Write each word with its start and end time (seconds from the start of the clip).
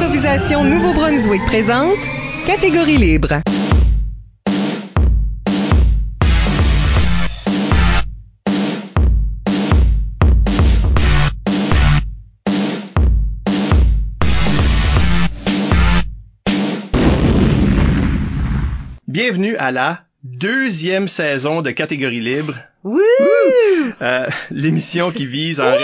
Improvisation 0.00 0.62
Nouveau-Brunswick 0.62 1.44
présente 1.46 1.98
Catégorie 2.46 2.98
libre. 2.98 3.40
Bienvenue 19.08 19.56
à 19.56 19.72
la 19.72 20.04
deuxième 20.22 21.08
saison 21.08 21.60
de 21.60 21.72
Catégorie 21.72 22.20
libre. 22.20 22.54
Wouh! 22.84 23.00
Euh, 24.00 24.28
l'émission 24.52 25.10
qui 25.10 25.26
vise 25.26 25.60
à. 25.60 25.76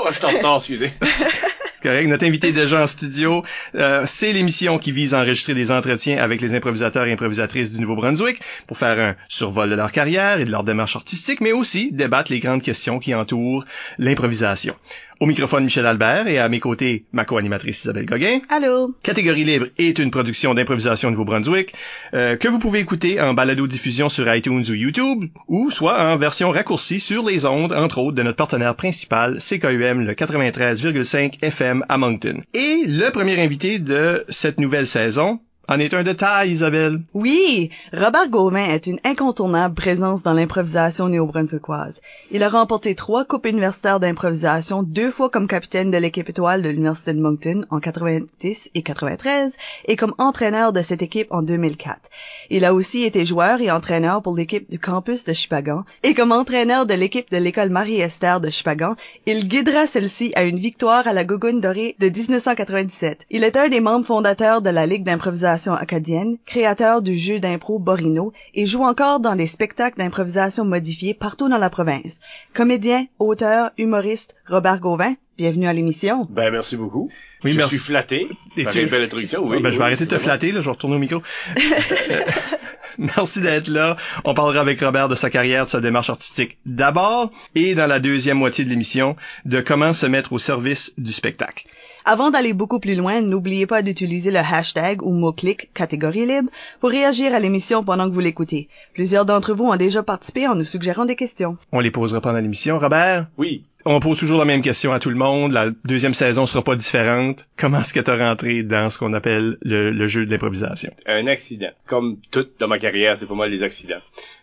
Oh, 0.00 0.08
je 0.10 0.20
t'entends, 0.20 0.56
excusez. 0.56 0.90
C'est 1.80 1.88
correct. 1.88 2.08
Notre 2.08 2.26
invité 2.26 2.50
déjà 2.50 2.82
en 2.82 2.86
studio, 2.88 3.44
euh, 3.76 4.02
c'est 4.04 4.32
l'émission 4.32 4.78
qui 4.78 4.90
vise 4.90 5.14
à 5.14 5.20
enregistrer 5.20 5.54
des 5.54 5.70
entretiens 5.70 6.18
avec 6.18 6.40
les 6.40 6.56
improvisateurs 6.56 7.06
et 7.06 7.12
improvisatrices 7.12 7.70
du 7.70 7.80
Nouveau-Brunswick 7.80 8.40
pour 8.66 8.76
faire 8.76 8.98
un 8.98 9.14
survol 9.28 9.70
de 9.70 9.76
leur 9.76 9.92
carrière 9.92 10.40
et 10.40 10.44
de 10.44 10.50
leur 10.50 10.64
démarche 10.64 10.96
artistique, 10.96 11.40
mais 11.40 11.52
aussi 11.52 11.92
débattre 11.92 12.32
les 12.32 12.40
grandes 12.40 12.62
questions 12.62 12.98
qui 12.98 13.14
entourent 13.14 13.64
l'improvisation. 13.98 14.74
Au 15.20 15.26
microphone, 15.26 15.64
Michel 15.64 15.84
Albert 15.84 16.28
et 16.28 16.38
à 16.38 16.48
mes 16.48 16.60
côtés, 16.60 17.04
ma 17.12 17.24
co-animatrice 17.24 17.82
Isabelle 17.82 18.06
Gauguin. 18.06 18.38
Allô? 18.48 18.94
Catégorie 19.02 19.42
libre 19.42 19.66
est 19.76 19.98
une 19.98 20.12
production 20.12 20.54
d'improvisation 20.54 21.10
Nouveau-Brunswick 21.10 21.74
euh, 22.14 22.36
que 22.36 22.46
vous 22.46 22.60
pouvez 22.60 22.78
écouter 22.78 23.20
en 23.20 23.34
balado-diffusion 23.34 24.08
sur 24.08 24.32
iTunes 24.32 24.64
ou 24.68 24.74
YouTube 24.74 25.24
ou 25.48 25.72
soit 25.72 26.00
en 26.00 26.16
version 26.16 26.50
raccourcie 26.50 27.00
sur 27.00 27.26
les 27.28 27.46
ondes, 27.46 27.72
entre 27.72 27.98
autres, 27.98 28.14
de 28.14 28.22
notre 28.22 28.36
partenaire 28.36 28.76
principal, 28.76 29.38
CKUM, 29.38 30.02
le 30.02 30.12
93,5 30.12 31.42
FM 31.42 31.84
à 31.88 31.98
Moncton. 31.98 32.42
Et 32.54 32.84
le 32.86 33.10
premier 33.10 33.42
invité 33.42 33.80
de 33.80 34.24
cette 34.28 34.60
nouvelle 34.60 34.86
saison, 34.86 35.40
en 35.68 35.78
est 35.78 35.92
un 35.92 36.02
détail, 36.02 36.50
Isabelle. 36.50 37.02
Oui! 37.12 37.68
Robert 37.92 38.30
Gauvin 38.30 38.64
est 38.64 38.86
une 38.86 39.00
incontournable 39.04 39.74
présence 39.74 40.22
dans 40.22 40.32
l'improvisation 40.32 41.10
néo-brunswickoise. 41.10 42.00
Il 42.30 42.42
a 42.42 42.48
remporté 42.48 42.94
trois 42.94 43.26
coupes 43.26 43.44
universitaires 43.44 44.00
d'improvisation, 44.00 44.82
deux 44.82 45.10
fois 45.10 45.28
comme 45.28 45.46
capitaine 45.46 45.90
de 45.90 45.98
l'équipe 45.98 46.30
étoile 46.30 46.62
de 46.62 46.70
l'Université 46.70 47.12
de 47.12 47.20
Moncton 47.20 47.66
en 47.68 47.80
90 47.80 48.70
et 48.74 48.82
93 48.82 49.58
et 49.84 49.96
comme 49.96 50.14
entraîneur 50.16 50.72
de 50.72 50.80
cette 50.80 51.02
équipe 51.02 51.30
en 51.32 51.42
2004. 51.42 52.00
Il 52.48 52.64
a 52.64 52.72
aussi 52.72 53.02
été 53.02 53.26
joueur 53.26 53.60
et 53.60 53.70
entraîneur 53.70 54.22
pour 54.22 54.34
l'équipe 54.34 54.70
du 54.70 54.78
campus 54.78 55.26
de 55.26 55.34
Chupagan 55.34 55.84
et 56.02 56.14
comme 56.14 56.32
entraîneur 56.32 56.86
de 56.86 56.94
l'équipe 56.94 57.30
de 57.30 57.36
l'école 57.36 57.68
Marie-Esther 57.68 58.40
de 58.40 58.48
Chupagan, 58.48 58.96
il 59.26 59.46
guidera 59.46 59.86
celle-ci 59.86 60.32
à 60.34 60.44
une 60.44 60.58
victoire 60.58 61.06
à 61.06 61.12
la 61.12 61.24
Gougoune 61.24 61.60
dorée 61.60 61.94
de 61.98 62.08
1997. 62.08 63.26
Il 63.28 63.44
est 63.44 63.58
un 63.58 63.68
des 63.68 63.80
membres 63.80 64.06
fondateurs 64.06 64.62
de 64.62 64.70
la 64.70 64.86
Ligue 64.86 65.04
d'improvisation 65.04 65.57
acadienne, 65.66 66.36
créateur 66.46 67.02
du 67.02 67.16
jeu 67.18 67.40
d'impro 67.40 67.78
Borino 67.78 68.32
et 68.54 68.66
joue 68.66 68.84
encore 68.84 69.20
dans 69.20 69.34
les 69.34 69.46
spectacles 69.46 69.98
d'improvisation 69.98 70.64
modifiés 70.64 71.14
partout 71.14 71.48
dans 71.48 71.58
la 71.58 71.70
province. 71.70 72.20
Comédien, 72.54 73.06
auteur, 73.18 73.70
humoriste, 73.78 74.36
Robert 74.46 74.80
Gauvin, 74.80 75.14
bienvenue 75.36 75.66
à 75.66 75.72
l'émission. 75.72 76.26
Ben, 76.30 76.50
merci 76.50 76.76
beaucoup. 76.76 77.10
Oui, 77.44 77.52
je 77.52 77.56
merci. 77.56 77.70
suis 77.76 77.78
flatté. 77.78 78.28
Et 78.56 78.64
par 78.64 78.72
tu- 78.72 78.80
une 78.82 78.88
belle 78.88 79.02
introduction, 79.04 79.44
oui. 79.46 79.56
Ah, 79.58 79.62
ben, 79.62 79.70
je 79.70 79.74
vais 79.74 79.78
oui, 79.78 79.86
arrêter 79.86 80.04
de 80.06 80.10
te 80.10 80.18
flatter, 80.18 80.50
là, 80.52 80.58
je 80.60 80.64
vais 80.64 80.70
retourner 80.72 80.96
au 80.96 80.98
micro. 80.98 81.22
Euh, 81.56 82.20
Merci 82.98 83.40
d'être 83.40 83.68
là. 83.68 83.96
On 84.24 84.34
parlera 84.34 84.60
avec 84.60 84.80
Robert 84.80 85.08
de 85.08 85.14
sa 85.14 85.30
carrière, 85.30 85.66
de 85.66 85.70
sa 85.70 85.80
démarche 85.80 86.10
artistique 86.10 86.58
d'abord, 86.66 87.30
et 87.54 87.76
dans 87.76 87.86
la 87.86 88.00
deuxième 88.00 88.38
moitié 88.38 88.64
de 88.64 88.70
l'émission, 88.70 89.14
de 89.44 89.60
comment 89.60 89.92
se 89.92 90.06
mettre 90.06 90.32
au 90.32 90.38
service 90.40 90.92
du 90.98 91.12
spectacle. 91.12 91.64
Avant 92.10 92.30
d'aller 92.30 92.54
beaucoup 92.54 92.80
plus 92.80 92.94
loin, 92.94 93.20
n'oubliez 93.20 93.66
pas 93.66 93.82
d'utiliser 93.82 94.30
le 94.30 94.38
hashtag 94.38 95.02
ou 95.02 95.12
mot-clic 95.12 95.70
catégorie 95.74 96.24
libre 96.24 96.48
pour 96.80 96.88
réagir 96.88 97.34
à 97.34 97.38
l'émission 97.38 97.84
pendant 97.84 98.08
que 98.08 98.14
vous 98.14 98.20
l'écoutez. 98.20 98.70
Plusieurs 98.94 99.26
d'entre 99.26 99.52
vous 99.52 99.64
ont 99.64 99.76
déjà 99.76 100.02
participé 100.02 100.48
en 100.48 100.54
nous 100.54 100.64
suggérant 100.64 101.04
des 101.04 101.16
questions. 101.16 101.58
On 101.70 101.80
les 101.80 101.90
posera 101.90 102.22
pendant 102.22 102.38
l'émission. 102.38 102.78
Robert, 102.78 103.26
Oui. 103.36 103.64
on 103.84 104.00
pose 104.00 104.18
toujours 104.18 104.38
la 104.38 104.46
même 104.46 104.62
question 104.62 104.94
à 104.94 105.00
tout 105.00 105.10
le 105.10 105.16
monde. 105.16 105.52
La 105.52 105.68
deuxième 105.84 106.14
saison 106.14 106.46
sera 106.46 106.64
pas 106.64 106.76
différente. 106.76 107.46
Comment 107.58 107.80
est-ce 107.80 107.92
que 107.92 108.00
tu 108.00 108.10
rentré 108.10 108.62
dans 108.62 108.88
ce 108.88 108.98
qu'on 108.98 109.12
appelle 109.12 109.58
le, 109.60 109.90
le 109.90 110.06
jeu 110.06 110.24
de 110.24 110.30
l'improvisation? 110.30 110.90
Un 111.04 111.26
accident. 111.26 111.68
Comme 111.86 112.16
tout 112.30 112.46
dans 112.58 112.68
ma 112.68 112.78
carrière, 112.78 113.18
c'est 113.18 113.26
pas 113.28 113.34
mal 113.34 113.50
les 113.50 113.62
accidents. 113.62 114.00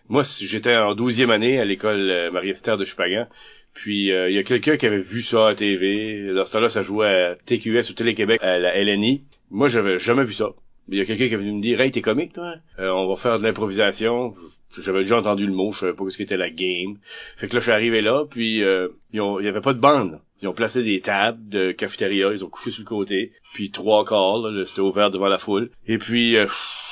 Moi, 0.08 0.22
j'étais 0.40 0.76
en 0.76 0.94
douzième 0.94 1.30
année 1.30 1.58
à 1.58 1.64
l'école 1.64 2.10
euh, 2.10 2.30
Marie-Esther 2.30 2.78
de 2.78 2.84
Chupagan. 2.84 3.26
Puis, 3.74 4.12
euh, 4.12 4.30
il 4.30 4.36
y 4.36 4.38
a 4.38 4.42
quelqu'un 4.44 4.76
qui 4.76 4.86
avait 4.86 4.98
vu 4.98 5.20
ça 5.20 5.48
à 5.48 5.54
TV. 5.54 6.28
Dans 6.32 6.44
ce 6.44 6.52
temps-là, 6.52 6.68
ça 6.68 6.82
jouait 6.82 7.08
à 7.08 7.34
TQS 7.34 7.90
ou 7.90 7.92
Télé-Québec, 7.94 8.40
à 8.42 8.58
la 8.58 8.82
LNI. 8.82 9.24
Moi, 9.50 9.68
j'avais 9.68 9.98
jamais 9.98 10.24
vu 10.24 10.32
ça. 10.32 10.50
Il 10.88 10.98
y 10.98 11.00
a 11.00 11.04
quelqu'un 11.04 11.26
qui 11.26 11.34
est 11.34 11.38
venu 11.38 11.52
me 11.52 11.60
dire, 11.60 11.80
hey, 11.80 11.90
t'es 11.90 12.00
comique, 12.00 12.32
toi? 12.32 12.54
Euh, 12.78 12.88
on 12.90 13.08
va 13.08 13.16
faire 13.16 13.38
de 13.38 13.44
l'improvisation. 13.44 14.34
J'avais 14.80 15.00
déjà 15.00 15.18
entendu 15.18 15.46
le 15.46 15.52
mot, 15.52 15.72
je 15.72 15.80
savais 15.80 15.92
pas 15.92 16.08
ce 16.08 16.16
qu'était 16.16 16.36
la 16.36 16.50
game. 16.50 16.98
Fait 17.36 17.48
que 17.48 17.54
là, 17.54 17.60
je 17.60 17.64
suis 17.64 17.72
arrivé 17.72 18.00
là, 18.00 18.24
puis 18.28 18.62
euh, 18.62 18.88
il 19.12 19.18
y 19.18 19.48
avait 19.48 19.60
pas 19.60 19.72
de 19.72 19.80
bande. 19.80 20.20
Ils 20.42 20.48
ont 20.48 20.52
placé 20.52 20.82
des 20.82 21.00
tables 21.00 21.48
de 21.48 21.72
cafétéria, 21.72 22.30
ils 22.32 22.44
ont 22.44 22.48
couché 22.48 22.70
sur 22.70 22.82
le 22.82 22.88
côté, 22.88 23.32
puis 23.54 23.70
trois 23.70 24.04
quarts, 24.04 24.42
c'était 24.66 24.80
ouvert 24.80 25.10
devant 25.10 25.28
la 25.28 25.38
foule. 25.38 25.70
Et 25.86 25.96
puis, 25.96 26.36
euh, 26.36 26.46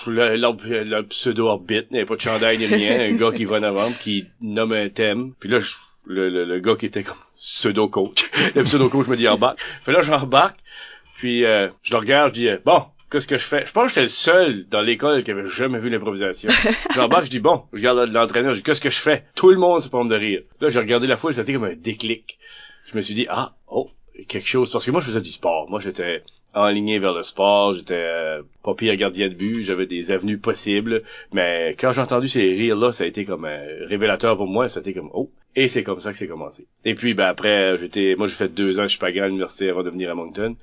le, 0.06 1.02
pseudo-orbite, 1.02 1.86
il 1.90 1.92
n'y 1.92 1.98
avait 1.98 2.06
pas 2.06 2.16
de 2.16 2.20
chandail 2.20 2.58
ni 2.58 2.66
rien, 2.66 3.00
un 3.00 3.12
gars 3.12 3.32
qui 3.32 3.44
va 3.44 3.58
en 3.58 3.62
avant, 3.62 3.92
qui 3.92 4.24
nomme 4.40 4.72
un 4.72 4.88
thème. 4.88 5.32
Puis 5.40 5.50
là, 5.50 5.58
le, 6.06 6.30
le, 6.30 6.44
le 6.44 6.58
gars 6.60 6.76
qui 6.76 6.86
était 6.86 7.02
comme 7.02 7.16
pseudo-coach, 7.36 8.30
le 8.54 8.62
pseudo-coach 8.62 9.08
me 9.08 9.16
dit 9.16 9.28
embarque. 9.28 9.60
Fait 9.60 9.92
là, 9.92 10.00
j'embarque, 10.00 10.58
puis 11.16 11.44
euh, 11.44 11.68
je 11.82 11.92
le 11.92 11.98
regarde, 11.98 12.34
je 12.34 12.40
dis, 12.40 12.48
euh, 12.48 12.58
bon, 12.64 12.84
qu'est-ce 13.10 13.26
que 13.26 13.36
je 13.36 13.44
fais? 13.44 13.66
Je 13.66 13.72
pense 13.72 13.84
que 13.84 13.88
j'étais 13.90 14.02
le 14.02 14.08
seul 14.08 14.66
dans 14.70 14.80
l'école 14.80 15.22
qui 15.22 15.30
avait 15.30 15.44
jamais 15.44 15.78
vu 15.78 15.90
l'improvisation. 15.90 16.50
J'embarque, 16.94 17.26
je 17.26 17.30
dis, 17.30 17.40
bon, 17.40 17.64
je 17.72 17.78
regarde 17.78 18.10
l'entraîneur, 18.10 18.52
je 18.52 18.58
dis, 18.58 18.62
qu'est-ce 18.62 18.80
que 18.80 18.90
je 18.90 19.00
fais? 19.00 19.24
Tout 19.34 19.50
le 19.50 19.58
monde 19.58 19.80
se 19.80 19.88
prend 19.88 20.04
de 20.04 20.16
rire. 20.16 20.40
Là, 20.60 20.68
j'ai 20.70 20.78
regardé 20.78 21.06
la 21.06 21.16
foule, 21.16 21.34
c'était 21.34 21.52
comme 21.52 21.64
un 21.64 21.76
déclic. 21.76 22.38
Je 22.84 22.96
me 22.96 23.02
suis 23.02 23.14
dit, 23.14 23.26
ah, 23.28 23.54
oh, 23.66 23.90
quelque 24.28 24.48
chose. 24.48 24.70
Parce 24.70 24.84
que 24.84 24.90
moi, 24.90 25.00
je 25.00 25.06
faisais 25.06 25.20
du 25.20 25.30
sport. 25.30 25.68
Moi, 25.68 25.80
j'étais 25.80 26.22
enligné 26.54 26.98
vers 26.98 27.12
le 27.12 27.22
sport, 27.22 27.72
j'étais 27.72 27.94
euh, 27.94 28.42
pas 28.62 28.74
gardien 28.94 29.28
de 29.28 29.34
but, 29.34 29.62
j'avais 29.62 29.86
des 29.86 30.12
avenues 30.12 30.38
possibles. 30.38 31.02
Mais 31.32 31.74
quand 31.78 31.92
j'ai 31.92 32.00
entendu 32.00 32.28
ces 32.28 32.54
rires-là, 32.54 32.92
ça 32.92 33.04
a 33.04 33.06
été 33.06 33.24
comme 33.24 33.44
un 33.44 33.60
révélateur 33.88 34.36
pour 34.36 34.46
moi. 34.46 34.68
Ça 34.68 34.78
a 34.78 34.82
été 34.82 34.94
comme, 34.94 35.10
oh. 35.12 35.30
Et 35.56 35.68
c'est 35.68 35.84
comme 35.84 36.00
ça 36.00 36.10
que 36.10 36.18
c'est 36.18 36.26
commencé. 36.26 36.66
Et 36.84 36.94
puis, 36.94 37.14
ben 37.14 37.26
après, 37.26 37.78
j'étais, 37.78 38.16
moi, 38.16 38.26
j'ai 38.26 38.34
fait 38.34 38.48
deux 38.48 38.80
ans, 38.80 38.84
je 38.84 38.88
suis 38.88 38.98
pas 38.98 39.06
à 39.06 39.10
l'université 39.10 39.70
avant 39.70 39.84
de 39.84 39.90
venir 39.90 40.10
à 40.10 40.14
Moncton. 40.14 40.56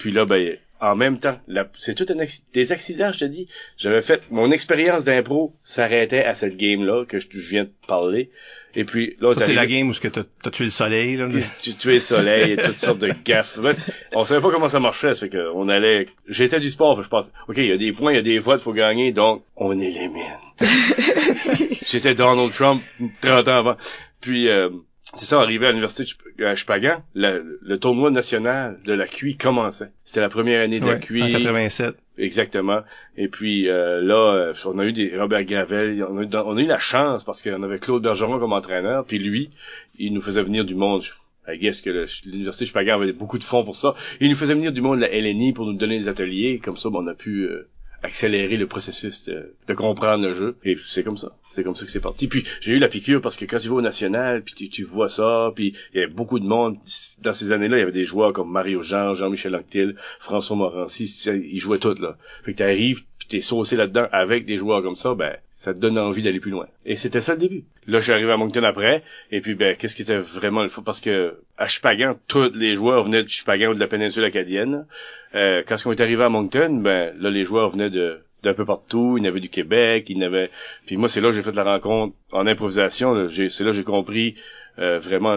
Puis 0.00 0.12
là, 0.12 0.24
ben, 0.24 0.56
en 0.80 0.96
même 0.96 1.18
temps, 1.20 1.38
la- 1.46 1.68
c'est 1.76 1.94
tout 1.94 2.06
un 2.10 2.16
des 2.54 2.72
accidents, 2.72 3.12
je 3.12 3.18
te 3.18 3.24
dis. 3.26 3.46
J'avais 3.76 4.00
fait 4.00 4.22
mon 4.30 4.50
expérience 4.50 5.04
d'impro 5.04 5.54
s'arrêtait 5.62 6.24
à 6.24 6.32
cette 6.32 6.56
game-là 6.56 7.04
que 7.04 7.18
je, 7.18 7.26
je 7.30 7.50
viens 7.50 7.64
de 7.64 7.70
parler. 7.86 8.30
Et 8.74 8.84
puis 8.84 9.14
là, 9.20 9.32
c'est 9.34 9.52
la 9.52 9.66
game 9.66 9.90
où 9.90 9.92
ce 9.92 10.00
que 10.00 10.08
t'as 10.08 10.22
as 10.46 10.50
tué 10.50 10.64
le 10.64 10.70
soleil. 10.70 11.16
Là. 11.18 11.28
tu, 11.28 11.70
tu 11.72 11.76
tuais 11.76 11.94
le 11.94 12.00
soleil 12.00 12.52
et 12.52 12.56
toutes 12.56 12.78
sortes 12.78 12.98
de 13.00 13.12
gaffes. 13.26 13.58
Ben, 13.58 13.74
on 14.14 14.24
savait 14.24 14.40
pas 14.40 14.50
comment 14.50 14.68
ça 14.68 14.80
marchait, 14.80 15.12
ça 15.12 15.20
fait 15.20 15.28
que 15.28 15.52
on 15.54 15.68
allait. 15.68 16.06
J'étais 16.28 16.60
du 16.60 16.70
sport, 16.70 17.02
je 17.02 17.08
pense. 17.10 17.30
Ok, 17.48 17.58
il 17.58 17.66
y 17.66 17.72
a 17.72 17.76
des 17.76 17.92
points, 17.92 18.12
il 18.12 18.16
y 18.16 18.18
a 18.18 18.22
des 18.22 18.38
votes, 18.38 18.62
faut 18.62 18.72
gagner, 18.72 19.12
donc 19.12 19.44
on 19.56 19.78
élimine. 19.78 20.22
J'étais 21.86 22.14
Donald 22.14 22.52
Trump 22.52 22.82
30 23.20 23.48
ans 23.48 23.56
avant. 23.58 23.76
Puis 24.20 24.48
euh, 24.48 24.70
c'est 25.14 25.26
ça, 25.26 25.40
arrivé 25.40 25.66
à 25.66 25.70
l'université 25.70 26.04
de 26.04 26.08
Chup- 26.08 26.44
à 26.44 26.54
Chupagan, 26.54 27.02
le, 27.14 27.58
le 27.62 27.78
tournoi 27.78 28.10
national 28.10 28.78
de 28.84 28.92
la 28.92 29.06
QI 29.06 29.36
commençait. 29.36 29.90
C'était 30.04 30.20
la 30.20 30.28
première 30.28 30.62
année 30.62 30.78
de 30.80 30.86
la 30.86 30.98
QI. 30.98 31.22
en 31.22 31.32
87. 31.38 31.94
Exactement. 32.18 32.80
Et 33.16 33.28
puis 33.28 33.68
euh, 33.68 34.00
là, 34.02 34.34
euh, 34.34 34.54
on 34.66 34.78
a 34.78 34.84
eu 34.84 34.92
des 34.92 35.16
Robert 35.18 35.44
Gravel, 35.44 36.04
on 36.08 36.18
a, 36.18 36.22
eu, 36.22 36.28
on 36.32 36.56
a 36.56 36.60
eu 36.60 36.66
la 36.66 36.78
chance 36.78 37.24
parce 37.24 37.42
qu'on 37.42 37.62
avait 37.62 37.78
Claude 37.78 38.02
Bergeron 38.02 38.38
comme 38.38 38.52
entraîneur, 38.52 39.04
puis 39.04 39.18
lui, 39.18 39.50
il 39.98 40.12
nous 40.12 40.20
faisait 40.20 40.42
venir 40.42 40.64
du 40.64 40.74
monde. 40.74 41.02
I 41.48 41.58
guess 41.58 41.80
que 41.80 42.06
l'université 42.26 42.66
Chupagan 42.66 43.00
avait 43.00 43.12
beaucoup 43.12 43.38
de 43.38 43.44
fonds 43.44 43.64
pour 43.64 43.74
ça. 43.74 43.94
Il 44.20 44.28
nous 44.30 44.36
faisait 44.36 44.54
venir 44.54 44.70
du 44.72 44.82
monde 44.82 44.96
de 45.00 45.06
la 45.06 45.08
LNI 45.18 45.52
pour 45.52 45.66
nous 45.66 45.72
donner 45.72 45.96
des 45.98 46.08
ateliers, 46.08 46.60
comme 46.62 46.76
ça, 46.76 46.90
ben, 46.90 47.00
on 47.02 47.06
a 47.08 47.14
pu 47.14 47.44
euh, 47.44 47.68
accélérer 48.02 48.56
le 48.56 48.66
processus 48.66 49.24
de, 49.24 49.54
de 49.66 49.74
comprendre 49.74 50.24
le 50.24 50.32
jeu. 50.32 50.56
Et 50.64 50.76
c'est 50.82 51.04
comme 51.04 51.16
ça. 51.16 51.36
C'est 51.50 51.64
comme 51.64 51.74
ça 51.74 51.84
que 51.84 51.90
c'est 51.90 52.00
parti. 52.00 52.28
Puis 52.28 52.44
j'ai 52.60 52.72
eu 52.72 52.78
la 52.78 52.88
piqûre 52.88 53.20
parce 53.20 53.36
que 53.36 53.44
quand 53.44 53.58
tu 53.58 53.68
vas 53.68 53.76
au 53.76 53.80
national, 53.80 54.42
puis 54.42 54.54
tu, 54.54 54.68
tu 54.68 54.84
vois 54.84 55.08
ça, 55.08 55.52
puis 55.54 55.76
il 55.92 56.00
y 56.00 56.02
avait 56.02 56.12
beaucoup 56.12 56.38
de 56.38 56.46
monde. 56.46 56.78
Dans 57.22 57.32
ces 57.32 57.52
années-là, 57.52 57.76
il 57.76 57.80
y 57.80 57.82
avait 57.82 57.92
des 57.92 58.04
joueurs 58.04 58.32
comme 58.32 58.50
Mario 58.50 58.82
Jean, 58.82 59.14
Jean-Michel 59.14 59.54
Anctil, 59.54 59.94
François 60.18 60.56
Morancy, 60.56 61.04
ils 61.26 61.60
jouaient 61.60 61.78
tous 61.78 61.98
là. 62.00 62.16
Fait 62.42 62.52
que 62.52 62.58
t'arrives, 62.58 63.04
puis 63.18 63.28
t'es 63.28 63.40
saucé 63.40 63.76
là-dedans 63.76 64.06
avec 64.12 64.46
des 64.46 64.56
joueurs 64.56 64.82
comme 64.82 64.96
ça, 64.96 65.14
ben 65.14 65.36
ça 65.60 65.74
te 65.74 65.78
donne 65.78 65.98
envie 65.98 66.22
d'aller 66.22 66.40
plus 66.40 66.50
loin. 66.50 66.66
Et 66.86 66.96
c'était 66.96 67.20
ça 67.20 67.34
le 67.34 67.38
début. 67.38 67.64
Là, 67.86 67.98
je 67.98 68.04
suis 68.04 68.12
arrivé 68.12 68.32
à 68.32 68.38
Moncton 68.38 68.62
après, 68.62 69.02
et 69.30 69.42
puis 69.42 69.54
ben 69.54 69.76
qu'est-ce 69.76 69.94
qui 69.94 70.00
était 70.00 70.16
vraiment 70.16 70.62
le 70.62 70.70
fun 70.70 70.80
parce 70.82 71.02
que 71.02 71.38
à 71.58 71.66
Chupagan, 71.66 72.18
tous 72.28 72.50
les 72.54 72.74
joueurs 72.74 73.04
venaient 73.04 73.22
de 73.22 73.28
Chupagan 73.28 73.72
ou 73.72 73.74
de 73.74 73.78
la 73.78 73.86
péninsule 73.86 74.24
acadienne. 74.24 74.86
Euh, 75.34 75.62
quand 75.68 75.76
on 75.84 75.92
est 75.92 76.00
arrivé 76.00 76.24
à 76.24 76.30
Moncton, 76.30 76.80
ben 76.82 77.14
là 77.18 77.28
les 77.28 77.44
joueurs 77.44 77.72
venaient 77.72 77.90
de 77.90 78.22
d'un 78.42 78.54
peu 78.54 78.64
partout. 78.64 79.16
Il 79.16 79.24
y 79.24 79.26
en 79.26 79.30
avait 79.30 79.40
du 79.40 79.48
Québec, 79.48 80.06
il 80.08 80.18
y 80.18 80.24
avait. 80.24 80.50
Puis 80.86 80.96
moi, 80.96 81.08
c'est 81.08 81.20
là 81.20 81.28
que 81.28 81.34
j'ai 81.34 81.42
fait 81.42 81.54
la 81.54 81.64
rencontre 81.64 82.14
en 82.32 82.46
improvisation. 82.46 83.28
C'est 83.28 83.60
là 83.60 83.70
que 83.70 83.76
j'ai 83.76 83.84
compris 83.84 84.34
euh, 84.78 84.98
vraiment 84.98 85.36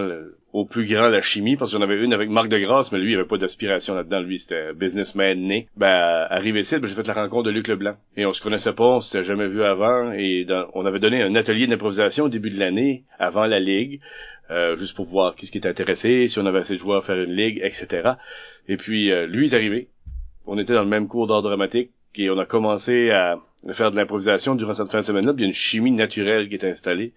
au 0.54 0.64
plus 0.64 0.86
grand 0.86 1.08
la 1.08 1.20
chimie, 1.20 1.56
parce 1.56 1.72
que 1.72 1.78
j'en 1.78 1.82
avais 1.82 2.00
une 2.00 2.12
avec 2.12 2.30
Marc 2.30 2.48
de 2.48 2.58
Grasse, 2.58 2.92
mais 2.92 3.00
lui, 3.00 3.10
il 3.10 3.14
avait 3.16 3.26
pas 3.26 3.38
d'aspiration 3.38 3.96
là-dedans. 3.96 4.20
Lui, 4.20 4.38
c'était 4.38 4.72
businessman 4.72 5.36
né. 5.36 5.66
Ben, 5.76 6.26
arrivé 6.30 6.60
ici, 6.60 6.78
ben, 6.78 6.86
j'ai 6.86 6.94
fait 6.94 7.08
la 7.08 7.14
rencontre 7.14 7.42
de 7.42 7.50
Luc 7.50 7.66
Leblanc. 7.66 7.96
Et 8.16 8.24
on 8.24 8.32
se 8.32 8.40
connaissait 8.40 8.72
pas, 8.72 8.84
on 8.84 9.00
s'était 9.00 9.24
jamais 9.24 9.48
vu 9.48 9.64
avant. 9.64 10.12
Et 10.12 10.46
on 10.74 10.86
avait 10.86 11.00
donné 11.00 11.22
un 11.22 11.34
atelier 11.34 11.66
d'improvisation 11.66 12.26
au 12.26 12.28
début 12.28 12.50
de 12.50 12.60
l'année, 12.60 13.02
avant 13.18 13.46
la 13.46 13.58
ligue, 13.58 14.00
euh, 14.52 14.76
juste 14.76 14.94
pour 14.94 15.06
voir 15.06 15.34
qui 15.34 15.46
ce 15.46 15.50
qui 15.50 15.58
était 15.58 15.68
intéressé, 15.68 16.28
si 16.28 16.38
on 16.38 16.46
avait 16.46 16.60
assez 16.60 16.74
de 16.74 16.78
joueurs 16.78 16.98
à 16.98 17.02
faire 17.02 17.20
une 17.20 17.34
ligue, 17.34 17.60
etc. 17.64 18.12
Et 18.68 18.76
puis, 18.76 19.10
euh, 19.10 19.26
lui 19.26 19.48
est 19.48 19.54
arrivé. 19.54 19.88
On 20.46 20.56
était 20.56 20.74
dans 20.74 20.84
le 20.84 20.88
même 20.88 21.08
cours 21.08 21.26
d'art 21.26 21.42
dramatique 21.42 21.90
et 22.18 22.30
on 22.30 22.38
a 22.38 22.46
commencé 22.46 23.10
à 23.10 23.38
faire 23.72 23.90
de 23.90 23.96
l'improvisation 23.96 24.54
durant 24.54 24.72
cette 24.72 24.90
fin 24.90 25.00
de 25.00 25.04
semaine-là. 25.04 25.32
puis 25.32 25.42
Il 25.42 25.46
y 25.46 25.48
a 25.48 25.48
une 25.48 25.54
chimie 25.54 25.92
naturelle 25.92 26.48
qui 26.48 26.54
est 26.54 26.64
installée. 26.64 27.12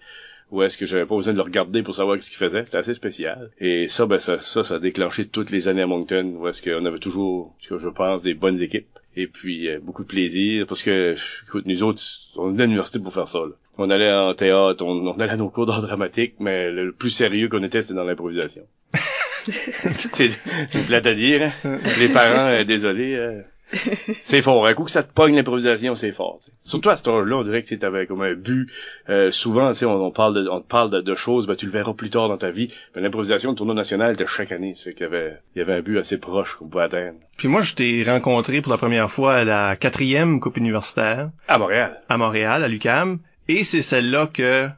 Où 0.50 0.64
est-ce 0.64 0.78
que 0.78 0.86
j'avais 0.86 1.06
pas 1.06 1.16
besoin 1.16 1.34
de 1.34 1.38
le 1.38 1.44
regarder 1.44 1.84
pour 1.84 1.94
savoir 1.94 2.22
ce 2.24 2.30
qu'il 2.30 2.38
faisait. 2.38 2.64
C'était 2.64 2.78
assez 2.78 2.94
spécial. 2.94 3.52
Et 3.60 3.90
ça, 3.90 4.06
ben, 4.06 4.18
ça, 4.18 4.40
ça, 4.40 4.64
ça 4.64 4.76
a 4.76 4.80
déclenché 4.80 5.28
toutes 5.28 5.52
les 5.52 5.68
années 5.68 5.82
à 5.82 5.88
Moncton, 5.88 6.36
où 6.38 6.48
est-ce 6.48 6.62
qu'on 6.62 6.86
avait 6.86 7.00
toujours, 7.00 7.54
ce 7.60 7.68
que 7.68 7.78
je 7.78 7.90
pense, 7.90 8.24
des 8.24 8.34
bonnes 8.34 8.62
équipes. 8.62 8.88
Et 9.18 9.28
puis, 9.28 9.68
euh, 9.68 9.80
beaucoup 9.82 10.04
de 10.04 10.08
plaisir, 10.08 10.66
parce 10.66 10.84
que, 10.84 11.16
écoute, 11.48 11.66
nous 11.66 11.84
autres, 11.84 12.02
on 12.38 12.48
venait 12.48 12.64
à 12.64 12.66
l'université 12.66 13.00
pour 13.00 13.14
faire 13.14 13.28
ça, 13.28 13.40
là. 13.40 13.52
On 13.78 13.90
allait 13.90 14.12
en 14.12 14.34
théâtre, 14.34 14.86
on, 14.86 15.06
on 15.06 15.20
allait 15.20 15.34
à 15.34 15.38
nos 15.38 15.50
cours 15.50 15.66
d'art 15.66 15.82
dramatique, 15.82 16.36
mais 16.40 16.72
le, 16.72 16.86
le 16.86 16.92
plus 16.94 17.10
sérieux 17.10 17.50
qu'on 17.50 17.64
était, 17.64 17.82
c'était 17.82 17.96
dans 17.96 18.06
l'improvisation. 18.06 18.64
c'est 18.94 20.30
c'est 20.72 20.86
plate 20.88 21.06
à 21.08 21.14
dire, 21.14 21.52
hein. 21.64 21.80
Les 22.00 22.10
parents, 22.10 22.48
euh, 22.48 22.64
désolé, 22.64 23.16
euh, 23.16 23.42
c'est 24.22 24.42
fort. 24.42 24.66
Un 24.66 24.74
coup 24.74 24.84
que 24.86 24.92
ça 24.92 25.04
te 25.04 25.12
pogne 25.12 25.36
l'improvisation, 25.36 25.94
c'est 25.96 26.12
fort. 26.12 26.40
Surtout 26.64 26.90
à 26.90 26.96
cet 26.96 27.08
âge-là, 27.08 27.36
on 27.38 27.44
dirait 27.44 27.62
que 27.62 27.68
tu 27.76 27.86
avais 27.86 28.06
comme 28.08 28.22
un 28.22 28.34
but. 28.34 28.70
Euh, 29.10 29.30
souvent, 29.32 29.70
tu 29.70 29.80
sais, 29.80 29.86
on, 29.86 30.06
on 30.06 30.12
parle 30.12 30.34
de, 30.36 30.50
on 30.50 30.62
te 30.62 30.68
parle 30.68 30.90
de, 30.90 31.02
de 31.02 31.16
choses, 31.16 31.48
ben, 31.48 31.56
tu 31.56 31.66
le 31.66 31.72
verras 31.72 31.94
plus 31.94 32.10
tard 32.10 32.30
dans 32.30 32.38
ta 32.38 32.50
vie. 32.50 32.74
Ben, 32.96 33.02
l'improvisation, 33.02 33.50
le 33.52 33.56
tournoi 33.56 33.76
national 33.76 34.16
de 34.16 34.26
chaque 34.26 34.52
année, 34.52 34.74
c'est 34.76 34.94
qu'il 34.94 35.02
y 35.04 35.06
avait, 35.06 35.38
il 35.56 35.60
y 35.60 35.62
avait 35.62 35.74
un 35.74 35.82
but 35.82 35.98
assez 35.98 36.18
proche 36.18 36.56
qu'on 36.56 36.68
pouvait 36.68 36.86
atteindre. 36.86 37.18
Puis 37.38 37.48
moi, 37.50 37.62
je 37.62 37.74
t'ai 37.74 38.04
rencontré 38.04 38.62
pour 38.62 38.72
la 38.72 38.78
première 38.78 39.10
fois 39.10 39.36
à 39.36 39.44
la 39.44 39.76
quatrième 39.76 40.40
Coupe 40.40 40.58
universitaire 40.58 41.30
À 41.48 41.58
Montréal. 41.58 42.00
à 42.10 42.18
Montréal, 42.18 42.64
à 42.64 42.68
l'UQAM, 42.68 43.20
et 43.50 43.64
c'est 43.64 43.82
celle-là 43.82 44.28
que 44.28 44.70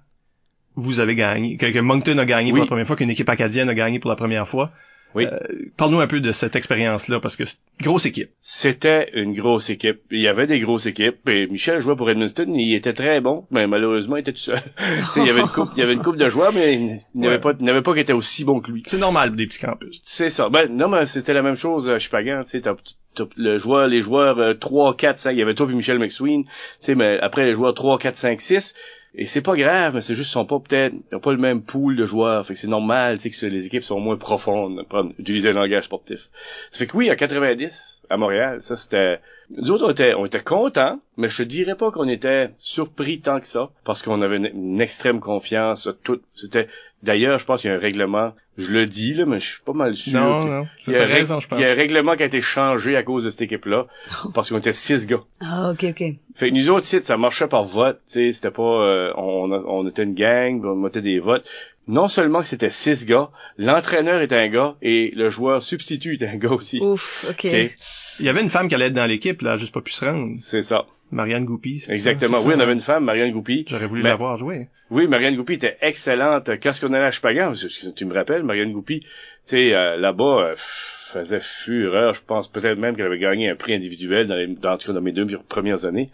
vous 0.76 1.00
avez 1.00 1.16
gagné, 1.16 1.58
que, 1.58 1.66
que 1.72 1.80
Moncton 1.80 2.18
a 2.20 2.26
gagné 2.26 2.52
Oui. 2.52 2.60
pour 2.60 2.66
la 2.66 2.68
première 2.68 2.88
fois, 2.88 2.96
qu'une 2.96 3.10
équipe 3.10 3.30
acadienne 3.30 3.70
a 3.70 3.74
gagné 3.74 4.00
pour 4.00 4.10
la 4.10 4.16
première 4.16 4.48
fois. 4.48 4.72
Oui. 5.16 5.26
Euh, 5.26 5.40
Parle-nous 5.76 6.00
un 6.02 6.08
peu 6.08 6.20
de 6.20 6.32
cette 6.32 6.56
expérience-là, 6.56 7.20
parce 7.20 7.36
que 7.36 7.44
c'est 7.46 7.58
une 7.80 7.88
grosse 7.88 8.06
équipe. 8.06 8.30
C'était 8.40 9.10
une 9.14 9.34
grosse 9.34 9.70
équipe. 9.72 10.00
Il 10.12 10.20
y 10.20 10.28
avait 10.28 10.46
des 10.46 10.60
grosses 10.60 10.86
équipes. 10.86 11.28
Et 11.28 11.48
Michel 11.48 11.80
jouait 11.80 11.96
pour 11.96 12.10
Edmundston. 12.10 12.54
Il 12.54 12.76
était 12.76 12.94
très 12.94 13.20
bon, 13.20 13.46
mais 13.50 13.66
malheureusement, 13.66 14.18
il 14.18 14.20
était 14.20 14.34
tout 14.34 14.38
seul. 14.38 14.60
Il 15.16 15.26
y 15.26 15.30
avait 15.30 15.42
une 15.42 15.48
coupe, 15.48 15.70
il 15.76 15.80
y 15.80 15.84
avait 15.84 15.94
une 15.94 16.04
coupe 16.04 16.18
de 16.18 16.30
joueurs, 16.30 16.54
mais 16.54 16.76
il 16.76 16.86
n'y 17.16 17.26
avait 17.26 17.36
Ouais. 17.36 17.40
pas, 17.40 17.54
il 17.60 17.64
n'y 17.64 17.70
avait 17.72 17.82
pas 17.82 17.94
qui 17.94 18.00
était 18.02 18.14
aussi 18.14 18.46
bon 18.46 18.60
que 18.62 18.72
lui. 18.72 18.84
C'est 18.86 18.98
normal 19.00 19.36
des 19.36 19.48
petits 19.48 19.60
campus. 19.60 20.00
C'est 20.04 20.30
ça. 20.30 20.50
Ben, 20.50 20.70
non, 20.72 20.88
mais 20.90 21.06
c'était 21.06 21.34
la 21.34 21.42
même 21.42 21.56
chose 21.56 21.90
à 21.90 21.98
Chupagan, 22.00 22.42
tu 22.44 22.50
sais, 22.52 22.62
t'as, 22.62 22.76
t'as 23.16 23.26
le 23.36 23.58
joueur, 23.58 23.88
les 23.88 24.02
joueurs 24.02 24.38
euh, 24.40 24.54
3, 24.54 24.96
4, 24.96 25.18
5, 25.18 25.32
il 25.32 25.40
y 25.40 25.42
avait 25.42 25.56
toi 25.56 25.66
puis 25.68 25.76
Michel 25.76 25.98
McSween, 26.00 26.44
tu 26.46 26.52
sais, 26.80 26.96
mais 26.96 27.20
après 27.20 27.46
les 27.46 27.54
joueurs 27.54 27.74
3, 27.74 27.98
4, 27.98 28.16
5, 28.16 28.40
6, 28.42 28.76
et 29.16 29.26
c'est 29.26 29.42
pas 29.42 29.56
grave, 29.56 29.96
mais 29.96 30.02
c'est 30.02 30.14
juste 30.14 30.30
qu'ils 30.30 30.34
sont 30.34 30.46
pas 30.46 30.60
peut-être, 30.60 30.94
ils 31.12 31.16
ont 31.16 31.20
pas 31.20 31.32
le 31.32 31.40
même 31.40 31.62
pool 31.62 31.96
de 31.96 32.06
joueurs, 32.06 32.46
fait 32.46 32.54
que 32.54 32.60
c'est 32.60 32.68
normal, 32.68 33.18
tu 33.18 33.32
sais, 33.32 33.48
que 33.48 33.52
les 33.52 33.66
équipes 33.66 33.84
sont 33.84 34.00
moins 34.00 34.18
profondes, 34.18 34.86
prendre, 34.88 35.14
utiliser 35.18 35.50
un 35.50 35.54
langage 35.54 35.86
sportif. 35.86 36.30
Ça 36.70 36.78
fait 36.78 36.88
que 36.88 36.96
oui, 36.96 37.12
en 37.12 37.16
90, 37.16 38.04
à 38.10 38.18
Montréal, 38.18 38.62
ça 38.62 38.78
c'était, 38.78 39.20
nous 39.50 39.72
autres, 39.72 39.88
on 39.88 39.90
était, 39.90 40.14
on 40.14 40.26
était 40.26 40.44
contents, 40.44 41.00
mais 41.20 41.30
je 41.30 41.38
te 41.38 41.44
dirais 41.44 41.76
pas 41.76 41.92
qu'on 41.92 42.08
était 42.10 42.50
surpris 42.58 43.20
tant 43.20 43.40
que 43.40 43.46
ça, 43.48 43.70
parce 43.84 44.02
qu'on 44.02 44.22
avait 44.22 44.38
une, 44.38 44.46
une 44.54 44.82
extrême 44.82 45.20
confiance, 45.20 45.88
tout, 46.04 46.20
c'était, 46.34 46.68
d'ailleurs, 47.04 47.38
je 47.40 47.46
pense 47.46 47.62
qu'il 47.62 47.70
y 47.70 47.74
a 47.74 47.76
un 47.76 47.80
règlement, 47.80 48.34
je 48.58 48.72
le 48.72 48.86
dis, 48.86 49.14
là, 49.14 49.26
mais 49.26 49.40
je 49.40 49.46
suis 49.54 49.62
pas 49.62 49.74
mal 49.74 49.96
sûr. 49.96 50.20
Non, 50.20 50.46
que- 50.46 50.50
non. 50.50 50.62
il 50.64 50.84
C'est 50.84 50.92
y, 50.94 50.96
a 50.96 51.06
raison, 51.06 51.40
je 51.40 51.48
pense. 51.48 51.60
il 51.60 51.62
y 51.62 51.66
a 51.66 51.72
un 51.72 51.76
règlement 51.76 52.16
qui 52.16 52.24
a 52.24 52.26
été 52.26 52.42
changé 52.42 52.96
à 52.96 53.04
cause 53.04 53.26
de 53.26 53.30
cette 53.30 53.42
équipe-là, 53.44 53.86
parce 54.34 54.50
qu'on 54.50 54.58
était 54.58 54.74
six 54.74 55.06
gars. 55.06 55.22
Ah, 55.42 55.72
ok, 55.72 55.84
ok. 55.90 56.04
Fait 56.36 56.50
que 56.50 56.54
nous 56.56 56.70
autres, 56.70 56.86
ça 56.86 57.18
marchait 57.18 57.48
par 57.48 57.64
vote, 57.66 58.00
tu 58.08 58.14
sais, 58.14 58.32
c'était 58.32 58.52
pas, 58.52 58.64
euh, 58.64 59.14
on, 59.18 59.52
on 59.52 59.88
était 59.88 60.04
une 60.04 60.16
gang, 60.16 60.64
on 60.66 60.76
mettait 60.76 61.02
des 61.02 61.20
votes. 61.20 61.48
Non 61.88 62.08
seulement 62.08 62.42
que 62.42 62.48
c'était 62.48 62.70
six 62.70 63.06
gars, 63.06 63.30
l'entraîneur 63.58 64.22
était 64.22 64.36
un 64.36 64.48
gars 64.48 64.76
et 64.82 65.12
le 65.16 65.30
joueur 65.32 65.64
substitut 65.64 66.14
était 66.16 66.28
un 66.28 66.38
gars 66.38 66.52
aussi. 66.52 66.80
Ouf, 66.82 67.26
ok. 67.30 67.46
Ok, 67.52 67.72
Il 68.20 68.26
y 68.26 68.30
avait 68.30 68.42
une 68.42 68.50
femme 68.50 68.68
qui 68.68 68.76
allait 68.76 68.88
être 68.88 68.94
dans 68.94 69.06
l'équipe, 69.08 69.42
là, 69.42 69.58
juste 69.58 69.74
pas 69.74 69.82
pu 69.82 69.92
se 69.92 70.06
rendre. 70.06 70.32
C'est 70.36 70.62
ça. 70.62 70.86
Marianne 71.12 71.46
Goupy. 71.46 71.80
ça, 71.80 71.94
Exactement. 71.94 72.40
Oui, 72.46 72.54
on 72.56 72.60
avait 72.60 72.74
une 72.74 72.80
femme, 72.80 73.06
Marianne 73.06 73.32
Goupy. 73.32 73.66
J'aurais 73.68 73.88
voulu 73.88 74.04
Ben, 74.04 74.10
la 74.10 74.16
voir 74.16 74.38
jouer. 74.38 74.68
Oui, 74.92 75.08
Marianne 75.08 75.36
Goupy 75.36 75.54
était 75.54 75.78
excellente. 75.82 76.50
Quand 76.62 76.72
qu'on 76.80 76.94
allait 76.94 77.06
à 77.06 77.12
Chupagan, 77.12 77.54
tu 77.96 78.06
me 78.06 78.14
rappelles, 78.14 78.44
Marianne 78.44 78.72
Goupy, 78.72 79.02
tu 79.02 79.08
sais, 79.44 79.74
euh, 79.74 79.98
là-bas, 79.98 80.52
euh, 80.52 80.54
faisait 80.56 81.40
fureur. 81.40 82.14
Je 82.14 82.22
pense 82.22 82.48
peut-être 82.48 82.78
même 82.78 82.96
qu'elle 82.96 83.06
avait 83.08 83.20
gagné 83.20 83.50
un 83.50 83.56
prix 83.56 83.74
individuel 83.74 84.28
dans, 84.28 84.36
les, 84.36 84.48
dans, 84.48 84.78
dans 84.78 85.02
mes 85.02 85.12
deux 85.12 85.26
premières 85.48 85.86
années. 85.86 86.10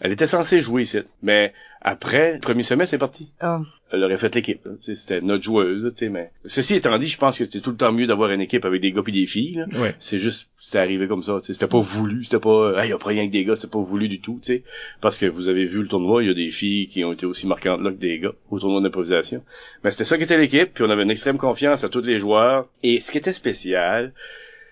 Elle 0.00 0.12
était 0.12 0.26
censée 0.26 0.60
jouer 0.60 0.82
ici. 0.82 0.98
Mais 1.22 1.52
après, 1.80 2.34
le 2.34 2.38
premier 2.40 2.62
semestre, 2.62 2.90
c'est 2.92 2.98
parti. 2.98 3.32
Ah. 3.40 3.60
Elle 3.90 4.04
aurait 4.04 4.16
fait 4.18 4.34
l'équipe. 4.34 4.64
là. 4.64 4.72
Tu 4.80 4.86
sais, 4.86 4.94
C'était 4.94 5.20
notre 5.20 5.42
joueuse. 5.42 5.92
tu 5.94 6.04
sais, 6.04 6.08
mais 6.08 6.30
ceci 6.44 6.76
étant 6.76 6.96
dit, 6.98 7.08
je 7.08 7.18
pense 7.18 7.38
que 7.38 7.44
c'était 7.44 7.60
tout 7.60 7.70
le 7.70 7.76
temps 7.76 7.90
mieux 7.90 8.06
d'avoir 8.06 8.30
une 8.30 8.40
équipe 8.40 8.64
avec 8.64 8.80
des 8.80 8.92
gars 8.92 9.02
et 9.06 9.10
des 9.12 9.26
filles. 9.26 9.64
Ouais. 9.76 9.94
C'est 9.98 10.18
juste, 10.18 10.50
c'était 10.58 10.78
arrivé 10.78 11.08
comme 11.08 11.22
ça. 11.22 11.38
tu 11.40 11.46
sais, 11.46 11.52
C'était 11.54 11.66
pas 11.66 11.80
voulu. 11.80 12.22
C'était 12.24 12.38
pas, 12.38 12.74
ah, 12.76 12.86
il 12.86 12.90
y 12.90 12.92
a 12.92 12.98
pas 12.98 13.08
rien 13.08 13.26
que 13.26 13.32
des 13.32 13.44
gars. 13.44 13.56
C'était 13.56 13.72
pas 13.72 13.80
voulu 13.80 14.08
du 14.08 14.20
tout. 14.20 14.38
tu 14.42 14.52
sais. 14.54 14.62
Parce 15.00 15.16
que 15.16 15.26
vous 15.26 15.48
avez 15.48 15.64
vu 15.64 15.82
le 15.82 15.88
tournoi, 15.88 16.22
il 16.22 16.28
y 16.28 16.30
a 16.30 16.34
des 16.34 16.50
filles 16.50 16.86
qui 16.88 17.02
ont 17.04 17.12
été 17.12 17.26
aussi 17.26 17.46
marquantes 17.46 17.80
là 17.80 17.90
que 17.90 17.96
des 17.96 18.18
gars 18.18 18.32
au 18.50 18.60
tournoi 18.60 18.80
d'improvisation. 18.80 19.42
Mais 19.82 19.90
c'était 19.90 20.04
ça 20.04 20.16
qui 20.16 20.24
était 20.24 20.38
l'équipe. 20.38 20.74
Puis 20.74 20.84
on 20.84 20.90
avait 20.90 21.02
une 21.02 21.10
extrême 21.10 21.38
confiance 21.38 21.82
à 21.82 21.88
tous 21.88 22.02
les 22.02 22.18
joueurs. 22.18 22.68
Et 22.82 23.00
ce 23.00 23.10
qui 23.10 23.18
était 23.18 23.32
spécial, 23.32 24.12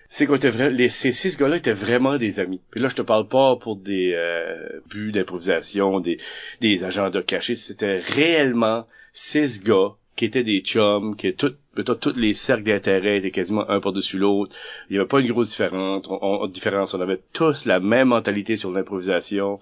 c'est 0.09 0.25
qu'on 0.25 0.35
était 0.35 0.69
les 0.69 0.89
ces 0.89 1.11
six 1.11 1.37
gars-là 1.37 1.57
étaient 1.57 1.73
vraiment 1.73 2.17
des 2.17 2.39
amis. 2.39 2.61
Puis 2.71 2.79
là, 2.79 2.89
je 2.89 2.95
te 2.95 3.01
parle 3.01 3.27
pas 3.27 3.55
pour 3.57 3.75
des 3.75 4.13
euh, 4.15 4.79
buts 4.89 5.11
d'improvisation, 5.11 5.99
des 5.99 6.17
des 6.61 6.83
agendas 6.83 7.21
cachés. 7.23 7.55
C'était 7.55 7.99
réellement 7.99 8.87
six 9.13 9.61
gars 9.63 9.95
qui 10.15 10.25
étaient 10.25 10.43
des 10.43 10.61
chums, 10.61 11.15
qui 11.15 11.33
tout, 11.35 11.53
tous 11.75 12.15
les 12.15 12.33
cercles 12.33 12.63
d'intérêt 12.63 13.17
étaient 13.17 13.31
quasiment 13.31 13.69
un 13.69 13.79
par-dessus 13.79 14.17
l'autre. 14.17 14.55
Il 14.89 14.95
y 14.95 14.99
avait 14.99 15.07
pas 15.07 15.19
une 15.19 15.27
grosse 15.27 15.49
différence. 15.49 16.05
On- 16.09 16.47
différence. 16.47 16.93
On 16.95 17.01
avait 17.01 17.21
tous 17.33 17.65
la 17.65 17.79
même 17.79 18.07
mentalité 18.07 18.55
sur 18.55 18.71
l'improvisation. 18.71 19.59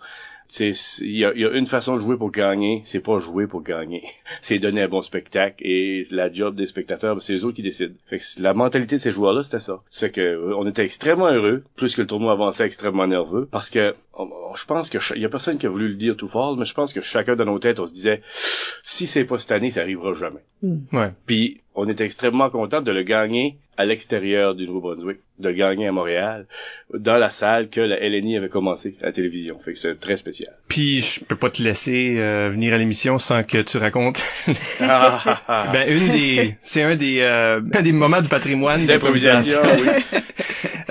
C'est, 0.47 0.73
c'est- 0.73 1.03
il 1.05 1.17
y 1.17 1.25
a, 1.25 1.33
y 1.35 1.43
a 1.45 1.51
une 1.51 1.65
façon 1.67 1.95
de 1.95 1.99
jouer 1.99 2.17
pour 2.17 2.31
gagner, 2.31 2.81
c'est 2.85 2.99
pas 2.99 3.17
jouer 3.19 3.47
pour 3.47 3.63
gagner. 3.63 4.03
C'est 4.41 4.59
donner 4.59 4.81
un 4.83 4.87
bon 4.87 5.01
spectacle 5.01 5.55
et 5.65 6.03
la 6.11 6.31
job 6.31 6.55
des 6.55 6.67
spectateurs, 6.67 7.19
c'est 7.21 7.33
eux 7.35 7.45
autres 7.45 7.55
qui 7.55 7.61
décident. 7.63 7.93
Fait 8.07 8.17
que 8.19 8.23
la 8.41 8.53
mentalité 8.53 8.95
de 8.97 9.01
ces 9.01 9.11
joueurs-là, 9.11 9.43
c'était 9.43 9.59
ça. 9.59 9.81
Fait 9.91 10.11
que 10.11 10.21
euh, 10.21 10.55
on 10.55 10.65
était 10.67 10.83
extrêmement 10.85 11.31
heureux, 11.31 11.63
plus 11.75 11.95
que 11.95 12.01
le 12.01 12.07
tournoi 12.07 12.31
avançait 12.33 12.65
extrêmement 12.65 13.07
nerveux, 13.07 13.47
parce 13.51 13.69
que 13.69 13.95
on- 14.15 14.23
on- 14.51 14.55
je 14.55 14.65
pense 14.65 14.89
que 14.89 14.97
il 15.15 15.21
y 15.21 15.25
a 15.25 15.29
personne 15.29 15.57
qui 15.57 15.65
a 15.65 15.69
voulu 15.69 15.89
le 15.89 15.95
dire 15.95 16.15
tout 16.15 16.27
fort, 16.27 16.55
mais 16.57 16.65
je 16.65 16.73
pense 16.73 16.93
que 16.93 17.01
chacun 17.01 17.35
dans 17.35 17.45
nos 17.45 17.59
têtes, 17.59 17.79
on 17.79 17.85
se 17.87 17.93
disait 17.93 18.21
si 18.83 19.07
c'est 19.07 19.25
pas 19.25 19.37
cette 19.37 19.51
année, 19.51 19.71
ça 19.71 19.81
arrivera 19.81 20.13
jamais. 20.13 20.43
Ouais. 20.93 21.11
Puis 21.25 21.61
on 21.75 21.87
était 21.89 22.05
extrêmement 22.05 22.49
content 22.49 22.81
de 22.81 22.91
le 22.91 23.03
gagner 23.03 23.57
à 23.77 23.85
l'extérieur 23.85 24.55
du 24.55 24.65
Nouveau-Brunswick, 24.67 25.17
de 25.39 25.49
le 25.49 25.53
gagner 25.55 25.87
à 25.87 25.91
Montréal, 25.91 26.47
dans 26.93 27.17
la 27.17 27.29
salle 27.29 27.67
que 27.69 27.81
la 27.81 27.97
LNI 27.99 28.37
avait 28.37 28.47
commencé 28.47 28.95
à 29.01 29.07
la 29.07 29.11
télévision. 29.11 29.59
Fait 29.59 29.73
que 29.73 29.77
c'est 29.77 29.99
très 29.99 30.15
spécial. 30.15 30.53
Puis 30.69 31.01
je 31.01 31.25
peux 31.25 31.35
pas 31.35 31.49
te 31.49 31.61
laisser 31.61 32.15
euh, 32.17 32.49
venir 32.49 32.73
à 32.73 32.77
l'émission 32.77 33.17
sans 33.19 33.43
que 33.43 33.61
tu 33.61 33.77
racontes. 33.77 34.21
Ah, 34.79 35.21
ah, 35.25 35.41
ah. 35.49 35.69
ben 35.73 35.89
une 35.91 36.09
des, 36.09 36.55
c'est 36.63 36.83
un 36.83 36.95
des, 36.95 37.19
euh, 37.19 37.59
un 37.73 37.81
des 37.81 37.91
moments 37.91 38.21
du 38.21 38.29
patrimoine 38.29 38.85
D'improvisation, 38.85 39.59
oui. 39.63 40.19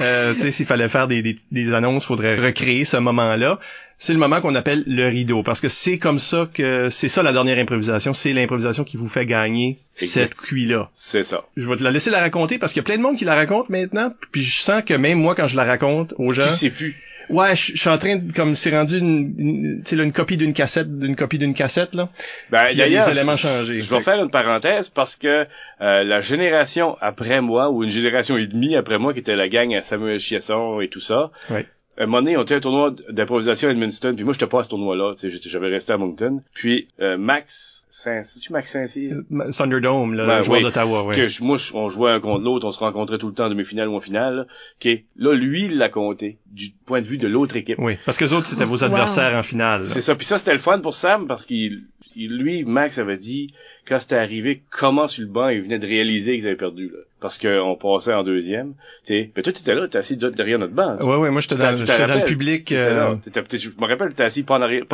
Euh, 0.01 0.35
tu 0.35 0.41
sais, 0.41 0.51
s'il 0.51 0.67
fallait 0.67 0.89
faire 0.89 1.07
des, 1.07 1.23
des, 1.23 1.37
des 1.53 1.73
annonces, 1.73 2.05
faudrait 2.05 2.35
recréer 2.35 2.85
ce 2.85 2.97
moment-là. 3.15 3.59
C'est 3.97 4.13
le 4.13 4.19
moment 4.19 4.41
qu'on 4.41 4.55
appelle 4.57 4.83
le 4.87 5.07
rideau, 5.09 5.43
parce 5.43 5.61
que 5.61 5.69
c'est 5.69 5.99
comme 5.99 6.19
ça 6.19 6.49
que 6.53 6.89
c'est 6.91 7.09
ça 7.09 7.23
la 7.23 7.33
dernière 7.33 7.59
improvisation, 7.59 8.13
c'est 8.13 8.33
l'improvisation 8.33 8.83
qui 8.85 8.97
vous 8.97 9.09
fait 9.09 9.25
gagner 9.25 9.79
Exact. 10.01 10.09
cette 10.13 10.35
cuit-là. 10.35 10.91
C'est 10.93 11.23
ça. 11.23 11.45
Je 11.57 11.67
vais 11.69 11.77
te 11.77 11.83
la 11.85 11.91
laisser 11.93 12.11
la 12.11 12.21
raconter 12.21 12.59
parce 12.59 12.73
qu'il 12.73 12.81
y 12.81 12.85
a 12.85 12.87
plein 12.87 12.97
de 12.99 13.03
monde 13.03 13.17
qui 13.17 13.25
la 13.25 13.37
raconte 13.37 13.71
maintenant, 13.71 14.13
puis 14.33 14.43
je 14.43 14.61
sens 14.61 14.83
que 14.85 14.95
même 14.95 15.19
moi 15.21 15.35
quand 15.35 15.47
je 15.47 15.57
la 15.57 15.65
raconte 15.65 16.13
aux 16.19 16.33
gens, 16.33 16.43
Tu 16.43 16.51
sais 16.51 16.71
plus. 16.71 16.97
ouais, 17.31 17.55
je 17.55 17.73
je 17.73 17.79
suis 17.81 17.89
en 17.89 17.97
train 17.97 18.17
de 18.17 18.33
comme 18.33 18.57
c'est 18.57 18.77
rendu 18.77 18.99
une, 18.99 19.35
une, 19.39 19.83
tu 19.85 19.91
sais, 19.91 19.97
là, 19.97 20.03
une 20.03 20.13
copie 20.13 20.37
d'une 20.37 20.53
cassette, 20.55 20.99
d'une 20.99 21.15
copie 21.17 21.39
d'une 21.39 21.55
cassette 21.55 21.95
là. 21.95 22.11
Ben, 22.51 22.67
il 22.73 22.77
y 22.77 22.83
a 22.83 22.89
des 22.89 23.11
éléments 23.11 23.37
changés. 23.37 23.81
Je 23.81 23.95
vais 23.95 24.01
faire 24.03 24.23
une 24.23 24.31
parenthèse 24.31 24.89
parce 24.91 25.15
que 25.17 25.47
euh, 25.81 26.03
la 26.05 26.21
génération 26.21 26.97
après 27.01 27.41
moi, 27.41 27.71
ou 27.71 27.85
une 27.85 27.91
génération 27.91 28.37
et 28.37 28.47
demie 28.47 28.77
après 28.77 28.99
moi, 28.99 29.15
qui 29.15 29.21
était 29.21 29.37
la 29.37 29.49
gang 29.49 29.73
à 29.75 29.83
Samuel 29.83 30.19
Chiasson 30.19 30.81
et 30.81 30.89
tout 30.89 31.01
ça, 31.01 31.31
Ouais. 31.49 31.65
Un 31.97 32.07
moment 32.07 32.23
donné, 32.23 32.37
on 32.37 32.43
était 32.43 32.57
un 32.57 32.61
tournoi 32.61 32.95
d'improvisation 33.11 33.69
à 33.69 33.73
Edmundston, 33.73 34.15
puis 34.15 34.25
moi, 34.25 34.33
j'étais 34.33 34.47
pas 34.47 34.61
à 34.61 34.63
ce 34.65 34.69
tournoi-là, 34.69 35.13
tu 35.19 35.31
sais, 35.31 35.41
j'avais 35.49 35.69
resté 35.69 35.93
à 35.93 35.99
Moncton. 35.99 36.43
Puis, 36.53 36.89
euh, 37.01 37.17
Max, 37.17 37.85
Saint- 37.89 38.23
c'est-tu 38.25 38.53
Max 38.53 38.73
Saint-Cyr? 38.73 39.19
Euh, 39.33 39.51
Thunderdome, 39.57 40.15
là, 40.15 40.27
Ben, 40.27 40.37
le 40.39 40.43
joueur 40.43 40.59
oui. 40.59 40.65
d'Ottawa, 40.65 41.05
ouais. 41.05 41.15
que 41.15 41.29
je- 41.29 41.45
moi, 41.45 41.57
on 41.75 41.89
jouait 41.89 42.11
un 42.11 42.21
contre 42.21 42.43
l'autre, 42.45 42.67
on 42.67 42.73
se 42.73 42.79
rencontrait 42.81 43.19
tout 43.19 43.29
le 43.29 43.35
temps 43.35 43.47
en 43.47 43.51
demi-finale 43.51 43.89
ou 43.89 43.95
en 43.97 44.01
finale. 44.01 44.37
Là, 44.37 44.47
OK. 44.85 44.99
là 45.17 45.35
lui, 45.35 45.67
il 45.67 45.79
l'a 45.79 45.89
compté 45.89 46.39
du 46.47 46.71
point 46.87 47.01
de 47.01 47.07
vue 47.07 47.19
de 47.19 47.29
l'autre 47.29 47.57
équipe. 47.57 47.79
Oui, 47.79 47.97
parce 48.05 48.19
que 48.19 48.25
les 48.25 48.33
autres, 48.33 48.47
c'était 48.49 48.65
vos 48.65 48.83
adversaires 48.85 49.37
en 49.37 49.43
finale. 49.43 49.85
C'est 49.85 50.01
ça. 50.01 50.15
Puis 50.17 50.27
ça, 50.27 50.39
c'était 50.39 50.53
le 50.53 50.59
fun 50.59 50.81
pour 50.81 50.95
Sam 50.95 51.27
parce 51.27 51.47
qu'il, 51.47 51.57
il- 51.67 51.85
lui, 52.17 52.65
Max 52.65 52.99
avait 52.99 53.17
dit 53.17 53.53
quand 53.89 53.99
c'était 54.01 54.17
arrivé, 54.17 54.63
comment 54.71 55.09
sur 55.09 55.23
le 55.23 55.29
banc, 55.29 55.49
il 55.49 55.63
venait 55.63 55.79
de 55.79 55.87
réaliser 55.87 56.37
qu'ils 56.37 56.47
avaient 56.47 56.57
perdu 56.57 56.87
là, 56.89 56.99
parce 57.21 57.39
qu'on 57.39 57.77
passait 57.81 58.15
en 58.15 58.23
deuxième. 58.25 58.75
Tu 59.05 59.15
sais, 59.15 59.31
mais 59.37 59.43
toi, 59.43 59.53
t'étais 59.53 59.75
là, 59.75 59.89
t'es 59.89 59.99
assis 59.99 60.17
de- 60.17 60.29
derrière 60.31 60.59
notre 60.59 60.73
banc. 60.75 60.97
Ouais, 61.01 61.17
ouais, 61.17 61.31
moi, 61.31 61.41
j'étais 61.41 61.57
dans, 61.57 61.73
dans 62.09 62.15
le 62.21 62.25
public. 62.27 62.73
Euh. 62.73 63.15
T'étais- 63.17 63.59
je 63.59 63.71
me 63.71 63.87
rappelle, 63.87 64.09
t'étais 64.11 64.23
assis 64.25 64.43
pas 64.43 64.59
en 64.59 64.63
arrière. 64.63 64.85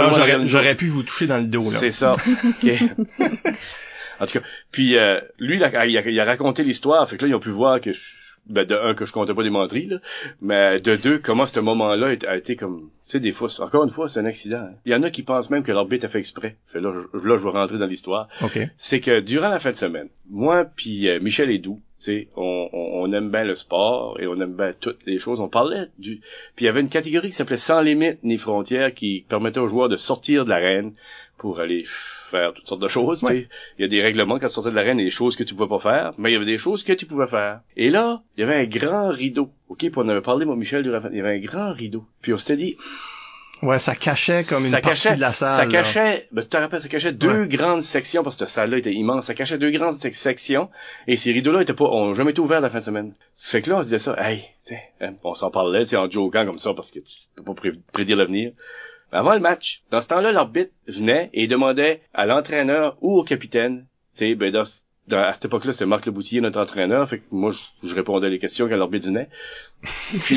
J'aurais, 0.46 0.74
pu 0.74 0.86
vous 0.86 1.02
toucher 1.02 1.26
dans 1.26 1.38
le 1.38 1.44
dos, 1.44 1.60
là. 1.60 1.66
c'est 1.78 1.92
ça. 1.92 2.16
En 4.22 4.26
tout 4.26 4.38
cas, 4.38 4.44
puis 4.70 4.98
euh, 4.98 5.18
lui, 5.38 5.56
il 5.56 5.64
a, 5.64 5.86
il 5.86 5.96
a- 5.96 6.08
il 6.10 6.20
a 6.20 6.24
raconté 6.26 6.62
l'histoire, 6.62 7.08
fait 7.08 7.16
que 7.16 7.24
là, 7.24 7.30
ils 7.30 7.34
ont 7.34 7.40
pu 7.40 7.48
voir 7.48 7.80
que, 7.80 7.92
je, 7.92 8.00
ben, 8.46 8.64
de 8.66 8.74
un, 8.74 8.94
que 8.94 9.04
je 9.04 9.12
comptais 9.12 9.34
pas 9.34 9.42
des 9.42 9.50
menteries, 9.50 9.86
là, 9.86 9.98
mais 10.40 10.80
de 10.80 10.96
deux, 10.96 11.18
comment 11.18 11.46
ce 11.46 11.60
moment-là 11.60 12.14
a 12.26 12.36
été 12.36 12.56
comme, 12.56 12.90
tu 13.04 13.10
sais, 13.12 13.20
des 13.20 13.32
fois, 13.32 13.48
encore 13.60 13.84
une 13.84 13.90
fois, 13.90 14.08
c'est 14.08 14.20
un 14.20 14.24
accident. 14.24 14.58
hein. 14.58 14.74
Il 14.86 14.92
y 14.92 14.94
en 14.94 15.02
a 15.02 15.10
qui 15.10 15.22
pensent 15.22 15.50
même 15.50 15.62
que 15.62 15.72
l'arbitre 15.72 16.06
a 16.06 16.08
fait 16.08 16.18
exprès. 16.18 16.56
Fait 16.66 16.80
là, 16.80 16.92
je, 16.92 17.26
là, 17.28 17.36
je 17.36 17.44
vais 17.44 17.50
rentrer 17.50 17.78
dans 17.78 17.86
l'histoire. 17.86 18.28
C'est 18.76 19.00
que 19.00 19.20
durant 19.20 19.48
la 19.48 19.58
fin 19.58 19.70
de 19.70 19.76
semaine, 19.76 20.08
moi 20.28 20.64
puis 20.64 21.08
euh, 21.08 21.20
Michel 21.20 21.50
Edoux, 21.50 21.80
tu 21.98 22.04
sais, 22.04 22.28
on, 22.36 22.68
on, 22.72 23.02
on 23.02 23.12
aime 23.12 23.30
bien 23.30 23.44
le 23.44 23.54
sport 23.54 24.18
et 24.20 24.26
on 24.26 24.40
aime 24.40 24.54
bien 24.54 24.72
toutes 24.78 25.04
les 25.06 25.18
choses. 25.18 25.40
On 25.40 25.48
parlait 25.48 25.88
du... 25.98 26.16
Puis 26.56 26.64
il 26.64 26.64
y 26.64 26.68
avait 26.68 26.80
une 26.80 26.88
catégorie 26.88 27.28
qui 27.28 27.34
s'appelait 27.34 27.56
Sans 27.58 27.82
limites 27.82 28.18
ni 28.22 28.38
frontières 28.38 28.94
qui 28.94 29.24
permettait 29.28 29.60
aux 29.60 29.66
joueurs 29.66 29.88
de 29.90 29.96
sortir 29.96 30.44
de 30.44 30.50
l'arène 30.50 30.92
pour 31.40 31.58
aller 31.60 31.82
faire 31.86 32.52
toutes 32.54 32.68
sortes 32.68 32.82
de 32.82 32.88
choses. 32.88 33.22
Il 33.78 33.82
y 33.82 33.84
a 33.84 33.88
des 33.88 34.02
règlements 34.02 34.38
quand 34.38 34.46
tu 34.48 34.52
sortais 34.54 34.70
de 34.70 34.76
l'arène, 34.76 34.98
des 34.98 35.10
choses 35.10 35.34
que 35.36 35.42
tu 35.42 35.54
pouvais 35.54 35.68
pas 35.68 35.78
faire, 35.78 36.12
mais 36.18 36.30
il 36.30 36.34
y 36.34 36.36
avait 36.36 36.44
des 36.46 36.58
choses 36.58 36.82
que 36.84 36.92
tu 36.92 37.06
pouvais 37.06 37.26
faire. 37.26 37.60
Et 37.76 37.90
là, 37.90 38.22
il 38.36 38.40
y 38.40 38.44
avait 38.44 38.54
un 38.56 38.64
grand 38.64 39.08
rideau. 39.08 39.50
OK, 39.68 39.78
puis 39.78 39.90
on 39.96 40.08
avait 40.08 40.20
parlé, 40.20 40.44
moi, 40.44 40.54
Michel, 40.56 40.82
durant 40.82 41.00
il 41.10 41.16
y 41.16 41.20
avait 41.20 41.36
un 41.36 41.40
grand 41.40 41.72
rideau. 41.72 42.04
Puis 42.22 42.32
on 42.34 42.38
s'était 42.38 42.56
dit, 42.56 42.76
Ouais, 43.62 43.78
ça 43.78 43.94
cachait 43.94 44.42
comme 44.48 44.64
une 44.64 44.70
ça 44.70 44.80
partie 44.80 45.02
cachait, 45.02 45.16
de 45.16 45.20
la 45.20 45.34
salle. 45.34 45.50
Ça 45.50 45.66
cachait, 45.66 46.28
ben, 46.32 46.40
tu 46.40 46.48
te 46.48 46.56
rappelles, 46.56 46.80
ça 46.80 46.88
cachait 46.88 47.12
deux 47.12 47.44
grandes 47.44 47.82
sections 47.82 48.22
parce 48.22 48.34
que 48.36 48.46
cette 48.46 48.48
salle-là 48.54 48.78
était 48.78 48.92
immense. 48.94 49.26
Ça 49.26 49.34
cachait 49.34 49.58
deux 49.58 49.70
grandes 49.70 49.92
sec- 50.00 50.14
sections 50.14 50.70
et 51.06 51.18
ces 51.18 51.30
rideaux-là 51.32 51.60
étaient 51.60 51.74
pas, 51.74 51.84
ont 51.84 52.14
jamais 52.14 52.30
été 52.30 52.40
ouverts 52.40 52.62
la 52.62 52.70
fin 52.70 52.78
de 52.78 52.84
semaine. 52.84 53.12
Ça 53.34 53.50
fait 53.50 53.62
que 53.62 53.68
là, 53.68 53.76
on 53.76 53.80
se 53.80 53.84
disait 53.84 53.98
ça, 53.98 54.16
hey, 54.18 54.42
hein, 55.02 55.12
on 55.24 55.34
s'en 55.34 55.50
parlait, 55.50 55.80
tu 55.80 55.88
sais, 55.88 55.96
en 55.96 56.08
jokant 56.10 56.46
comme 56.46 56.56
ça 56.56 56.72
parce 56.72 56.90
que 56.90 57.00
tu 57.00 57.14
peux 57.36 57.42
pas 57.42 57.52
pré- 57.52 57.72
prédire 57.92 58.16
l'avenir. 58.16 58.52
Mais 59.12 59.18
Avant 59.18 59.34
le 59.34 59.40
match, 59.40 59.82
dans 59.90 60.00
ce 60.00 60.08
temps-là, 60.08 60.32
l'arbitre 60.32 60.70
venait 60.86 61.30
et 61.32 61.46
demandait 61.46 62.02
à 62.14 62.26
l'entraîneur 62.26 62.96
ou 63.00 63.18
au 63.18 63.24
capitaine, 63.24 63.86
tu 64.14 64.26
sais, 64.26 64.34
ben, 64.34 64.52
dans, 64.52 64.64
ce- 64.64 64.80
dans- 65.08 65.18
à 65.22 65.32
cette 65.34 65.46
époque-là, 65.46 65.72
c'était 65.72 65.86
Marc 65.86 66.06
Leboutier, 66.06 66.40
notre 66.40 66.60
entraîneur, 66.60 67.08
fait 67.08 67.18
que 67.18 67.24
moi, 67.30 67.50
je, 67.50 67.88
je 67.88 67.94
répondais 67.94 68.26
à 68.26 68.30
les 68.30 68.38
questions 68.38 68.68
quand 68.68 68.76
l'arbitre 68.76 69.06
venait. 69.06 69.28
Puis, 70.24 70.36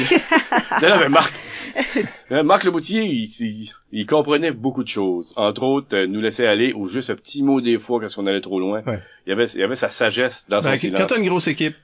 non, 0.81 0.89
mais 0.99 1.09
Marc, 1.09 1.33
euh, 2.31 2.43
Marc 2.43 2.63
Leboutier, 2.63 3.03
il, 3.03 3.25
il, 3.39 3.69
il 3.91 4.05
comprenait 4.05 4.51
beaucoup 4.51 4.83
de 4.83 4.87
choses. 4.87 5.33
Entre 5.35 5.63
autres, 5.63 5.95
euh, 5.97 6.07
nous 6.07 6.21
laisser 6.21 6.45
aller 6.47 6.71
ou 6.73 6.87
juste 6.87 7.09
un 7.09 7.15
petit 7.15 7.43
mot 7.43 7.59
des 7.61 7.77
fois 7.77 7.99
quand 7.99 8.07
on 8.17 8.25
allait 8.27 8.41
trop 8.41 8.59
loin. 8.59 8.81
Ouais. 8.85 8.99
Il 9.25 9.29
y 9.29 9.33
avait, 9.33 9.45
il 9.45 9.59
y 9.59 9.63
avait 9.63 9.75
sa 9.75 9.89
sagesse 9.89 10.45
dans 10.49 10.61
son 10.61 10.69
Ben, 10.69 10.77
silence. 10.77 10.99
quand 11.01 11.07
t'as 11.07 11.17
une 11.19 11.27
grosse 11.27 11.47
équipe, 11.47 11.75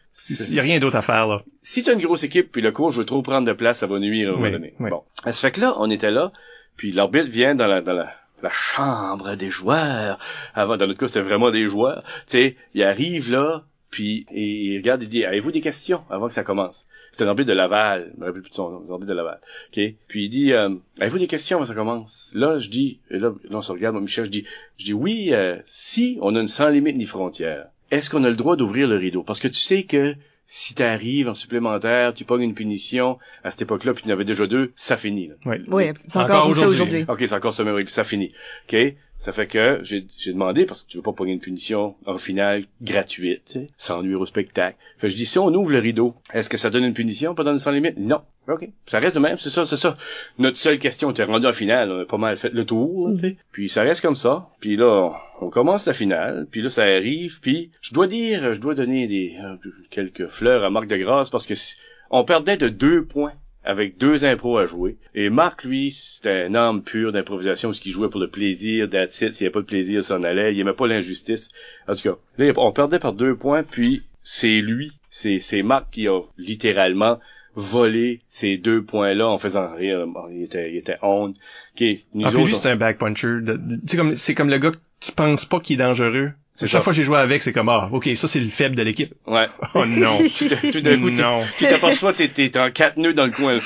il 0.49 0.53
y 0.55 0.59
a 0.59 0.63
rien 0.63 0.79
d'autre 0.79 0.95
à 0.95 1.01
faire, 1.01 1.27
là. 1.27 1.41
Si 1.61 1.83
t'as 1.83 1.93
une 1.93 2.01
grosse 2.01 2.23
équipe 2.23 2.51
puis 2.51 2.61
le 2.61 2.71
coach 2.71 2.95
veut 2.95 3.05
trop 3.05 3.21
prendre 3.21 3.45
de 3.47 3.53
place, 3.53 3.79
ça 3.79 3.87
va 3.87 3.99
nuire 3.99 4.29
à 4.29 4.33
un 4.33 4.35
moment 4.37 4.51
donné. 4.51 4.73
oui. 4.79 4.89
Bon. 4.89 5.03
Ça 5.25 5.33
fait 5.33 5.51
que 5.51 5.59
là, 5.61 5.75
on 5.79 5.89
était 5.89 6.11
là, 6.11 6.31
puis 6.79 6.93
l'arbitre 6.93 7.27
vient 7.27 7.55
dans 7.55 7.67
la, 7.67 8.49
chambre 8.49 9.35
des 9.35 9.49
joueurs. 9.49 10.17
Avant, 10.55 10.77
dans 10.77 10.87
notre 10.87 10.97
cas, 10.97 11.07
c'était 11.07 11.19
vraiment 11.19 11.51
des 11.51 11.65
joueurs. 11.65 12.03
Tu 12.05 12.23
sais, 12.27 12.55
il 12.73 12.83
arrive 12.83 13.29
là, 13.29 13.65
puis 13.91 14.25
il 14.31 14.77
regarde, 14.77 15.03
il 15.03 15.09
dit, 15.09 15.25
avez-vous 15.25 15.51
des 15.51 15.59
questions 15.59 16.05
avant 16.09 16.29
que 16.29 16.33
ça 16.33 16.45
commence? 16.45 16.87
C'était 17.11 17.25
un 17.25 17.27
arbitre 17.27 17.49
de 17.49 17.53
Laval, 17.53 18.13
je 18.15 18.21
me 18.21 18.27
rappelle 18.27 18.43
plus 18.43 18.51
de 18.51 18.55
son 18.55 18.69
nom, 18.69 18.81
c'est 18.85 18.93
un 18.93 18.97
de 18.97 19.13
Laval. 19.13 19.41
OK? 19.73 19.81
Puis 20.07 20.23
il 20.23 20.29
dit, 20.29 20.53
euh, 20.53 20.69
avez-vous 21.01 21.19
des 21.19 21.27
questions 21.27 21.57
avant 21.57 21.65
que 21.65 21.67
ça 21.67 21.75
commence? 21.75 22.31
Là, 22.33 22.59
je 22.59 22.69
dis, 22.69 23.01
et 23.11 23.19
là, 23.19 23.33
là 23.49 23.57
on 23.57 23.61
se 23.61 23.73
regarde, 23.73 23.95
moi, 23.95 24.01
Michel, 24.01 24.23
je 24.23 24.29
dis, 24.29 24.45
je 24.77 24.85
dis, 24.85 24.93
oui, 24.93 25.33
euh, 25.33 25.57
si 25.65 26.17
on 26.21 26.33
a 26.37 26.39
une 26.39 26.47
sans 26.47 26.69
limite 26.69 26.95
ni 26.95 27.05
frontière, 27.05 27.67
est-ce 27.91 28.09
qu'on 28.09 28.23
a 28.23 28.29
le 28.29 28.37
droit 28.37 28.55
d'ouvrir 28.55 28.87
le 28.87 28.95
rideau? 28.95 29.23
Parce 29.23 29.41
que 29.41 29.49
tu 29.49 29.59
sais 29.59 29.83
que 29.83 30.15
si 30.51 30.73
t'arrives 30.73 31.29
en 31.29 31.35
supplémentaire, 31.35 32.11
tu 32.11 32.25
pognes 32.25 32.41
une 32.41 32.55
punition, 32.55 33.19
à 33.43 33.51
cette 33.51 33.61
époque-là, 33.61 33.93
puis 33.93 34.01
tu 34.01 34.09
en 34.09 34.13
avais 34.13 34.25
déjà 34.25 34.47
deux, 34.47 34.71
ça 34.73 34.97
finit. 34.97 35.27
Là. 35.27 35.35
Ouais. 35.45 35.61
Oui, 35.67 35.83
c'est 35.95 36.17
encore, 36.17 36.37
Encore 36.37 36.47
aujourd'hui. 36.49 36.73
aujourd'hui. 36.73 37.05
OK, 37.07 37.19
c'est 37.19 37.33
encore 37.33 37.53
ça, 37.53 37.63
mais 37.63 37.85
ça 37.85 38.03
finit. 38.03 38.33
OK? 38.67 38.75
Ça 39.19 39.33
fait 39.33 39.47
que 39.47 39.81
j'ai 39.83 40.05
demandé, 40.31 40.65
parce 40.65 40.81
que 40.83 40.87
tu 40.89 40.95
veux 40.97 41.03
pas 41.03 41.11
pogner 41.11 41.33
une 41.33 41.41
punition 41.41 41.95
en 42.05 42.17
finale 42.17 42.63
gratuite, 42.81 43.59
sans 43.77 44.01
nuire 44.01 44.19
au 44.21 44.25
spectacle. 44.25 44.77
Fait 44.97 45.07
que 45.07 45.11
je 45.11 45.17
dis, 45.17 45.25
si 45.25 45.37
on 45.37 45.53
ouvre 45.53 45.71
le 45.71 45.79
rideau, 45.79 46.15
est-ce 46.33 46.49
que 46.49 46.55
ça 46.57 46.69
donne 46.69 46.85
une 46.85 46.93
punition, 46.93 47.35
pas 47.35 47.43
donne 47.43 47.57
sans 47.57 47.71
limite? 47.71 47.97
Non. 47.97 48.21
OK. 48.47 48.67
Ça 48.85 48.99
reste 48.99 49.15
de 49.17 49.21
même, 49.21 49.37
c'est 49.37 49.49
ça, 49.49 49.65
c'est 49.65 49.75
ça. 49.77 49.97
Notre 50.39 50.55
seule 50.57 50.79
question 50.79 51.11
était 51.11 51.25
rendue 51.25 51.45
en 51.47 51.51
finale, 51.53 51.91
on 51.91 51.99
a 52.01 52.05
pas 52.05 52.17
mal 52.17 52.37
fait 52.37 52.51
le 52.53 52.65
tour, 52.65 53.09
tu 53.11 53.17
sais. 53.19 53.37
Puis 53.51 53.67
ça 53.69 53.83
reste 53.83 54.01
comme 54.01 54.15
ça. 54.15 54.47
Puis 54.61 54.77
là, 54.77 55.11
on 55.41 55.49
commence 55.49 55.85
la 55.85 55.93
finale, 55.93 56.47
puis 56.49 56.61
là, 56.61 56.69
ça 56.69 56.83
arrive, 56.83 57.41
puis 57.41 57.71
je 57.81 57.93
dois 57.93 58.07
dire, 58.07 58.53
je 58.53 58.61
dois 58.61 58.73
donner 58.73 59.05
des 59.07 59.35
euh, 59.43 59.55
quelques 59.91 60.27
fleurs 60.27 60.63
à 60.63 60.69
Marc 60.69 60.87
de 60.87 60.95
Grâce, 60.97 61.29
parce 61.29 61.45
que 61.45 61.55
si- 61.55 61.75
on 62.09 62.23
perdait 62.23 62.57
de 62.57 62.69
deux 62.69 63.05
points 63.05 63.33
avec 63.63 63.97
deux 63.97 64.25
impros 64.25 64.57
à 64.57 64.65
jouer. 64.65 64.97
Et 65.15 65.29
Marc, 65.29 65.63
lui, 65.63 65.91
c'était 65.91 66.45
un 66.47 66.55
âme 66.55 66.83
pure 66.83 67.11
d'improvisation, 67.11 67.73
ce 67.73 67.81
qu'il 67.81 67.91
jouait 67.91 68.09
pour 68.09 68.19
le 68.19 68.29
plaisir, 68.29 68.89
that's 68.89 69.21
it. 69.21 69.33
S'il 69.33 69.43
n'y 69.43 69.47
avait 69.47 69.53
pas 69.53 69.61
de 69.61 69.65
plaisir, 69.65 69.99
il 69.99 70.03
s'en 70.03 70.23
allait. 70.23 70.53
Il 70.53 70.59
aimait 70.59 70.73
pas 70.73 70.87
l'injustice. 70.87 71.49
En 71.87 71.95
tout 71.95 72.03
cas, 72.03 72.17
là, 72.37 72.53
on 72.57 72.71
perdait 72.71 72.99
par 72.99 73.13
deux 73.13 73.35
points, 73.35 73.63
puis 73.63 74.03
c'est 74.23 74.61
lui, 74.61 74.91
c'est 75.09 75.63
Marc 75.63 75.89
qui 75.91 76.07
a 76.07 76.21
littéralement 76.37 77.19
volé 77.59 78.21
ces 78.27 78.57
deux 78.57 78.81
points-là 78.83 79.27
en 79.27 79.37
faisant 79.37 79.73
rire. 79.75 80.05
Bon, 80.07 80.25
Il 80.31 80.43
était, 80.43 80.71
il 80.71 80.77
était 80.77 80.95
honte. 81.01 81.35
OK, 81.75 81.85
nous 82.13 82.25
Ah, 82.25 82.29
puis 82.29 82.37
lui, 82.37 82.53
autres, 82.53 82.61
c'est 82.63 82.69
un 82.69 82.75
back 82.75 82.97
puncher. 82.97 83.41
de- 83.41 83.53
de- 83.57 83.75
Tu 83.75 83.81
sais, 83.87 83.97
comme, 83.97 84.15
c'est 84.15 84.33
comme 84.35 84.49
le 84.49 84.57
gars 84.57 84.71
que 84.71 84.77
tu 84.99 85.11
penses 85.11 85.45
pas 85.45 85.59
qu'il 85.59 85.75
est 85.75 85.83
dangereux. 85.83 86.31
C'est 86.51 86.67
Chaque 86.67 86.81
ça. 86.81 86.83
fois 86.83 86.91
que 86.91 86.97
j'ai 86.97 87.05
joué 87.05 87.17
avec, 87.17 87.41
c'est 87.41 87.53
comme, 87.53 87.69
ah, 87.69 87.87
ok, 87.93 88.09
ça, 88.15 88.27
c'est 88.27 88.41
le 88.41 88.49
faible 88.49 88.75
de 88.75 88.83
l'équipe. 88.83 89.13
Ouais. 89.27 89.47
Oh 89.75 89.85
non. 89.85 90.17
Tout, 90.17 90.49
d'un- 90.49 90.71
tout 90.71 90.81
d'un 90.81 90.99
coup, 90.99 91.09
tu- 91.09 91.15
non. 91.15 91.39
tu 91.57 91.65
t'aperçois, 91.67 92.11
t'es, 92.11 92.27
t'es 92.27 92.57
en 92.59 92.69
quatre 92.69 92.97
nœuds 92.97 93.13
dans 93.13 93.25
le 93.27 93.31
coin. 93.31 93.55
là. 93.55 93.61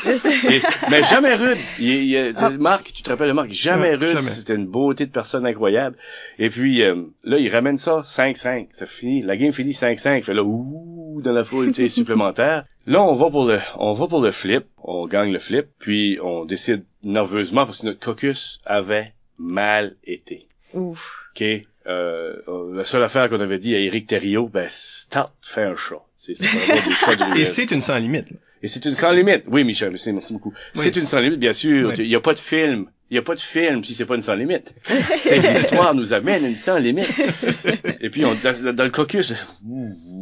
Et- 0.51 0.61
mais 0.91 1.01
jamais 1.01 1.33
rude. 1.33 1.57
Il, 1.79 1.87
il- 1.89 2.33
Ah. 2.37 2.49
Marc, 2.51 2.93
tu 2.93 3.01
te 3.01 3.09
rappelles 3.09 3.29
de 3.29 3.33
Marc, 3.33 3.49
jamais 3.51 3.95
rude. 3.95 4.09
jamais. 4.09 4.19
C'était 4.21 4.55
une 4.55 4.67
beauté 4.67 5.07
de 5.07 5.11
personne 5.11 5.45
incroyable. 5.47 5.95
Et 6.37 6.49
puis, 6.51 6.83
euh, 6.83 6.95
là, 7.23 7.39
il 7.39 7.49
ramène 7.49 7.77
ça 7.77 8.01
5-5. 8.03 8.67
Ça 8.71 8.85
finit. 8.85 9.23
La 9.23 9.37
game 9.37 9.51
finit 9.53 9.73
5-5. 9.73 10.23
Fait 10.23 10.33
là, 10.35 10.43
ouh, 10.43 11.19
dans 11.23 11.31
la 11.33 11.43
foule, 11.43 11.67
tu 11.71 11.73
sais, 11.73 11.89
supplémentaire. 11.89 12.65
Là, 12.85 13.01
on 13.01 13.13
va 13.13 13.29
pour 13.29 13.45
le, 13.45 13.59
on 13.77 13.93
va 13.93 14.07
pour 14.07 14.21
le 14.21 14.31
flip. 14.31 14.65
On 14.77 15.07
gagne 15.07 15.31
le 15.31 15.39
flip. 15.39 15.67
Puis, 15.79 16.19
on 16.21 16.45
décide 16.45 16.83
nerveusement 17.03 17.65
parce 17.65 17.79
que 17.79 17.87
notre 17.87 17.99
caucus 17.99 18.59
avait 18.65 19.13
mal 19.37 19.95
été. 20.03 20.47
Ouf. 20.73 21.29
OK? 21.35 21.41
Euh, 21.41 22.35
euh, 22.47 22.75
la 22.75 22.85
seule 22.85 23.03
affaire 23.03 23.29
qu'on 23.29 23.39
avait 23.39 23.59
dit 23.59 23.75
à 23.75 23.79
Eric 23.79 24.07
Thériault, 24.07 24.47
ben, 24.47 24.67
start, 24.69 25.33
fais 25.41 25.63
un 25.63 25.75
chat. 25.75 26.01
C'est 26.15 26.35
c'est 26.35 26.45
pas 26.45 26.73
avoir 26.73 26.87
des 26.87 26.93
chats 26.93 27.15
de 27.15 27.37
Et 27.41 27.45
c'est 27.45 27.71
une 27.71 27.81
sans 27.81 27.97
limite. 27.97 28.29
Et 28.61 28.67
c'est 28.67 28.85
une 28.85 28.93
sans 28.93 29.11
limite. 29.11 29.43
Oui, 29.47 29.65
Michel, 29.65 29.89
merci, 29.89 30.13
merci 30.13 30.33
beaucoup. 30.33 30.53
C'est 30.73 30.95
une 30.95 31.05
sans 31.05 31.19
limite, 31.19 31.39
bien 31.39 31.51
sûr. 31.51 31.89
Oui. 31.89 31.95
Il 31.97 32.07
n'y 32.07 32.15
a 32.15 32.21
pas 32.21 32.33
de 32.33 32.39
film. 32.39 32.87
Il 33.09 33.15
n'y 33.15 33.19
a 33.19 33.21
pas 33.21 33.35
de 33.35 33.39
film 33.41 33.83
si 33.83 33.93
c'est 33.93 34.05
pas 34.05 34.15
une 34.15 34.21
sans 34.21 34.33
limite. 34.33 34.73
c'est 35.21 35.37
l'histoire 35.37 35.93
nous 35.93 36.13
amène 36.13 36.45
une 36.45 36.55
sans 36.55 36.77
limite. 36.77 37.07
Et 38.01 38.09
puis, 38.09 38.25
on, 38.25 38.33
dans, 38.33 38.73
dans 38.73 38.83
le 38.83 38.89
caucus, 38.89 39.33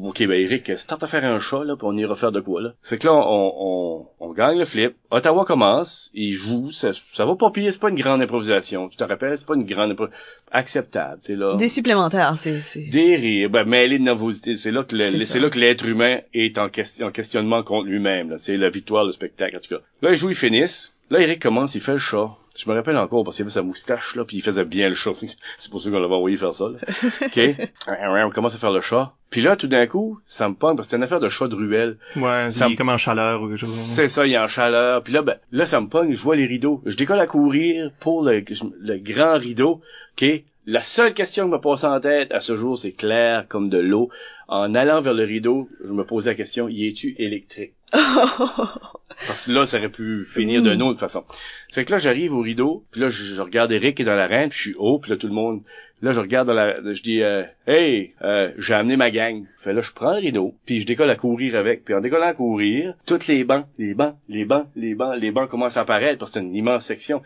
OK, 0.03 0.19
ben, 0.27 0.31
Eric, 0.39 0.77
start 0.77 1.01
à 1.03 1.07
faire 1.07 1.23
un 1.23 1.39
chat, 1.39 1.63
là, 1.63 1.75
puis 1.77 1.85
on 1.89 1.95
ira 1.97 2.15
faire 2.15 2.31
de 2.33 2.41
quoi, 2.41 2.61
là. 2.61 2.73
C'est 2.81 2.97
que 2.99 3.07
là, 3.07 3.13
on, 3.13 3.53
on, 3.57 4.07
on 4.19 4.33
gagne 4.33 4.57
le 4.57 4.65
flip. 4.65 4.95
Ottawa 5.09 5.45
commence, 5.45 6.09
il 6.13 6.33
joue, 6.33 6.71
ça, 6.71 6.91
ça 7.13 7.25
va 7.25 7.35
pas 7.35 7.49
pire, 7.51 7.71
c'est 7.71 7.79
pas 7.81 7.89
une 7.89 7.99
grande 7.99 8.21
improvisation. 8.21 8.89
Tu 8.89 8.97
te 8.97 9.03
rappelles, 9.05 9.37
c'est 9.37 9.45
pas 9.47 9.55
une 9.55 9.65
grande 9.65 9.91
improvisation. 9.91 10.25
Acceptable, 10.51 11.17
c'est 11.21 11.35
là. 11.37 11.55
Des 11.55 11.69
supplémentaires, 11.69 12.33
c'est, 12.37 12.59
c'est... 12.59 12.89
Des 12.89 13.15
rires, 13.15 13.49
ben, 13.49 13.63
mêlés 13.63 13.99
de 13.99 14.03
nervosité. 14.03 14.57
C'est 14.57 14.71
là 14.71 14.83
que 14.83 14.95
le- 14.95 15.11
C'est 15.11 15.25
c'est 15.25 15.39
là 15.39 15.49
que 15.49 15.57
l'être 15.59 15.85
humain 15.85 16.19
est 16.33 16.57
en, 16.57 16.67
question, 16.67 17.07
en 17.07 17.11
questionnement 17.11 17.63
contre 17.63 17.87
lui-même. 17.87 18.31
là. 18.31 18.37
C'est 18.37 18.57
la 18.57 18.69
victoire, 18.69 19.05
le 19.05 19.13
spectacle, 19.13 19.55
en 19.55 19.59
tout 19.59 19.73
cas. 19.75 19.81
Là, 20.01 20.11
ils 20.11 20.17
jouent, 20.17 20.29
ils 20.31 20.35
finissent. 20.35 20.97
Là, 21.09 21.21
Eric 21.21 21.41
commence, 21.41 21.73
il 21.75 21.81
fait 21.81 21.93
le 21.93 21.97
chat. 21.99 22.27
Je 22.57 22.69
me 22.69 22.75
rappelle 22.75 22.97
encore 22.97 23.23
parce 23.23 23.37
qu'il 23.37 23.43
avait 23.43 23.51
sa 23.51 23.61
moustache, 23.61 24.15
là, 24.15 24.25
puis 24.25 24.37
il 24.37 24.41
faisait 24.41 24.65
bien 24.65 24.89
le 24.89 24.95
chat. 24.95 25.11
C'est 25.57 25.71
pour 25.71 25.81
ça 25.81 25.89
qu'on 25.89 25.99
l'avait 25.99 26.13
envoyé 26.13 26.35
faire 26.37 26.53
ça, 26.53 26.65
là. 26.69 26.79
OK? 27.25 27.39
on 27.87 28.29
commence 28.31 28.55
à 28.55 28.57
faire 28.57 28.71
le 28.71 28.81
chat. 28.81 29.13
Puis 29.29 29.41
là, 29.41 29.55
tout 29.55 29.67
d'un 29.67 29.87
coup, 29.87 30.19
ça 30.25 30.49
me 30.49 30.55
pogne 30.55 30.75
parce 30.75 30.87
que 30.87 30.91
c'était 30.91 30.97
une 30.97 31.03
affaire 31.03 31.21
de 31.21 31.29
chat 31.29 31.47
de 31.47 31.55
ruelle. 31.55 31.97
Ouais, 32.17 32.51
Ça- 32.51 32.67
il 32.67 32.73
est 32.73 32.75
comme 32.75 32.89
en 32.89 32.97
chaleur 32.97 33.41
ou 33.41 33.47
quelque 33.47 33.59
chose. 33.59 33.69
C'est 33.69 34.09
ça, 34.09 34.27
il 34.27 34.33
est 34.33 34.37
en 34.37 34.47
chaleur. 34.47 35.01
Puis 35.03 35.13
là, 35.13 35.21
ben, 35.21 35.37
là, 35.51 35.65
ça 35.65 35.79
me 35.79 35.87
pogne, 35.87 36.13
je 36.13 36.21
vois 36.21 36.35
les 36.35 36.45
rideaux. 36.45 36.81
Je 36.85 36.97
décolle 36.97 37.19
à 37.19 37.27
courir 37.27 37.91
pour 38.01 38.23
le, 38.23 38.43
le 38.81 38.97
grand 38.97 39.37
rideau. 39.37 39.81
OK? 40.21 40.43
la 40.67 40.79
seule 40.81 41.15
question 41.15 41.45
qui 41.45 41.51
me 41.53 41.57
passe 41.59 41.83
en 41.85 41.99
tête 41.99 42.31
à 42.31 42.39
ce 42.39 42.55
jour, 42.55 42.77
c'est 42.77 42.91
clair 42.91 43.47
comme 43.47 43.67
de 43.67 43.79
l'eau. 43.79 44.09
En 44.47 44.75
allant 44.75 45.01
vers 45.01 45.15
le 45.15 45.23
rideau, 45.23 45.67
je 45.83 45.91
me 45.91 46.05
posais 46.05 46.29
la 46.29 46.35
question, 46.35 46.69
y 46.69 46.87
es-tu 46.87 47.15
électrique? 47.17 47.73
Parce 49.27 49.45
que 49.45 49.51
là, 49.51 49.65
ça 49.65 49.77
aurait 49.77 49.89
pu 49.89 50.25
finir 50.25 50.61
d'une 50.61 50.81
autre 50.81 50.99
façon. 50.99 51.23
Fait 51.71 51.85
que 51.85 51.91
là, 51.91 51.99
j'arrive 51.99 52.33
au 52.33 52.41
rideau, 52.41 52.85
puis 52.91 53.01
là, 53.01 53.09
je, 53.09 53.23
je 53.23 53.41
regarde 53.41 53.71
Eric 53.71 53.95
qui 53.95 54.01
est 54.01 54.05
dans 54.05 54.15
l'arène, 54.15 54.49
puis 54.49 54.57
je 54.57 54.61
suis 54.63 54.75
haut, 54.77 54.99
puis 54.99 55.11
là, 55.11 55.17
tout 55.17 55.27
le 55.27 55.33
monde... 55.33 55.61
Là, 56.01 56.13
je 56.13 56.19
regarde 56.19 56.47
dans 56.47 56.53
la... 56.53 56.73
Je 56.73 57.03
dis, 57.03 57.21
euh, 57.21 57.43
hey, 57.67 58.15
euh, 58.23 58.51
j'ai 58.57 58.73
amené 58.73 58.97
ma 58.97 59.11
gang. 59.11 59.45
Fait 59.59 59.73
là, 59.73 59.81
je 59.81 59.91
prends 59.91 60.13
le 60.13 60.19
rideau, 60.19 60.55
puis 60.65 60.81
je 60.81 60.87
décolle 60.87 61.09
à 61.11 61.15
courir 61.15 61.55
avec. 61.55 61.85
Puis 61.85 61.93
en 61.93 62.01
décollant 62.01 62.27
à 62.27 62.33
courir, 62.33 62.95
toutes 63.05 63.27
les 63.27 63.43
bancs, 63.43 63.67
les 63.77 63.93
bancs, 63.93 64.15
les 64.27 64.45
bancs, 64.45 64.67
les 64.75 64.95
bancs, 64.95 65.15
les 65.19 65.31
bancs 65.31 65.49
commencent 65.49 65.77
à 65.77 65.81
apparaître, 65.81 66.17
parce 66.17 66.31
que 66.31 66.39
c'est 66.39 66.45
une 66.45 66.55
immense 66.55 66.85
section. 66.85 67.21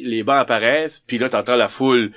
Les 0.00 0.22
bancs 0.22 0.38
apparaissent, 0.38 1.00
puis 1.00 1.18
là, 1.18 1.28
t'entends 1.28 1.56
la 1.56 1.68
foule. 1.68 2.12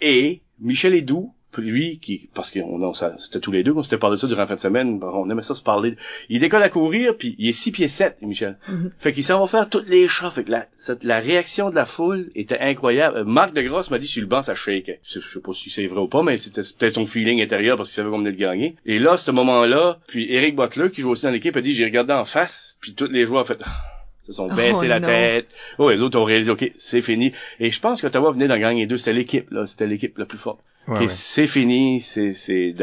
Et 0.00 0.42
Michel 0.58 0.94
Edoux, 0.94 1.32
lui 1.58 1.98
qui 1.98 2.28
parce 2.34 2.50
que 2.52 2.60
on, 2.60 2.92
ça, 2.92 3.14
c'était 3.18 3.40
tous 3.40 3.50
les 3.52 3.62
deux 3.62 3.72
qu'on 3.74 3.82
s'était 3.82 3.98
parlé 3.98 4.14
de 4.16 4.20
ça 4.20 4.26
durant 4.26 4.40
la 4.42 4.46
fin 4.46 4.54
de 4.54 4.60
semaine 4.60 5.00
on 5.02 5.28
aimait 5.30 5.42
ça 5.42 5.54
se 5.54 5.62
parler 5.62 5.96
il 6.28 6.38
décolle 6.40 6.62
à 6.62 6.68
courir 6.68 7.16
puis 7.16 7.34
il 7.38 7.48
est 7.48 7.52
6 7.52 7.72
pieds 7.72 7.88
7 7.88 8.18
Michel 8.22 8.56
fait 8.98 9.12
qu'il 9.12 9.24
s'en 9.24 9.40
va 9.40 9.46
faire 9.46 9.68
toutes 9.68 9.88
les 9.88 10.06
chats 10.08 10.30
fait 10.30 10.44
que 10.44 10.50
la, 10.52 10.66
cette- 10.76 11.02
la 11.04 11.18
réaction 11.20 11.70
de 11.70 11.74
la 11.74 11.86
foule 11.86 12.30
était 12.34 12.58
incroyable 12.60 13.18
Euh, 13.18 13.24
Marc 13.24 13.52
de 13.52 13.62
Grosse 13.62 13.90
m'a 13.90 13.98
dit 13.98 14.06
sur 14.06 14.20
le 14.22 14.28
banc 14.28 14.42
ça 14.42 14.54
shake 14.54 15.00
je 15.02 15.20
sais 15.20 15.40
pas 15.40 15.52
si 15.52 15.70
c'est 15.70 15.86
vrai 15.86 16.00
ou 16.00 16.08
pas 16.08 16.22
mais 16.22 16.38
c'était 16.38 16.62
peut-être 16.78 16.94
son 16.94 17.06
feeling 17.06 17.42
intérieur 17.42 17.76
parce 17.76 17.90
qu'il 17.90 17.96
savait 17.96 18.10
qu'on 18.10 18.18
venait 18.18 18.32
de 18.32 18.36
gagner 18.38 18.76
et 18.86 18.98
là 18.98 19.12
à 19.12 19.16
ce 19.16 19.30
moment 19.30 19.66
là 19.66 19.98
puis 20.06 20.32
Eric 20.32 20.54
Butler 20.56 20.90
qui 20.92 21.00
joue 21.00 21.10
aussi 21.10 21.24
dans 21.24 21.32
l'équipe 21.32 21.56
a 21.56 21.60
dit 21.60 21.74
j'ai 21.74 21.84
regardé 21.84 22.12
en 22.12 22.24
face 22.24 22.76
puis 22.80 22.94
tous 22.94 23.06
les 23.06 23.24
joueurs 23.24 23.42
ont 23.42 23.46
fait 23.46 23.58
se 24.26 24.32
sont 24.32 24.48
Oh, 24.50 24.54
baissés 24.54 24.86
la 24.86 25.00
non. 25.00 25.08
tête. 25.08 25.48
Oh, 25.78 25.90
les 25.90 26.02
autres 26.02 26.16
ont 26.18 26.24
réalisé, 26.24 26.52
OK, 26.52 26.70
c'est 26.76 27.00
fini. 27.00 27.32
Et 27.58 27.70
je 27.72 27.80
pense 27.80 28.00
qu'Ottawa 28.00 28.30
venait 28.30 28.46
d'en 28.46 28.58
gagner 28.58 28.86
deux. 28.86 28.98
C'était 28.98 29.14
l'équipe, 29.14 29.50
là. 29.50 29.66
C'était 29.66 29.88
l'équipe 29.88 30.16
la 30.18 30.26
plus 30.26 30.38
forte. 30.38 30.60
Ouais, 30.88 31.08
c'est 31.08 31.46
fini, 31.46 32.00
c'est, 32.00 32.32
c'est. 32.32 32.74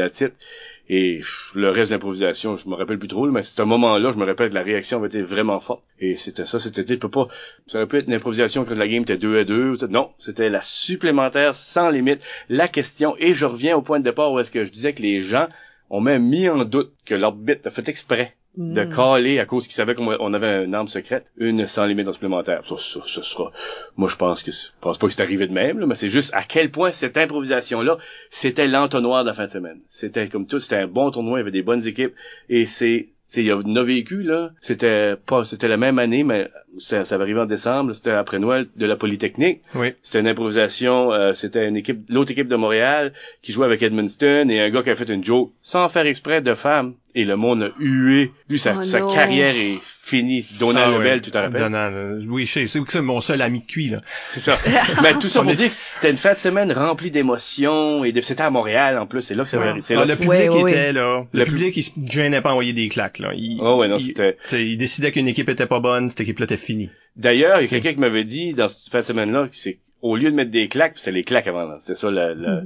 Et 0.88 1.18
pff, 1.18 1.52
le 1.54 1.68
reste 1.70 1.90
de 1.90 1.96
l'improvisation, 1.96 2.56
je 2.56 2.68
me 2.68 2.74
rappelle 2.74 2.98
plus 2.98 3.08
trop, 3.08 3.26
mais 3.30 3.42
c'est 3.42 3.60
un 3.60 3.66
moment-là, 3.66 4.10
je 4.10 4.16
me 4.16 4.24
rappelle 4.24 4.48
que 4.48 4.54
la 4.54 4.62
réaction 4.62 4.98
avait 4.98 5.08
été 5.08 5.20
vraiment 5.20 5.60
forte. 5.60 5.82
Et 6.00 6.16
c'était 6.16 6.46
ça, 6.46 6.58
c'était, 6.58 6.84
tu 6.84 6.98
peux 6.98 7.10
pas, 7.10 7.28
ça 7.66 7.78
aurait 7.78 7.86
pu 7.86 7.98
être 7.98 8.06
une 8.06 8.14
improvisation 8.14 8.64
quand 8.64 8.74
la 8.74 8.88
game 8.88 9.02
était 9.02 9.18
2 9.18 9.40
à 9.40 9.44
2. 9.44 9.74
Non, 9.90 10.10
c'était 10.18 10.48
la 10.48 10.62
supplémentaire 10.62 11.54
sans 11.54 11.90
limite. 11.90 12.22
La 12.48 12.68
question, 12.68 13.16
et 13.18 13.34
je 13.34 13.44
reviens 13.44 13.76
au 13.76 13.82
point 13.82 13.98
de 13.98 14.04
départ 14.04 14.32
où 14.32 14.38
est-ce 14.38 14.50
que 14.50 14.64
je 14.64 14.72
disais 14.72 14.94
que 14.94 15.02
les 15.02 15.20
gens 15.20 15.48
ont 15.90 16.00
même 16.00 16.26
mis 16.26 16.48
en 16.48 16.64
doute 16.64 16.92
que 17.04 17.14
l'arbitre 17.14 17.66
a 17.66 17.70
fait 17.70 17.88
exprès 17.88 18.34
de 18.58 18.82
Mm. 18.84 18.88
caler 18.94 19.38
à 19.38 19.46
cause 19.46 19.66
qu'il 19.66 19.74
savait 19.74 19.94
qu'on 19.94 20.14
on 20.18 20.34
avait 20.34 20.64
une 20.64 20.74
arme 20.74 20.88
secrète, 20.88 21.26
une 21.36 21.64
sans 21.66 21.86
limite 21.86 22.08
en 22.08 22.12
supplémentaire. 22.12 22.62
Ça, 22.66 22.76
ça, 22.76 23.00
ça 23.06 23.22
sera, 23.22 23.52
moi 23.96 24.08
je 24.08 24.16
pense 24.16 24.42
que, 24.42 24.50
c'est- 24.50 24.68
je 24.68 24.80
pense 24.80 24.98
pas 24.98 25.06
que 25.06 25.12
c'est 25.12 25.22
arrivé 25.22 25.46
de 25.46 25.52
même, 25.52 25.78
là, 25.78 25.86
mais 25.86 25.94
c'est 25.94 26.08
juste 26.10 26.34
à 26.34 26.42
quel 26.42 26.70
point 26.70 26.90
cette 26.90 27.16
improvisation-là, 27.16 27.98
c'était 28.30 28.66
l'entonnoir 28.68 29.22
de 29.22 29.28
la 29.28 29.34
fin 29.34 29.44
de 29.46 29.50
semaine. 29.50 29.78
C'était 29.86 30.28
comme 30.28 30.46
tout, 30.46 30.58
c'était 30.58 30.76
un 30.82 30.88
bon 30.88 31.10
tournoi, 31.12 31.38
il 31.38 31.40
y 31.40 31.42
avait 31.42 31.50
des 31.52 31.62
bonnes 31.62 31.86
équipes, 31.86 32.12
et 32.48 32.66
c'est, 32.66 33.08
il 33.36 33.44
y 33.44 33.50
a 33.50 33.82
vécu, 33.84 34.22
là, 34.22 34.50
c'était 34.60 35.14
pas, 35.14 35.44
c'était 35.44 35.68
la 35.68 35.76
même 35.76 35.98
année, 35.98 36.24
mais 36.24 36.48
ça, 36.78 37.04
ça 37.04 37.16
va 37.18 37.24
arriver 37.24 37.40
en 37.40 37.46
décembre, 37.46 37.92
c'était 37.92 38.10
après 38.10 38.38
Noël, 38.38 38.66
de 38.76 38.86
la 38.86 38.96
Polytechnique. 38.96 39.60
Oui. 39.74 39.92
C'était 40.02 40.20
une 40.20 40.28
improvisation, 40.28 41.12
euh, 41.12 41.32
c'était 41.34 41.68
une 41.68 41.76
équipe, 41.76 42.00
l'autre 42.08 42.30
équipe 42.32 42.48
de 42.48 42.56
Montréal 42.56 43.12
qui 43.42 43.52
jouait 43.52 43.66
avec 43.66 43.82
Edmundston 43.82 44.48
et 44.48 44.60
un 44.60 44.70
gars 44.70 44.82
qui 44.82 44.90
a 44.90 44.94
fait 44.94 45.08
une 45.10 45.22
joke 45.24 45.52
sans 45.62 45.88
faire 45.88 46.06
exprès 46.06 46.40
de 46.40 46.54
femme 46.54 46.94
et 47.14 47.24
le 47.24 47.36
monde 47.36 47.62
a 47.64 47.70
hué. 47.78 48.32
Lui, 48.48 48.58
sa, 48.58 48.74
Oh 48.78 48.82
sa 48.82 49.00
carrière 49.00 49.54
est 49.56 49.78
finie. 49.82 50.44
Donald 50.60 50.94
Ah, 50.96 50.98
ouais. 50.98 51.20
Tu 51.20 51.30
te 51.30 51.38
rappelles? 51.38 51.60
Donald, 51.60 51.94
euh, 51.94 52.22
oui, 52.28 52.46
je 52.46 52.52
sais, 52.52 52.66
c'est 52.66 52.80
c'est 52.88 53.00
mon 53.00 53.20
seul 53.20 53.42
ami 53.42 53.60
de 53.60 53.66
cuit, 53.66 53.88
là. 53.88 54.00
C'est 54.32 54.40
ça. 54.40 54.58
Mais 55.02 55.14
tout 55.14 55.28
ça 55.28 55.40
On 55.40 55.44
pour 55.44 55.54
dire 55.54 55.66
que 55.68 55.72
c'était 55.72 56.10
une 56.10 56.16
fin 56.16 56.32
de 56.34 56.38
semaine 56.38 56.70
remplie 56.72 57.10
d'émotions 57.10 58.04
et 58.04 58.12
de, 58.12 58.20
c'était 58.20 58.42
à 58.42 58.50
Montréal 58.50 58.98
en 58.98 59.06
plus, 59.06 59.22
c'est 59.22 59.34
là 59.34 59.44
que 59.44 59.50
ça 59.50 59.58
va 59.58 59.74
c'est 59.82 59.94
Ah, 59.96 60.04
le 60.04 60.14
public 60.16 60.30
Ouais, 60.30 60.48
ouais, 60.48 60.62
ouais. 60.62 60.70
était 60.70 60.92
là. 60.92 61.24
Le, 61.32 61.38
Le 61.40 61.44
public, 61.44 61.76
il 61.76 61.82
se 61.82 61.90
gênait 62.10 62.40
pas 62.40 62.50
à 62.50 62.52
envoyer 62.52 62.72
des 62.72 62.88
claques, 62.88 63.18
là. 63.18 63.32
Il, 63.34 63.58
Oh, 63.60 63.76
ouais, 63.78 63.88
non, 63.88 63.96
il- 63.96 64.06
c'était- 64.06 64.36
sais, 64.44 64.64
il 64.66 64.76
décidait 64.76 65.12
qu'une 65.12 65.28
équipe 65.28 65.48
était 65.48 65.66
pas 65.66 65.80
bonne, 65.80 66.08
cette 66.08 66.20
équipe-là 66.20 66.44
était 66.44 66.56
finie. 66.56 66.90
D'ailleurs, 67.16 67.60
il 67.60 67.64
y 67.64 67.66
a 67.66 67.70
quelqu'un 67.70 67.94
qui 67.94 68.00
m'avait 68.00 68.24
dit 68.24 68.52
dans 68.54 68.68
cette 68.68 68.90
fin 68.92 68.98
de 69.00 69.04
semaine-là 69.04 69.48
que 69.48 69.56
c'est 69.56 69.78
au 70.00 70.16
lieu 70.16 70.30
de 70.30 70.36
mettre 70.36 70.52
des 70.52 70.68
claques, 70.68 70.92
c'est 70.96 71.10
les 71.10 71.24
claques 71.24 71.48
avant, 71.48 71.64
là. 71.64 71.76
C'était 71.80 71.96
ça 71.96 72.10
la, 72.10 72.32
la, 72.34 72.60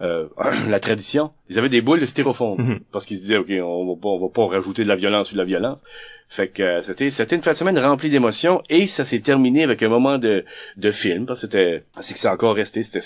euh, 0.00 0.28
la 0.68 0.80
tradition. 0.80 1.30
Ils 1.48 1.58
avaient 1.58 1.68
des 1.68 1.80
boules 1.80 2.00
de 2.00 2.06
styrofoam. 2.06 2.60
Mhm. 2.60 2.80
Parce 2.92 3.06
qu'ils 3.06 3.16
se 3.16 3.22
disaient, 3.22 3.38
OK, 3.38 3.50
on 3.50 3.94
va 3.94 4.00
pas, 4.00 4.08
on 4.08 4.20
va 4.20 4.28
pas 4.28 4.46
rajouter 4.46 4.82
de 4.82 4.88
la 4.88 4.96
violence 4.96 5.28
sur 5.28 5.34
de 5.34 5.40
la 5.40 5.44
violence. 5.44 5.82
Fait 6.28 6.48
que 6.48 6.62
euh, 6.62 6.82
c'était, 6.82 7.10
c'était 7.10 7.36
une 7.36 7.42
fin 7.42 7.52
de 7.52 7.56
semaine 7.56 7.78
remplie 7.78 8.10
d'émotions 8.10 8.60
et 8.68 8.88
ça 8.88 9.04
s'est 9.04 9.20
terminé 9.20 9.62
avec 9.62 9.82
un 9.82 9.88
moment 9.88 10.18
de, 10.18 10.44
de 10.76 10.90
film. 10.90 11.24
Parce 11.24 11.40
que 11.42 11.46
c'était, 11.46 11.84
c'est 12.00 12.14
que 12.14 12.20
c'est 12.20 12.28
encore 12.28 12.56
resté. 12.56 12.82
C'était, 12.82 13.04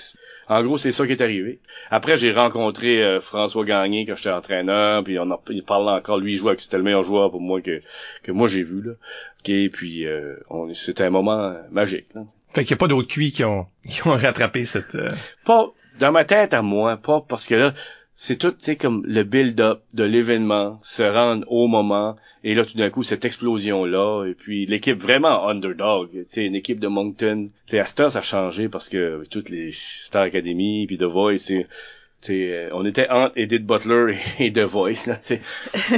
en 0.49 0.63
gros, 0.63 0.79
c'est 0.79 0.93
ça 0.93 1.07
qui 1.07 1.13
est 1.13 1.23
arrivé. 1.23 1.61
Après, 1.91 2.17
j'ai 2.17 2.33
rencontré 2.33 3.03
euh, 3.03 3.21
François 3.21 3.65
Gagné 3.65 4.07
quand 4.07 4.17
j'étais 4.17 4.31
entraîneur, 4.31 5.05
puis 5.05 5.19
on 5.19 5.31
en, 5.31 5.41
il 5.51 5.63
parlait 5.63 5.93
encore, 5.93 6.19
lui, 6.19 6.33
il 6.33 6.39
jouait, 6.39 6.57
que 6.57 6.63
c'était 6.63 6.79
le 6.79 6.83
meilleur 6.83 7.03
joueur 7.03 7.31
pour 7.31 7.41
moi 7.41 7.61
que, 7.61 7.81
que 8.23 8.33
moi 8.33 8.49
j'ai 8.49 8.63
vu, 8.63 8.83
là. 8.83 8.93
OK, 8.93 9.71
puis 9.73 10.07
euh, 10.07 10.37
c'était 10.73 11.05
un 11.05 11.11
moment 11.11 11.55
magique, 11.71 12.07
là. 12.15 12.23
Fait 12.53 12.63
qu'il 12.63 12.73
y 12.73 12.75
a 12.75 12.79
pas 12.79 12.89
d'autres 12.89 13.09
cuits 13.09 13.31
qui 13.31 13.45
ont, 13.45 13.67
qui 13.89 14.07
ont 14.09 14.17
rattrapé 14.17 14.65
cette, 14.65 14.95
euh, 14.97 15.09
pas 15.45 15.73
dans 15.99 16.13
ma 16.13 16.25
tête 16.25 16.55
à 16.55 16.63
moi, 16.63 16.97
pas 16.97 17.25
parce 17.27 17.47
que 17.47 17.55
là, 17.55 17.75
c'est 18.15 18.37
tout, 18.37 18.51
tu 18.51 18.57
sais, 18.59 18.77
comme 18.77 19.03
le 19.07 19.23
build-up 19.23 19.83
de 19.95 20.05
l'événement, 20.05 20.79
se 20.83 21.03
rendre 21.03 21.51
au 21.51 21.69
moment, 21.69 22.17
et 22.45 22.55
là, 22.55 22.67
tout 22.67 22.77
d'un 22.77 22.91
coup, 22.91 23.03
cette 23.03 23.25
explosion-là, 23.25 24.27
et 24.27 24.35
puis 24.35 24.67
l'équipe 24.67 24.99
vraiment 24.99 25.49
underdog, 25.49 26.11
tu 26.13 26.25
sais, 26.27 26.45
une 26.45 26.55
équipe 26.55 26.81
de 26.81 26.89
Moncton, 26.89 27.49
tu 27.67 27.79
à 27.79 27.87
ça 27.87 28.07
a 28.07 28.21
changé 28.21 28.69
parce 28.69 28.91
que 28.91 29.15
avec 29.17 29.31
toutes 29.31 29.49
les 29.49 29.71
Star 29.73 30.23
Academy, 30.23 30.87
puis 30.87 30.99
The 30.99 31.05
Voice, 31.05 31.51
euh, 32.29 32.69
on 32.75 32.85
était 32.85 33.09
entre 33.09 33.33
Edith 33.37 33.65
Butler 33.65 34.15
et, 34.39 34.47
et 34.47 34.53
The 34.53 34.59
Voice, 34.61 35.07
là, 35.07 35.15
tu 35.17 35.39
sais. 35.39 35.41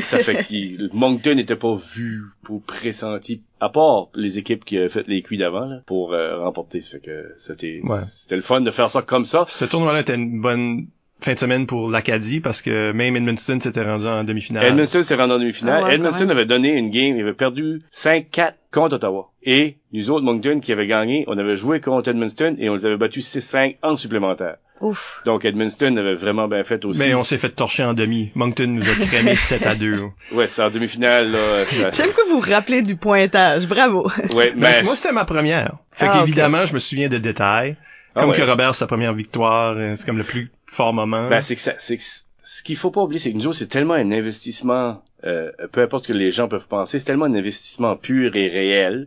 Ça 0.05 0.19
fait 0.19 0.45
que 0.45 0.93
Moncton 0.97 1.35
n'était 1.35 1.57
pas 1.57 1.75
vu 1.75 2.23
pour 2.45 2.63
pressenti, 2.63 3.43
à 3.61 3.69
part 3.69 4.09
les 4.15 4.39
équipes 4.39 4.65
qui 4.65 4.77
avaient 4.79 4.89
fait 4.89 5.07
les 5.09 5.23
cuits 5.23 5.39
d'avant, 5.39 5.65
là, 5.67 5.83
pour 5.87 6.13
euh, 6.13 6.39
remporter. 6.39 6.81
Ça 6.81 6.99
fait 6.99 7.07
que 7.07 7.35
c'était, 7.37 7.81
Ouais. 7.85 7.99
c'était 8.05 8.37
le 8.37 8.43
fun 8.43 8.61
de 8.61 8.71
faire 8.71 8.89
ça 8.91 9.03
comme 9.03 9.25
ça. 9.25 9.45
Ce 9.49 9.65
tournoi-là 9.65 10.01
était 10.01 10.15
une 10.15 10.41
bonne 10.41 10.87
fin 11.25 11.35
de 11.35 11.39
semaine 11.39 11.67
pour 11.67 11.91
l'Acadie 11.91 12.41
parce 12.41 12.63
que 12.63 12.93
même 12.93 13.17
Edmundston 13.17 13.61
s'était 13.61 13.83
rendu 13.83 14.07
en 14.07 14.25
demi-finale. 14.25 14.65
Edmundston 14.67 15.03
s'est 15.03 15.15
rendu 15.15 15.33
en 15.35 15.39
demi-finale. 15.39 15.81
Ah 15.85 15.87
ouais, 15.89 15.95
Edmundston 15.95 16.29
avait 16.31 16.47
donné 16.47 16.71
une 16.73 16.91
game, 16.91 17.17
il 17.17 17.23
avait 17.23 17.33
perdu 17.35 17.83
5-4 17.93 18.53
contre 18.73 18.97
Ottawa. 18.97 19.31
Et 19.43 19.77
nous 19.93 20.11
autres, 20.11 20.25
Moncton, 20.25 20.61
qui 20.61 20.73
avait 20.73 20.87
gagné, 20.87 21.25
on 21.27 21.37
avait 21.39 21.57
joué 21.57 21.81
contre 21.81 22.09
Edmundston 22.11 22.57
et 22.59 22.69
on 22.71 22.75
les 22.75 22.87
avait 22.87 22.97
battus 22.97 23.27
6-5 23.37 23.77
en 23.83 23.97
supplémentaire. 23.97 24.57
Ouf. 24.81 25.23
Donc 25.25 25.45
Edmundston 25.45 25.97
avait 25.97 26.15
vraiment 26.15 26.49
bien 26.49 26.65
fait 26.65 26.85
aussi. 26.85 27.01
Mais 27.07 27.15
on 27.15 27.23
s'est 27.23 27.39
fait 27.39 27.51
torcher 27.51 27.85
en 27.85 27.95
demi. 27.95 28.33
Moncton 28.35 28.67
nous 28.67 28.89
a 28.89 28.95
crémé 28.95 29.37
7 29.37 29.65
à 29.67 29.75
2. 29.77 30.01
Ouais, 30.33 30.49
c'est 30.49 30.63
en 30.63 30.71
demi-finale, 30.71 31.31
là. 31.31 31.39
J'aime 31.93 32.11
que 32.11 32.29
vous 32.29 32.41
vous 32.41 32.51
rappelez 32.51 32.83
du 32.83 32.97
pointage. 32.97 33.69
Bravo. 33.69 34.09
Ouais, 34.35 34.51
Ben, 34.51 34.61
mais... 34.61 34.83
moi, 34.83 34.97
c'était 34.97 35.13
ma 35.13 35.25
première. 35.25 35.77
Fait 35.93 36.07
Ah, 36.11 36.19
qu'évidemment, 36.19 36.67
je 36.67 36.75
me 36.75 36.81
souviens 36.81 37.09
de 37.09 37.19
détails. 37.19 37.77
Ah 38.15 38.21
Comme 38.21 38.31
ouais. 38.31 38.37
que 38.37 38.43
Robert, 38.43 38.75
sa 38.75 38.87
première 38.87 39.13
victoire, 39.15 39.77
euh, 39.77 39.95
c'est 39.97 40.05
comme 40.07 40.19
le 40.19 40.25
plus 40.25 40.51
fort 40.67 40.93
moment. 40.93 41.29
Ben, 41.29 41.41
c'est 41.41 41.55
que 41.55 41.61
ça, 41.61 41.75
c'est 41.79 41.97
que 41.97 42.03
ce 42.45 42.63
qu'il 42.63 42.77
faut 42.77 42.91
pas 42.91 43.01
oublier, 43.03 43.19
c'est 43.21 43.33
que 43.33 43.37
nous 43.39 43.47
autres, 43.47 43.57
c'est 43.59 43.67
tellement 43.69 43.95
un 43.95 44.11
investissement, 44.13 45.03
euh, 45.25 45.51
peu 45.71 45.81
importe 45.83 46.07
ce 46.07 46.13
que 46.13 46.19
les 46.19 46.31
gens 46.31 46.49
peuvent 46.49 46.67
penser, 46.69 46.99
c'est 46.99 47.05
tellement 47.07 47.25
un 47.27 47.35
investissement 47.35 47.97
pur 47.97 48.35
et 48.37 48.49
réel 48.49 49.07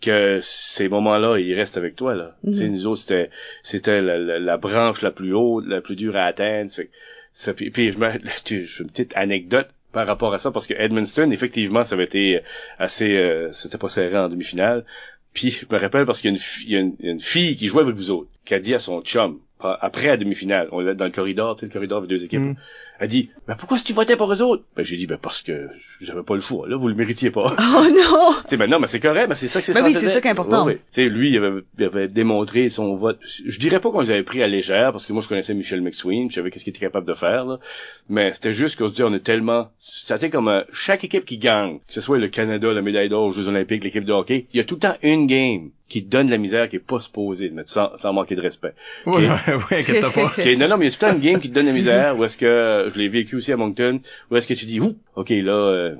que 0.00 0.38
ces 0.40 0.88
moments-là, 0.88 1.38
ils 1.38 1.54
restent 1.54 1.76
avec 1.76 1.96
toi, 1.96 2.14
là. 2.14 2.36
Mhm. 2.44 2.52
Tu 2.52 2.58
sais, 2.58 2.68
nous 2.68 2.86
autres, 2.86 3.00
c'était, 3.00 3.30
c'était 3.64 4.00
la, 4.00 4.16
la- 4.16 4.38
la 4.38 4.56
branche 4.56 5.02
la 5.02 5.10
plus 5.10 5.34
haute, 5.34 5.66
la 5.66 5.80
plus 5.80 5.96
dure 5.96 6.16
à 6.16 6.22
atteindre. 6.24 6.70
Ça 6.70 6.76
fait 6.76 6.86
que 6.86 6.92
ça, 7.32 7.52
puis, 7.54 7.70
puis 7.70 7.90
je 7.92 7.98
me, 7.98 8.06
une 8.80 8.86
petite 8.90 9.12
anecdote 9.16 9.68
par 9.92 10.06
rapport 10.06 10.32
à 10.34 10.38
ça, 10.38 10.52
parce 10.52 10.66
que 10.68 10.74
Edmundston, 10.74 11.30
effectivement, 11.32 11.82
ça 11.82 11.96
avait 11.96 12.04
été 12.04 12.40
assez, 12.78 13.16
euh, 13.16 13.50
c'était 13.52 13.78
pas 13.78 13.88
serré 13.88 14.16
en 14.16 14.28
demi-finale. 14.28 14.84
Puis 15.32 15.50
je 15.50 15.66
me 15.70 15.78
rappelle 15.78 16.06
parce 16.06 16.20
qu'il 16.20 16.36
y 16.66 16.72
y 16.72 16.76
a 16.76 16.80
une, 16.80 17.20
fille 17.20 17.56
qui 17.56 17.68
jouait 17.68 17.82
avec 17.82 17.94
vous 17.94 18.10
autres, 18.10 18.30
qui 18.44 18.54
a 18.54 18.60
dit 18.60 18.74
à 18.74 18.78
son 18.78 19.02
chum, 19.02 19.40
après 19.60 20.06
la 20.06 20.16
demi-finale, 20.16 20.68
on 20.72 20.82
dans 20.94 21.04
le 21.04 21.10
corridor, 21.10 21.56
tu 21.56 21.60
sais, 21.60 21.66
le 21.66 21.72
corridor 21.72 21.98
avec 21.98 22.10
deux 22.10 22.24
équipes, 22.24 22.40
Mm. 22.40 22.54
elle 23.00 23.08
dit, 23.08 23.30
ben 23.46 23.56
pourquoi 23.56 23.76
est-ce 23.76 23.84
que 23.84 23.88
tu 23.88 23.92
votais 23.94 24.16
pour 24.16 24.32
eux 24.32 24.42
autres? 24.42 24.62
Ben 24.76 24.84
j'ai 24.84 24.96
dit, 24.96 25.06
ben 25.06 25.18
parce 25.20 25.42
que 25.42 25.68
j'avais 26.00 26.22
pas 26.22 26.34
le 26.34 26.40
choix, 26.40 26.68
là, 26.68 26.76
vous 26.76 26.88
le 26.88 26.94
méritiez 26.94 27.30
pas. 27.30 27.54
Oh 27.58 27.84
non! 27.90 28.34
tu 28.42 28.48
sais, 28.50 28.56
ben 28.56 28.68
non, 28.70 28.78
mais 28.78 28.86
c'est 28.86 29.00
correct, 29.00 29.26
mais 29.28 29.34
c'est 29.34 29.48
ça 29.48 29.60
que 29.60 29.66
c'est 29.66 29.72
Ben 29.74 29.84
oui, 29.84 29.92
c'est 29.92 30.08
ça 30.08 30.20
qui 30.20 30.28
est 30.28 30.30
important. 30.30 30.64
Ouais, 30.64 30.74
ouais. 30.74 30.78
Tu 30.92 31.02
sais, 31.02 31.08
lui, 31.08 31.30
il 31.30 31.36
avait, 31.36 31.62
il 31.78 31.84
avait 31.84 32.08
démontré 32.08 32.68
son 32.68 32.96
vote. 32.96 33.18
Je 33.22 33.58
dirais 33.58 33.80
pas 33.80 33.90
qu'on 33.90 34.00
les 34.00 34.10
avait 34.10 34.22
pris 34.22 34.42
à 34.42 34.46
légère, 34.48 34.92
parce 34.92 35.06
que 35.06 35.12
moi, 35.12 35.22
je 35.22 35.28
connaissais 35.28 35.54
Michel 35.54 35.80
McSween, 35.80 36.30
je 36.30 36.36
savais 36.36 36.50
qu'est-ce 36.50 36.64
qu'il 36.64 36.70
était 36.72 36.80
capable 36.80 37.06
de 37.06 37.14
faire, 37.14 37.44
là. 37.44 37.58
Mais 38.08 38.32
c'était 38.32 38.52
juste 38.52 38.76
qu'on 38.78 38.88
se 38.88 38.94
dit, 38.94 39.02
on 39.02 39.12
est 39.14 39.20
tellement, 39.20 39.70
c'était 39.78 40.30
comme 40.30 40.48
euh, 40.48 40.62
chaque 40.72 41.04
équipe 41.04 41.24
qui 41.24 41.38
gagne, 41.38 41.78
que 41.78 41.92
ce 41.94 42.00
soit 42.00 42.18
le 42.18 42.28
Canada, 42.28 42.72
la 42.72 42.82
médaille 42.82 43.08
d'or 43.08 43.24
aux 43.24 43.30
Jeux 43.30 43.48
Olympiques, 43.48 43.84
l'équipe 43.84 44.04
de 44.04 44.12
hockey, 44.12 44.46
il 44.52 44.56
y 44.56 44.60
a 44.60 44.64
tout 44.64 44.74
le 44.76 44.80
temps 44.80 44.96
une 45.02 45.26
game 45.26 45.70
qui 45.88 46.02
donne 46.02 46.30
la 46.30 46.38
misère 46.38 46.68
qui 46.68 46.76
est 46.76 46.80
pas 46.80 47.00
supposée 47.00 47.48
de 47.48 47.54
mettre 47.54 47.70
sans, 47.70 47.96
sans 47.96 48.12
manquer 48.12 48.34
de 48.34 48.40
respect. 48.40 48.74
Ouais, 49.06 49.28
ouais, 49.28 49.54
ouais, 49.70 49.78
inquiète-toi 49.80 50.10
pas. 50.10 50.24
Ok, 50.24 50.46
non, 50.58 50.68
non, 50.68 50.76
mais 50.76 50.86
il 50.86 50.90
y 50.90 50.94
a 50.94 50.98
tout 50.98 51.04
le 51.04 51.10
temps 51.10 51.14
une 51.14 51.22
game 51.22 51.40
qui 51.40 51.48
te 51.48 51.54
donne 51.54 51.66
la 51.66 51.72
misère, 51.72 52.18
où 52.18 52.24
est-ce 52.24 52.36
que, 52.36 52.88
je 52.92 52.98
l'ai 52.98 53.08
vécu 53.08 53.36
aussi 53.36 53.52
à 53.52 53.56
Moncton, 53.56 54.00
où 54.30 54.36
est-ce 54.36 54.46
que 54.46 54.54
tu 54.54 54.66
dis, 54.66 54.80
ouh, 54.80 54.96
ok, 55.16 55.30
là, 55.30 55.52
euh, 55.52 55.94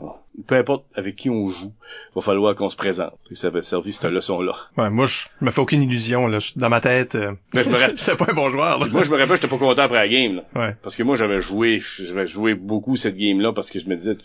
peu 0.46 0.55
importe 0.55 0.85
avec 0.94 1.16
qui 1.16 1.31
on 1.31 1.48
joue, 1.48 1.72
va 2.14 2.20
falloir 2.22 2.55
qu'on 2.55 2.70
se 2.70 2.77
présente. 2.77 3.18
Et 3.31 3.35
ça 3.35 3.51
va 3.51 3.62
servir 3.62 3.92
cette 3.92 4.11
leçon-là. 4.11 4.53
Ouais, 4.77 4.90
moi, 4.90 5.07
je 5.07 5.27
me 5.40 5.51
fais 5.51 5.61
aucune 5.61 5.83
illusion, 5.83 6.27
là. 6.27 6.38
Dans 6.57 6.68
ma 6.68 6.81
tête, 6.81 7.14
euh, 7.14 7.33
Mais 7.55 7.64
je 7.64 7.68
me 7.68 7.74
rappelle- 7.77 7.96
j'étais 7.98 8.16
pas 8.16 8.27
un 8.31 8.35
bon 8.35 8.48
joueur, 8.51 8.79
là. 8.79 8.87
Moi, 8.92 9.03
je 9.03 9.11
me 9.11 9.16
rappelle, 9.16 9.37
j'étais 9.37 9.48
pas 9.48 9.59
content 9.59 9.83
après 9.83 9.96
la 9.98 10.09
game, 10.09 10.37
là. 10.37 10.44
Ouais. 10.68 10.77
Parce 10.83 10.96
que 10.96 11.03
moi, 11.03 11.16
j'avais 11.16 11.40
joué, 11.40 11.81
j'avais 11.81 12.27
joué 12.27 12.55
beaucoup 12.55 12.96
cette 12.96 13.16
game-là 13.16 13.53
parce 13.53 13.70
que 13.70 13.81
je 13.81 13.87
me 13.88 13.96
disais, 13.96 14.16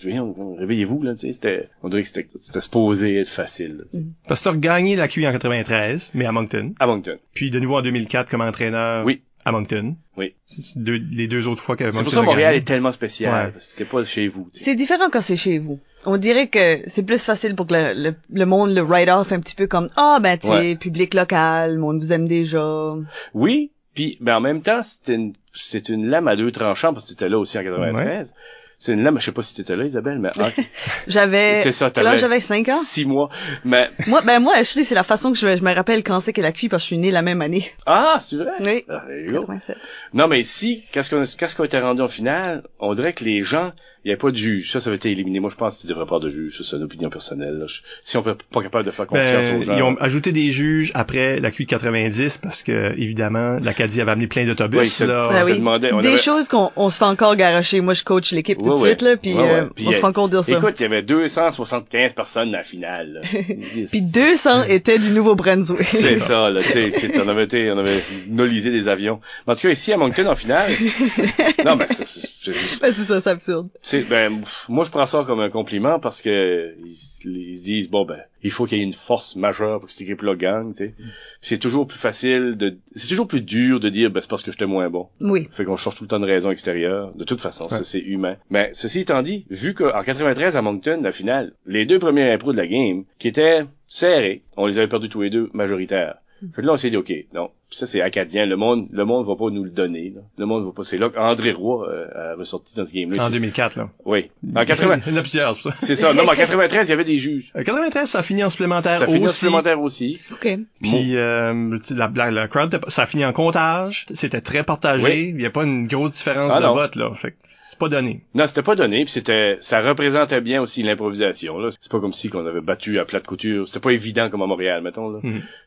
réveillez-vous, 0.59 1.01
là, 1.03 1.13
tu 1.13 1.19
sais, 1.21 1.33
c'était, 1.33 1.69
on 1.81 1.89
dirait 1.89 2.01
que 2.03 2.07
c'était, 2.07 2.27
c'était 2.35 2.61
supposé 2.61 3.19
être 3.19 3.29
facile, 3.29 3.77
là, 3.77 3.83
tu 3.91 3.99
sais. 3.99 4.05
Parce 4.27 4.39
que 4.41 4.45
t'as 4.45 4.51
regagné 4.51 4.95
la 4.95 5.07
QI 5.07 5.27
en 5.27 5.31
93, 5.31 6.11
mais 6.13 6.25
à 6.25 6.31
Moncton. 6.31 6.73
À 6.79 6.87
Moncton. 6.87 7.17
Puis 7.33 7.49
de 7.51 7.59
nouveau 7.59 7.77
en 7.77 7.81
2004 7.81 8.29
comme 8.29 8.41
entraîneur 8.41 9.05
Oui. 9.05 9.21
à 9.45 9.51
Moncton. 9.51 9.95
Oui. 10.17 10.33
C'est 10.45 10.77
deux- 10.81 11.01
les 11.11 11.27
deux 11.27 11.47
autres 11.47 11.61
fois 11.61 11.75
C'est 11.77 11.85
Moncton 11.85 12.03
pour 12.03 12.13
ça 12.13 12.19
que 12.21 12.25
Montréal 12.25 12.55
est 12.55 12.61
tellement 12.67 12.91
spécial. 12.91 13.33
Ouais. 13.47 13.51
parce 13.51 13.65
que 13.65 13.71
C'était 13.71 13.85
pas 13.89 14.03
chez 14.03 14.27
vous. 14.27 14.47
C'est 14.51 14.75
différent 14.75 15.09
quand 15.11 15.21
c'est 15.21 15.37
chez 15.37 15.57
vous. 15.59 15.79
On 16.05 16.17
dirait 16.17 16.47
que 16.47 16.79
c'est 16.87 17.05
plus 17.05 17.23
facile 17.23 17.55
pour 17.55 17.67
que 17.67 17.73
le, 17.73 17.93
le, 17.93 18.15
le 18.31 18.45
monde 18.45 18.73
le 18.73 18.81
write 18.81 19.09
off 19.09 19.31
un 19.31 19.39
petit 19.39 19.55
peu 19.55 19.67
comme 19.67 19.89
ah 19.95 20.19
ben 20.21 20.37
tu 20.37 20.47
sais 20.47 20.53
Ouais. 20.53 20.75
public 20.75 21.13
local, 21.13 21.73
le 21.75 21.79
monde 21.79 21.99
vous 21.99 22.11
aime 22.13 22.27
déjà. 22.27 22.93
Oui, 23.33 23.71
puis 23.93 24.17
mais 24.19 24.31
en 24.31 24.41
même 24.41 24.61
temps, 24.61 24.81
c'est 24.83 25.13
une 25.13 25.33
c'est 25.53 25.89
une 25.89 26.07
lame 26.07 26.27
à 26.27 26.35
deux 26.35 26.51
tranchants 26.51 26.93
parce 26.93 27.05
que 27.05 27.09
t'étais 27.11 27.29
là 27.29 27.37
aussi 27.39 27.57
en 27.57 27.63
93. 27.63 28.33
C'est 28.79 28.91
une 28.91 29.03
lame, 29.03 29.17
je 29.17 29.23
sais 29.25 29.31
pas 29.31 29.43
si 29.43 29.55
t'étais 29.55 29.77
là 29.77 29.85
Isabelle, 29.85 30.19
mais 30.19 30.31
J'avais 31.07 31.61
C'est 31.61 31.71
ça, 31.71 31.89
t'avais- 31.89 32.17
j'avais? 32.17 32.41
5 32.41 32.67
ans? 32.69 32.77
six 32.83 33.05
mois. 33.05 33.29
Mais 33.63 33.89
Moi 34.07 34.21
ben 34.25 34.39
moi 34.41 34.55
Ashley 34.55 34.83
c'est 34.83 34.95
la 34.95 35.03
façon 35.03 35.31
que 35.31 35.37
je, 35.37 35.47
me- 35.47 35.55
je 35.55 35.63
me 35.63 35.73
rappelle 35.73 36.03
quand 36.03 36.19
c'est 36.19 36.33
qu'elle 36.33 36.45
a 36.45 36.51
cuit 36.51 36.67
parce 36.69 36.83
que 36.83 36.85
je 36.85 36.95
suis 36.95 36.97
née 36.97 37.11
la 37.11 37.21
même 37.21 37.41
année. 37.41 37.65
ah, 37.85 38.17
c'est 38.19 38.35
vrai? 38.35 38.51
Oui. 38.59 38.83
Ah, 38.89 39.03
there 39.07 39.21
you 39.25 39.31
go. 39.31 39.45
87. 39.47 39.77
Non, 40.13 40.27
mais 40.27 40.39
ici, 40.41 40.83
qu'est-ce 40.91 41.09
qu'on 41.09 41.23
qu'est-ce 41.37 41.55
qu'on 41.55 41.63
était 41.63 41.79
rendu 41.79 42.01
en 42.01 42.07
finale, 42.09 42.63
on 42.79 42.93
dirait 42.93 43.13
que 43.13 43.23
les 43.23 43.41
gens, 43.41 43.71
il 44.05 44.09
n'y 44.09 44.11
avait 44.11 44.19
pas 44.19 44.31
de 44.31 44.37
juge. 44.37 44.71
Ça, 44.71 44.81
ça 44.81 44.89
avait 44.89 44.97
été 44.97 45.11
éliminé. 45.11 45.39
Moi, 45.39 45.49
je 45.49 45.55
pense 45.55 45.77
qu'il 45.77 45.89
devrait 45.89 46.03
pas 46.05 46.15
avoir 46.15 46.19
de 46.19 46.29
juge. 46.29 46.57
Ça, 46.57 46.63
c'est 46.63 46.75
une 46.75 46.83
opinion 46.83 47.09
personnelle. 47.09 47.57
là. 47.57 47.65
Je- 47.67 47.81
si 48.03 48.17
on 48.17 48.23
peut 48.23 48.35
pas 48.51 48.61
capable 48.61 48.85
de 48.85 48.91
faire 48.91 49.07
confiance 49.07 49.45
Ben, 49.45 49.57
aux 49.57 49.61
gens. 49.61 49.77
ils 49.77 49.81
ont 49.83 49.95
ajouté 49.99 50.31
des 50.31 50.51
juges 50.51 50.91
après 50.93 51.39
la 51.39 51.51
de 51.51 51.63
90 51.63 52.37
parce 52.39 52.63
que, 52.63 52.93
évidemment, 52.97 53.57
l'Acadie 53.63 54.01
avait 54.01 54.11
amené 54.11 54.27
plein 54.27 54.45
d'autobus, 54.45 54.99
Oui, 55.01 55.07
là. 55.07 55.29
Ben 55.31 55.43
se 55.43 55.51
oui. 55.51 55.57
demandait- 55.59 55.91
on 55.93 56.01
Des 56.01 56.09
avait- 56.09 56.17
choses 56.17 56.47
qu'on 56.47 56.71
on 56.75 56.89
se 56.89 56.97
fait 56.97 57.05
encore 57.05 57.35
garocher. 57.35 57.79
Moi 57.81 57.93
je 57.93 58.03
coach 58.03 58.31
l'équipe 58.31 58.57
tout 58.61 58.73
de 58.73 58.77
suite 58.79 59.01
là 59.01 59.15
puis 59.17 59.33
euh, 59.37 59.65
Puis, 59.75 59.85
on 59.87 59.91
se 59.93 59.97
fait 59.99 60.03
encore 60.05 60.27
dire 60.29 60.43
ça. 60.43 60.57
Écoute, 60.57 60.75
il 60.79 60.83
y 60.83 60.85
avait 60.85 61.01
275 61.03 62.13
personnes 62.13 62.49
à 62.53 62.57
la 62.59 62.63
finale. 62.63 63.21
là. 63.21 63.21
Puis 63.91 64.01
200 64.01 64.63
étaient 64.69 64.99
du 64.99 65.11
Nouveau-Brunswick. 65.11 65.83
C'est 65.87 66.15
ça, 66.19 66.49
là, 66.49 66.61
tu 66.61 66.69
sais, 66.69 66.91
tu 66.91 67.07
sais, 67.07 67.19
on 67.21 67.27
avait 67.29 67.43
été, 67.43 67.71
on 67.71 67.77
avait 67.77 68.01
nolisé 68.27 68.71
des 68.71 68.87
avions. 68.87 69.19
Mais 69.47 69.53
en 69.53 69.55
tout 69.55 69.61
cas, 69.63 69.69
ici, 69.71 69.93
à 69.93 69.97
Moncton, 69.97 70.25
en 70.27 70.35
finale, 70.35 70.71
non, 71.65 71.75
ben, 71.75 71.85
c'est, 71.87 72.05
c'est- 72.05 72.27
c'est 72.43 72.53
juste- 72.53 72.81
Ben, 72.81 72.93
c'est 72.93 73.03
ça, 73.05 73.21
c'est 73.21 73.29
absurde. 73.29 73.67
C'est, 74.01 74.09
ben, 74.09 74.39
pff, 74.39 74.65
moi, 74.69 74.83
je 74.83 74.91
prends 74.91 75.05
ça 75.05 75.23
comme 75.25 75.39
un 75.39 75.49
compliment 75.49 75.99
parce 75.99 76.21
que 76.21 76.75
ils, 76.85 76.89
se- 76.95 77.27
ils 77.27 77.55
se 77.57 77.63
disent, 77.63 77.89
bon, 77.89 78.05
ben, 78.05 78.19
il 78.43 78.51
faut 78.51 78.65
qu'il 78.65 78.77
y 78.77 78.81
ait 78.81 78.83
une 78.83 78.93
force 78.93 79.35
majeure 79.35 79.79
pour 79.79 79.87
que 79.87 79.91
cette 79.91 80.01
équipe-là 80.01 80.35
gagne, 80.35 80.71
tu 80.73 80.77
sais. 80.77 80.93
C'est 81.41 81.57
toujours 81.59 81.87
plus 81.87 81.97
facile 81.97 82.55
de, 82.57 82.77
c'est 82.95 83.07
toujours 83.07 83.27
plus 83.27 83.41
dur 83.41 83.79
de 83.79 83.89
dire, 83.89 84.09
ben, 84.11 84.21
c'est 84.21 84.29
parce 84.29 84.43
que 84.43 84.51
j'étais 84.51 84.65
moins 84.65 84.89
bon. 84.89 85.07
Oui. 85.21 85.47
Fait 85.51 85.63
qu'on 85.65 85.77
cherche 85.77 85.95
tout 85.95 86.03
le 86.03 86.07
temps 86.09 86.19
de 86.19 86.25
raisons 86.25 86.51
extérieures. 86.51 87.13
De 87.15 87.23
toute 87.23 87.41
façon, 87.41 87.69
ça, 87.69 87.83
c'est 87.83 87.99
humain. 87.99 88.35
Mais, 88.49 88.69
ceci 88.73 89.01
étant 89.01 89.21
dit, 89.21 89.45
vu 89.49 89.73
qu'en 89.73 90.01
93, 90.03 90.55
à 90.57 90.61
Moncton, 90.61 90.99
la 91.03 91.11
finale, 91.11 91.53
les 91.65 91.85
deux 91.85 91.99
premiers 91.99 92.31
impros 92.31 92.51
de 92.51 92.57
la 92.57 92.67
game, 92.67 93.03
qui 93.19 93.27
étaient 93.27 93.63
serrés, 93.87 94.43
on 94.57 94.65
les 94.67 94.77
avait 94.79 94.87
perdus 94.87 95.09
tous 95.09 95.21
les 95.21 95.29
deux 95.29 95.49
majoritaires. 95.53 96.15
Fait 96.55 96.61
que 96.61 96.67
là, 96.67 96.73
on 96.73 96.77
s'est 96.77 96.89
dit, 96.89 96.97
OK, 96.97 97.11
non, 97.33 97.49
ça, 97.69 97.87
c'est 97.87 98.01
acadien. 98.01 98.45
Le 98.45 98.55
monde, 98.55 98.87
le 98.91 99.05
monde 99.05 99.25
va 99.27 99.35
pas 99.35 99.49
nous 99.49 99.63
le 99.63 99.69
donner, 99.69 100.11
là. 100.15 100.21
Le 100.37 100.45
monde 100.45 100.65
va 100.65 100.71
pas, 100.71 100.83
c'est 100.83 100.97
là 100.97 101.09
qu'André 101.09 101.51
Roy, 101.53 101.87
euh, 101.89 102.33
avait 102.33 102.45
sorti 102.45 102.75
dans 102.75 102.85
ce 102.85 102.93
game-là. 102.93 103.21
En 103.23 103.25
C'est- 103.27 103.31
2004, 103.33 103.75
là. 103.77 103.89
Oui. 104.05 104.29
En 104.55 104.65
80, 104.65 104.99
Il 105.07 105.13
y 105.13 105.15
en 105.15 105.19
a 105.19 105.21
plusieurs, 105.21 105.55
c'est 105.55 105.61
ça. 105.69 105.75
c'est 105.79 105.95
ça. 105.95 106.13
Non, 106.13 106.23
mais 106.23 106.31
en 106.31 106.35
93, 106.35 106.87
il 106.87 106.91
y 106.91 106.93
avait 106.93 107.03
des 107.03 107.15
juges. 107.15 107.51
Euh, 107.55 107.63
93, 107.63 108.09
ça 108.09 108.19
a 108.19 108.23
fini 108.23 108.43
en 108.43 108.49
supplémentaire 108.49 108.93
Ça 108.93 109.05
finit 109.07 109.19
en 109.19 109.25
aussi. 109.27 109.35
supplémentaire 109.39 109.79
aussi. 109.81 110.19
OK. 110.31 110.47
Puis 110.81 111.15
euh, 111.17 111.77
tu 111.79 111.85
sais, 111.87 111.93
la, 111.95 112.11
la, 112.15 112.31
la 112.31 112.47
crowd, 112.47 112.79
ça 112.89 113.03
a 113.03 113.05
fini 113.05 113.25
en 113.25 113.33
comptage. 113.33 114.05
C'était 114.13 114.41
très 114.41 114.63
partagé. 114.63 115.03
Oui. 115.05 115.27
Il 115.29 115.37
n'y 115.37 115.45
a 115.45 115.49
pas 115.49 115.63
une 115.63 115.87
grosse 115.87 116.11
différence 116.13 116.51
Ah 116.55 116.59
de 116.59 116.65
non. 116.65 116.73
vote, 116.73 116.95
là. 116.95 117.11
Fait 117.13 117.31
que 117.31 117.37
c'est 117.73 117.79
pas 117.79 117.89
donné. 117.89 118.21
Non, 118.35 118.45
c'était 118.45 118.61
pas 118.61 118.75
donné, 118.75 119.03
puis 119.03 119.11
c'était, 119.11 119.57
ça 119.59 119.81
représentait 119.81 120.41
bien 120.41 120.61
aussi 120.61 120.83
l'improvisation. 120.83 121.57
Là, 121.57 121.69
c'est 121.71 121.91
pas 121.91 121.99
comme 121.99 122.13
si 122.13 122.29
qu'on 122.29 122.45
avait 122.45 122.61
battu 122.61 122.99
à 122.99 123.05
plate 123.05 123.25
couture. 123.25 123.67
C'était 123.67 123.79
pas 123.79 123.89
évident 123.89 124.29
comme 124.29 124.43
à 124.43 124.45
Montréal, 124.45 124.83
mettons. 124.83 125.09
Là, 125.09 125.19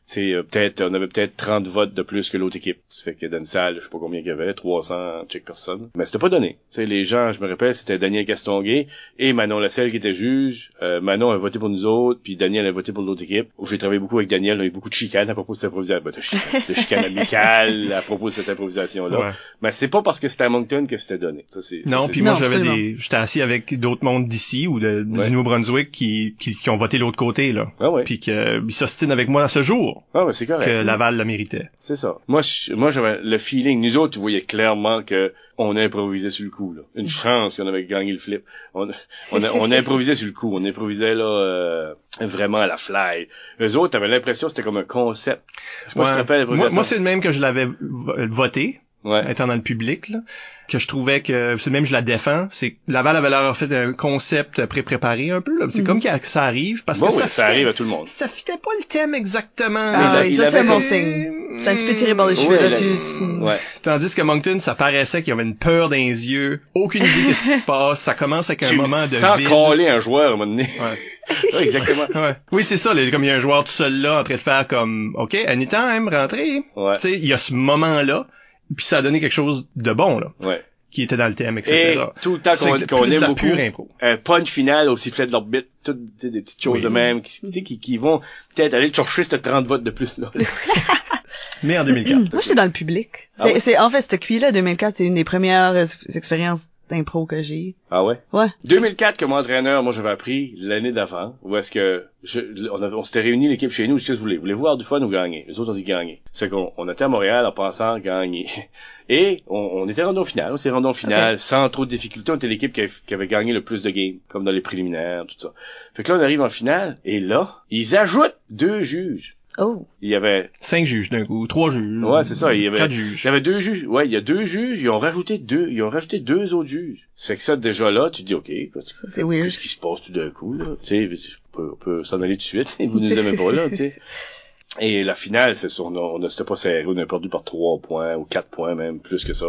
c'est 0.05 0.31
euh, 0.31 0.43
peut-être, 0.43 0.81
on 0.81 0.93
avait 0.93 1.07
peut-être 1.07 1.35
30 1.35 1.65
votes 1.65 1.93
de 1.93 2.01
plus 2.01 2.29
que 2.29 2.37
l'autre 2.37 2.55
équipe. 2.55 2.77
Ça 2.87 3.03
fait 3.03 3.15
que 3.15 3.25
dans 3.25 3.39
une 3.39 3.45
salle, 3.45 3.75
je 3.75 3.81
sais 3.81 3.89
pas 3.89 3.99
combien 3.99 4.21
il 4.21 4.25
y 4.25 4.31
avait, 4.31 4.53
300 4.53 5.25
check 5.27 5.43
personnes. 5.43 5.89
Mais 5.95 6.05
c'était 6.05 6.17
pas 6.17 6.29
donné. 6.29 6.57
Tu 6.71 6.81
sais, 6.81 6.85
les 6.85 7.03
gens, 7.03 7.33
je 7.33 7.41
me 7.41 7.49
rappelle, 7.49 7.75
c'était 7.75 7.97
Daniel 7.97 8.25
Castonguay 8.25 8.87
et 9.19 9.33
Manon 9.33 9.59
Lasselle 9.59 9.91
qui 9.91 9.97
était 9.97 10.13
juge. 10.13 10.71
Euh, 10.81 11.01
Manon 11.01 11.31
a 11.31 11.37
voté 11.37 11.59
pour 11.59 11.67
nous 11.67 11.85
autres, 11.85 12.21
puis 12.23 12.37
Daniel 12.37 12.65
a 12.67 12.71
voté 12.71 12.93
pour 12.93 13.03
l'autre 13.03 13.23
équipe. 13.23 13.49
Où 13.57 13.65
j'ai 13.65 13.77
travaillé 13.77 13.99
beaucoup 13.99 14.17
avec 14.17 14.29
Daniel, 14.29 14.57
on 14.59 14.61
a 14.61 14.65
eu 14.65 14.71
beaucoup 14.71 14.89
de 14.89 14.93
chicanes 14.93 15.29
à 15.29 15.33
propos 15.33 15.51
de 15.51 15.57
cette 15.57 15.67
improvisation. 15.67 16.01
Ben, 16.05 16.11
de 16.11 16.21
chicanes, 16.21 16.61
de 16.69 16.73
chicanes 16.73 17.05
amicales 17.05 17.91
à 17.91 18.01
propos 18.01 18.27
de 18.27 18.33
cette 18.33 18.47
improvisation-là. 18.47 19.19
Ouais. 19.19 19.31
Mais 19.61 19.71
c'est 19.71 19.89
pas 19.89 20.01
parce 20.01 20.21
que 20.21 20.29
c'était 20.29 20.45
à 20.45 20.49
Moncton 20.49 20.85
que 20.85 20.95
c'était 20.95 21.17
donné. 21.17 21.43
Ça, 21.47 21.61
c'est, 21.61 21.81
ça, 21.85 21.96
Non, 22.01 22.07
puis 22.07 22.21
moi 22.21 22.33
j'avais 22.35 22.59
des, 22.59 22.95
j'étais 22.97 23.15
assis 23.17 23.41
avec 23.41 23.79
d'autres 23.79 24.03
mondes 24.03 24.27
d'ici 24.27 24.67
ou 24.67 24.79
de, 24.79 25.05
Ouais. 25.09 25.25
du 25.25 25.31
Nouveau-Brunswick 25.31 25.91
qui, 25.91 26.35
qui, 26.39 26.55
qui 26.55 26.69
ont 26.69 26.75
voté 26.75 26.97
l'autre 26.97 27.17
côté 27.17 27.51
là, 27.53 27.71
Ouais, 27.79 27.87
ouais. 27.87 28.03
puis 28.03 28.19
que 28.19 28.61
ils 28.65 28.73
s'ostinent 28.73 29.11
avec 29.11 29.27
moi 29.29 29.43
à 29.43 29.47
ce 29.47 29.61
jour 29.61 30.03
Ah 30.13 30.25
ouais, 30.25 30.33
c'est 30.33 30.45
correct. 30.45 30.65
que 30.67 30.71
Laval 30.83 31.15
la 31.17 31.25
méritait. 31.25 31.69
C'est 31.79 31.95
ça. 31.95 32.17
Moi, 32.27 32.41
je- 32.41 32.73
moi, 32.73 32.89
j'avais 32.91 33.19
le 33.21 33.37
feeling. 33.37 33.81
Nous 33.81 33.97
autres, 33.97 34.13
tu 34.13 34.19
voyais 34.19 34.41
clairement 34.41 35.03
que 35.03 35.33
on 35.59 35.75
improvisait 35.75 36.29
sur 36.29 36.45
le 36.45 36.51
coup. 36.51 36.73
Là. 36.73 36.83
Une 36.95 37.07
chance 37.07 37.57
qu'on 37.57 37.65
avait 37.67 37.85
gagné 37.85 38.11
le 38.11 38.19
flip. 38.19 38.43
On, 38.75 38.89
on, 39.31 39.43
a- 39.43 39.51
on 39.53 39.71
improvisait 39.71 40.13
sur 40.13 40.27
le 40.27 40.33
coup. 40.33 40.51
On 40.55 40.63
improvisait 40.63 41.15
là 41.15 41.23
euh, 41.25 41.93
vraiment 42.21 42.59
à 42.59 42.67
la 42.67 42.77
fly. 42.77 43.27
Eux 43.59 43.75
autres, 43.75 43.93
t'avais 43.93 44.07
l'impression 44.07 44.47
que 44.47 44.51
c'était 44.51 44.61
comme 44.61 44.77
un 44.77 44.83
concept. 44.83 45.41
Je 45.87 45.93
sais 45.93 45.99
pas 45.99 46.05
si 46.05 46.09
tu 46.11 46.13
te 46.13 46.19
rappelles 46.19 46.45
moi, 46.45 46.69
moi 46.69 46.83
c'est 46.83 46.95
le 46.97 47.01
même 47.01 47.21
que 47.21 47.31
je 47.31 47.41
l'avais 47.41 47.65
vo- 47.65 48.13
voté 48.27 48.81
Ouais. 49.07 49.31
étant 49.31 49.47
dans 49.47 49.55
le 49.55 49.61
public 49.61 50.09
là, 50.09 50.19
que 50.67 50.79
je 50.79 50.87
trouvais 50.87 51.21
que 51.21 51.55
même 51.69 51.85
je 51.85 51.93
la 51.93 52.01
défends, 52.01 52.47
c'est 52.49 52.71
que 52.71 52.75
Laval 52.87 53.15
avait 53.15 53.29
leur 53.29 53.55
fait 53.55 53.71
un 53.73 53.93
concept 53.93 54.65
pré-préparé 54.65 55.31
un 55.31 55.39
peu 55.41 55.57
là, 55.59 55.67
c'est 55.71 55.83
comme 55.83 55.99
que 56.01 56.07
ça 56.23 56.43
arrive 56.43 56.83
parce 56.83 56.99
Bon, 56.99 57.07
que 57.07 57.13
oui, 57.13 57.19
ça, 57.19 57.27
ça 57.27 57.43
fitait- 57.45 57.53
arrive 57.53 57.67
à 57.69 57.73
tout 57.73 57.83
le 57.83 57.89
monde. 57.89 58.05
ça 58.07 58.27
fitait 58.27 58.57
pas 58.57 58.71
le 58.79 58.85
thème 58.85 59.15
exactement. 59.15 59.79
Ah 59.93 60.19
oui, 60.23 60.35
ça 60.35 60.51
c'est 60.51 60.63
mon 60.63 60.81
signe. 60.81 61.31
C'est 61.59 61.69
un 61.69 61.75
petit 61.75 61.87
peu 61.87 61.95
tiré 61.95 62.15
par 62.15 62.27
les 62.27 62.35
cheveux 62.35 62.49
Ouais, 62.49 62.69
là-dessus. 62.69 63.23
Ouais. 63.41 63.57
Tandis 63.81 64.13
que 64.13 64.21
Moncton, 64.21 64.59
ça 64.59 64.75
paraissait 64.75 65.21
qu'il 65.23 65.29
y 65.29 65.31
avait 65.31 65.43
une 65.43 65.55
peur 65.55 65.89
dans 65.89 65.95
les 65.95 66.29
yeux, 66.31 66.61
aucune 66.75 67.03
idée 67.03 67.29
de 67.29 67.33
ce 67.33 67.41
qui 67.43 67.49
se 67.49 67.61
passe, 67.63 68.01
ça 68.01 68.13
commence 68.13 68.49
avec 68.49 68.61
un 68.63 68.67
Tu 68.69 68.75
moment 68.75 69.01
de 69.01 69.37
vide. 69.37 69.47
caler 69.47 69.87
un 69.89 69.99
joueur 69.99 70.25
à 70.25 70.27
un 70.27 70.37
moment 70.37 70.47
donné. 70.47 70.69
Ouais. 70.79 70.99
Ouais, 71.53 71.63
exactement. 71.63 72.05
Ouais. 72.15 72.35
Oui, 72.53 72.63
c'est 72.63 72.77
ça, 72.77 72.93
là, 72.93 73.01
comme 73.11 73.23
il 73.25 73.27
y 73.27 73.31
a 73.31 73.35
un 73.35 73.39
joueur 73.39 73.65
tout 73.65 73.71
seul 73.71 73.99
là 74.01 74.19
en 74.21 74.23
train 74.23 74.35
de 74.35 74.39
faire 74.39 74.65
comme 74.65 75.13
OK, 75.17 75.35
anytime, 75.47 76.07
rentrez. 76.09 76.63
Ouais. 76.77 76.95
Tu 76.95 77.01
sais, 77.01 77.11
il 77.13 77.25
y 77.25 77.33
a 77.33 77.37
ce 77.37 77.53
moment-là, 77.53 78.27
puis 78.75 78.85
ça 78.85 78.97
a 78.97 79.01
donné 79.01 79.19
quelque 79.19 79.31
chose 79.33 79.67
de 79.75 79.93
bon 79.93 80.19
là, 80.19 80.33
Ouais. 80.41 80.63
qui 80.91 81.03
était 81.03 81.17
dans 81.17 81.27
le 81.27 81.33
thème, 81.35 81.57
etc. 81.57 81.75
Et 81.75 82.21
tout 82.21 82.33
le 82.35 82.39
temps 82.39 82.55
qu'on 82.55 82.77
plus 82.77 82.85
de 83.09 83.13
aime 83.15 83.21
la 83.21 83.27
beaucoup. 83.27 83.39
pure 83.41 83.59
impro. 83.59 83.89
un 84.01 84.17
punch 84.17 84.49
final 84.49 84.89
au 84.89 84.97
sifflet 84.97 85.27
de 85.27 85.31
l'orbite, 85.31 85.67
toutes 85.83 85.97
tu 86.17 86.27
sais, 86.27 86.29
des 86.31 86.41
petites 86.41 86.61
choses 86.63 86.75
Oui. 86.77 86.81
de 86.83 86.89
même 86.89 87.21
qui, 87.21 87.39
tu 87.41 87.51
sais, 87.51 87.61
qui, 87.63 87.79
qui 87.79 87.97
vont 87.97 88.21
peut-être 88.55 88.73
aller 88.73 88.91
chercher 88.93 89.23
ce 89.23 89.35
30 89.35 89.65
votes 89.67 89.83
de 89.83 89.91
plus 89.91 90.17
là. 90.17 90.31
Mais 91.63 91.77
en 91.77 91.83
2004. 91.83 92.31
Moi, 92.33 92.41
j'étais 92.41 92.55
dans 92.55 92.65
le 92.65 92.71
public. 92.71 93.29
Ah 93.39 93.47
C'est, 93.59 93.71
ouais? 93.71 93.77
en 93.79 93.89
fait, 93.89 94.01
cette 94.01 94.19
QI-là, 94.19 94.51
2004, 94.51 94.95
c'est 94.97 95.05
une 95.05 95.15
des 95.15 95.23
premières 95.23 95.75
expériences 96.13 96.67
d'impro 96.89 97.25
que 97.25 97.41
j'ai. 97.41 97.75
Ah 97.91 98.03
ouais? 98.03 98.19
Ouais. 98.33 98.47
2004 98.65 99.17
comme 99.19 99.33
entraîneur, 99.33 99.83
moi 99.83 99.91
j'avais 99.91 100.09
appris 100.09 100.53
l'année 100.57 100.91
d'avant, 100.91 101.35
où 101.43 101.55
est-ce 101.57 101.71
que 101.71 102.05
je, 102.23 102.41
on, 102.71 102.81
avait- 102.81 102.95
on 102.95 103.03
s'était 103.03 103.21
réunis 103.21 103.47
l'équipe 103.49 103.71
chez 103.71 103.87
nous, 103.87 103.95
qu'est-ce 103.97 104.07
que 104.07 104.13
vous 104.13 104.21
voulez? 104.21 104.35
Vous 104.35 104.41
voulez 104.41 104.53
voir 104.53 104.77
du 104.77 104.83
fun 104.83 105.01
ou 105.01 105.09
gagner? 105.09 105.45
Les 105.47 105.59
autres 105.59 105.71
ont 105.71 105.75
dit 105.75 105.83
gagner. 105.83 106.21
C'est 106.31 106.49
qu'on 106.49 106.73
on 106.77 106.89
était 106.89 107.03
à 107.03 107.07
Montréal 107.07 107.45
en 107.45 107.51
pensant 107.51 107.97
gagner. 107.99 108.47
Et 109.09 109.43
on, 109.47 109.57
on 109.57 109.87
était 109.87 110.03
rendu 110.03 110.19
en 110.19 110.25
finale, 110.25 110.51
on 110.51 110.57
s'est 110.57 110.69
rendu 110.69 110.87
en 110.87 110.93
finale 110.93 111.39
sans 111.39 111.69
trop 111.69 111.85
de 111.85 111.89
difficultés, 111.89 112.31
on 112.31 112.35
était 112.35 112.47
l'équipe 112.49 112.73
qui 112.73 112.81
avait, 112.81 112.91
qui 113.05 113.13
avait 113.13 113.27
gagné 113.27 113.53
le 113.53 113.63
plus 113.63 113.81
de 113.83 113.89
games, 113.89 114.17
comme 114.27 114.43
dans 114.43 114.51
les 114.51 114.59
préliminaires, 114.59 115.25
tout 115.25 115.35
ça. 115.37 115.53
Fait 115.93 116.03
que 116.03 116.11
là 116.11 116.17
on 116.19 116.21
arrive 116.21 116.41
en 116.41 116.49
finale, 116.49 116.97
et 117.05 117.21
là, 117.21 117.61
ils 117.69 117.95
ajoutent 117.95 118.35
deux 118.49 118.81
juges. 118.81 119.36
Oh. 119.59 119.87
Il 120.03 120.09
y 120.09 120.15
avait 120.15 120.51
Cinq 120.61 120.85
juges 120.85 121.09
d'un 121.09 121.25
coup, 121.25 121.47
trois 121.47 121.71
juges. 121.71 122.03
Ouais, 122.03 122.23
c'est 122.23 122.35
ça, 122.35 122.53
il 122.53 122.61
y 122.61 122.67
avait- 122.67 122.77
quatre 122.77 122.91
Il 122.91 122.95
juges. 122.97 123.25
y 123.25 123.27
avait 123.27 123.41
deux 123.41 123.59
juges. 123.59 123.85
Ouais, 123.87 124.05
il 124.05 124.11
y 124.11 124.15
a 124.15 124.21
deux 124.21 124.45
juges. 124.45 124.81
Ils 124.81 124.89
ont 124.89 124.99
rajouté 124.99 125.37
deux. 125.39 125.69
Ils 125.71 125.81
ont 125.81 125.89
rajouté 125.89 126.19
deux 126.19 126.53
autres 126.53 126.69
juges. 126.69 127.07
Ça 127.15 127.29
fait 127.33 127.37
que 127.37 127.41
ça, 127.43 127.55
déjà 127.55 127.89
là, 127.89 128.09
tu 128.11 128.21
te 128.21 128.27
dis, 128.27 128.35
OK, 128.35 128.51
quoi, 128.71 128.81
Ça, 128.83 129.07
c'est 129.07 129.23
weird. 129.23 129.43
qu'est-ce 129.45 129.57
qui 129.59 129.67
se 129.69 129.79
passe 129.79 130.01
tout 130.03 130.11
d'un 130.11 130.29
coup, 130.29 130.53
là? 130.53 130.65
Tu 130.83 131.07
sais, 131.15 131.29
on 131.53 131.57
peut, 131.57 131.69
on 131.73 131.75
peut 131.75 132.03
s'en 132.03 132.21
aller 132.21 132.33
tout 132.35 132.41
de 132.57 132.63
suite. 132.63 132.77
Vous 132.87 132.99
nous 132.99 133.11
aimez 133.11 133.35
pas 133.35 133.51
là, 133.51 133.67
tu 133.69 133.75
sais. 133.77 133.95
Et 134.81 135.03
la 135.05 135.15
finale, 135.15 135.55
c'est 135.55 135.69
sur, 135.69 135.85
on, 135.85 135.95
on 135.95 136.29
c'était 136.29 136.43
pas 136.43 136.57
serré, 136.57 136.83
on 136.85 136.97
a 136.97 137.05
perdu 137.05 137.29
par 137.29 137.43
trois 137.45 137.79
points 137.79 138.15
ou 138.15 138.25
quatre 138.25 138.49
points 138.49 138.75
même, 138.75 138.99
plus 138.99 139.23
que 139.23 139.31
ça. 139.33 139.45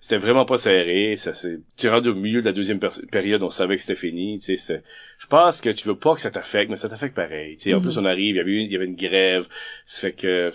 C'était 0.00 0.16
vraiment 0.16 0.46
pas 0.46 0.56
serré. 0.56 1.14
Ça 1.18 1.34
s'est 1.34 1.60
tiré 1.76 1.98
au 1.98 2.14
milieu 2.14 2.40
de 2.40 2.46
la 2.46 2.52
deuxième 2.52 2.80
période, 3.10 3.42
on 3.42 3.50
savait 3.50 3.76
que 3.76 3.82
c'était 3.82 4.00
fini. 4.00 4.38
Tu 4.38 4.56
sais, 4.56 4.82
je 5.18 5.26
pense 5.26 5.60
que 5.60 5.68
tu 5.68 5.86
veux 5.86 5.94
pas 5.94 6.14
que 6.14 6.22
ça 6.22 6.30
t'affecte, 6.30 6.70
mais 6.70 6.76
ça 6.76 6.88
t'affecte 6.88 7.14
pareil. 7.14 7.56
Tu 7.58 7.64
sais, 7.64 7.74
en 7.74 7.76
Mhm. 7.76 7.82
plus 7.82 7.98
on 7.98 8.06
arrive, 8.06 8.34
il 8.34 8.38
y 8.38 8.40
avait 8.40 8.50
une, 8.52 8.66
il 8.66 8.72
y 8.72 8.76
avait 8.76 8.86
une 8.86 8.96
grève, 8.96 9.46
ça 9.84 10.00
fait 10.08 10.12
que 10.14 10.50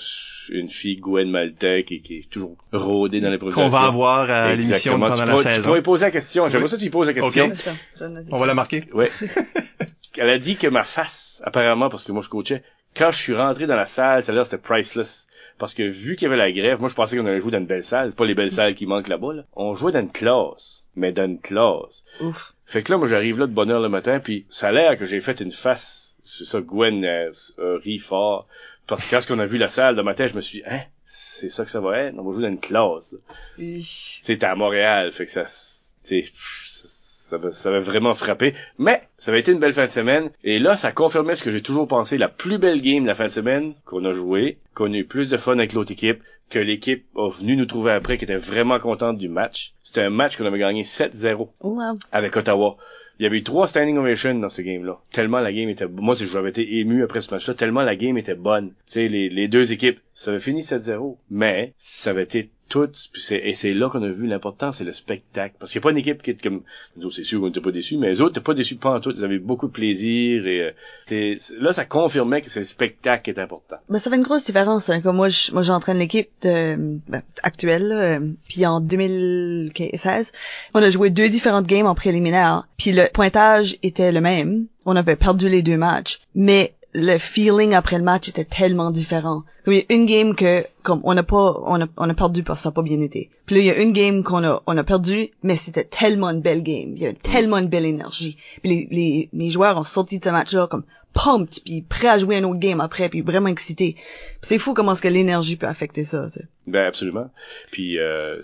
une 0.50 0.70
fille 0.70 0.98
Gwen 0.98 1.30
Maltais 1.30 1.84
qui, 1.84 2.02
qui 2.02 2.18
est 2.18 2.30
toujours 2.30 2.58
rodée 2.74 3.22
dans 3.22 3.30
les 3.30 3.38
Qu'on 3.38 3.70
va 3.70 3.82
avoir 3.82 4.30
à 4.32 4.56
l'émission 4.56 5.00
pendant 5.00 5.14
tu 5.14 5.20
la 5.26 5.28
pourrais, 5.28 5.44
tu 5.44 5.50
saison. 5.54 5.64
pourrais 5.64 5.82
poser 5.84 6.06
la 6.06 6.12
question. 6.12 6.48
J'aimerais 6.50 6.64
Oui. 6.64 6.70
ça 6.70 6.76
que 6.78 6.80
tu 6.82 6.86
lui 6.86 6.92
poses 6.92 7.08
la 7.08 7.14
question. 7.14 7.46
Ok. 7.46 7.52
Attends, 7.54 7.78
je 8.00 8.04
vais 8.04 8.10
noter 8.10 8.30
On 8.32 8.40
va 8.40 8.46
la 8.48 8.54
marquer. 8.56 8.84
Ouais. 8.94 9.10
Elle 10.18 10.30
a 10.32 10.40
dit 10.40 10.56
que 10.56 10.66
ma 10.68 10.84
face, 10.84 11.42
apparemment, 11.46 11.90
parce 11.90 12.04
que 12.04 12.12
moi 12.12 12.24
je 12.24 12.30
coachais, 12.30 12.64
quand 12.98 13.12
je 13.12 13.18
suis 13.18 13.34
rentré 13.36 13.68
dans 13.68 13.76
la 13.76 13.86
salle, 13.86 14.24
celle-là 14.24 14.44
c'était 14.44 14.58
priceless. 14.58 15.28
Parce 15.58 15.74
que 15.74 15.84
vu 15.84 16.16
qu'il 16.16 16.24
y 16.24 16.26
avait 16.28 16.38
la 16.38 16.52
grève, 16.52 16.80
moi 16.80 16.90
je 16.90 16.96
pensais 16.96 17.18
qu'on 17.18 17.26
allait 17.26 17.42
jouer 17.42 17.52
dans 17.52 17.60
une 17.60 17.66
belle 17.68 17.84
salle. 17.84 18.10
C'est 18.12 18.18
pas 18.18 18.26
les 18.26 18.36
belles 18.36 18.52
salles 18.52 18.76
qui 18.76 18.86
manquent 18.86 19.08
là-bas, 19.08 19.34
là. 19.34 19.44
On 19.56 19.76
jouait 19.76 19.92
dans 19.92 20.00
une 20.02 20.12
classe. 20.12 20.86
Mais 20.96 21.12
dans 21.12 21.26
une 21.26 21.40
classe. 21.40 22.04
Ouf. 22.22 22.54
Fait 22.66 22.84
que 22.84 22.92
là, 22.92 22.98
moi 22.98 23.08
j'arrive 23.08 23.38
là 23.40 23.48
de 23.48 23.54
bonne 23.54 23.72
heure 23.72 23.80
le 23.82 23.90
matin, 23.90 24.20
puis 24.20 24.46
ça 24.50 24.70
a 24.70 24.72
l'air 24.72 24.98
que 24.98 25.06
j'ai 25.06 25.20
fait 25.20 25.40
une 25.42 25.52
face. 25.52 26.16
C'est 26.24 26.44
ça, 26.46 26.60
Gwen 26.60 27.06
euh, 27.06 27.32
euh, 27.60 27.78
rit 27.78 28.00
fort. 28.00 28.48
Parce 28.88 29.06
que 29.06 29.12
quand 29.16 29.36
on 29.36 29.40
a 29.40 29.46
vu 29.46 29.58
la 29.58 29.70
salle 29.70 29.96
de 29.96 30.02
matin, 30.02 30.28
je 30.28 30.36
me 30.36 30.42
suis 30.42 30.60
dit, 30.60 30.64
hein, 30.68 30.82
c'est 31.06 31.48
ça 31.50 31.64
que 31.64 31.72
ça 31.72 31.80
va 31.80 31.98
être? 32.00 32.16
On 32.18 32.24
va 32.24 32.34
jouer 32.34 32.42
dans 32.44 32.50
une 32.50 32.60
classe. 32.60 33.16
Oui. 33.58 33.86
C'était 34.22 34.46
à 34.46 34.56
Montréal, 34.56 35.12
fait 35.14 35.24
que 35.26 35.32
ça, 35.32 35.44
s- 35.44 35.94
tu 36.04 36.22
sais, 36.22 36.30
pff, 36.30 36.64
ça, 36.68 36.88
ça, 37.28 37.70
avait 37.70 37.80
vraiment 37.80 38.14
frappé. 38.14 38.54
Mais 38.78 39.02
ça 39.18 39.32
avait 39.32 39.40
été 39.42 39.52
une 39.52 39.60
belle 39.60 39.74
fin 39.74 39.86
de 39.86 39.90
semaine. 39.90 40.30
Et 40.44 40.60
là, 40.60 40.76
ça 40.76 40.92
confirmait 40.92 41.36
ce 41.36 41.44
que 41.44 41.52
j'ai 41.52 41.62
toujours 41.62 41.88
pensé, 41.88 42.18
la 42.18 42.30
plus 42.30 42.58
belle 42.58 42.82
game 42.82 43.04
de 43.04 43.08
la 43.08 43.16
fin 43.16 43.26
de 43.26 43.30
semaine 43.30 43.74
qu'on 43.86 44.06
a 44.06 44.14
joué, 44.14 44.58
qu'on 44.74 44.94
a 44.94 44.98
eu 44.98 45.06
plus 45.06 45.30
de 45.30 45.38
fun 45.38 45.54
avec 45.58 45.74
l'autre 45.74 45.92
équipe, 45.92 46.22
que 46.50 46.60
l'équipe 46.60 47.06
a 47.18 47.30
venu 47.30 47.58
nous 47.58 47.66
trouver 47.66 47.92
après, 47.92 48.18
qui 48.18 48.24
était 48.24 48.38
vraiment 48.38 48.80
contente 48.80 49.18
du 49.18 49.28
match. 49.30 49.74
C'était 49.84 50.02
un 50.04 50.10
match 50.10 50.38
qu'on 50.38 50.46
avait 50.46 50.60
gagné 50.60 50.84
7-0 50.84 51.50
Wow. 51.62 51.96
avec 52.12 52.36
Ottawa. 52.38 52.78
Il 53.20 53.24
y 53.24 53.26
avait 53.26 53.38
eu 53.40 53.44
trois 53.44 53.68
standing 53.68 53.98
ovations 53.98 54.36
dans 54.36 54.48
ce 54.48 54.62
game-là. 54.62 55.00
Tellement 55.12 55.40
la 55.40 55.52
game 55.52 55.70
était, 55.70 55.88
moi, 55.88 56.14
j'avais 56.16 56.50
été 56.50 56.78
ému 56.80 57.04
après 57.04 57.20
ce 57.22 57.34
match-là, 57.34 57.56
tellement 57.56 57.82
la 57.82 57.96
game 57.96 58.18
était 58.18 58.36
bonne. 58.36 58.70
Tu 58.70 58.74
sais, 58.86 59.08
les, 59.08 59.28
les 59.30 59.48
deux 59.48 59.72
équipes, 59.74 60.00
ça 60.14 60.30
avait 60.32 60.40
fini 60.40 60.62
7-0, 60.62 61.18
mais 61.32 61.74
ça 61.78 62.12
avait 62.12 62.24
été 62.24 62.52
tout, 62.68 62.90
et 63.32 63.54
c'est 63.54 63.74
là 63.74 63.90
qu'on 63.90 64.04
a 64.04 64.10
vu 64.10 64.28
l'important, 64.28 64.72
c'est 64.72 64.84
le 64.84 64.94
spectacle. 64.94 65.56
Parce 65.60 65.72
qu'il 65.72 65.80
n'y 65.80 65.84
a 65.84 65.86
pas 65.86 65.92
une 65.92 65.98
équipe 65.98 66.22
qui 66.22 66.32
est 66.32 66.42
comme, 66.42 66.62
nous 66.98 67.12
c'est 67.12 67.24
sûr 67.24 67.40
qu'on 67.40 67.48
n'était 67.48 67.62
pas 67.62 67.72
déçus, 67.72 67.98
mais 67.98 68.08
les 68.08 68.22
autres 68.22 68.32
n'étaient 68.32 68.42
pas 68.42 68.54
déçus 68.54 68.76
pas 68.76 68.96
en 68.96 69.00
tout, 69.00 69.12
ils 69.12 69.24
avaient 69.24 69.40
beaucoup 69.40 69.68
de 69.68 69.72
plaisir, 69.72 70.46
et 70.48 70.74
euh, 71.12 71.36
là, 71.60 71.74
ça 71.74 71.86
confirmait 71.86 72.42
que 72.42 72.50
c'est 72.50 72.60
le 72.60 72.66
spectacle 72.66 73.24
qui 73.24 73.30
est 73.32 73.40
important. 73.40 73.78
Ben, 73.90 74.00
ça 74.00 74.10
fait 74.10 74.18
une 74.18 74.24
grosse 74.24 74.46
différence. 74.46 74.90
Hein. 74.90 75.02
Comme 75.02 75.16
moi, 75.16 75.30
je, 75.30 75.52
moi, 75.52 75.62
j'entraîne 75.62 75.98
l'équipe 75.98 76.30
de, 76.42 77.00
ben, 77.08 77.22
actuelle. 77.44 77.92
euh, 77.92 78.20
puis 78.48 78.66
en 78.66 78.80
2016, 78.80 80.32
on 80.74 80.82
a 80.82 80.90
joué 80.90 81.10
deux 81.10 81.30
différentes 81.30 81.68
games 81.68 81.86
en 81.86 81.96
préliminaire. 81.96 82.68
Puis 82.78 82.92
le 82.92 83.08
pointage 83.12 83.78
était 83.84 84.12
le 84.12 84.22
même. 84.22 84.68
On 84.86 84.96
avait 84.96 85.16
perdu 85.16 85.50
les 85.50 85.62
deux 85.62 85.78
matchs. 85.78 86.20
Mais 86.36 86.74
le 86.94 87.18
feeling 87.18 87.74
après 87.74 87.98
le 87.98 88.04
match 88.04 88.30
était 88.30 88.46
tellement 88.46 88.92
différent. 88.92 89.44
Comme 89.66 89.74
il 89.74 89.80
y 89.80 89.86
a 89.90 89.96
une 89.96 90.06
game 90.06 90.36
que, 90.36 90.66
comme 90.84 91.02
on 91.04 91.14
n'a 91.14 91.24
pas, 91.24 91.60
on 91.66 91.82
a, 91.82 91.88
on 91.98 92.10
a 92.10 92.14
perdu 92.14 92.44
parce 92.44 92.60
que 92.60 92.64
ça 92.64 92.70
n'a 92.70 92.74
pas 92.74 92.82
bien 92.82 93.02
été. 93.02 93.30
Puis 93.46 93.56
là, 93.56 93.62
il 93.62 93.66
y 93.68 93.70
a 93.70 93.78
une 93.82 93.92
game 93.92 94.24
qu'on 94.24 94.44
a, 94.44 94.64
on 94.66 94.78
a 94.78 94.84
perdu, 94.84 95.30
mais 95.44 95.56
c'était 95.56 95.84
tellement 95.84 96.30
une 96.30 96.42
belle 96.42 96.64
game. 96.64 96.94
Il 96.96 97.00
y 97.00 97.08
a 97.08 97.14
tellement 97.14 97.58
une 97.58 97.68
belle 97.68 97.86
énergie. 97.86 98.38
Puis 98.62 98.70
les, 98.70 98.88
les, 98.90 99.30
mes 99.34 99.50
joueurs 99.50 99.78
ont 99.78 99.84
sorti 99.84 100.20
de 100.20 100.24
ce 100.24 100.30
match-là 100.30 100.68
comme 100.68 100.84
pumped, 101.18 101.62
puis 101.66 101.82
prêts 101.82 102.10
à 102.10 102.18
jouer 102.20 102.38
un 102.38 102.44
autre 102.44 102.60
game 102.60 102.80
après, 102.80 103.10
puis 103.10 103.22
vraiment 103.22 103.50
excités. 103.50 103.94
Puis 103.94 104.42
c'est 104.44 104.60
fou 104.60 104.76
comment 104.76 104.94
est-ce 104.94 105.02
que 105.02 105.08
l'énergie 105.08 105.56
peut 105.56 105.66
affecter 105.66 106.04
ça. 106.04 106.28
tu 106.28 106.40
sais. 106.40 106.46
Ben 106.68 106.86
absolument. 106.86 107.32
Puis 107.72 107.98
euh, 107.98 108.40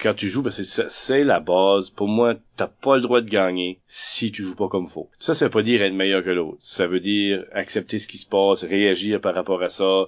quand 0.00 0.14
tu 0.14 0.28
joues, 0.28 0.42
ben 0.42 0.50
c'est 0.50 1.22
la 1.22 1.40
base. 1.40 1.90
Pour 1.90 2.08
moi, 2.08 2.34
t'as 2.56 2.66
pas 2.66 2.96
le 2.96 3.02
droit 3.02 3.20
de 3.20 3.30
gagner 3.30 3.78
si 3.86 4.32
tu 4.32 4.42
joues 4.42 4.56
pas 4.56 4.68
comme 4.68 4.88
faut. 4.88 5.08
Ça, 5.20 5.34
ça 5.34 5.44
veut 5.44 5.50
pas 5.50 5.62
dire 5.62 5.82
être 5.82 5.92
meilleur 5.92 6.24
que 6.24 6.30
l'autre. 6.30 6.56
Ça 6.58 6.86
veut 6.86 7.00
dire 7.00 7.44
accepter 7.52 7.98
ce 7.98 8.08
qui 8.08 8.18
se 8.18 8.26
passe, 8.26 8.64
réagir 8.64 9.20
par 9.20 9.34
rapport 9.34 9.62
à 9.62 9.68
ça, 9.68 10.06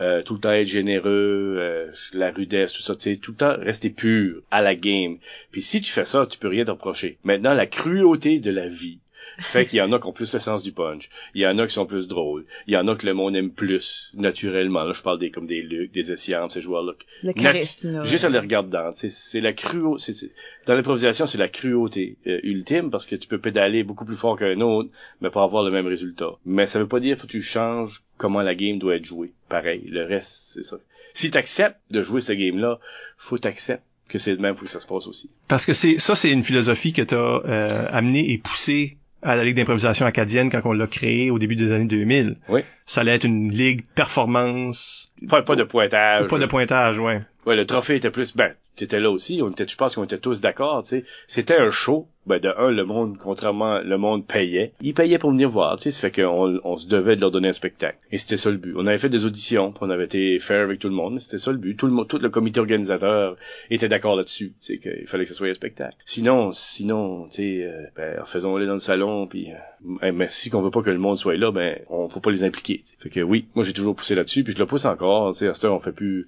euh, 0.00 0.22
tout 0.22 0.34
le 0.34 0.40
temps 0.40 0.52
être 0.52 0.68
généreux, 0.68 1.56
euh, 1.58 1.90
la 2.14 2.30
rudesse, 2.30 2.72
tout 2.72 2.82
ça. 2.82 2.94
Tu 2.94 3.14
sais, 3.14 3.16
tout 3.16 3.32
le 3.32 3.36
temps 3.36 3.56
rester 3.58 3.90
pur 3.90 4.40
à 4.50 4.62
la 4.62 4.74
game. 4.74 5.18
Puis 5.50 5.60
si 5.60 5.80
tu 5.82 5.92
fais 5.92 6.06
ça, 6.06 6.24
tu 6.24 6.38
peux 6.38 6.48
rien 6.48 6.64
te 6.64 6.70
reprocher. 6.70 7.18
Maintenant, 7.24 7.52
la 7.52 7.66
cruauté 7.66 8.38
de 8.38 8.50
la 8.50 8.68
vie 8.68 9.00
fait 9.38 9.66
qu'il 9.66 9.78
y 9.78 9.82
en 9.82 9.92
a 9.92 9.98
qui 10.00 10.06
ont 10.06 10.12
plus 10.12 10.32
le 10.32 10.38
sens 10.40 10.62
du 10.62 10.72
punch. 10.72 11.08
Il 11.34 11.40
y 11.42 11.46
en 11.46 11.58
a 11.58 11.66
qui 11.66 11.72
sont 11.72 11.86
plus 11.86 12.08
drôles. 12.08 12.44
Il 12.66 12.74
y 12.74 12.76
en 12.76 12.86
a 12.88 12.96
que 12.96 13.06
le 13.06 13.14
monde 13.14 13.36
aime 13.36 13.50
plus, 13.50 14.10
naturellement. 14.14 14.82
Là, 14.84 14.92
je 14.92 15.02
parle 15.02 15.18
des, 15.18 15.30
comme 15.30 15.46
des 15.46 15.62
Luc, 15.62 15.92
des 15.92 16.12
Essiam, 16.12 16.50
ces 16.50 16.60
joueurs-là. 16.60 16.92
Le 17.22 17.32
charisme, 17.32 17.92
là. 17.92 18.04
Juste 18.04 18.24
en 18.24 18.28
les 18.30 18.38
regardant, 18.38 18.90
c'est 18.92 19.40
la 19.40 19.52
cruauté. 19.52 20.02
c'est- 20.02 20.14
c'est- 20.14 20.30
Dans 20.66 20.74
l'improvisation, 20.74 21.26
c'est 21.26 21.38
la 21.38 21.48
cruauté 21.48 22.16
euh, 22.26 22.40
ultime 22.42 22.90
parce 22.90 23.06
que 23.06 23.16
tu 23.16 23.28
peux 23.28 23.38
pédaler 23.38 23.84
beaucoup 23.84 24.04
plus 24.04 24.16
fort 24.16 24.38
qu'un 24.38 24.60
autre, 24.60 24.90
mais 25.20 25.30
pas 25.30 25.42
avoir 25.44 25.62
le 25.62 25.70
même 25.70 25.86
résultat. 25.86 26.30
Mais 26.44 26.66
ça 26.66 26.78
veut 26.78 26.88
pas 26.88 27.00
dire 27.00 27.16
faut 27.16 27.26
que 27.26 27.32
tu 27.32 27.42
changes 27.42 28.02
comment 28.16 28.42
la 28.42 28.54
game 28.54 28.78
doit 28.78 28.96
être 28.96 29.04
jouée. 29.04 29.32
Pareil, 29.48 29.82
le 29.86 30.04
reste, 30.04 30.36
c'est 30.54 30.62
ça. 30.64 30.78
Si 31.14 31.30
tu 31.30 31.38
acceptes 31.38 31.78
de 31.90 32.02
jouer 32.02 32.20
ce 32.20 32.32
game-là, 32.32 32.78
faut 33.16 33.38
t'accepter 33.38 33.82
que 34.08 34.18
c'est 34.18 34.32
le 34.32 34.38
même 34.38 34.54
pour 34.54 34.64
que 34.64 34.70
ça 34.70 34.80
se 34.80 34.86
passe 34.86 35.06
aussi. 35.06 35.30
Parce 35.48 35.66
que 35.66 35.74
c'est 35.74 35.98
ça, 35.98 36.14
c'est 36.14 36.30
une 36.30 36.42
philosophie 36.42 36.92
que 36.94 37.02
tu 37.02 37.14
as 37.14 37.18
euh, 37.44 37.86
amenée 37.90 38.30
et 38.32 38.38
poussée 38.38 38.96
à 39.22 39.36
la 39.36 39.44
Ligue 39.44 39.56
d'improvisation 39.56 40.06
acadienne 40.06 40.50
quand 40.50 40.60
on 40.64 40.72
l'a 40.72 40.86
créée 40.86 41.30
au 41.30 41.38
début 41.38 41.56
des 41.56 41.72
années 41.72 41.86
2000. 41.86 42.36
Oui. 42.48 42.60
Ça 42.86 43.00
allait 43.02 43.14
être 43.14 43.24
une 43.24 43.50
ligue 43.50 43.84
performance, 43.94 45.12
Pas, 45.28 45.42
pas 45.42 45.56
de 45.56 45.64
pointage. 45.64 46.28
pas 46.28 46.38
de 46.38 46.46
pointage, 46.46 46.98
ouais. 46.98 47.20
Ouais, 47.46 47.56
le 47.56 47.66
trophée 47.66 47.96
était 47.96 48.10
plus, 48.10 48.36
ben, 48.36 48.52
t'étais 48.78 49.00
là 49.00 49.10
aussi, 49.10 49.40
on 49.42 49.50
était, 49.50 49.66
je 49.66 49.76
pense 49.76 49.94
qu'on 49.94 50.04
était 50.04 50.18
tous 50.18 50.40
d'accord, 50.40 50.82
tu 50.82 50.88
sais. 50.88 51.02
C'était 51.26 51.58
un 51.58 51.70
show. 51.70 52.08
Ben, 52.26 52.38
de 52.38 52.52
un, 52.58 52.70
le 52.70 52.84
monde, 52.84 53.16
contrairement, 53.16 53.78
le 53.78 53.96
monde 53.96 54.26
payait. 54.26 54.74
Ils 54.82 54.92
payaient 54.92 55.16
pour 55.16 55.30
venir 55.30 55.48
voir, 55.48 55.76
tu 55.76 55.84
sais. 55.84 55.90
Ça 55.90 56.10
fait 56.10 56.22
qu'on, 56.22 56.60
on 56.62 56.76
se 56.76 56.86
devait 56.86 57.16
de 57.16 57.22
leur 57.22 57.30
donner 57.30 57.48
un 57.48 57.54
spectacle. 57.54 57.96
Et 58.12 58.18
c'était 58.18 58.36
ça 58.36 58.50
le 58.50 58.58
but. 58.58 58.74
On 58.76 58.86
avait 58.86 58.98
fait 58.98 59.08
des 59.08 59.24
auditions, 59.24 59.72
on 59.80 59.88
avait 59.88 60.04
été 60.04 60.38
fair 60.38 60.62
avec 60.62 60.78
tout 60.78 60.88
le 60.88 60.94
monde, 60.94 61.18
c'était 61.20 61.38
ça 61.38 61.52
le 61.52 61.56
but. 61.56 61.74
Tout 61.74 61.86
le 61.86 62.04
tout 62.04 62.18
le 62.18 62.28
comité 62.28 62.60
organisateur 62.60 63.36
était 63.70 63.88
d'accord 63.88 64.14
là-dessus, 64.14 64.50
tu 64.50 64.54
sais, 64.60 64.78
qu'il 64.78 65.06
fallait 65.06 65.24
que 65.24 65.30
ce 65.30 65.34
soit 65.34 65.48
un 65.48 65.54
spectacle. 65.54 65.96
Sinon, 66.04 66.52
sinon, 66.52 67.24
tu 67.28 67.36
sais, 67.36 67.62
euh, 67.62 67.86
ben, 67.96 68.22
faisons-les 68.26 68.66
dans 68.66 68.74
le 68.74 68.78
salon, 68.78 69.26
puis, 69.26 69.48
mais 69.80 70.28
si 70.28 70.50
qu'on 70.50 70.60
veut 70.60 70.70
pas 70.70 70.82
que 70.82 70.90
le 70.90 70.98
monde 70.98 71.16
soit 71.16 71.38
là, 71.38 71.50
ben, 71.50 71.78
on 71.88 72.10
faut 72.10 72.20
pas 72.20 72.30
les 72.30 72.44
impliquer, 72.44 72.82
tu 72.84 72.90
sais. 72.90 72.96
Fait 72.98 73.08
que 73.08 73.20
oui, 73.20 73.46
moi 73.54 73.64
j'ai 73.64 73.72
toujours 73.72 73.96
poussé 73.96 74.14
là-dessus, 74.14 74.44
puis 74.44 74.52
je 74.52 74.58
le 74.58 74.66
pousse 74.66 74.84
encore, 74.84 75.32
tu 75.32 75.38
sais. 75.38 75.48
À 75.48 75.54
cette 75.54 75.64
heure, 75.64 75.74
on 75.74 75.80
fait 75.80 75.92
plus, 75.92 76.26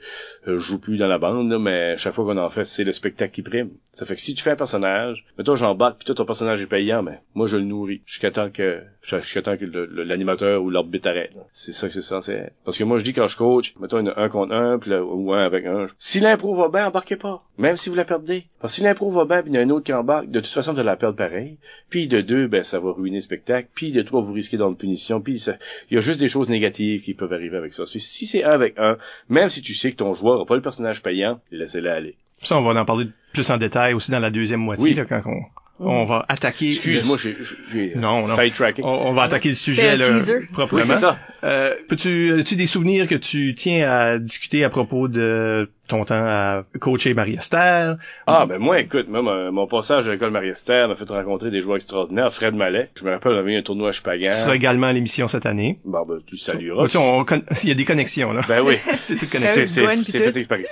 euh, 0.48 0.56
je 0.56 0.62
joue 0.62 0.80
plus 0.80 0.96
dans 0.96 1.08
la 1.10 1.18
bande, 1.18 1.50
là, 1.50 1.58
mais 1.58 1.96
chaque 1.96 2.14
fois 2.14 2.24
qu'on 2.24 2.38
en 2.38 2.50
fait, 2.50 2.64
c'est 2.64 2.84
le 2.84 2.92
spectacle 2.92 3.32
qui 3.32 3.42
prime. 3.42 3.70
Ça 3.92 4.06
fait 4.06 4.14
que 4.14 4.20
si 4.20 4.34
tu 4.34 4.42
fais 4.42 4.50
un 4.50 4.56
personnage, 4.56 5.26
mais 5.36 5.44
toi 5.44 5.56
j'embarque, 5.56 5.98
puis 5.98 6.06
toi 6.06 6.14
ton 6.14 6.24
personnage 6.24 6.62
est 6.62 6.66
payant, 6.66 7.02
mais 7.02 7.20
moi 7.34 7.46
je 7.46 7.56
le 7.56 7.64
nourris 7.64 8.02
jusqu'à 8.06 8.30
temps 8.30 8.50
que 8.50 8.80
jusqu'à 9.02 9.42
temps 9.42 9.56
que 9.56 9.64
l'animateur 9.64 10.62
ou 10.62 10.70
l'arbitre 10.70 11.08
arrête. 11.08 11.32
C'est 11.52 11.72
ça 11.72 11.88
que 11.88 11.92
c'est 11.92 12.00
censé 12.02 12.32
être. 12.32 12.52
Parce 12.64 12.78
que 12.78 12.84
moi 12.84 12.98
je 12.98 13.04
dis 13.04 13.12
quand 13.12 13.26
je 13.26 13.36
coach, 13.36 13.74
mettons 13.80 13.98
une 13.98 14.12
un 14.16 14.28
contre 14.28 14.54
un, 14.54 14.78
puis 14.78 14.94
ou 14.94 15.32
un 15.32 15.44
avec 15.44 15.66
un. 15.66 15.86
Si 15.98 16.20
l'impro 16.20 16.54
va 16.54 16.68
bien, 16.68 16.86
embarquez 16.86 17.16
pas. 17.16 17.42
Même 17.58 17.76
si 17.76 17.88
vous 17.88 17.96
la 17.96 18.04
perdez. 18.04 18.46
Parce 18.60 18.72
que 18.72 18.76
si 18.78 18.82
l'impro 18.84 19.10
va 19.10 19.24
bien, 19.24 19.42
puis 19.42 19.50
il 19.50 19.54
y 19.54 19.58
a 19.58 19.60
un 19.60 19.70
autre 19.70 19.84
qui 19.84 19.92
embarque, 19.92 20.30
de 20.30 20.40
toute 20.40 20.48
façon 20.48 20.74
tu 20.74 20.82
la 20.82 20.96
perdre 20.96 21.16
pareil. 21.16 21.58
Puis 21.88 22.06
de 22.06 22.20
deux, 22.20 22.46
ben 22.46 22.62
ça 22.62 22.78
va 22.78 22.92
ruiner 22.92 23.16
le 23.16 23.22
spectacle. 23.22 23.68
Puis 23.74 23.92
de 23.92 24.02
trois, 24.02 24.22
vous 24.22 24.32
risquez 24.32 24.56
dans 24.56 24.68
une 24.68 24.76
punition. 24.76 25.20
Puis 25.20 25.42
il 25.90 25.94
y 25.94 25.98
a 25.98 26.00
juste 26.00 26.20
des 26.20 26.28
choses 26.28 26.48
négatives 26.48 27.02
qui 27.02 27.14
peuvent 27.14 27.32
arriver 27.32 27.56
avec 27.56 27.72
ça. 27.72 27.84
Si 27.86 28.26
c'est 28.26 28.44
un 28.44 28.50
avec 28.50 28.78
un, 28.78 28.98
même 29.28 29.48
si 29.48 29.62
tu 29.62 29.74
sais 29.74 29.92
que 29.92 29.96
ton 29.96 30.12
joueur 30.12 30.40
a 30.40 30.46
pas 30.46 30.56
le 30.56 30.62
personnage 30.62 30.89
payant, 30.98 31.40
laissez-le 31.52 31.88
aller. 31.90 32.16
Ça, 32.42 32.58
on 32.58 32.62
va 32.62 32.80
en 32.80 32.84
parler 32.84 33.06
plus 33.32 33.48
en 33.50 33.58
détail 33.58 33.94
aussi 33.94 34.10
dans 34.10 34.18
la 34.18 34.30
deuxième 34.30 34.60
moitié, 34.60 34.84
Oui. 34.86 34.94
là, 34.94 35.04
quand 35.04 35.22
on, 35.26 35.42
on 35.78 36.04
va 36.04 36.24
attaquer. 36.28 36.70
Excuse-moi, 36.70 37.16
le- 37.22 37.22
j'ai, 37.22 37.36
j'ai 37.70 37.94
Non, 37.94 38.20
non. 38.20 38.34
sidetracking. 38.34 38.84
On, 38.84 39.08
on 39.08 39.12
va 39.12 39.22
attaquer 39.24 39.50
le 39.50 39.54
sujet 39.54 39.96
là, 39.96 40.08
teaser. 40.08 40.38
Oui, 40.40 40.46
proprement. 40.52 40.82
c'est 40.84 40.96
ça. 40.96 41.18
Euh, 41.44 41.74
peux-tu, 41.88 42.32
as-tu 42.40 42.56
des 42.56 42.66
souvenirs 42.66 43.06
que 43.06 43.14
tu 43.14 43.54
tiens 43.54 43.88
à 43.90 44.18
discuter 44.18 44.64
à 44.64 44.68
propos 44.70 45.06
de 45.08 45.70
ton 45.90 46.04
temps 46.04 46.24
à 46.26 46.64
coacher 46.80 47.14
Marie-Esther? 47.14 47.96
Ah, 48.26 48.46
ben 48.46 48.58
moi, 48.58 48.80
écoute, 48.80 49.08
moi, 49.08 49.22
mon, 49.22 49.52
mon 49.52 49.66
passage 49.66 50.08
à 50.08 50.12
l'école 50.12 50.30
Marie-Esther 50.30 50.88
m'a 50.88 50.94
fait 50.94 51.08
rencontrer 51.10 51.50
des 51.50 51.60
joueurs 51.60 51.76
extraordinaires. 51.76 52.32
Fred 52.32 52.54
Mallet, 52.54 52.90
je 52.96 53.04
me 53.04 53.10
rappelle, 53.10 53.32
on 53.32 53.38
avait 53.38 53.52
eu 53.52 53.58
un 53.58 53.62
tournoi 53.62 53.90
à 53.90 53.92
Chupagan. 53.92 54.30
Tu 54.32 54.36
seras 54.38 54.54
également 54.54 54.86
à 54.88 54.92
l'émission 54.92 55.28
cette 55.28 55.46
année. 55.46 55.78
Bon, 55.84 56.04
ben, 56.06 56.18
tu 56.26 56.36
salueras. 56.36 56.84
Aussi, 56.84 56.96
on 56.96 57.24
con- 57.24 57.42
il 57.62 57.68
y 57.68 57.72
a 57.72 57.74
des 57.74 57.84
connexions, 57.84 58.32
là. 58.32 58.40
Ben 58.48 58.60
oui. 58.62 58.78
C'est 58.96 59.16
tout 59.16 59.24
c'est, 59.24 59.38
connecté. 59.38 59.66
c'est, 59.66 60.18
fait 60.18 60.36
exprès. 60.36 60.64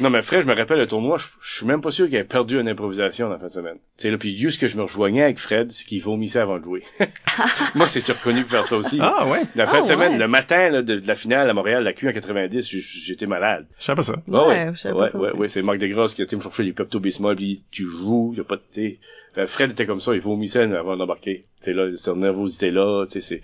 Non, 0.00 0.10
mais 0.10 0.22
Fred, 0.22 0.42
je 0.42 0.46
me 0.46 0.54
rappelle 0.54 0.78
le 0.78 0.86
tournoi, 0.86 1.16
je, 1.18 1.26
je 1.40 1.56
suis 1.56 1.66
même 1.66 1.80
pas 1.80 1.90
sûr 1.90 2.06
qu'il 2.06 2.16
ait 2.16 2.24
perdu 2.24 2.60
une 2.60 2.68
improvisation 2.68 3.26
dans 3.28 3.34
la 3.34 3.38
fin 3.38 3.46
de 3.46 3.50
semaine. 3.50 3.76
Tu 3.96 4.02
sais, 4.02 4.10
là, 4.10 4.18
puis 4.18 4.36
juste 4.36 4.60
que 4.60 4.66
je 4.68 4.76
me 4.76 4.82
rejoignais 4.82 5.22
avec 5.22 5.38
Fred, 5.38 5.70
c'est 5.72 5.84
qu'il 5.86 6.02
vomissait 6.02 6.40
avant 6.40 6.58
de 6.58 6.64
jouer. 6.64 6.82
moi, 7.74 7.86
c'est 7.86 8.06
reconnu 8.06 8.42
pour 8.42 8.50
faire 8.50 8.64
ça 8.64 8.76
aussi? 8.76 8.98
Ah, 9.00 9.26
ouais. 9.26 9.42
La 9.54 9.66
fin 9.66 9.78
Ah, 9.78 9.80
de 9.82 9.86
semaine, 9.86 10.12
ouais. 10.12 10.18
le 10.18 10.28
matin 10.28 10.70
là, 10.70 10.82
de, 10.82 10.96
de 10.98 11.06
la 11.06 11.14
finale 11.14 11.48
à 11.48 11.52
Montréal, 11.54 11.82
la 11.84 11.92
Q 11.92 12.08
en 12.08 12.12
90, 12.12 12.68
j- 12.68 12.80
j'étais 12.80 13.26
malade. 13.26 13.66
Je 13.78 13.84
sais 13.84 13.94
pas 13.94 14.02
ça. 14.02 14.14
Ah 14.32 14.46
Ouais, 14.48 14.63
je 14.72 14.80
savais 14.80 14.94
pas 14.94 15.00
ouais, 15.02 15.08
ça. 15.08 15.18
ouais, 15.18 15.32
ouais, 15.32 15.48
c'est 15.48 15.62
Marc 15.62 15.78
Degrasse 15.78 16.14
qui 16.14 16.22
a 16.22 16.24
été 16.24 16.36
me 16.36 16.40
chercher 16.40 16.64
des 16.64 16.72
Pepto-Bismol, 16.72 17.36
puis 17.36 17.62
tu 17.70 17.84
joues, 17.84 18.34
y 18.36 18.40
a 18.40 18.44
pas 18.44 18.56
de 18.56 18.62
thé. 18.72 18.98
Euh, 19.36 19.46
Fred 19.46 19.72
était 19.72 19.86
comme 19.86 20.00
ça, 20.00 20.14
il 20.14 20.20
vomissait 20.20 20.62
avant 20.62 20.96
d'embarquer. 20.96 21.44
Sais, 21.60 21.72
là, 21.72 21.90
cette 21.96 22.16
nervosité-là, 22.16 23.06
tu 23.06 23.12
sais, 23.12 23.20
c'est, 23.20 23.40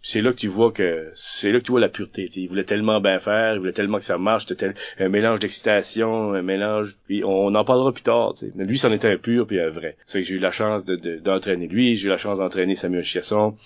c'est 0.00 0.20
là 0.20 0.32
que 0.32 0.36
tu 0.36 0.48
vois 0.48 0.70
que 0.70 1.10
c'est 1.14 1.50
là 1.50 1.60
que 1.60 1.64
tu 1.64 1.70
vois 1.70 1.80
la 1.80 1.88
pureté. 1.88 2.28
sais. 2.30 2.40
Il 2.40 2.48
voulait 2.48 2.64
tellement 2.64 3.00
bien 3.00 3.18
faire, 3.18 3.54
il 3.54 3.58
voulait 3.58 3.72
tellement 3.72 3.98
que 3.98 4.04
ça 4.04 4.18
marche, 4.18 4.46
c'était 4.46 4.74
un 4.98 5.08
mélange 5.08 5.40
d'excitation, 5.40 6.34
un 6.34 6.42
mélange. 6.42 6.96
Puis 7.06 7.24
on, 7.24 7.54
en 7.54 7.64
parlera 7.64 7.90
plus 7.90 8.02
tard. 8.02 8.34
Mais 8.54 8.64
lui, 8.64 8.78
c'en 8.78 8.92
était 8.92 9.08
un 9.08 9.16
pur 9.16 9.46
puis 9.46 9.60
un 9.60 9.70
vrai. 9.70 9.96
C'est 10.04 10.20
que 10.20 10.26
j'ai 10.26 10.36
eu 10.36 10.40
la 10.40 10.50
chance 10.50 10.84
de, 10.84 10.96
d'entraîner 11.18 11.66
lui, 11.66 11.96
j'ai 11.96 12.06
eu 12.06 12.10
la 12.10 12.18
chance 12.18 12.38
d'entraîner 12.38 12.74
Samuel 12.74 13.02
Chiasson, 13.02 13.56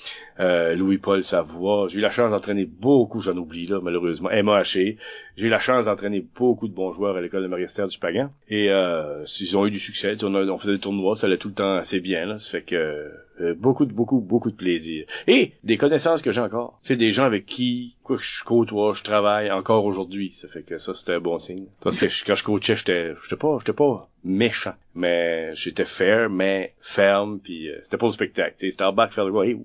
euh, 0.41 0.75
Louis-Paul 0.75 1.23
Savoie. 1.23 1.89
J'ai 1.89 1.99
eu 1.99 2.03
la 2.03 2.11
chance 2.11 2.31
d'entraîner 2.31 2.65
beaucoup, 2.65 3.21
j'en 3.21 3.37
oublie 3.37 3.67
là, 3.67 3.81
malheureusement. 3.83 4.31
Emma 4.31 4.57
Haché. 4.57 4.97
J'ai 5.37 5.47
eu 5.47 5.51
la 5.51 5.61
chance 5.61 5.87
d'entraîner 5.87 6.25
beaucoup 6.37 6.69
de 6.69 6.75
bons 6.75 6.93
joueurs 6.93 7.17
à 7.17 7.21
l'école 7.21 7.43
de 7.43 7.49
Marie-Esther 7.49 7.89
du 7.89 7.99
Pagan. 7.99 8.31
Et 8.49 8.71
euh, 8.71 9.25
ils 9.41 9.57
ont 9.57 9.67
eu 9.67 9.71
du 9.71 9.79
succès. 9.79 10.17
On, 10.23 10.35
on, 10.35 10.59
faisait 10.59 10.73
des 10.73 10.79
tournois, 10.79 11.17
ça 11.17 11.27
allait 11.27 11.39
tout 11.39 11.49
le 11.49 11.55
temps 11.55 11.75
assez 11.75 12.01
bien. 12.01 12.27
Là. 12.27 12.39
Ça 12.39 12.59
fait 12.59 12.63
que 12.63 13.11
euh, 13.41 13.55
beaucoup 13.55 13.87
de 13.87 13.93
beaucoup 13.93 14.21
beaucoup 14.21 14.51
de 14.51 14.57
plaisir 14.57 15.07
et 15.29 15.53
des 15.63 15.77
connaissances 15.77 16.23
que 16.23 16.33
j'ai 16.33 16.41
encore 16.41 16.79
c'est 16.83 16.97
des 16.97 17.13
gens 17.13 17.23
avec 17.23 17.47
qui 17.47 17.97
quoi 18.09 18.17
que 18.17 18.25
je 18.25 18.43
côtoie 18.43 18.95
je 18.95 19.05
travaille 19.05 19.51
encore 19.51 19.85
aujourd'hui. 19.85 20.33
Ça 20.33 20.49
fait 20.49 20.63
que 20.63 20.79
ça 20.79 20.95
c'était 20.95 21.13
un 21.13 21.21
bon 21.21 21.39
signe. 21.39 21.67
Parce 21.81 21.99
que 21.99 22.07
quand 22.27 22.35
je 22.35 22.43
coachais 22.43 22.77
j'étais 22.77 23.15
j'étais 23.23 23.37
pas 23.37 23.57
j'étais 23.61 23.75
pas 23.75 24.09
méchant. 24.25 24.75
Mais 24.95 25.55
j'étais 25.55 25.85
fair 25.85 26.31
mais 26.31 26.75
ferme 26.81 27.39
puis 27.39 27.69
euh, 27.69 27.79
c'était 27.83 27.99
pas 27.99 28.07
le 28.07 28.13
spectacle 28.13 28.55
c'était 28.57 28.83
en 28.83 28.93
back 28.93 29.13
faire 29.13 29.27
le 29.27 29.45
hey, 29.45 29.59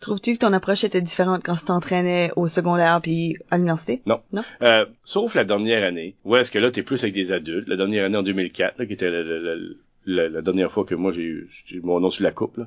trouves-tu 0.00 0.34
que 0.34 0.38
ton 0.38 0.52
approche 0.52 0.84
était 0.84 1.00
différente 1.00 1.42
quand 1.44 1.56
tu 1.56 1.64
t'entraînais 1.64 2.30
au 2.36 2.46
secondaire 2.46 3.00
puis 3.02 3.36
à 3.50 3.56
l'université? 3.56 4.02
Non. 4.06 4.20
Non? 4.32 4.44
Euh, 4.62 4.86
sauf 5.02 5.34
la 5.34 5.44
dernière 5.44 5.82
année 5.82 6.14
où 6.24 6.36
est-ce 6.36 6.50
que 6.50 6.58
là 6.58 6.70
t'es 6.70 6.82
plus 6.82 7.02
avec 7.02 7.14
des 7.14 7.32
adultes. 7.32 7.68
La 7.68 7.76
dernière 7.76 8.04
année 8.04 8.18
en 8.18 8.22
2004 8.22 8.78
là, 8.78 8.86
qui 8.86 8.92
était 8.92 9.10
le, 9.10 9.22
le 9.22 9.78
la, 10.08 10.42
dernière 10.42 10.72
fois 10.72 10.84
que 10.84 10.94
moi 10.94 11.12
j'ai 11.12 11.22
eu 11.22 11.48
mon 11.82 12.00
nom 12.00 12.10
sur 12.10 12.24
la 12.24 12.32
coupe. 12.32 12.56
Là, 12.56 12.66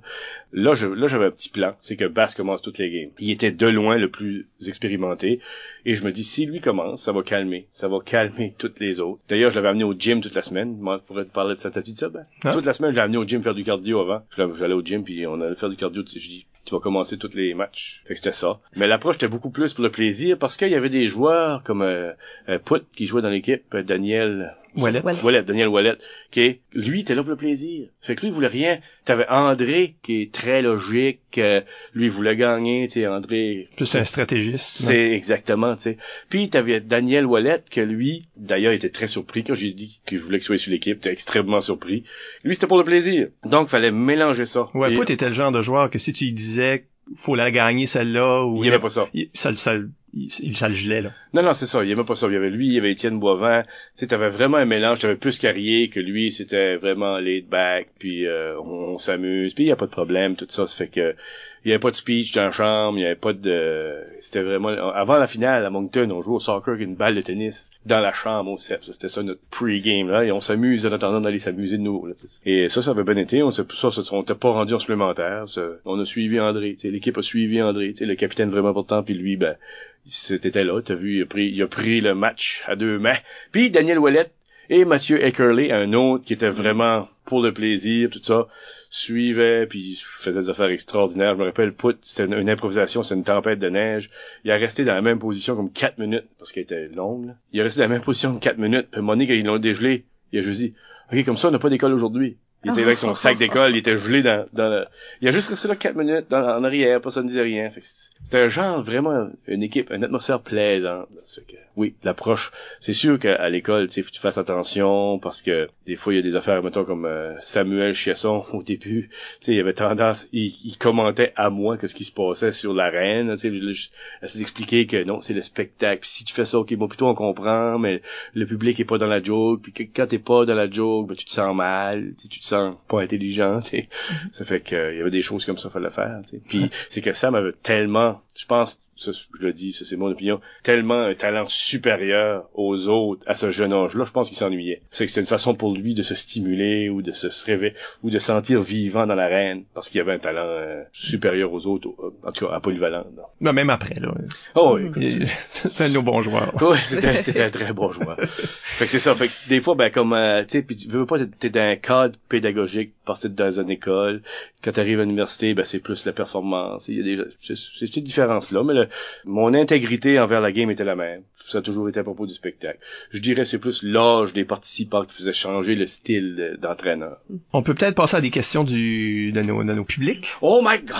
là, 0.54 0.76
je, 0.76 0.88
là 0.88 1.08
j'avais 1.08 1.26
un 1.26 1.32
petit 1.32 1.50
plan, 1.50 1.76
c'est 1.82 1.96
que 1.96 2.06
Bass 2.06 2.36
commence 2.36 2.62
toutes 2.62 2.78
les 2.78 2.90
games. 2.92 3.12
Il 3.20 3.32
était 3.32 3.52
de 3.52 3.68
loin 3.68 3.98
le 3.98 4.10
plus 4.10 4.48
expérimenté, 4.68 5.40
et 5.86 5.96
je 5.96 6.04
me 6.04 6.12
dis 6.12 6.24
si 6.24 6.46
lui 6.46 6.62
commence, 6.62 7.02
ça 7.02 7.12
va 7.12 7.24
calmer, 7.24 7.68
ça 7.72 7.88
va 7.88 8.00
calmer 8.04 8.54
toutes 8.58 8.80
les 8.80 9.00
autres. 9.00 9.22
D'ailleurs, 9.28 9.50
je 9.52 9.56
l'avais 9.56 9.70
amené 9.70 9.84
au 9.84 9.94
gym 9.94 10.22
toute 10.22 10.36
la 10.36 10.42
semaine. 10.42 10.78
Moi, 10.78 11.00
pourrais 11.00 11.26
te 11.26 11.32
parler 11.32 11.56
de 11.56 11.60
ça, 11.60 11.72
t'as-tu 11.72 11.92
de 11.92 11.98
ça, 11.98 12.10
Bass? 12.10 12.32
Ah. 12.44 12.52
Toute 12.52 12.66
la 12.66 12.74
semaine, 12.74 12.92
je 12.92 12.96
l'ai 12.96 13.02
amené 13.02 13.18
au 13.18 13.26
gym 13.26 13.42
faire 13.42 13.56
du 13.56 13.64
cardio 13.64 14.00
avant. 14.00 14.24
J'allais 14.54 14.74
au 14.74 14.84
gym 14.84 15.04
puis 15.04 15.26
on 15.28 15.42
allait 15.42 15.56
faire 15.56 15.70
du 15.70 15.76
cardio. 15.76 16.04
Je 16.06 16.20
dis 16.20 16.46
tu 16.66 16.76
vas 16.76 16.82
commencer 16.82 17.18
tous 17.18 17.34
les 17.34 17.54
matchs. 17.54 18.02
Fait 18.06 18.14
que 18.14 18.20
c'était 18.20 18.32
ça. 18.32 18.60
Mais 18.76 18.88
l'approche 18.88 19.16
était 19.16 19.28
beaucoup 19.28 19.50
plus 19.50 19.74
pour 19.74 19.84
le 19.84 19.92
plaisir 19.92 20.38
parce 20.38 20.58
qu'il 20.58 20.70
y 20.70 20.76
avait 20.76 20.90
des 20.90 21.08
joueurs 21.08 21.64
comme 21.64 21.82
euh, 21.82 22.12
euh 22.50 22.60
Put 22.60 22.84
qui 22.96 23.08
jouait 23.08 23.22
dans 23.22 23.30
l'équipe, 23.30 23.64
euh, 23.74 23.84
Daniel 23.84 24.56
Wallet. 24.76 25.02
Wallet, 25.24 25.44
Daniel 25.44 25.68
Wallet, 25.68 25.98
qui 26.32 26.60
lui 26.74 27.02
était 27.02 27.16
là 27.16 27.24
pour 27.24 27.32
le 27.32 27.38
plaisir. 27.38 27.88
Fait 28.00 28.16
que 28.16 28.22
lui 28.22 28.30
il 28.30 28.34
voulait 28.34 28.48
rien. 28.48 28.80
T'avais 29.04 29.28
André 29.28 29.96
qui 30.02 30.22
est 30.22 30.32
très 30.32 30.62
logique, 30.62 31.20
euh, 31.38 31.62
lui 31.94 32.06
il 32.06 32.12
voulait 32.12 32.36
gagner, 32.36 32.88
tu 32.88 33.02
sais 33.02 33.08
André. 33.08 33.68
Plus 33.76 33.94
un 33.96 34.04
stratégiste. 34.04 34.62
C'est 34.62 35.12
exactement, 35.12 35.76
tu 35.76 35.82
sais. 35.82 35.98
Puis 36.30 36.50
t'avais 36.50 36.80
Daniel 36.80 37.26
Wallet 37.26 37.64
que 37.70 37.82
lui, 37.82 38.24
d'ailleurs, 38.38 38.74
était 38.74 38.90
très 38.90 39.08
surpris 39.08 39.44
quand 39.44 39.56
j'ai 39.56 39.72
dit 39.72 40.00
que 40.06 40.16
je 40.16 40.24
voulais 40.24 40.38
qu'il 40.38 40.46
soit 40.46 40.58
sur 40.58 40.72
l'équipe, 40.72 40.98
était 40.98 41.12
extrêmement 41.12 41.62
surpris. 41.62 42.04
Lui 42.44 42.56
c'était 42.56 42.68
pour 42.68 42.78
le 42.78 42.86
plaisir. 42.86 43.28
Donc 43.44 43.68
fallait 43.68 43.92
mélanger 43.92 44.46
ça. 44.46 44.70
Ouais, 44.74 44.94
Put 44.94 45.12
était 45.12 45.28
le 45.28 45.34
genre 45.34 45.52
de 45.52 45.62
joueur 45.62 45.90
que 45.90 46.00
si 46.00 46.14
tu 46.14 46.26
lui 46.26 46.32
disais 46.52 46.88
faut 47.16 47.36
la 47.36 47.52
gagner 47.52 47.88
celle-là 47.88 48.46
ou 48.46 48.64
il 48.64 48.68
aimait 48.68 48.80
pas 48.80 48.90
ça. 48.90 49.10
ça, 49.34 49.54
ça 49.54 49.74
il, 50.14 50.58
ça 50.58 50.68
le 50.68 51.02
là. 51.02 51.12
Non, 51.34 51.42
non, 51.42 51.54
c'est 51.54 51.66
ça. 51.66 51.84
Il 51.84 51.92
aimait 51.92 52.04
pas 52.04 52.16
ça. 52.16 52.28
Il 52.28 52.34
y 52.34 52.36
avait 52.36 52.50
lui, 52.50 52.68
il 52.68 52.74
y 52.74 52.78
avait 52.78 52.92
Étienne 52.92 53.20
Boivin. 53.20 53.64
Tu 53.64 53.70
sais, 53.94 54.08
t'avais 54.08 54.30
vraiment 54.30 54.58
un 54.58 54.66
mélange. 54.66 55.00
T'avais 55.00 55.16
plus 55.16 55.40
Carrier 55.40 55.90
que 55.90 56.00
lui, 56.00 56.32
c'était 56.32 56.76
vraiment 56.76 57.18
laid 57.18 57.46
back, 57.50 57.88
puis 57.98 58.28
euh, 58.28 58.60
on, 58.60 58.98
s'amuse, 58.98 59.54
puis 59.54 59.66
il 59.66 59.68
y 59.68 59.72
a 59.72 59.76
pas 59.76 59.86
de 59.86 59.92
problème, 59.92 60.36
tout 60.36 60.46
ça. 60.50 60.68
Ça 60.68 60.78
fait 60.78 60.92
que 60.92 61.16
il 61.64 61.70
y 61.70 61.72
avait 61.74 61.80
pas 61.80 61.92
de 61.92 61.96
speech 61.96 62.34
dans 62.34 62.46
la 62.46 62.52
chambre, 62.52 62.98
il 62.98 63.02
y 63.02 63.06
avait 63.06 63.16
pas 63.16 63.34
de... 63.34 64.04
C'était 64.18 64.42
vraiment... 64.42 64.70
Avant 64.70 65.18
la 65.18 65.28
finale 65.28 65.64
à 65.64 65.70
Moncton, 65.70 66.10
on 66.10 66.22
jouait 66.22 66.36
au 66.36 66.40
soccer 66.40 66.74
avec 66.74 66.88
une 66.88 66.96
balle 66.96 67.14
de 67.14 67.22
tennis 67.22 67.70
dans 67.86 68.00
la 68.00 68.12
chambre 68.12 68.50
au 68.50 68.58
CEP. 68.58 68.84
C'était 68.84 69.10
ça 69.10 69.22
notre 69.22 69.42
pre-game, 69.52 70.10
là. 70.10 70.26
Et 70.26 70.32
on 70.32 70.40
s'amuse 70.40 70.88
en 70.88 70.92
attendant 70.92 71.22
d'aller 71.22 71.38
s'amuser 71.38 71.78
de 71.78 71.84
nous, 71.84 72.08
là, 72.08 72.14
Et 72.48 72.68
ça, 72.68 72.82
ça 72.82 72.92
avait 72.92 73.04
bien 73.04 73.18
été. 73.18 73.44
On, 73.44 73.52
ça, 73.52 73.64
on 74.12 74.22
était 74.24 74.34
pas 74.34 74.50
rendu 74.50 74.74
en 74.74 74.80
supplémentaire. 74.80 75.46
on 75.86 76.00
a 76.00 76.06
suivi 76.06 76.40
André. 76.40 76.78
L'équipe 76.84 77.18
a 77.20 77.22
suivi 77.22 77.62
André. 77.62 77.94
Le 78.00 78.16
capitaine 78.16 78.50
vraiment 78.50 78.70
important, 78.70 79.04
puis 79.04 79.14
lui, 79.14 79.38
ben 79.38 79.56
c'était 80.06 80.64
là, 80.64 80.82
t'as 80.82 80.96
vu, 80.96 81.18
il 81.20 81.62
a, 81.62 81.68
pris, 81.68 82.02
le 82.02 82.16
match 82.16 82.64
à 82.68 82.76
deux 82.76 83.00
mains. 83.00 83.18
Puis 83.52 83.70
Daniel 83.70 84.00
Ouellet 84.00 84.32
et 84.70 84.86
Mathieu 84.86 85.24
Eckerley, 85.24 85.72
un 85.72 85.94
autre 85.94 86.24
qui 86.26 86.34
était 86.34 86.50
vraiment 86.50 87.08
pour 87.26 87.42
le 87.42 87.54
plaisir, 87.54 88.10
tout 88.10 88.24
ça, 88.24 88.48
suivait, 88.90 89.66
puis 89.68 90.02
faisait 90.04 90.40
des 90.40 90.50
affaires 90.50 90.70
extraordinaires. 90.70 91.36
Je 91.36 91.40
me 91.40 91.46
rappelle, 91.46 91.74
Put, 91.74 91.98
c'était 92.02 92.26
une, 92.26 92.50
improvisation, 92.50 93.04
c'est 93.04 93.16
une 93.16 93.24
tempête 93.24 93.60
de 93.60 93.70
neige. 93.70 94.10
Il 94.44 94.52
a 94.52 94.56
resté 94.56 94.84
dans 94.84 94.94
la 94.94 95.02
même 95.02 95.20
position 95.20 95.56
comme 95.56 95.72
quatre 95.72 95.98
minutes, 95.98 96.26
parce 96.40 96.52
qu'elle 96.52 96.64
était 96.64 96.88
longue. 96.88 97.34
Il 97.54 97.62
a 97.62 97.64
resté 97.64 97.80
dans 97.80 97.86
la 97.86 97.94
même 97.94 98.02
position 98.02 98.32
comme 98.32 98.40
quatre 98.40 98.58
minutes, 98.58 98.88
puis 98.92 99.02
Monique, 99.02 99.30
ils 99.30 99.46
l'ont 99.46 99.60
dégelé, 99.60 100.06
il 100.32 100.40
a 100.40 100.42
juste 100.42 100.60
dit, 100.60 100.74
OK, 101.12 101.24
comme 101.26 101.38
ça, 101.38 101.50
on 101.50 101.52
n'a 101.52 101.60
pas 101.60 101.70
d'école 101.70 101.94
aujourd'hui. 101.94 102.38
Il 102.64 102.72
était 102.72 102.84
avec 102.84 102.98
son 102.98 103.16
sac 103.16 103.38
d'école, 103.40 103.72
il 103.72 103.78
était 103.78 103.98
gelé 103.98 104.22
dans, 104.22 104.46
dans 104.54 104.70
le... 104.70 104.86
Il 105.22 105.28
a 105.28 105.32
juste 105.32 105.50
resté 105.50 105.68
là 105.68 105.76
quatre 105.76 105.96
minutes 105.96 106.26
dans, 106.30 106.44
en 106.44 106.64
arrière, 106.64 107.02
personne 107.02 107.24
ne 107.24 107.30
disait 107.30 107.42
rien. 107.42 107.70
C'était 107.82 108.38
un 108.38 108.48
genre, 108.48 108.84
vraiment, 108.84 109.30
une 109.48 109.64
équipe, 109.64 109.92
une 109.92 110.04
atmosphère 110.04 110.42
plaisante. 110.42 111.08
Que, 111.48 111.56
oui, 111.76 111.96
l'approche. 112.04 112.52
C'est 112.80 112.94
sûr 112.94 113.18
qu'à 113.18 113.50
l'école, 113.50 113.88
tu 113.90 114.04
tu 114.04 114.20
fasses 114.20 114.38
attention 114.38 115.20
parce 115.20 115.42
que 115.42 115.70
des 115.86 115.96
fois, 115.96 116.14
il 116.14 116.18
y 116.18 116.20
a 116.20 116.22
des 116.22 116.36
affaires, 116.36 116.62
mettons, 116.62 116.84
comme 116.84 117.06
euh, 117.06 117.34
Samuel 117.40 117.94
Chiasson 117.94 118.44
au 118.54 118.64
début. 118.64 119.10
Tu 119.10 119.18
sais, 119.40 119.54
il 119.54 119.60
avait 119.60 119.74
tendance, 119.74 120.28
il, 120.34 120.78
commentait 120.78 121.34
à 121.36 121.50
moi 121.50 121.78
que 121.78 121.88
ce 121.88 121.96
qui 121.96 122.04
se 122.04 122.12
passait 122.12 122.52
sur 122.52 122.74
l'arène. 122.74 123.32
Tu 123.32 123.38
sais, 123.38 123.88
essayer 124.22 124.40
d'expliquer 124.44 124.86
que 124.86 125.04
non, 125.04 125.22
c'est 125.22 125.34
le 125.34 125.42
spectacle. 125.42 126.02
si 126.04 126.24
tu 126.24 126.34
fais 126.34 126.46
ça, 126.46 126.60
ok, 126.60 126.74
bon, 126.76 126.88
plutôt 126.88 127.08
on 127.08 127.16
comprend, 127.16 127.80
mais 127.80 128.02
le 128.34 128.46
public 128.46 128.80
est 128.80 128.86
pas 128.86 128.98
dans 128.98 129.08
la 129.08 129.22
joke. 129.22 129.62
Puis 129.62 129.72
que, 129.72 129.84
quand 129.84 130.08
t'es 130.08 130.20
pas 130.20 130.46
dans 130.46 130.56
la 130.56 130.70
joke, 130.70 131.08
ben, 131.08 131.16
tu 131.16 131.26
te 131.26 131.32
sens 131.32 131.56
mal. 131.56 132.14
Tu 132.18 132.40
te 132.40 132.46
pas 132.88 133.02
intelligent, 133.02 133.62
tu 133.62 133.70
sais. 133.70 133.78
Mm-hmm. 133.78 134.32
Ça 134.32 134.46
fait 134.46 134.62
qu'il 134.62 134.78
y 134.98 135.02
avait 135.02 135.12
des 135.12 135.22
choses 135.22 135.46
comme 135.46 135.58
ça 135.58 135.70
fallait 135.70 135.90
faire, 135.90 136.20
tu 136.24 136.30
sais. 136.30 136.42
Puis 136.48 136.70
c'est 136.90 137.02
que 137.02 137.14
Sam 137.14 137.36
avait 137.36 137.54
tellement, 137.54 138.22
je 138.36 138.46
pense, 138.46 138.80
je 139.04 139.44
le 139.44 139.54
dis, 139.54 139.74
ça 139.74 139.86
c'est 139.86 139.98
mon 139.98 140.12
opinion, 140.12 140.40
tellement 140.64 141.02
un 141.02 141.14
talent 141.14 141.46
supérieur 141.48 142.50
aux 142.54 142.88
autres 142.88 143.24
à 143.28 143.36
ce 143.36 143.52
jeune 143.52 143.74
âge-là, 143.74 144.06
je 144.06 144.12
pense 144.12 144.30
qu'il 144.30 144.38
s'ennuyait. 144.38 144.82
C'est 144.90 145.06
que 145.06 145.12
c'était 145.12 145.22
une 145.22 145.28
façon 145.28 145.56
pour 145.56 145.74
lui 145.74 145.94
de 145.94 146.04
se 146.04 146.16
stimuler 146.16 146.90
ou 146.90 147.02
de 147.02 147.12
se 147.12 147.28
réveiller 147.46 147.74
ou 148.04 148.10
de 148.10 148.20
sentir 148.20 148.62
vivant 148.62 149.08
dans 149.08 149.16
l'arène 149.16 149.64
parce 149.74 149.90
qu'il 149.90 150.02
avait 150.02 150.14
un 150.14 150.20
talent 150.20 150.46
euh, 150.46 150.84
supérieur 150.92 151.52
aux 151.54 151.68
autres, 151.68 151.90
euh, 152.00 152.14
en 152.24 152.32
tout 152.32 152.48
cas 152.48 152.54
à 152.54 152.60
polyvalent. 152.60 153.06
Non. 153.40 153.54
même 153.54 153.70
après, 153.70 153.96
là. 153.96 154.14
Oh, 154.56 154.78
oui, 154.80 155.26
c'était 155.28 155.84
un 155.86 155.90
de 155.90 155.94
nos 155.94 156.02
bons 156.02 156.22
joueurs. 156.22 156.54
Oui, 156.62 156.78
c'était 156.82 157.44
un 157.44 157.50
très 157.50 157.74
bon 157.74 157.92
joueur. 157.92 158.18
fait 158.28 158.86
que 158.86 158.92
c'est 158.92 159.00
ça. 159.00 159.16
Fait 159.16 159.28
que 159.28 159.34
des 159.50 159.62
fois, 159.62 159.76
ben 159.76 159.90
comme, 159.92 160.14
euh, 160.14 160.42
tu 160.44 160.50
sais, 160.50 160.62
puis 160.62 160.76
tu 160.76 160.88
veux 160.90 161.06
pas, 161.06 161.18
t'es 161.40 161.50
dans 161.50 161.62
un 161.62 161.76
cadre 161.76 162.16
pédagogique 162.30 162.94
parce 163.12 163.24
que 163.24 163.28
t'es 163.28 163.44
dans 163.44 163.60
une 163.60 163.70
école. 163.70 164.22
Quand 164.64 164.72
t'arrives 164.72 165.00
à 165.00 165.04
l'université, 165.04 165.54
ben 165.54 165.66
c'est 165.66 165.80
plus 165.80 166.06
la 166.06 166.14
performance. 166.14 166.88
Il 166.88 166.98
y 166.98 167.00
a 167.02 167.04
des, 167.04 167.24
c'est, 167.44 167.58
c'est 167.58 167.96
une 167.98 168.04
différence 168.04 168.52
là, 168.52 168.64
mais 168.64 168.74
le, 168.74 168.88
mon 169.26 169.54
intégrité 169.54 170.18
envers 170.18 170.40
la 170.40 170.54
game 170.54 170.72
était 170.72 170.86
la 170.86 170.96
même. 170.96 171.24
Ça 171.36 171.58
a 171.58 171.62
toujours 171.62 171.90
été 171.90 172.00
à 172.00 172.04
propos 172.04 172.26
du 172.26 172.34
spectacle. 172.34 172.80
Je 173.10 173.20
dirais 173.20 173.44
c'est 173.44 173.58
plus 173.58 173.84
l'âge 173.84 174.32
des 174.32 174.46
participants 174.46 175.04
qui 175.04 175.14
faisait 175.14 175.34
changer 175.34 175.76
le 175.76 175.86
style 175.88 176.58
d'entraîneur. 176.62 177.18
On 177.52 177.64
peut 177.64 177.74
peut-être 177.74 177.96
passer 177.96 178.16
à 178.16 178.22
des 178.22 178.30
questions 178.30 178.64
du 178.64 179.34
de 179.34 179.42
nos, 179.42 179.62
de 179.64 179.74
nos 179.74 179.84
publics. 179.84 180.28
Oh 180.42 180.62
my 180.64 180.80
god! 180.80 180.98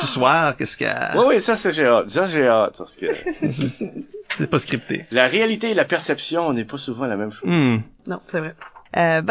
Ce 0.00 0.06
soir, 0.06 0.56
qu'est-ce 0.56 0.76
qu'il 0.76 0.88
y 0.88 0.90
a? 0.90 1.12
Oui, 1.16 1.24
oui, 1.28 1.40
ça 1.40 1.54
c'est 1.54 1.72
j'ai 1.72 1.86
hâte. 1.86 2.10
Ça 2.10 2.26
j'ai 2.26 2.46
hâte 2.46 2.74
parce 2.76 2.96
que... 2.96 3.06
c'est 4.36 4.50
pas 4.50 4.58
scripté. 4.58 5.04
La 5.12 5.28
réalité 5.28 5.70
et 5.70 5.74
la 5.74 5.84
perception 5.84 6.52
n'est 6.52 6.64
pas 6.64 6.78
souvent 6.78 7.06
la 7.06 7.16
même 7.16 7.30
chose. 7.30 7.48
Hmm. 7.48 7.78
Non, 8.06 8.20
c'est 8.26 8.40
vrai. 8.40 8.54
Euh, 8.96 9.22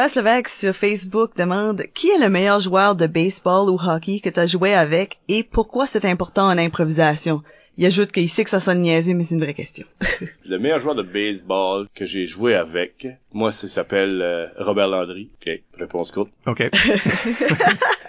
sur 0.47 0.76
Facebook 0.76 1.38
demande 1.38 1.84
qui 1.93 2.10
est 2.10 2.17
le 2.17 2.30
meilleur 2.30 2.60
joueur 2.60 2.95
de 2.95 3.06
baseball 3.06 3.69
ou 3.69 3.78
hockey 3.80 4.19
que 4.19 4.30
tu 4.30 4.47
joué 4.47 4.74
avec 4.74 5.19
et 5.28 5.43
pourquoi 5.43 5.86
c'est 5.86 6.06
important 6.06 6.47
en 6.47 6.58
improvisation? 6.58 7.43
Il 7.78 7.86
ajoute 7.86 8.12
qu'il 8.12 8.30
sait 8.30 8.43
que 8.43 8.50
ça 8.50 8.60
sonne 8.60 8.82
niaiseux, 8.82 9.13
mais 9.13 9.24
c'est 9.24 9.36
une 9.36 9.41
vraie 9.41 9.54
question. 9.54 9.86
le 10.45 10.58
meilleur 10.58 10.80
joueur 10.80 10.95
de 10.95 11.04
baseball 11.04 11.88
que 11.95 12.06
j'ai 12.06 12.26
joué 12.26 12.56
avec, 12.56 13.08
moi, 13.34 13.52
ça 13.52 13.67
s'appelle 13.67 14.22
euh, 14.22 14.48
Robert 14.58 14.88
Landry. 14.88 15.30
OK, 15.41 15.62
réponse 15.78 16.12
courte. 16.12 16.32
OK. 16.48 16.60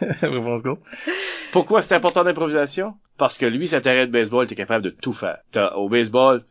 réponse 0.23 0.63
courte. 0.63 0.81
Pourquoi 1.53 1.83
c'est 1.83 1.95
important 1.95 2.25
d'improvisation? 2.25 2.95
Parce 3.19 3.37
que 3.37 3.47
lui, 3.47 3.69
sa 3.69 3.81
terrain 3.81 4.07
de 4.07 4.11
baseball, 4.11 4.47
t'es 4.47 4.55
capable 4.55 4.85
de 4.85 4.91
tout 4.91 5.13
faire. 5.13 5.39
au 5.77 5.89
baseball, 5.89 6.43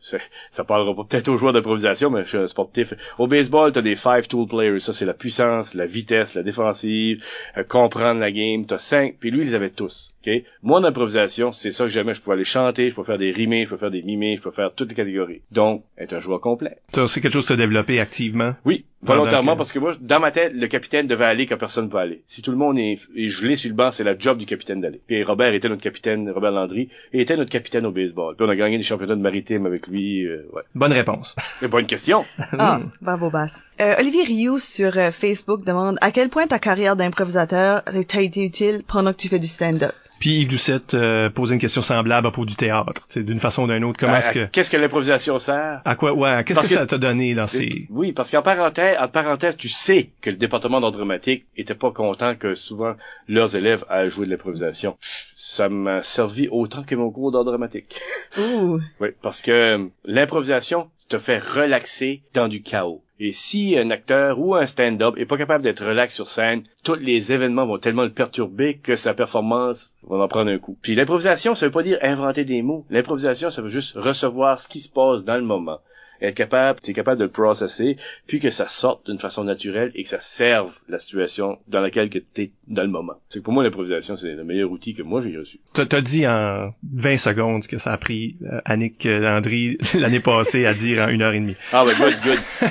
ça 0.50 0.64
parlera 0.64 0.94
peut-être 0.94 1.28
aux 1.28 1.36
joueurs 1.36 1.52
d'improvisation, 1.52 2.08
mais 2.08 2.22
je 2.22 2.28
suis 2.28 2.38
un 2.38 2.46
sportif. 2.46 2.94
Au 3.18 3.26
baseball, 3.26 3.72
t'as 3.72 3.82
des 3.82 3.96
five 3.96 4.28
tool 4.28 4.46
players. 4.46 4.78
Ça, 4.78 4.92
c'est 4.92 5.04
la 5.04 5.12
puissance, 5.12 5.74
la 5.74 5.86
vitesse, 5.86 6.34
la 6.34 6.42
défensive, 6.42 7.22
euh, 7.56 7.64
comprendre 7.64 8.20
la 8.20 8.30
game. 8.30 8.64
T'as 8.64 8.78
cinq, 8.78 9.16
puis 9.18 9.30
lui, 9.30 9.40
ils 9.40 9.46
les 9.46 9.54
avait 9.54 9.70
tous. 9.70 10.14
OK? 10.24 10.32
Moi, 10.62 10.78
en 10.78 10.84
improvisation, 10.84 11.50
c'est 11.50 11.72
ça 11.72 11.84
que 11.84 11.90
j'aimais. 11.90 12.14
Je 12.14 12.20
pouvais 12.20 12.34
aller 12.34 12.44
chanter, 12.44 12.88
je 12.88 12.94
pouvais 12.94 13.06
faire 13.06 13.18
des 13.18 13.32
rimés, 13.32 13.64
je 13.64 13.70
pouvais 13.70 13.80
faire 13.80 13.90
des 13.90 14.02
mimés, 14.02 14.36
je 14.36 14.42
pouvais 14.42 14.54
faire 14.54 14.72
toutes 14.72 14.90
les 14.90 14.94
catégories. 14.94 15.42
Donc, 15.50 15.84
être 15.98 16.12
un 16.12 16.20
joueur 16.20 16.40
complet. 16.40 16.78
C'est 16.92 17.20
quelque 17.20 17.32
chose 17.32 17.50
as 17.50 17.56
développé 17.56 17.98
activement? 17.98 18.54
Oui, 18.64 18.84
volontairement, 19.02 19.52
que- 19.54 19.58
parce 19.58 19.72
que 19.72 19.78
moi, 19.80 19.92
dans 20.00 20.20
ma 20.20 20.30
tête, 20.30 20.52
le 20.54 20.66
capitaine 20.68 21.06
devait 21.08 21.24
aller 21.24 21.46
quand 21.46 21.56
personne 21.56 21.86
ne 21.86 21.90
peut 21.90 21.98
aller. 21.98 22.22
Si 22.26 22.42
tout 22.42 22.52
le 22.52 22.56
monde 22.56 22.78
est, 22.78 22.96
est 23.16 23.26
gelé 23.26 23.56
sur 23.56 23.68
le 23.70 23.74
banc, 23.74 23.90
c'est 23.90 24.04
la 24.04 24.16
job 24.16 24.38
du 24.38 24.46
capitaine 24.46 24.80
d'aller. 24.80 25.00
Puis 25.06 25.22
Robert 25.24 25.52
était 25.52 25.68
notre 25.68 25.82
capitaine, 25.82 26.30
Robert 26.30 26.52
Landry, 26.52 26.88
et 27.12 27.20
était 27.20 27.36
notre 27.36 27.50
capitaine 27.50 27.84
au 27.86 27.90
baseball. 27.90 28.36
Puis 28.36 28.46
on 28.46 28.48
a 28.50 28.54
gagné 28.54 28.78
des 28.78 28.84
championnats 28.84 29.16
de 29.16 29.20
maritime 29.20 29.66
avec 29.66 29.88
lui. 29.88 30.24
euh, 30.26 30.46
ouais. 30.52 30.62
Bonne 30.76 30.92
réponse. 30.92 31.34
C'est 31.58 31.68
bonne 31.68 31.86
question. 31.86 32.24
Ah, 32.58 32.80
bravo 33.00 33.30
Bass. 33.30 33.64
Euh, 33.80 33.94
Olivier 33.98 34.22
Rioux 34.24 34.58
sur 34.60 34.96
euh, 34.96 35.10
Facebook 35.10 35.64
demande 35.64 35.98
à 36.00 36.12
quel 36.12 36.28
point 36.28 36.46
ta 36.46 36.58
carrière 36.60 36.94
d'improvisateur 36.94 37.82
t'a 38.06 38.20
été 38.20 38.44
utile 38.44 38.82
pendant 38.86 39.12
que 39.12 39.18
tu 39.18 39.28
fais 39.28 39.38
du 39.40 39.46
stand-up. 39.48 39.92
Puis 40.22 40.42
Yves 40.42 40.50
Doucette 40.50 40.94
euh, 40.94 41.30
posait 41.30 41.54
une 41.54 41.60
question 41.60 41.82
semblable 41.82 42.28
à 42.28 42.30
propos 42.30 42.46
du 42.46 42.54
théâtre. 42.54 43.08
Tu 43.08 43.14
sais, 43.14 43.22
D'une 43.24 43.40
façon 43.40 43.64
ou 43.64 43.66
d'une 43.66 43.82
autre, 43.82 43.98
comment 43.98 44.12
À- 44.12 44.18
est-ce 44.18 44.30
que... 44.30 44.44
Qu'est-ce 44.46 44.70
que 44.70 44.76
l'improvisation 44.76 45.36
sert? 45.40 45.82
À 45.84 45.96
quoi, 45.96 46.12
ouais, 46.12 46.44
qu'est-ce 46.44 46.60
que, 46.60 46.66
ça 46.68 46.86
t'a 46.86 46.96
donné 46.96 47.34
dans 47.34 47.48
ces... 47.48 47.88
Oui, 47.90 48.12
parce 48.12 48.30
qu'en 48.30 48.40
parenthèse, 48.40 48.96
en 49.00 49.08
parenthèse, 49.08 49.56
tu 49.56 49.68
sais 49.68 50.10
que 50.20 50.30
le 50.30 50.36
département 50.36 50.80
d'art 50.80 50.92
dramatique 50.92 51.46
était 51.56 51.74
pas 51.74 51.90
content 51.90 52.36
que 52.36 52.54
souvent 52.54 52.94
leurs 53.26 53.56
élèves 53.56 53.84
aillent 53.88 54.10
jouer 54.10 54.26
de 54.26 54.30
l'improvisation. 54.30 54.96
Ça 55.34 55.68
m'a 55.68 56.02
servi 56.02 56.46
autant 56.52 56.84
que 56.84 56.94
mon 56.94 57.10
cours 57.10 57.32
d'art 57.32 57.42
dramatique. 57.42 58.00
Ouh. 58.38 58.78
Oui, 59.00 59.08
parce 59.22 59.42
que 59.42 59.50
euh, 59.50 59.86
l'improvisation 60.04 60.88
te 61.12 61.18
fait 61.18 61.38
relaxer 61.38 62.22
dans 62.32 62.48
du 62.48 62.62
chaos. 62.62 63.02
Et 63.20 63.32
si 63.32 63.76
un 63.76 63.90
acteur 63.90 64.40
ou 64.40 64.54
un 64.54 64.64
stand-up 64.64 65.14
est 65.18 65.26
pas 65.26 65.36
capable 65.36 65.62
d'être 65.62 65.84
relax 65.84 66.14
sur 66.14 66.26
scène, 66.26 66.62
tous 66.84 66.94
les 66.94 67.34
événements 67.34 67.66
vont 67.66 67.76
tellement 67.76 68.04
le 68.04 68.12
perturber 68.12 68.78
que 68.78 68.96
sa 68.96 69.12
performance 69.12 69.94
va 70.08 70.16
en 70.16 70.28
prendre 70.28 70.50
un 70.50 70.58
coup. 70.58 70.78
Puis 70.80 70.94
l'improvisation, 70.94 71.54
ça 71.54 71.66
veut 71.66 71.72
pas 71.72 71.82
dire 71.82 71.98
inventer 72.00 72.44
des 72.44 72.62
mots. 72.62 72.86
L'improvisation, 72.88 73.50
ça 73.50 73.60
veut 73.60 73.68
juste 73.68 73.94
recevoir 73.94 74.58
ce 74.58 74.68
qui 74.68 74.78
se 74.78 74.88
passe 74.88 75.22
dans 75.22 75.36
le 75.36 75.42
moment. 75.42 75.80
Être 76.22 76.34
capable, 76.34 76.80
t'es 76.80 76.92
capable 76.92 77.18
de 77.18 77.24
le 77.24 77.30
processer, 77.30 77.96
puis 78.26 78.40
que 78.40 78.50
ça 78.50 78.68
sorte 78.68 79.06
d'une 79.10 79.18
façon 79.18 79.44
naturelle 79.44 79.90
et 79.94 80.04
que 80.04 80.08
ça 80.08 80.20
serve 80.20 80.72
la 80.88 80.98
situation 80.98 81.58
dans 81.68 81.80
laquelle 81.80 82.08
que 82.10 82.18
t'es 82.18 82.52
dans 82.68 82.82
le 82.82 82.88
moment. 82.88 83.14
C'est 83.28 83.40
que 83.40 83.44
pour 83.44 83.52
moi, 83.52 83.64
l'improvisation, 83.64 84.16
c'est 84.16 84.34
le 84.34 84.44
meilleur 84.44 84.70
outil 84.70 84.94
que 84.94 85.02
moi 85.02 85.20
j'ai 85.20 85.36
reçu. 85.36 85.58
T'as 85.74 85.84
t'as 85.86 86.00
dit 86.00 86.26
en 86.26 86.72
20 86.92 87.16
secondes 87.18 87.64
ce 87.64 87.68
que 87.68 87.78
ça 87.78 87.92
a 87.92 87.96
pris 87.98 88.36
euh, 88.44 88.60
Annick 88.64 89.04
euh, 89.06 89.18
Landry 89.18 89.78
l'année 89.94 90.20
passée 90.20 90.64
à 90.66 90.74
dire 90.74 91.02
en 91.02 91.08
une 91.08 91.22
heure 91.22 91.32
et 91.32 91.40
demie. 91.40 91.56
Ah 91.72 91.84
ouais, 91.84 91.94
good, 91.96 92.14
good. 92.24 92.38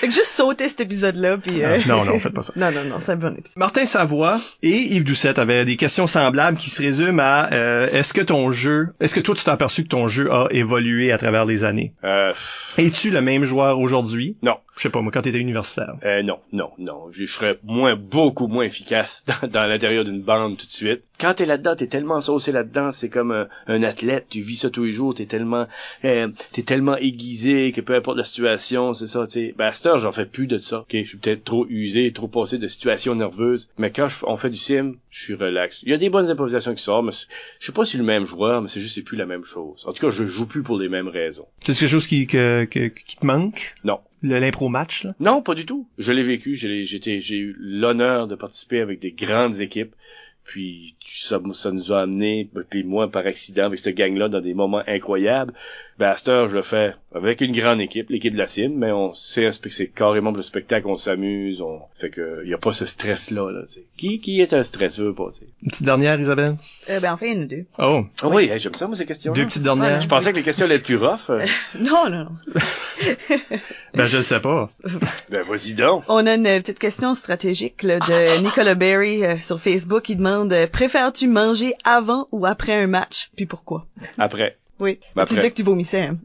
Fait 0.00 0.08
que 0.08 0.12
juste 0.14 0.26
sauter 0.30 0.68
cet 0.68 0.80
épisode-là, 0.80 1.38
puis... 1.38 1.62
euh, 1.64 1.78
Non, 1.86 2.04
non, 2.04 2.18
faites 2.18 2.34
pas 2.34 2.42
ça. 2.42 2.52
non, 2.56 2.70
non, 2.70 2.84
non, 2.84 2.96
c'est 3.00 3.12
un 3.12 3.16
bon 3.16 3.34
épisode. 3.34 3.56
Martin 3.56 3.86
Savoie 3.86 4.38
et 4.62 4.76
Yves 4.94 5.04
Doucette 5.04 5.38
avaient 5.38 5.64
des 5.64 5.76
questions 5.76 6.06
semblables 6.06 6.58
qui 6.58 6.68
se 6.68 6.82
résument 6.82 7.22
à 7.22 7.52
euh, 7.52 7.88
est-ce 7.90 8.12
que 8.12 8.20
ton 8.20 8.50
jeu, 8.52 8.88
est-ce 9.00 9.14
que 9.14 9.20
toi 9.20 9.34
tu 9.34 9.44
t'es 9.44 9.50
aperçu 9.50 9.84
que 9.84 9.88
ton 9.88 10.06
jeu 10.08 10.30
a 10.30 10.48
évolué 10.50 11.12
à 11.12 11.18
travers 11.18 11.46
les 11.46 11.64
années? 11.64 11.92
Euh, 12.04 12.32
Es-tu 12.78 13.10
le 13.10 13.20
même 13.20 13.44
joueur 13.44 13.78
aujourd'hui? 13.80 14.36
non. 14.42 14.56
Je 14.76 14.82
sais 14.82 14.90
pas, 14.90 15.00
moi, 15.00 15.10
quand 15.10 15.22
t'étais 15.22 15.38
universitaire. 15.38 15.94
Euh, 16.04 16.22
non, 16.22 16.38
non, 16.52 16.70
non. 16.78 17.10
Je, 17.10 17.24
je 17.24 17.32
serais 17.32 17.58
moins, 17.64 17.96
beaucoup 17.96 18.46
moins 18.46 18.64
efficace 18.64 19.24
dans, 19.42 19.48
dans 19.48 19.66
l'intérieur 19.66 20.04
d'une 20.04 20.20
bande 20.22 20.58
tout 20.58 20.66
de 20.66 20.70
suite. 20.70 21.02
Quand 21.18 21.32
t'es 21.32 21.46
là-dedans, 21.46 21.74
t'es 21.76 21.86
tellement 21.86 22.20
saucé 22.20 22.52
là-dedans, 22.52 22.90
c'est 22.90 23.08
comme 23.08 23.32
un, 23.32 23.48
un 23.68 23.82
athlète, 23.82 24.26
tu 24.28 24.42
vis 24.42 24.56
ça 24.56 24.68
tous 24.70 24.84
les 24.84 24.92
jours, 24.92 25.14
t'es 25.14 25.24
tellement, 25.24 25.66
euh, 26.04 26.28
t'es 26.52 26.62
tellement 26.62 26.96
aiguisé 26.98 27.72
que 27.72 27.80
peu 27.80 27.94
importe 27.94 28.18
la 28.18 28.24
situation, 28.24 28.92
c'est 28.92 29.06
ça, 29.06 29.26
tu 29.26 29.32
sais. 29.32 29.54
Ben, 29.56 29.66
à 29.68 29.72
cette 29.72 29.86
heure, 29.86 29.98
j'en 29.98 30.12
fais 30.12 30.26
plus 30.26 30.46
de 30.46 30.58
ça. 30.58 30.80
Ok, 30.80 30.88
je 30.92 31.04
suis 31.08 31.16
peut-être 31.16 31.44
trop 31.44 31.66
usé, 31.70 32.12
trop 32.12 32.28
passé 32.28 32.58
de 32.58 32.66
situations 32.66 33.14
nerveuses, 33.14 33.70
mais 33.78 33.90
quand 33.90 34.08
je- 34.08 34.26
on 34.26 34.36
fait 34.36 34.50
du 34.50 34.58
sim, 34.58 34.96
je 35.08 35.22
suis 35.24 35.34
relax. 35.34 35.80
Il 35.84 35.88
y 35.88 35.94
a 35.94 35.96
des 35.96 36.10
bonnes 36.10 36.28
improvisations 36.30 36.74
qui 36.74 36.82
sortent, 36.82 37.06
mais 37.06 37.12
je 37.60 37.64
sais 37.64 37.72
pas 37.72 37.86
si 37.86 37.96
le 37.96 38.04
même 38.04 38.26
joueur, 38.26 38.60
mais 38.60 38.68
c'est 38.68 38.80
juste 38.82 38.94
c'est 38.96 39.02
plus 39.02 39.16
la 39.16 39.24
même 39.26 39.44
chose. 39.44 39.84
En 39.86 39.92
tout 39.92 40.04
cas, 40.04 40.10
je 40.10 40.26
joue 40.26 40.46
plus 40.46 40.62
pour 40.62 40.76
les 40.78 40.90
mêmes 40.90 41.08
raisons. 41.08 41.46
C'est 41.62 41.72
quelque 41.74 41.88
chose 41.88 42.06
qui, 42.06 42.26
que, 42.26 42.66
que- 42.66 42.88
qui 42.88 43.16
te 43.16 43.24
manque? 43.24 43.74
Non. 43.84 44.00
L'impro 44.34 44.68
match? 44.68 45.06
Non, 45.20 45.42
pas 45.42 45.54
du 45.54 45.66
tout. 45.66 45.88
Je 45.98 46.12
l'ai 46.12 46.22
vécu. 46.22 46.54
J'ai 46.54 47.36
eu 47.36 47.54
l'honneur 47.58 48.26
de 48.26 48.34
participer 48.34 48.80
avec 48.80 49.00
des 49.00 49.12
grandes 49.12 49.60
équipes. 49.60 49.94
Puis 50.46 50.94
ça, 51.04 51.40
ça 51.54 51.72
nous 51.72 51.92
a 51.92 52.02
amené, 52.02 52.48
puis 52.70 52.84
moi 52.84 53.10
par 53.10 53.26
accident 53.26 53.64
avec 53.64 53.78
cette 53.80 53.96
gang-là 53.96 54.28
dans 54.28 54.40
des 54.40 54.54
moments 54.54 54.82
incroyables. 54.86 55.52
Ben 55.98 56.10
à 56.10 56.16
cette 56.16 56.28
heure, 56.28 56.48
je 56.48 56.54
le 56.54 56.62
fais 56.62 56.94
avec 57.14 57.40
une 57.40 57.52
grande 57.52 57.80
équipe, 57.80 58.10
l'équipe 58.10 58.32
de 58.32 58.38
la 58.38 58.46
CIM, 58.46 58.70
mais 58.76 58.92
on 58.92 59.12
c'est 59.14 59.46
un 59.46 59.50
spec- 59.50 59.72
c'est 59.72 59.88
carrément 59.88 60.30
le 60.30 60.42
spectacle, 60.42 60.86
on 60.88 60.96
s'amuse, 60.96 61.62
on 61.62 61.80
fait 61.98 62.10
que 62.10 62.46
y 62.46 62.52
a 62.54 62.58
pas 62.58 62.72
ce 62.72 62.86
stress-là. 62.86 63.50
Là, 63.50 63.62
tu 63.66 63.72
sais. 63.72 63.84
qui 63.96 64.20
qui 64.20 64.40
est 64.40 64.52
un 64.52 64.62
stresseux 64.62 65.12
pas 65.14 65.28
tu 65.32 65.38
sais? 65.40 65.46
Une 65.62 65.70
petite 65.70 65.84
dernière, 65.84 66.20
Isabelle? 66.20 66.56
Euh, 66.90 67.00
ben, 67.00 67.14
enfin, 67.14 67.26
a 67.42 67.44
deux. 67.46 67.64
Oh, 67.78 68.04
Ah 68.22 68.28
oui, 68.28 68.50
j'aime 68.58 68.74
ça 68.74 68.86
moi 68.86 68.94
ces 68.94 69.06
questions. 69.06 69.32
deux 69.32 69.46
petites 69.46 69.62
dernières. 69.64 70.00
Je 70.00 70.08
pensais 70.08 70.30
que 70.32 70.36
les 70.36 70.42
questions 70.44 70.66
allaient 70.66 70.76
être 70.76 70.84
plus 70.84 70.96
rough. 70.98 71.30
euh. 71.30 71.44
Non, 71.80 72.08
non, 72.10 72.24
non. 72.24 72.60
Ben, 73.94 74.06
je 74.08 74.18
le 74.18 74.22
sais 74.22 74.40
pas. 74.40 74.68
ben 75.30 75.42
vas-y 75.42 75.72
donc. 75.74 76.04
On 76.08 76.26
a 76.26 76.34
une 76.34 76.42
petite 76.60 76.78
question 76.78 77.14
stratégique 77.14 77.82
là, 77.82 77.98
de 77.98 78.42
Nicolas 78.42 78.74
Berry 78.74 79.24
euh, 79.24 79.38
sur 79.38 79.58
Facebook. 79.58 80.10
Il 80.10 80.18
demande 80.18 80.35
euh, 80.36 80.66
préfères-tu 80.66 81.28
manger 81.28 81.74
avant 81.84 82.28
ou 82.32 82.46
après 82.46 82.74
un 82.74 82.86
match? 82.86 83.30
Puis 83.36 83.46
pourquoi? 83.46 83.86
Après. 84.18 84.56
Oui. 84.78 84.98
Ben, 85.14 85.24
tu 85.24 85.32
après. 85.32 85.34
disais 85.36 85.50
que 85.50 85.56
tu 85.56 85.62
vomissais. 85.62 86.02
Hein? 86.02 86.18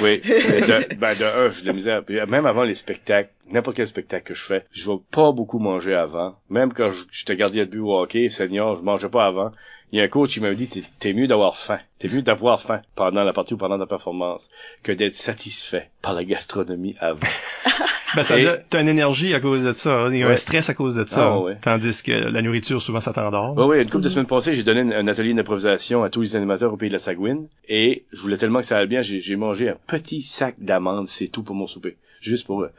Oui. 0.00 0.20
Mais 0.24 0.60
de, 0.60 0.94
ben 0.94 1.14
de 1.14 1.24
un, 1.24 1.50
j'ai 1.50 1.62
de 1.62 1.66
la 1.66 1.72
misère. 1.72 2.02
Même 2.28 2.46
avant 2.46 2.62
les 2.62 2.74
spectacles, 2.74 3.30
n'importe 3.50 3.76
quel 3.76 3.86
spectacle 3.86 4.24
que 4.26 4.34
je 4.34 4.42
fais, 4.42 4.64
je 4.72 4.90
vais 4.90 4.98
pas 5.10 5.32
beaucoup 5.32 5.58
manger 5.58 5.94
avant. 5.94 6.36
Même 6.50 6.72
quand 6.72 6.90
je- 6.90 7.04
j'étais 7.12 7.36
gardien 7.36 7.64
de 7.64 7.70
but 7.70 7.78
au 7.80 7.94
hockey, 7.98 8.28
senior, 8.28 8.76
je 8.76 8.82
mangeais 8.82 9.08
pas 9.08 9.26
avant. 9.26 9.50
Il 9.92 9.98
y 9.98 10.00
a 10.00 10.04
un 10.04 10.08
coach 10.08 10.32
qui 10.34 10.40
m'avait 10.40 10.56
dit, 10.56 10.68
t'es, 10.68 10.82
t'es 10.98 11.12
mieux 11.12 11.28
d'avoir 11.28 11.56
faim. 11.56 11.78
T'es 12.00 12.08
mieux 12.08 12.22
d'avoir 12.22 12.60
faim 12.60 12.80
pendant 12.96 13.22
la 13.22 13.32
partie 13.32 13.54
ou 13.54 13.56
pendant 13.56 13.76
la 13.76 13.86
performance 13.86 14.50
que 14.82 14.90
d'être 14.92 15.14
satisfait 15.14 15.90
par 16.02 16.12
la 16.14 16.24
gastronomie 16.24 16.96
avant. 17.00 17.20
Ben, 18.14 18.22
ça 18.22 18.38
Et- 18.38 18.46
t'as 18.70 18.80
une 18.80 18.88
énergie 18.88 19.34
à 19.34 19.40
cause 19.40 19.62
de 19.64 19.72
ça. 19.72 19.92
hein. 20.04 20.12
Il 20.12 20.18
y 20.18 20.22
a 20.22 20.28
un 20.28 20.36
stress 20.36 20.70
à 20.70 20.74
cause 20.74 20.94
de 20.94 21.04
ça. 21.06 21.26
Ah, 21.34 21.38
ouais. 21.40 21.58
Tandis 21.60 22.02
que 22.04 22.12
la 22.12 22.40
nourriture, 22.40 22.80
souvent, 22.80 23.00
ça 23.00 23.12
t'endort. 23.12 23.54
Oui, 23.58 23.64
oui, 23.76 23.82
une 23.82 23.90
couple 23.90 24.04
de 24.04 24.08
semaines 24.08 24.26
passées, 24.28 24.54
j'ai 24.54 24.62
donné 24.62 24.80
un, 24.80 25.00
un 25.00 25.08
atelier 25.08 25.34
d'improvisation 25.34 26.02
à 26.04 26.08
tous 26.08 26.20
les 26.22 26.36
animateurs 26.36 26.72
au 26.72 26.76
pays 26.76 26.88
de 26.88 26.94
la 26.94 26.98
Sagouine. 27.00 27.48
Et 27.68 28.04
je 28.12 28.22
voulais 28.22 28.36
tellement 28.38 28.60
que 28.60 28.64
ça 28.64 28.78
aille 28.78 28.86
bien, 28.86 29.02
j'ai, 29.02 29.18
j'ai 29.20 29.36
mangé 29.36 29.68
un 29.68 29.76
petit 29.88 30.22
sac 30.22 30.54
d'amandes, 30.58 31.08
c'est 31.08 31.26
tout 31.26 31.42
pour 31.42 31.56
mon 31.56 31.66
souper. 31.66 31.96
Juste 32.20 32.46
pour 32.46 32.62
euh, 32.62 32.70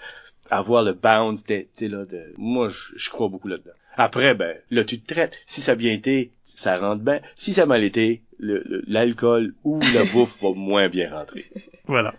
avoir 0.49 0.83
le 0.83 0.93
bounce 0.93 1.43
sais, 1.45 1.67
là, 1.87 2.05
de... 2.05 2.33
Moi, 2.37 2.67
je, 2.69 2.93
je 2.95 3.09
crois 3.09 3.27
beaucoup 3.27 3.47
là-dedans. 3.47 3.71
Après, 3.95 4.35
ben, 4.35 4.55
là, 4.69 4.83
tu 4.83 4.99
te 4.99 5.11
traites. 5.13 5.35
Si 5.45 5.61
ça 5.61 5.71
a 5.71 5.75
bien 5.75 5.91
été, 5.93 6.31
ça 6.43 6.77
rentre 6.77 7.01
bien. 7.03 7.19
Si 7.35 7.53
ça 7.53 7.63
a 7.63 7.65
mal 7.65 7.83
été, 7.83 8.21
le- 8.39 8.61
le- 8.65 8.83
l'alcool 8.87 9.53
ou 9.63 9.79
la 9.93 10.03
bouffe 10.13 10.41
va 10.41 10.49
moins 10.53 10.87
bien 10.89 11.09
rentrer. 11.11 11.45
Voilà. 11.87 12.13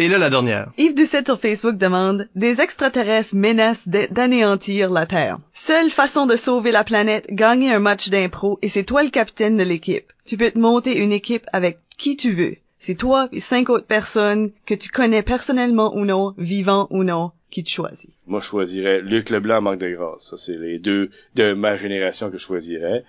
Et 0.00 0.08
là, 0.08 0.18
la 0.18 0.28
dernière. 0.30 0.70
Yves 0.76 0.94
Doucette 0.94 1.26
sur 1.26 1.40
Facebook 1.40 1.76
demande 1.76 2.28
Des 2.36 2.60
extraterrestres 2.60 3.34
menacent 3.34 3.88
d'anéantir 3.88 4.90
la 4.90 5.06
Terre. 5.06 5.38
Seule 5.52 5.90
façon 5.90 6.26
de 6.26 6.36
sauver 6.36 6.70
la 6.72 6.84
planète, 6.84 7.26
gagner 7.30 7.72
un 7.72 7.78
match 7.80 8.08
d'impro 8.10 8.58
et 8.62 8.68
c'est 8.68 8.84
toi 8.84 9.02
le 9.02 9.10
capitaine 9.10 9.56
de 9.56 9.62
l'équipe. 9.64 10.12
Tu 10.26 10.36
peux 10.36 10.50
te 10.50 10.58
monter 10.58 10.98
une 10.98 11.12
équipe 11.12 11.46
avec 11.52 11.78
qui 11.96 12.16
tu 12.16 12.32
veux. 12.32 12.56
C'est 12.78 12.94
toi 12.94 13.28
et 13.32 13.40
cinq 13.40 13.70
autres 13.70 13.86
personnes 13.86 14.50
que 14.66 14.74
tu 14.74 14.88
connais 14.90 15.22
personnellement 15.22 15.96
ou 15.96 16.04
non, 16.04 16.34
vivant 16.38 16.86
ou 16.90 17.02
non, 17.02 17.32
qui 17.50 17.62
te 17.64 17.70
choisit. 17.70 18.10
Moi, 18.26 18.40
je 18.40 18.46
choisirais 18.46 19.00
Luc 19.00 19.30
Leblanc, 19.30 19.60
Marc 19.62 19.78
de 19.78 19.88
Grâce. 19.90 20.24
Ça, 20.30 20.36
c'est 20.36 20.56
les 20.56 20.78
deux 20.78 21.10
de 21.34 21.52
ma 21.54 21.76
génération 21.76 22.30
que 22.30 22.38
je 22.38 22.42
choisirais. 22.44 23.04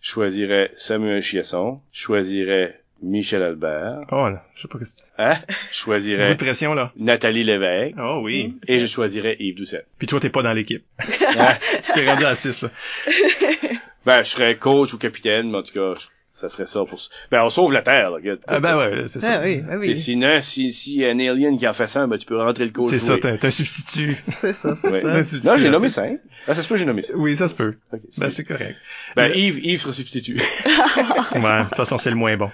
Je 0.00 0.08
choisirais 0.10 0.70
Samuel 0.76 1.20
Chiasson. 1.22 1.80
Je 1.92 2.00
choisirais 2.00 2.80
Michel 3.02 3.42
Albert. 3.42 4.06
Oh, 4.12 4.28
là, 4.28 4.44
je 4.54 4.62
sais 4.62 4.68
pas 4.68 4.78
que 4.78 4.84
c'est... 4.84 5.04
Hein? 5.18 5.34
Je 5.72 5.76
choisirais 5.76 6.30
de 6.34 6.38
pression, 6.38 6.72
là. 6.74 6.92
Nathalie 6.96 7.42
Lévesque. 7.44 7.96
Oh 8.00 8.20
oui. 8.22 8.56
Et 8.68 8.78
je 8.78 8.86
choisirais 8.86 9.36
Yves 9.40 9.56
Doucet. 9.56 9.84
Puis 9.98 10.06
toi, 10.06 10.20
t'es 10.20 10.30
pas 10.30 10.42
dans 10.42 10.52
l'équipe. 10.52 10.84
Hein? 11.36 11.54
Tu 11.84 11.92
t'es 11.92 12.08
rendu 12.08 12.24
à 12.24 12.34
6, 12.34 12.62
là. 12.62 12.70
Ben, 14.06 14.22
je 14.22 14.28
serais 14.30 14.56
coach 14.56 14.92
ou 14.94 14.98
capitaine, 14.98 15.50
mais 15.50 15.58
en 15.58 15.62
tout 15.62 15.72
cas, 15.74 15.94
je- 16.00 16.06
ça 16.34 16.48
serait 16.48 16.66
ça 16.66 16.80
pour... 16.84 16.98
Ben, 17.30 17.42
on 17.42 17.50
sauve 17.50 17.72
la 17.72 17.82
Terre, 17.82 18.10
là. 18.10 18.18
Ah 18.48 18.58
ben 18.60 18.76
ouais, 18.78 19.02
c'est 19.06 19.20
ça. 19.20 19.38
Ah 19.38 19.40
oui, 19.42 19.62
ah 19.70 19.76
oui. 19.78 19.96
sinon, 19.96 20.40
si, 20.40 20.72
si 20.72 20.96
y 20.98 21.04
a 21.04 21.08
un 21.10 21.18
alien 21.18 21.58
qui 21.58 21.66
en 21.68 21.72
fait 21.72 21.86
ça, 21.86 22.06
ben, 22.06 22.16
tu 22.18 22.26
peux 22.26 22.38
rentrer 22.38 22.64
le 22.64 22.70
coach. 22.70 22.88
C'est 22.90 22.98
ça, 22.98 23.18
t'as 23.18 23.34
un 23.46 23.50
substitut. 23.50 24.12
C'est 24.32 24.52
ça, 24.52 24.74
c'est 24.74 24.88
Ouais. 24.88 25.22
ça. 25.22 25.36
Non, 25.44 25.56
j'ai 25.58 25.68
nommé 25.70 25.88
cinq. 25.88 26.18
Ah, 26.48 26.54
ça 26.54 26.62
se 26.62 26.68
peut, 26.68 26.76
j'ai 26.76 26.86
nommé 26.86 27.02
six. 27.02 27.12
Oui, 27.16 27.36
ça 27.36 27.48
se 27.48 27.54
peut. 27.54 27.76
Ben, 28.18 28.28
c'est 28.30 28.44
correct. 28.44 28.76
Ben, 29.16 29.30
Yves, 29.34 29.58
Yves 29.64 29.80
sera 29.80 29.92
substitut. 29.92 30.40
Ouais, 31.34 31.40
de 31.40 31.64
toute 31.64 31.76
façon, 31.76 31.96
c'est 31.98 32.10
le 32.10 32.16
moins 32.16 32.36
bon. 32.36 32.50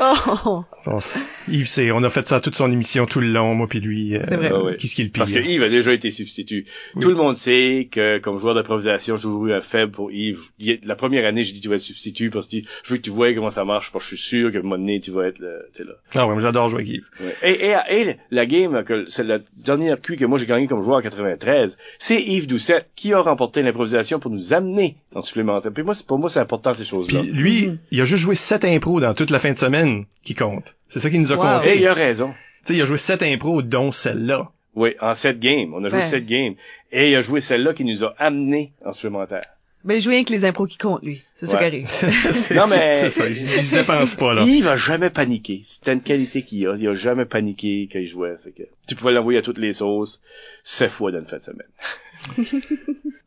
Oh, 0.00 0.64
On 0.86 0.98
s- 0.98 1.24
Yves, 1.50 1.66
c'est, 1.66 1.90
on 1.92 2.02
a 2.04 2.10
fait 2.10 2.26
ça 2.26 2.40
toute 2.40 2.54
son 2.54 2.70
émission 2.70 3.06
tout 3.06 3.20
le 3.20 3.28
long, 3.28 3.54
moi 3.54 3.66
puis 3.68 3.80
lui. 3.80 4.16
euh, 4.16 4.22
C'est 4.28 4.36
vrai. 4.36 4.50
Ah 4.52 4.62
ouais. 4.62 4.76
Qu'est-ce 4.76 4.94
qui 4.94 5.00
est 5.02 5.04
le 5.04 5.10
pire? 5.10 5.20
Parce 5.22 5.32
que 5.32 5.38
Yves 5.38 5.62
a 5.62 5.68
déjà 5.68 5.92
été 5.92 6.10
substitut. 6.10 6.64
Oui. 6.94 7.02
Tout 7.02 7.08
le 7.08 7.14
monde 7.16 7.34
sait 7.34 7.88
que, 7.90 8.18
comme 8.18 8.38
joueur 8.38 8.54
d'improvisation, 8.54 9.16
j'ai 9.16 9.22
toujours 9.22 9.46
eu 9.46 9.52
un 9.52 9.60
faible 9.60 9.92
pour 9.92 10.10
Yves. 10.12 10.40
La 10.84 10.94
première 10.96 11.26
année, 11.26 11.44
j'ai 11.44 11.52
dit 11.52 11.60
tu 11.60 11.68
vas 11.68 11.76
être 11.76 11.80
substitut 11.80 12.30
parce 12.30 12.48
que 12.48 12.56
je 12.84 12.90
veux 12.92 12.96
que 12.98 13.02
tu 13.02 13.10
vois 13.10 13.32
comment 13.34 13.50
ça 13.50 13.64
marche 13.64 13.90
parce 13.92 14.04
que 14.08 14.16
je 14.16 14.20
suis 14.20 14.28
sûr 14.28 14.52
que 14.52 14.58
un 14.58 14.62
moment 14.62 14.78
donné, 14.78 15.00
tu 15.00 15.10
vas 15.10 15.26
être 15.28 15.38
le, 15.38 15.58
tu 15.72 15.82
sais 15.82 15.88
là. 15.88 15.94
Ah 16.14 16.26
ouais, 16.26 16.40
j'adore 16.40 16.68
jouer 16.68 16.80
avec 16.82 16.88
Yves. 16.94 17.04
Ouais. 17.20 17.34
Et, 17.42 17.66
et, 17.68 18.10
et 18.10 18.16
la 18.30 18.46
game, 18.46 18.84
que 18.84 19.04
c'est 19.08 19.24
la 19.24 19.38
dernière 19.56 20.00
QI 20.00 20.16
que 20.16 20.24
moi 20.24 20.38
j'ai 20.38 20.46
gagné 20.46 20.66
comme 20.66 20.82
joueur 20.82 20.98
en 20.98 21.02
93, 21.02 21.76
c'est 21.98 22.20
Yves 22.22 22.46
Doucet 22.46 22.84
qui 22.96 23.12
a 23.12 23.20
remporté 23.20 23.62
l'improvisation 23.62 24.18
pour 24.18 24.30
nous 24.30 24.52
amener 24.52 24.96
en 25.14 25.22
supplémentaire. 25.22 25.72
Puis 25.72 25.82
moi, 25.82 25.94
c'est 25.94 26.06
pour 26.06 26.18
moi, 26.18 26.28
c'est 26.30 26.40
important 26.40 26.74
ces 26.74 26.84
choses-là. 26.84 27.20
Puis 27.22 27.30
lui, 27.32 27.66
Mhm. 27.68 27.78
il 27.90 28.00
a 28.00 28.04
juste 28.04 28.22
joué 28.22 28.34
7 28.34 28.64
impros 28.64 29.00
dans 29.00 29.14
toute 29.14 29.30
la 29.30 29.38
fin 29.38 29.52
de 29.52 29.58
semaine 29.58 30.04
qui 30.24 30.34
compte. 30.34 30.76
C'est 30.88 31.00
ça 31.00 31.10
qui 31.10 31.18
nous 31.18 31.32
a 31.32 31.36
Wow. 31.36 31.42
compté. 31.58 31.74
Et 31.76 31.78
il 31.80 31.86
a 31.86 31.94
raison. 31.94 32.34
Tu 32.64 32.72
sais, 32.72 32.76
il 32.78 32.82
a 32.82 32.84
joué 32.84 32.98
7 32.98 33.22
impros, 33.22 33.62
dont 33.62 33.90
celle-là. 33.92 34.50
Oui, 34.74 34.94
en 35.00 35.14
sept 35.14 35.40
games. 35.40 35.72
On 35.74 35.82
a 35.84 35.88
joué 35.88 36.02
sept 36.02 36.26
games. 36.26 36.54
Et 36.92 37.10
il 37.10 37.16
a 37.16 37.20
joué 37.22 37.40
celle-là 37.40 37.72
qui 37.74 37.84
nous 37.84 38.04
a 38.04 38.14
amené 38.18 38.72
en 38.84 38.92
supplémentaire. 38.92 39.44
Ben, 39.84 40.00
jouer 40.00 40.16
avec 40.16 40.28
les 40.30 40.44
impros 40.44 40.66
qui 40.66 40.76
comptent, 40.76 41.02
lui. 41.04 41.22
C'est 41.36 41.46
ça 41.46 41.56
qui 41.58 41.64
arrive. 41.64 41.86
C'est- 41.88 42.54
Non, 42.54 42.66
mais- 42.68 42.94
C'est 42.96 43.10
ça, 43.10 43.26
il, 43.28 43.34
se- 43.34 43.44
il 43.44 43.62
se 43.62 43.74
dépense 43.74 44.14
pas, 44.16 44.34
là. 44.34 44.42
Il 44.46 44.62
va 44.62 44.74
jamais 44.76 45.08
paniquer. 45.08 45.60
C'était 45.62 45.92
une 45.92 46.00
qualité 46.02 46.42
qu'il 46.42 46.66
a. 46.66 46.74
Il 46.76 46.86
a 46.88 46.94
jamais 46.94 47.24
paniqué 47.24 47.88
quand 47.90 48.00
il 48.00 48.06
jouait. 48.06 48.36
Fait 48.42 48.50
que 48.50 48.64
tu 48.88 48.94
pouvais 48.96 49.12
l'envoyer 49.12 49.38
à 49.38 49.42
toutes 49.42 49.58
les 49.58 49.72
sauces, 49.72 50.20
sept 50.64 50.90
fois 50.90 51.12
dans 51.12 51.20
une 51.20 51.24
fin 51.24 51.36
de 51.36 51.42
semaine. 51.42 51.68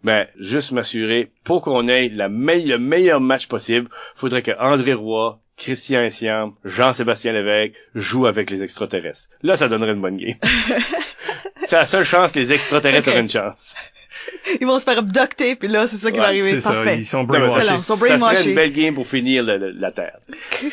Mais 0.03 0.29
juste 0.39 0.71
m'assurer, 0.71 1.31
pour 1.43 1.61
qu'on 1.61 1.87
ait 1.87 2.09
la 2.09 2.27
me- 2.29 2.65
le 2.67 2.77
meilleur 2.79 3.21
match 3.21 3.47
possible, 3.47 3.87
faudrait 4.15 4.41
que 4.41 4.51
André 4.59 4.93
Roy, 4.93 5.39
Christian 5.57 6.01
Essiam, 6.01 6.53
Jean-Sébastien 6.63 7.33
Lévesque 7.33 7.75
jouent 7.93 8.25
avec 8.25 8.49
les 8.49 8.63
extraterrestres. 8.63 9.35
Là, 9.43 9.55
ça 9.55 9.67
donnerait 9.67 9.91
une 9.93 10.01
bonne 10.01 10.17
game. 10.17 10.37
C'est 11.65 11.75
la 11.75 11.85
seule 11.85 12.03
chance, 12.03 12.35
les 12.35 12.51
extraterrestres 12.51 13.09
Ok. 13.09 13.13
auraient 13.13 13.21
une 13.21 13.29
chance. 13.29 13.75
Ils 14.59 14.65
vont 14.67 14.80
se 14.80 14.84
faire 14.86 14.97
abducter, 14.99 15.55
puis 15.55 15.67
là, 15.67 15.88
c'est 15.88 15.97
ça 15.97 16.11
qui 16.11 16.17
va 16.17 16.24
Ouais, 16.24 16.30
arriver. 16.30 16.49
C'est 16.51 16.61
ça, 16.61 16.72
Parfait. 16.74 16.97
ils 16.97 17.05
sont 17.05 17.24
brainwashed. 17.24 17.63
Ça, 17.63 17.95
serait 17.95 18.43
une 18.49 18.55
belle 18.55 18.74
game 18.74 18.93
pour 18.95 19.05
finir 19.07 19.43
le- 19.43 19.57
le- 19.57 19.72
la 19.72 19.91
Terre. 19.91 20.17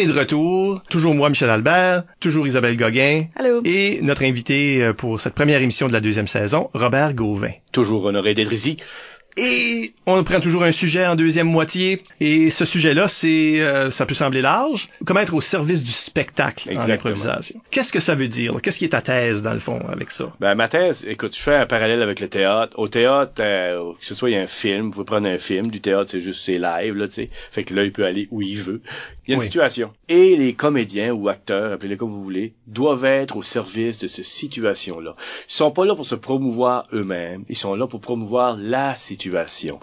Est 0.00 0.06
de 0.06 0.18
retour. 0.18 0.82
Toujours 0.90 1.14
moi, 1.14 1.28
Michel 1.28 1.50
Albert. 1.50 2.04
Toujours 2.20 2.46
Isabelle 2.46 2.76
Gauguin. 2.76 3.24
Allô? 3.36 3.60
Et 3.64 4.00
notre 4.02 4.24
invité 4.24 4.82
euh, 4.82 4.92
pour 4.92 5.20
cette 5.20 5.34
première 5.34 5.60
émission 5.60 5.88
de 5.88 5.92
la 5.92 6.00
deuxième 6.00 6.26
saison, 6.28 6.70
Robert 6.74 7.14
Gauvin. 7.14 7.52
Toujours 7.72 8.04
honoré 8.06 8.34
d'être 8.34 8.52
ici. 8.52 8.76
Et 9.36 9.92
on 10.06 10.22
prend 10.24 10.40
toujours 10.40 10.64
un 10.64 10.72
sujet 10.72 11.06
en 11.06 11.14
deuxième 11.14 11.46
moitié. 11.46 12.02
Et 12.18 12.50
ce 12.50 12.64
sujet-là, 12.64 13.06
c'est, 13.06 13.60
euh, 13.60 13.88
ça 13.90 14.04
peut 14.04 14.12
sembler 14.14 14.42
large. 14.42 14.88
Comment 15.04 15.20
être 15.20 15.34
au 15.34 15.40
service 15.40 15.84
du 15.84 15.92
spectacle 15.92 16.68
en 16.68 16.72
Exactement. 16.72 17.12
improvisation. 17.12 17.60
Qu'est-ce 17.70 17.92
que 17.92 18.00
ça 18.00 18.16
veut 18.16 18.26
dire? 18.26 18.52
là? 18.54 18.60
Qu'est-ce 18.60 18.80
qui 18.80 18.86
est 18.86 18.88
ta 18.88 19.02
thèse, 19.02 19.42
dans 19.42 19.52
le 19.52 19.60
fond, 19.60 19.80
avec 19.90 20.10
ça? 20.10 20.32
Ben, 20.40 20.56
ma 20.56 20.66
thèse, 20.66 21.06
écoute, 21.08 21.36
je 21.36 21.40
fais 21.42 21.54
un 21.54 21.66
parallèle 21.66 22.02
avec 22.02 22.18
le 22.18 22.28
théâtre. 22.28 22.76
Au 22.76 22.88
théâtre, 22.88 23.34
euh, 23.38 23.92
que 24.00 24.04
ce 24.04 24.16
soit 24.16 24.30
il 24.30 24.32
y 24.32 24.36
a 24.36 24.42
un 24.42 24.48
film, 24.48 24.86
vous 24.86 24.90
pouvez 24.90 25.04
prendre 25.04 25.28
un 25.28 25.38
film. 25.38 25.68
Du 25.68 25.80
théâtre, 25.80 26.10
c'est 26.10 26.20
juste, 26.20 26.42
c'est 26.44 26.58
live, 26.58 26.96
là, 26.96 27.06
tu 27.06 27.14
sais. 27.14 27.30
Fait 27.52 27.62
que 27.62 27.72
là, 27.72 27.84
il 27.84 27.92
peut 27.92 28.04
aller 28.04 28.26
où 28.32 28.42
il 28.42 28.58
veut. 28.58 28.82
Une 29.34 29.40
situation. 29.40 29.92
Et 30.08 30.36
les 30.36 30.54
comédiens 30.54 31.12
ou 31.12 31.28
acteurs, 31.28 31.72
appelez-les 31.72 31.96
comme 31.96 32.10
vous 32.10 32.22
voulez, 32.22 32.54
doivent 32.66 33.04
être 33.04 33.36
au 33.36 33.42
service 33.42 33.98
de 33.98 34.06
cette 34.06 34.24
situation-là. 34.24 35.16
Ils 35.48 35.52
sont 35.52 35.70
pas 35.70 35.84
là 35.84 35.94
pour 35.94 36.06
se 36.06 36.14
promouvoir 36.14 36.84
eux-mêmes. 36.92 37.44
Ils 37.48 37.56
sont 37.56 37.74
là 37.74 37.86
pour 37.86 38.00
promouvoir 38.00 38.56
la 38.56 38.94
situation. 38.94 39.80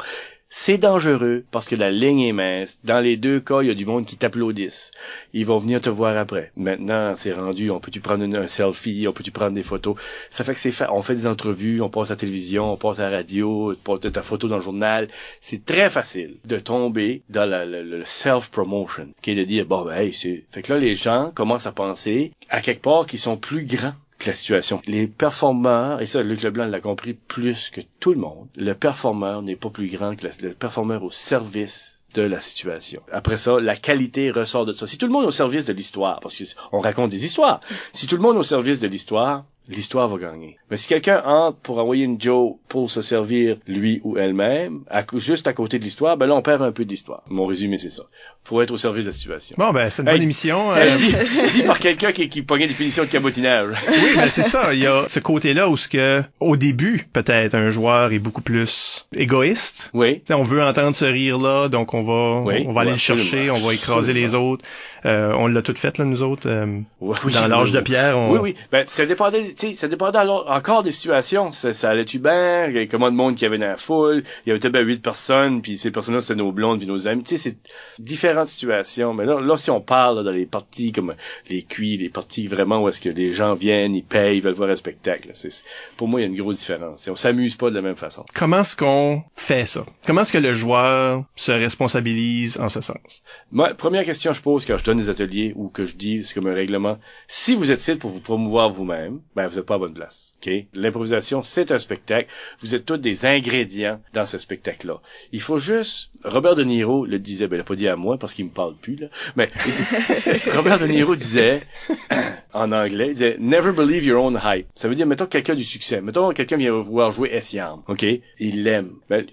C'est 0.49 0.77
dangereux 0.77 1.43
parce 1.51 1.65
que 1.65 1.75
la 1.75 1.91
ligne 1.91 2.21
est 2.21 2.31
mince. 2.31 2.79
Dans 2.85 3.01
les 3.01 3.17
deux 3.17 3.41
cas, 3.41 3.61
il 3.61 3.67
y 3.67 3.71
a 3.71 3.73
du 3.73 3.85
monde 3.85 4.05
qui 4.05 4.15
t'applaudissent. 4.15 4.91
Ils 5.33 5.45
vont 5.45 5.57
venir 5.57 5.81
te 5.81 5.89
voir 5.89 6.15
après. 6.15 6.53
Maintenant, 6.55 7.15
c'est 7.17 7.33
rendu, 7.33 7.69
on 7.69 7.81
peut-tu 7.81 7.99
prendre 7.99 8.23
une- 8.23 8.37
un 8.37 8.47
selfie, 8.47 9.05
on 9.09 9.11
peut-tu 9.11 9.31
prendre 9.31 9.51
des 9.51 9.63
photos? 9.63 9.97
Ça 10.29 10.45
fait 10.45 10.53
que 10.53 10.59
c'est 10.59 10.71
fait. 10.71 10.85
On 10.89 11.01
fait 11.01 11.15
des 11.15 11.27
entrevues, 11.27 11.81
on 11.81 11.89
passe 11.89 12.11
à 12.11 12.13
la 12.13 12.19
télévision, 12.19 12.71
on 12.71 12.77
passe 12.77 12.99
à 12.99 13.09
la 13.09 13.17
radio, 13.17 13.73
tu 13.73 13.81
portes 13.81 14.09
ta 14.09 14.23
photo 14.23 14.47
dans 14.47 14.55
le 14.55 14.61
journal. 14.61 15.09
C'est 15.41 15.65
très 15.65 15.89
facile 15.89 16.37
de 16.45 16.57
tomber 16.59 17.23
dans 17.29 17.45
la- 17.45 17.65
le 17.65 18.05
self-promotion, 18.05 19.09
qui 19.21 19.31
est 19.31 19.35
de 19.35 19.43
dire, 19.43 19.65
bon, 19.65 19.83
ben, 19.83 19.95
hey, 19.97 20.13
c'est... 20.13 20.45
Fait 20.51 20.61
que 20.61 20.71
là, 20.71 20.79
les 20.79 20.95
gens 20.95 21.31
commencent 21.35 21.67
à 21.67 21.73
penser, 21.73 22.31
à 22.49 22.61
quelque 22.61 22.81
part, 22.83 23.05
qu'ils 23.05 23.19
sont 23.19 23.35
plus 23.35 23.65
grands 23.65 23.93
que 24.19 24.27
la 24.27 24.33
situation. 24.33 24.81
Les 24.85 25.07
performeurs, 25.07 26.01
et 26.01 26.05
ça, 26.05 26.21
Luc 26.23 26.41
Leblanc 26.41 26.65
l'a 26.65 26.79
compris 26.79 27.13
plus 27.13 27.69
que 27.69 27.81
tout 27.99 28.13
le 28.13 28.19
monde, 28.19 28.47
le 28.55 28.73
performeur 28.73 29.41
n'est 29.41 29.55
pas 29.55 29.69
plus 29.69 29.89
grand 29.89 30.15
que 30.15 30.25
le 30.25 30.53
performeur 30.53 31.03
au 31.03 31.11
service 31.11 31.97
de 32.13 32.21
la 32.21 32.39
situation. 32.39 33.01
Après 33.11 33.37
ça, 33.37 33.59
la 33.59 33.75
qualité 33.75 34.31
ressort 34.31 34.65
de 34.65 34.73
ça. 34.73 34.87
Si 34.87 34.97
tout 34.97 35.05
le 35.05 35.11
monde 35.11 35.25
est 35.25 35.27
au 35.27 35.31
service 35.31 35.65
de 35.65 35.73
l'histoire, 35.73 36.19
parce 36.19 36.35
que 36.35 36.43
on 36.71 36.79
raconte 36.79 37.11
des 37.11 37.25
histoires, 37.25 37.59
si 37.93 38.07
tout 38.07 38.15
le 38.15 38.21
monde 38.21 38.37
est 38.37 38.39
au 38.39 38.43
service 38.43 38.79
de 38.79 38.87
l'histoire, 38.87 39.45
l'histoire 39.67 40.07
va 40.07 40.17
gagner. 40.17 40.57
Mais 40.71 40.77
si 40.77 40.87
quelqu'un 40.87 41.21
entre 41.25 41.57
pour 41.59 41.77
envoyer 41.79 42.05
une 42.05 42.19
Joe 42.19 42.55
pour 42.67 42.89
se 42.91 43.01
servir 43.01 43.57
lui 43.67 44.01
ou 44.03 44.17
elle-même, 44.17 44.81
juste 45.15 45.47
à 45.47 45.53
côté 45.53 45.79
de 45.79 45.83
l'histoire, 45.83 46.17
ben 46.17 46.25
là, 46.27 46.35
on 46.35 46.41
perd 46.41 46.61
un 46.61 46.71
peu 46.71 46.85
d'histoire. 46.85 47.23
Mon 47.29 47.45
résumé, 47.45 47.77
c'est 47.77 47.89
ça. 47.89 48.03
Faut 48.43 48.61
être 48.61 48.71
au 48.71 48.77
service 48.77 49.05
de 49.05 49.09
la 49.09 49.13
situation. 49.13 49.55
Bon, 49.57 49.71
ben, 49.71 49.89
c'est 49.89 50.01
une 50.01 50.07
Hey. 50.07 50.13
bonne 50.15 50.23
émission. 50.23 50.71
Euh, 50.73 50.75
Euh, 50.77 50.95
dit, 50.97 51.13
dit 51.51 51.63
par 51.63 51.79
quelqu'un 51.79 52.11
qui, 52.11 52.29
qui 52.29 52.41
pognait 52.43 52.67
des 52.67 52.73
punitions 52.73 53.03
de 53.03 53.09
cabotinage. 53.09 53.75
oui, 53.89 54.15
ben, 54.15 54.29
c'est 54.29 54.43
ça. 54.43 54.73
Il 54.73 54.79
y 54.79 54.87
a 54.87 55.05
ce 55.07 55.19
côté-là 55.19 55.67
où 55.69 55.75
ce 55.77 55.87
que, 55.87 56.23
au 56.39 56.55
début, 56.55 57.07
peut-être, 57.11 57.55
un 57.55 57.69
joueur 57.69 58.13
est 58.13 58.19
beaucoup 58.19 58.41
plus 58.41 59.07
égoïste. 59.15 59.89
Oui. 59.93 60.21
T'sais, 60.21 60.33
on 60.33 60.43
veut 60.43 60.63
entendre 60.63 60.95
ce 60.95 61.05
rire-là, 61.05 61.67
donc 61.69 61.93
on 61.93 62.03
va, 62.03 62.41
Oui, 62.45 62.63
on 62.67 62.71
va 62.71 62.81
aller 62.81 62.91
le 62.91 62.97
chercher, 62.97 63.51
on 63.51 63.57
va 63.59 63.73
écraser 63.73 64.13
les 64.13 64.33
autres. 64.35 64.63
Euh, 65.05 65.33
on 65.33 65.47
l'a 65.47 65.61
tout 65.61 65.73
fait, 65.75 65.97
là, 65.97 66.05
nous 66.05 66.23
autres. 66.23 66.47
euh, 66.49 66.79
Oui, 67.01 67.15
dans 67.33 67.47
l'âge 67.47 67.69
oui, 67.69 67.75
de 67.75 67.81
pierre, 67.81 68.17
on... 68.17 68.31
Oui, 68.33 68.39
oui. 68.41 68.53
Ben, 68.71 68.83
ça 68.87 69.05
dépendait, 69.05 69.43
tu 69.49 69.67
sais, 69.67 69.73
ça 69.73 69.87
dépendait 69.87 70.17
alors 70.17 70.49
encore 70.49 70.83
des 70.83 70.91
situations. 70.91 71.51
Ça, 71.51 71.73
ça 71.73 71.89
allait-tu 71.89 72.19
bien? 72.19 72.67
Il 72.67 72.73
y 72.73 72.77
avait 72.77 72.87
Comment 72.87 73.11
de 73.11 73.15
monde 73.15 73.35
qu'il 73.35 73.43
y 73.43 73.45
avait 73.47 73.57
dans 73.57 73.67
la 73.67 73.77
foule? 73.77 74.23
Il 74.45 74.49
y 74.49 74.51
avait 74.51 74.59
peut-être 74.59 74.73
ben 74.73 74.85
huit 74.85 75.01
personnes, 75.01 75.61
puis 75.61 75.77
ces 75.77 75.91
personnes-là, 75.91 76.21
c'était 76.21 76.35
nos 76.35 76.51
blondes 76.51 76.79
puis 76.79 76.87
nos 76.87 77.07
amis. 77.07 77.23
Tu 77.23 77.37
sais, 77.37 77.49
c'est 77.49 77.57
différentes 77.99 78.47
situations. 78.47 79.13
Mais 79.13 79.25
là, 79.25 79.39
là, 79.41 79.57
si 79.57 79.69
on 79.71 79.81
parle 79.81 80.17
là, 80.17 80.23
dans 80.23 80.31
les 80.31 80.45
parties 80.45 80.91
comme 80.91 81.15
les 81.49 81.63
cuits, 81.63 81.97
les 81.97 82.09
parties 82.09 82.47
vraiment 82.47 82.81
où 82.81 82.89
est-ce 82.89 83.01
que 83.01 83.09
les 83.09 83.31
gens 83.31 83.53
viennent, 83.53 83.95
ils 83.95 84.03
payent, 84.03 84.37
ils 84.37 84.43
veulent 84.43 84.53
voir 84.53 84.69
un 84.69 84.75
spectacle. 84.75 85.29
c'est- 85.33 85.63
pour 85.97 86.07
moi, 86.07 86.19
il 86.21 86.23
y 86.23 86.25
a 86.25 86.29
une 86.29 86.35
grosse 86.39 86.57
différence. 86.59 87.07
Et 87.07 87.11
on 87.11 87.15
s'amuse 87.15 87.55
pas 87.55 87.69
de 87.69 87.75
la 87.75 87.81
même 87.81 87.95
façon. 87.95 88.25
Comment 88.33 88.61
est-ce 88.61 88.75
qu'on 88.77 89.23
fait 89.35 89.65
ça? 89.65 89.85
Comment 90.05 90.21
est-ce 90.21 90.33
que 90.33 90.37
le 90.37 90.53
joueur 90.53 91.23
se 91.35 91.51
responsabilise 91.51 92.59
en 92.59 92.69
ce 92.69 92.81
sens? 92.81 93.21
Moi, 93.51 93.73
première 93.73 94.05
question 94.05 94.31
que 94.31 94.37
je 94.37 94.41
pose 94.41 94.65
quand 94.65 94.77
je 94.77 94.83
donne 94.87 94.97
des 94.97 95.09
ateliers 95.09 95.53
ou 95.55 95.69
que 95.69 95.85
je 95.85 95.95
dis, 95.95 96.23
c'est 96.23 96.33
comme 96.33 96.49
un 96.49 96.53
règlement. 96.53 96.97
Si 97.27 97.55
vous 97.55 97.71
êtes 97.71 97.79
ici 97.79 97.95
pour 97.95 98.11
vous 98.11 98.19
promouvoir 98.19 98.69
vous-même, 98.69 99.21
ben, 99.35 99.47
vous 99.47 99.55
n'êtes 99.55 99.65
pas 99.65 99.75
à 99.75 99.77
bonne 99.77 99.93
place. 99.93 100.35
OK? 100.41 100.51
L'improvisation, 100.73 101.43
c'est 101.43 101.71
un 101.71 101.79
spectacle. 101.79 102.29
Vous 102.59 102.75
êtes 102.75 102.85
tous 102.85 102.97
des 102.97 103.25
ingrédients 103.25 104.01
dans 104.13 104.25
ce 104.25 104.37
spectacle-là. 104.37 105.01
Il 105.31 105.41
faut 105.41 105.59
juste, 105.59 106.11
Robert 106.23 106.55
De 106.55 106.63
Niro 106.63 107.05
le 107.05 107.19
disait, 107.19 107.47
ben, 107.47 107.55
il 107.55 107.59
l'a 107.59 107.63
pas 107.63 107.75
dit 107.75 107.87
à 107.87 107.95
moi 107.95 108.17
parce 108.17 108.33
qu'il 108.33 108.45
me 108.45 108.51
parle 108.51 108.75
plus, 108.75 108.95
là. 108.95 109.07
Mais, 109.35 109.49
Robert 110.53 110.79
De 110.79 110.87
Niro 110.87 111.15
disait, 111.15 111.61
en 112.53 112.71
anglais, 112.71 113.07
il 113.07 113.13
disait, 113.13 113.37
never 113.39 113.71
believe 113.71 114.05
your 114.05 114.23
own 114.23 114.39
hype. 114.43 114.67
Ça 114.75 114.87
veut 114.87 114.95
dire, 114.95 115.07
mettons 115.07 115.25
quelqu'un 115.25 115.55
du 115.55 115.63
succès. 115.63 116.01
Mettons 116.01 116.31
quelqu'un 116.31 116.57
vient 116.57 116.71
voir 116.71 117.11
jouer 117.11 117.29
Essiam. 117.33 117.81
OK? 117.87 118.05
Il 118.39 118.63
l'aime. 118.63 118.93
Ben, 119.09 119.25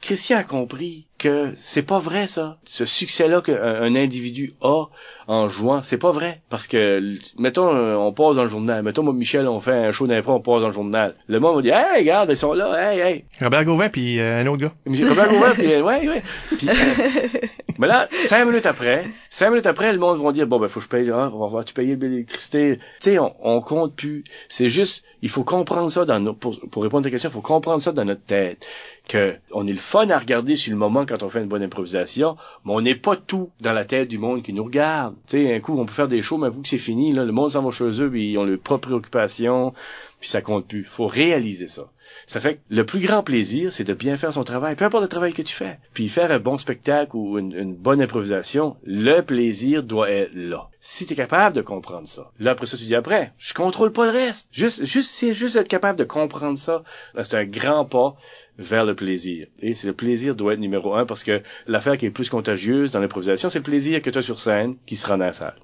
Christian 0.00 0.38
a 0.38 0.44
compris 0.44 1.06
que 1.20 1.52
c'est 1.54 1.82
pas 1.82 1.98
vrai 1.98 2.26
ça. 2.26 2.58
Ce 2.64 2.84
succès-là 2.84 3.42
qu'un 3.42 3.54
un 3.62 3.94
individu 3.94 4.54
a 4.62 4.86
en 5.28 5.48
jouant, 5.48 5.82
c'est 5.82 5.98
pas 5.98 6.10
vrai. 6.10 6.40
Parce 6.48 6.66
que, 6.66 7.14
mettons, 7.38 7.72
euh, 7.72 7.94
on 7.94 8.12
passe 8.12 8.36
dans 8.36 8.42
le 8.42 8.48
journal. 8.48 8.82
Mettons, 8.82 9.02
moi, 9.02 9.12
Michel, 9.12 9.46
on 9.46 9.60
fait 9.60 9.72
un 9.72 9.92
show 9.92 10.06
d'impro, 10.06 10.32
on 10.32 10.40
passe 10.40 10.62
dans 10.62 10.68
le 10.68 10.72
journal. 10.72 11.14
Le 11.28 11.38
monde 11.38 11.56
va 11.56 11.62
dire, 11.62 11.76
hey, 11.76 12.00
regarde, 12.00 12.30
ils 12.30 12.36
sont 12.36 12.52
là, 12.52 12.92
hey, 12.92 13.00
hey. 13.00 13.24
Robert 13.40 13.64
Gauvin 13.64 13.88
puis 13.90 14.18
euh, 14.18 14.40
un 14.40 14.46
autre 14.46 14.62
gars. 14.62 14.72
Robert 14.86 15.28
Gauvin, 15.28 15.52
puis, 15.52 15.72
euh, 15.72 15.82
ouais, 15.82 16.08
ouais. 16.08 16.22
Puis, 16.56 16.68
euh, 16.68 16.72
mais 17.78 17.86
là, 17.86 18.08
cinq 18.12 18.46
minutes 18.46 18.66
après, 18.66 19.04
cinq 19.28 19.50
minutes 19.50 19.66
après, 19.66 19.92
le 19.92 19.98
monde 19.98 20.20
va 20.20 20.32
dire, 20.32 20.46
bon, 20.46 20.58
ben, 20.58 20.68
faut 20.68 20.80
que 20.80 20.84
je 20.84 20.90
paye, 20.90 21.10
ah, 21.10 21.30
on 21.32 21.48
va 21.48 21.62
tu 21.62 21.74
payer 21.74 21.96
l'électricité. 21.96 22.78
Tu 22.78 22.84
sais, 23.00 23.18
on, 23.18 23.34
on 23.42 23.60
compte 23.60 23.94
plus. 23.94 24.24
C'est 24.48 24.68
juste, 24.68 25.04
il 25.22 25.28
faut 25.28 25.44
comprendre 25.44 25.90
ça 25.90 26.04
dans 26.06 26.18
nos, 26.18 26.32
pour, 26.32 26.58
pour 26.70 26.82
répondre 26.82 27.02
à 27.02 27.04
ta 27.04 27.10
question, 27.10 27.30
il 27.30 27.34
faut 27.34 27.40
comprendre 27.40 27.80
ça 27.80 27.92
dans 27.92 28.04
notre 28.04 28.24
tête. 28.24 28.66
Que 29.10 29.34
on 29.50 29.66
est 29.66 29.72
le 29.72 29.78
fun 29.78 30.08
à 30.10 30.18
regarder 30.20 30.54
sur 30.54 30.70
le 30.70 30.78
moment 30.78 31.04
quand 31.04 31.24
on 31.24 31.28
fait 31.28 31.40
une 31.40 31.48
bonne 31.48 31.64
improvisation, 31.64 32.36
mais 32.64 32.72
on 32.72 32.80
n'est 32.80 32.94
pas 32.94 33.16
tout 33.16 33.50
dans 33.60 33.72
la 33.72 33.84
tête 33.84 34.06
du 34.06 34.18
monde 34.18 34.40
qui 34.40 34.52
nous 34.52 34.62
regarde. 34.62 35.16
Tu 35.26 35.44
sais, 35.44 35.52
un 35.52 35.58
coup, 35.58 35.76
on 35.76 35.84
peut 35.84 35.92
faire 35.92 36.06
des 36.06 36.22
shows, 36.22 36.38
mais 36.38 36.46
un 36.46 36.52
coup 36.52 36.62
que 36.62 36.68
c'est 36.68 36.78
fini, 36.78 37.12
là, 37.12 37.24
le 37.24 37.32
monde 37.32 37.50
s'en 37.50 37.64
va 37.64 37.72
chez 37.72 38.00
eux, 38.02 38.16
ils 38.16 38.38
ont 38.38 38.44
leurs 38.44 38.60
propres 38.60 38.86
préoccupations, 38.86 39.74
puis 40.20 40.28
ça 40.28 40.42
compte 40.42 40.68
plus. 40.68 40.84
Faut 40.84 41.08
réaliser 41.08 41.66
ça. 41.66 41.90
Ça 42.30 42.38
fait 42.38 42.54
que 42.54 42.60
le 42.68 42.86
plus 42.86 43.00
grand 43.00 43.24
plaisir, 43.24 43.72
c'est 43.72 43.82
de 43.82 43.92
bien 43.92 44.16
faire 44.16 44.32
son 44.32 44.44
travail, 44.44 44.76
peu 44.76 44.84
importe 44.84 45.02
le 45.02 45.08
travail 45.08 45.32
que 45.32 45.42
tu 45.42 45.52
fais. 45.52 45.80
Puis 45.94 46.06
faire 46.06 46.30
un 46.30 46.38
bon 46.38 46.58
spectacle 46.58 47.16
ou 47.16 47.40
une, 47.40 47.74
bonne 47.74 48.00
improvisation, 48.00 48.76
le 48.84 49.20
plaisir 49.20 49.82
doit 49.82 50.08
être 50.08 50.30
là. 50.32 50.68
Si 50.78 51.06
tu 51.06 51.14
es 51.14 51.16
capable 51.16 51.56
de 51.56 51.60
comprendre 51.60 52.06
ça, 52.06 52.30
là 52.38 52.52
après 52.52 52.66
ça 52.66 52.76
tu 52.76 52.84
dis 52.84 52.94
après, 52.94 53.32
je 53.36 53.52
contrôle 53.52 53.90
pas 53.90 54.04
le 54.04 54.12
reste. 54.12 54.48
Juste, 54.52 54.84
juste, 54.84 55.10
c'est 55.10 55.34
juste 55.34 55.56
être 55.56 55.66
capable 55.66 55.98
de 55.98 56.04
comprendre 56.04 56.56
ça, 56.56 56.84
c'est 57.20 57.34
un 57.34 57.44
grand 57.44 57.84
pas 57.84 58.14
vers 58.58 58.84
le 58.84 58.94
plaisir. 58.94 59.48
Et 59.58 59.74
c'est 59.74 59.88
le 59.88 59.92
plaisir 59.92 60.36
doit 60.36 60.52
être 60.52 60.60
numéro 60.60 60.94
un 60.94 61.06
parce 61.06 61.24
que 61.24 61.42
l'affaire 61.66 61.98
qui 61.98 62.06
est 62.06 62.10
plus 62.10 62.28
contagieuse 62.28 62.92
dans 62.92 63.00
l'improvisation, 63.00 63.50
c'est 63.50 63.58
le 63.58 63.64
plaisir 63.64 64.00
que 64.02 64.10
tu 64.10 64.18
as 64.18 64.22
sur 64.22 64.38
scène 64.38 64.76
qui 64.86 64.94
se 64.94 65.04
rend 65.04 65.18
dans 65.18 65.24
la 65.24 65.32
salle. 65.32 65.56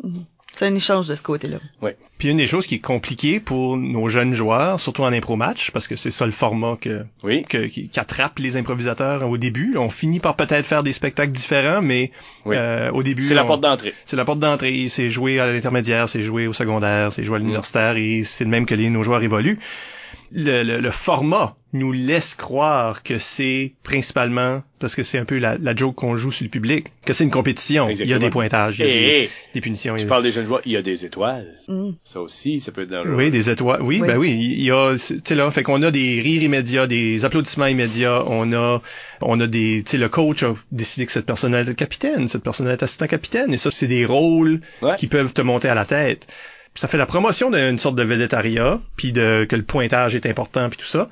C'est 0.54 0.64
un 0.66 0.74
échange 0.74 1.06
de 1.06 1.14
ce 1.14 1.22
côté-là. 1.22 1.58
Puis 2.18 2.28
une 2.28 2.38
des 2.38 2.46
choses 2.46 2.66
qui 2.66 2.76
est 2.76 2.80
compliquée 2.80 3.40
pour 3.40 3.76
nos 3.76 4.08
jeunes 4.08 4.32
joueurs, 4.32 4.80
surtout 4.80 5.02
en 5.02 5.12
impro 5.12 5.36
match, 5.36 5.70
parce 5.70 5.86
que 5.86 5.96
c'est 5.96 6.10
ça 6.10 6.24
le 6.24 6.32
format 6.32 6.76
que, 6.80 7.04
Oui. 7.22 7.44
que- 7.44 7.66
qui, 7.66 7.90
qui 7.90 8.00
attrape 8.00 8.38
les 8.38 8.56
improvisateurs 8.56 9.28
au 9.28 9.36
début. 9.36 9.76
On 9.76 9.90
finit 9.90 10.18
par 10.18 10.34
peut-être 10.34 10.64
faire 10.64 10.82
des 10.82 10.92
spectacles 10.92 11.32
différents, 11.32 11.82
mais 11.82 12.10
Oui. 12.46 12.56
euh, 12.56 12.90
au 12.92 13.02
début, 13.02 13.20
C'est 13.20 13.34
la 13.34 13.44
porte 13.44 13.62
d'entrée. 13.62 13.92
c'est 14.06 14.16
la 14.16 14.24
porte 14.24 14.38
d'entrée, 14.38 14.86
c'est 14.88 15.10
jouer 15.10 15.40
à 15.40 15.52
l'intermédiaire, 15.52 16.08
c'est 16.08 16.22
jouer 16.22 16.46
au 16.46 16.54
secondaire, 16.54 17.12
c'est 17.12 17.20
Mm. 17.20 17.24
jouer 17.26 17.36
à 17.36 17.38
l'universitaire 17.40 17.96
et 17.98 18.22
c'est 18.24 18.44
le 18.44 18.50
même 18.50 18.64
que 18.64 18.74
les, 18.74 18.88
nos 18.88 19.02
joueurs 19.02 19.22
évoluent. 19.22 19.58
Le, 20.32 20.62
le- 20.62 20.80
le 20.80 20.90
format 20.90 21.54
nous 21.78 21.92
laisse 21.92 22.34
croire 22.34 23.02
que 23.02 23.18
c'est 23.18 23.72
principalement, 23.82 24.62
parce 24.78 24.94
que 24.94 25.02
c'est 25.02 25.18
un 25.18 25.24
peu 25.24 25.38
la, 25.38 25.56
la 25.58 25.74
joke 25.74 25.94
qu'on 25.96 26.16
joue 26.16 26.30
sur 26.30 26.44
le 26.44 26.50
public, 26.50 26.88
que 27.04 27.12
c'est 27.12 27.24
une 27.24 27.30
compétition. 27.30 27.84
Il 27.88 27.96
y 27.96 28.00
a 28.00 28.02
Exactement. 28.02 28.20
des 28.20 28.30
pointages, 28.30 28.78
il 28.78 28.84
y 28.84 28.88
a 28.88 28.92
Hey, 28.92 28.94
des, 29.00 29.08
hey, 29.24 29.30
des 29.54 29.60
punitions. 29.60 29.96
il 29.96 30.00
y 30.00 30.02
tu 30.02 30.06
a- 30.06 30.08
parles 30.08 30.22
des 30.22 30.32
jeunes 30.32 30.46
joueurs, 30.46 30.60
il 30.64 30.72
y 30.72 30.76
a 30.76 30.82
des 30.82 31.04
étoiles. 31.06 31.46
Mm. 31.68 31.90
Ça 32.02 32.20
aussi, 32.20 32.60
ça 32.60 32.72
peut 32.72 32.82
être 32.82 32.90
dangereux. 32.90 33.14
Oui, 33.14 33.30
des 33.30 33.48
étoiles. 33.50 33.80
Oui, 33.82 34.00
Oui. 34.00 34.06
ben 34.06 34.16
oui, 34.16 34.32
il 34.32 34.62
y 34.62 34.70
a, 34.70 34.94
tu 34.96 35.18
sais 35.24 35.34
là, 35.34 35.50
fait 35.50 35.62
qu'on 35.62 35.82
a 35.82 35.90
des 35.90 36.20
rires 36.20 36.42
immédiats, 36.42 36.86
des 36.86 37.24
applaudissements 37.24 37.66
immédiats, 37.66 38.22
on 38.26 38.52
a, 38.52 38.82
on 39.22 39.40
a 39.40 39.46
des, 39.46 39.82
tu 39.84 39.92
sais, 39.92 39.98
le 39.98 40.08
coach 40.08 40.42
a 40.42 40.54
décidé 40.72 41.06
que 41.06 41.12
cette 41.12 41.26
personne 41.26 41.54
est 41.54 41.74
capitaine, 41.74 42.28
cette 42.28 42.42
personne 42.42 42.68
est 42.68 42.82
assistant 42.82 43.06
capitaine, 43.06 43.52
et 43.54 43.56
ça, 43.56 43.70
c'est 43.72 43.86
des 43.86 44.04
rôles 44.04 44.60
Ouais. 44.82 44.96
qui 44.98 45.06
peuvent 45.06 45.32
te 45.32 45.42
monter 45.42 45.68
à 45.68 45.74
la 45.74 45.84
tête. 45.84 46.26
Ça 46.74 46.88
fait 46.88 46.98
la 46.98 47.06
promotion 47.06 47.50
d'une 47.50 47.78
sorte 47.78 47.96
de 47.96 48.02
védétariat, 48.02 48.80
puis 48.98 49.10
de 49.12 49.46
que 49.48 49.56
le 49.56 49.62
pointage 49.62 50.14
est 50.14 50.26
important, 50.26 50.68
puis 50.68 50.76
tout 50.78 50.84
ça. 50.86 51.08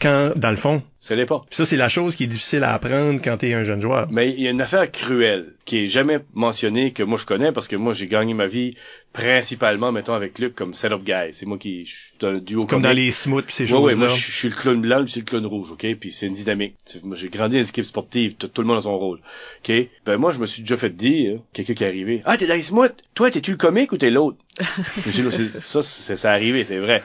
Quand, 0.00 0.32
dans 0.36 0.50
le 0.50 0.56
fond, 0.56 0.82
Ça 1.02 1.16
l'est 1.16 1.24
pas. 1.24 1.38
puis 1.48 1.56
ça 1.56 1.64
c'est 1.64 1.78
la 1.78 1.88
chose 1.88 2.14
qui 2.14 2.24
est 2.24 2.26
difficile 2.26 2.62
à 2.62 2.74
apprendre 2.74 3.20
quand 3.24 3.38
t'es 3.38 3.54
un 3.54 3.62
jeune 3.62 3.80
joueur. 3.80 4.06
Mais 4.10 4.28
il 4.30 4.40
y 4.42 4.46
a 4.46 4.50
une 4.50 4.60
affaire 4.60 4.90
cruelle 4.92 5.54
qui 5.64 5.78
est 5.78 5.86
jamais 5.86 6.18
mentionnée 6.34 6.92
que 6.92 7.02
moi 7.02 7.16
je 7.18 7.24
connais 7.24 7.52
parce 7.52 7.68
que 7.68 7.76
moi 7.76 7.94
j'ai 7.94 8.06
gagné 8.06 8.34
ma 8.34 8.46
vie 8.46 8.74
principalement 9.14 9.92
mettons 9.92 10.12
avec 10.12 10.38
Luc 10.38 10.54
comme 10.54 10.74
setup 10.74 11.02
guy. 11.02 11.32
C'est 11.32 11.46
moi 11.46 11.56
qui 11.56 11.86
je 11.86 11.94
suis 11.94 12.12
un 12.22 12.34
duo 12.38 12.66
Comme 12.66 12.82
dans 12.82 12.92
les 12.92 13.10
smooths 13.12 13.46
pis 13.46 13.54
ces 13.54 13.62
Ouais, 13.64 13.68
choses-là. 13.70 13.86
ouais, 13.86 13.94
moi 13.94 14.08
je 14.08 14.30
suis 14.30 14.48
le 14.50 14.54
clown 14.54 14.80
blanc, 14.82 15.00
lui 15.00 15.08
c'est 15.10 15.20
le 15.20 15.24
clown 15.24 15.46
rouge, 15.46 15.72
ok? 15.72 15.86
Puis 15.98 16.12
c'est 16.12 16.26
une 16.26 16.34
dynamique. 16.34 16.74
Moi 17.02 17.16
j'ai 17.16 17.28
grandi 17.30 17.56
dans 17.56 17.62
les 17.62 17.68
équipes 17.70 17.84
sportives, 17.84 18.34
tout, 18.34 18.48
tout 18.48 18.60
le 18.60 18.68
monde 18.68 18.76
a 18.78 18.82
son 18.82 18.98
rôle, 18.98 19.20
ok? 19.64 19.72
Ben 20.04 20.18
moi 20.18 20.32
je 20.32 20.38
me 20.38 20.44
suis 20.46 20.60
déjà 20.62 20.76
fait 20.76 20.90
dire, 20.94 21.40
quelqu'un 21.54 21.72
qui 21.74 21.82
est 21.84 21.86
arrivé, 21.88 22.20
ah 22.26 22.36
t'es 22.36 22.46
dans 22.46 22.54
les 22.54 22.62
smooths, 22.62 23.02
toi 23.14 23.30
t'es-tu 23.30 23.52
le 23.52 23.56
comique 23.56 23.92
ou 23.92 23.96
t'es 23.96 24.10
l'autre 24.10 24.36
ça 25.62 25.80
c'est 25.82 26.16
ça 26.16 26.30
arrivé, 26.32 26.64
c'est 26.64 26.78
vrai. 26.78 27.02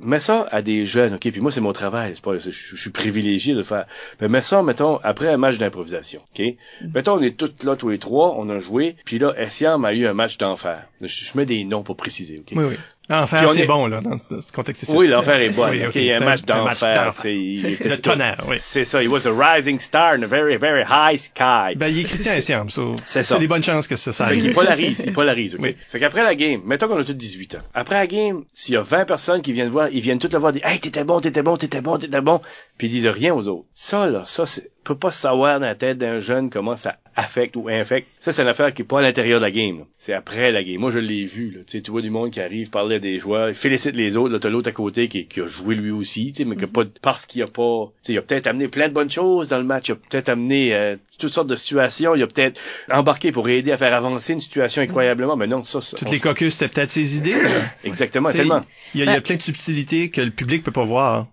Mets 0.00 0.18
ça 0.18 0.48
à 0.50 0.62
des 0.62 0.84
jeunes, 0.84 1.14
ok? 1.14 1.30
Puis 1.30 1.40
moi 1.40 1.52
c'est 1.52 1.60
mon 1.60 1.72
travail, 1.72 2.12
c'est 2.14 2.24
pas, 2.24 2.36
je 2.38 2.50
suis 2.50 2.90
privilégié 3.02 3.54
de 3.54 3.62
faire. 3.62 3.86
Ben 4.20 4.30
mets 4.30 4.40
ça, 4.42 4.62
mettons 4.62 4.98
après 5.02 5.28
un 5.28 5.36
match 5.36 5.58
d'improvisation, 5.58 6.22
ok? 6.32 6.54
Mettons 6.94 7.14
on 7.14 7.22
est 7.22 7.36
tous 7.36 7.64
là 7.64 7.76
tous 7.76 7.88
les 7.88 7.98
trois, 7.98 8.34
on 8.38 8.48
a 8.48 8.58
joué, 8.58 8.96
puis 9.04 9.18
là 9.18 9.34
Essiam 9.36 9.84
a 9.84 9.92
eu 9.92 10.06
un 10.06 10.14
match 10.14 10.38
d'enfer. 10.38 10.86
Je, 11.00 11.06
je 11.06 11.36
mets 11.36 11.46
des 11.46 11.64
noms 11.64 11.82
pour 11.82 11.96
préciser, 11.96 12.38
ok? 12.38 12.52
Oui, 12.56 12.64
oui. 12.64 12.76
Enfer, 13.10 13.38
Puis 13.40 13.46
on 13.48 13.52
c'est 13.54 13.60
est- 13.62 13.66
bon, 13.66 13.86
là, 13.88 14.00
dans, 14.00 14.18
ce 14.40 14.52
contexte-ci. 14.52 14.92
Oui, 14.94 15.08
l'enfer 15.08 15.40
est 15.40 15.50
bon. 15.50 15.68
Oui, 15.68 15.80
ok, 15.82 15.88
ok, 15.88 15.94
il 15.96 16.04
y 16.04 16.12
a 16.12 16.18
un 16.18 16.24
match 16.24 16.42
d'enfer. 16.42 17.12
il 17.24 17.62
Le 17.62 17.96
tonnerre, 18.00 18.44
oui. 18.48 18.56
C'est 18.58 18.84
ça. 18.84 19.02
He 19.02 19.08
was 19.08 19.26
a 19.26 19.32
rising 19.32 19.78
star 19.80 20.14
in 20.14 20.22
a 20.22 20.26
very, 20.26 20.56
very 20.56 20.84
high 20.84 21.18
sky. 21.18 21.74
Ben, 21.76 21.88
il 21.88 22.00
est 22.00 22.04
Christian 22.04 22.32
Essiam, 22.34 22.70
so, 22.70 22.94
C'est 23.04 23.22
ça. 23.22 23.34
C'est 23.34 23.40
des 23.40 23.48
bonnes 23.48 23.62
chances 23.62 23.88
que 23.88 23.96
ça, 23.96 24.12
ça 24.12 24.26
fait 24.26 24.34
qu'il 24.34 24.44
arrive. 24.44 24.54
polarise, 24.54 25.02
il 25.04 25.12
polarise, 25.12 25.54
ok? 25.56 25.60
Oui. 25.62 25.76
Fait 25.88 25.98
qu'après 25.98 26.22
la 26.22 26.34
game, 26.36 26.60
mettons 26.64 26.86
qu'on 26.88 26.98
a 26.98 27.04
tous 27.04 27.12
18 27.14 27.56
ans. 27.56 27.62
Après 27.74 27.96
la 27.96 28.06
game, 28.06 28.44
s'il 28.54 28.74
y 28.74 28.76
a 28.76 28.82
20 28.82 29.04
personnes 29.04 29.42
qui 29.42 29.52
viennent 29.52 29.68
voir, 29.68 29.88
ils 29.92 30.00
viennent 30.00 30.20
toutes 30.20 30.32
le 30.32 30.38
voir, 30.38 30.52
dire, 30.52 30.64
hey, 30.64 30.78
t'étais 30.78 31.04
bon, 31.04 31.20
t'étais 31.20 31.42
bon, 31.42 31.56
t'étais 31.56 31.80
bon, 31.80 31.98
t'étais 31.98 32.20
bon, 32.20 32.40
puis 32.78 32.86
ils 32.86 32.90
disent 32.90 33.06
rien 33.08 33.34
aux 33.34 33.48
autres. 33.48 33.66
Ça, 33.74 34.06
là, 34.08 34.24
ça, 34.26 34.46
c'est, 34.46 34.70
peut 34.84 34.96
pas 34.96 35.10
savoir 35.10 35.60
dans 35.60 35.66
la 35.66 35.74
tête 35.74 35.98
d'un 35.98 36.18
jeune 36.18 36.50
comment 36.50 36.76
ça 36.76 36.96
affecte 37.14 37.56
ou 37.56 37.68
infecte. 37.68 38.08
Ça, 38.18 38.32
c'est 38.32 38.42
une 38.42 38.48
affaire 38.48 38.72
qui 38.72 38.82
est 38.82 38.84
pas 38.86 39.00
à 39.00 39.02
l'intérieur 39.02 39.38
de 39.38 39.44
la 39.44 39.50
game. 39.50 39.84
C'est 39.98 40.14
après 40.14 40.50
la 40.50 40.64
game. 40.64 40.78
Moi, 40.80 40.90
je 40.90 40.98
l'ai 40.98 41.24
vu, 41.26 41.50
là. 41.50 41.60
Tu 41.64 41.90
vois 41.90 42.00
du 42.00 42.08
monde 42.10 42.30
qui 42.30 42.40
arrive, 42.40 42.70
parler 42.70 42.96
à 42.96 42.98
des 42.98 43.18
joueurs, 43.18 43.48
il 43.50 43.54
félicite 43.54 43.94
les 43.94 44.16
autres, 44.16 44.32
là, 44.32 44.38
t'as 44.38 44.48
l'autre 44.48 44.70
à 44.70 44.72
côté 44.72 45.08
qui, 45.08 45.26
qui 45.26 45.40
a 45.40 45.46
joué 45.46 45.74
lui 45.74 45.90
aussi, 45.90 46.32
mais 46.46 46.56
qui 46.56 46.64
a 46.64 46.68
pas, 46.68 46.84
de- 46.84 46.92
parce 47.02 47.26
qu'il 47.26 47.42
a 47.42 47.46
pas, 47.46 47.92
il 48.08 48.16
a 48.18 48.22
peut-être 48.22 48.46
amené 48.46 48.68
plein 48.68 48.88
de 48.88 48.94
bonnes 48.94 49.10
choses 49.10 49.48
dans 49.50 49.58
le 49.58 49.64
match, 49.64 49.88
il 49.88 49.92
a 49.92 49.94
peut-être 49.96 50.30
amené, 50.30 50.74
euh, 50.74 50.96
toutes 51.18 51.32
sortes 51.32 51.48
de 51.48 51.54
situations, 51.56 52.14
il 52.14 52.22
a 52.22 52.26
peut-être 52.26 52.58
embarqué 52.90 53.30
pour 53.30 53.48
aider 53.48 53.72
à 53.72 53.76
faire 53.76 53.94
avancer 53.94 54.32
une 54.32 54.40
situation 54.40 54.80
incroyablement, 54.82 55.36
mais 55.36 55.46
non, 55.46 55.64
ça, 55.64 55.80
ça 55.82 55.96
Toutes 55.98 56.10
les 56.10 56.18
caucus, 56.20 56.54
c'était 56.54 56.72
peut-être 56.72 56.90
ses 56.90 57.16
idées. 57.18 57.36
Exactement, 57.84 58.30
tellement. 58.30 58.64
Il 58.94 59.00
y, 59.00 59.02
a, 59.02 59.06
y 59.06 59.08
a 59.10 59.12
Ben- 59.16 59.22
plein 59.22 59.36
de 59.36 59.42
subtilités 59.42 60.08
que 60.10 60.20
le 60.22 60.30
public 60.30 60.62
peut 60.62 60.72
pas 60.72 60.84
voir. 60.84 61.26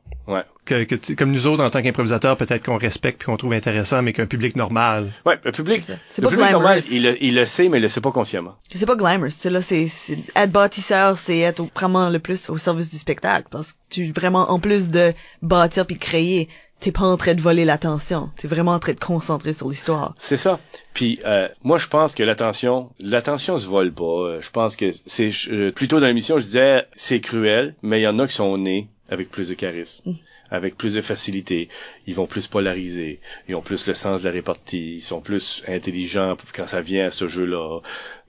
Que, 0.69 0.83
que 0.83 0.93
tu- 0.93 1.15
comme 1.15 1.31
nous 1.31 1.47
autres, 1.47 1.63
en 1.63 1.69
tant 1.71 1.81
qu'improvisateurs, 1.81 2.37
peut-être 2.37 2.63
qu'on 2.63 2.77
respecte 2.77 3.17
puis 3.19 3.25
qu'on 3.25 3.37
trouve 3.37 3.53
intéressant, 3.53 4.03
mais 4.03 4.13
qu'un 4.13 4.27
public 4.27 4.55
normal. 4.55 5.09
Ouais, 5.25 5.39
le 5.43 5.51
public, 5.51 5.81
le 5.87 6.21
pas 6.21 6.29
public 6.29 6.51
normal, 6.51 6.79
il, 6.91 7.03
le- 7.03 7.23
il 7.23 7.33
le 7.33 7.45
sait, 7.45 7.69
mais 7.69 7.79
il 7.79 7.81
le 7.81 7.89
sait 7.89 8.01
pas 8.01 8.11
consciemment. 8.11 8.55
C'est 8.75 8.85
pas 8.85 8.95
glamorous, 8.95 9.29
tu 9.41 9.49
là, 9.49 9.63
c'est, 9.63 9.87
c'est, 9.87 10.17
être 10.35 10.51
bâtisseur, 10.51 11.17
c'est 11.17 11.39
être 11.39 11.59
au- 11.61 11.69
vraiment 11.75 12.09
le 12.11 12.19
plus 12.19 12.51
au 12.51 12.59
service 12.59 12.91
du 12.91 12.97
spectacle, 12.97 13.47
parce 13.49 13.73
que 13.73 13.77
tu, 13.89 14.11
vraiment, 14.11 14.51
en 14.51 14.59
plus 14.59 14.91
de 14.91 15.13
bâtir 15.41 15.87
puis 15.87 15.97
créer, 15.97 16.49
t'es 16.79 16.91
pas 16.91 17.01
en 17.05 17.17
train 17.17 17.33
de 17.33 17.41
voler 17.41 17.65
l'attention, 17.65 18.29
t'es 18.37 18.47
vraiment 18.47 18.73
en 18.73 18.79
train 18.79 18.93
de 18.93 18.99
concentrer 18.99 19.53
sur 19.53 19.69
l'histoire. 19.69 20.13
C'est 20.19 20.37
ça. 20.37 20.59
Puis 20.93 21.19
euh, 21.25 21.47
moi, 21.63 21.79
je 21.79 21.87
pense 21.87 22.13
que 22.13 22.21
l'attention, 22.21 22.91
l'attention 22.99 23.57
se 23.57 23.67
vole 23.67 23.91
pas. 23.91 24.03
Euh, 24.03 24.41
Je 24.41 24.49
pense 24.51 24.75
que 24.75 24.91
c'est 25.07 25.31
euh, 25.49 25.71
plutôt 25.71 25.99
dans 25.99 26.05
l'émission, 26.07 26.37
je 26.37 26.45
disais 26.45 26.85
c'est 26.95 27.21
cruel, 27.21 27.73
mais 27.81 27.99
il 28.01 28.03
y 28.03 28.07
en 28.07 28.19
a 28.19 28.27
qui 28.27 28.35
sont 28.35 28.55
nés 28.57 28.87
avec 29.11 29.31
plus 29.31 29.49
de 29.49 29.55
charisme, 29.55 30.13
avec 30.51 30.77
plus 30.77 30.93
de 30.93 31.01
facilité. 31.01 31.69
Ils 32.07 32.15
vont 32.15 32.27
plus 32.27 32.47
polariser, 32.47 33.19
ils 33.47 33.55
ont 33.55 33.61
plus 33.61 33.87
le 33.87 33.93
sens 33.93 34.21
de 34.21 34.25
la 34.27 34.31
répartie, 34.31 34.95
ils 34.95 35.01
sont 35.01 35.21
plus 35.21 35.63
intelligents 35.67 36.35
quand 36.53 36.67
ça 36.67 36.81
vient 36.81 37.07
à 37.07 37.11
ce 37.11 37.27
jeu-là. 37.27 37.81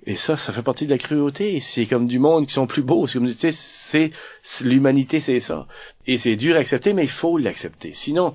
Et 0.07 0.17
ça, 0.17 0.37
ça 0.37 0.53
fait 0.53 0.63
partie 0.63 0.87
de 0.87 0.91
la 0.91 0.99
cruauté. 0.99 1.61
C'est 1.61 1.85
comme 1.85 2.07
du 2.07 2.19
monde 2.19 2.47
qui 2.47 2.55
sont 2.55 2.67
plus 2.67 2.83
beaux. 2.83 3.07
C'est 3.07 3.19
comme, 3.19 3.29
tu 3.29 3.35
sais, 3.35 4.11
c'est, 4.43 4.65
l'humanité, 4.65 5.21
c'est 5.21 5.41
ça. 5.41 5.67
Et 6.07 6.17
c'est 6.17 6.37
dur 6.37 6.57
à 6.57 6.59
accepter, 6.59 6.95
mais 6.95 7.03
il 7.03 7.11
faut 7.11 7.37
l'accepter. 7.37 7.93
Sinon, 7.93 8.35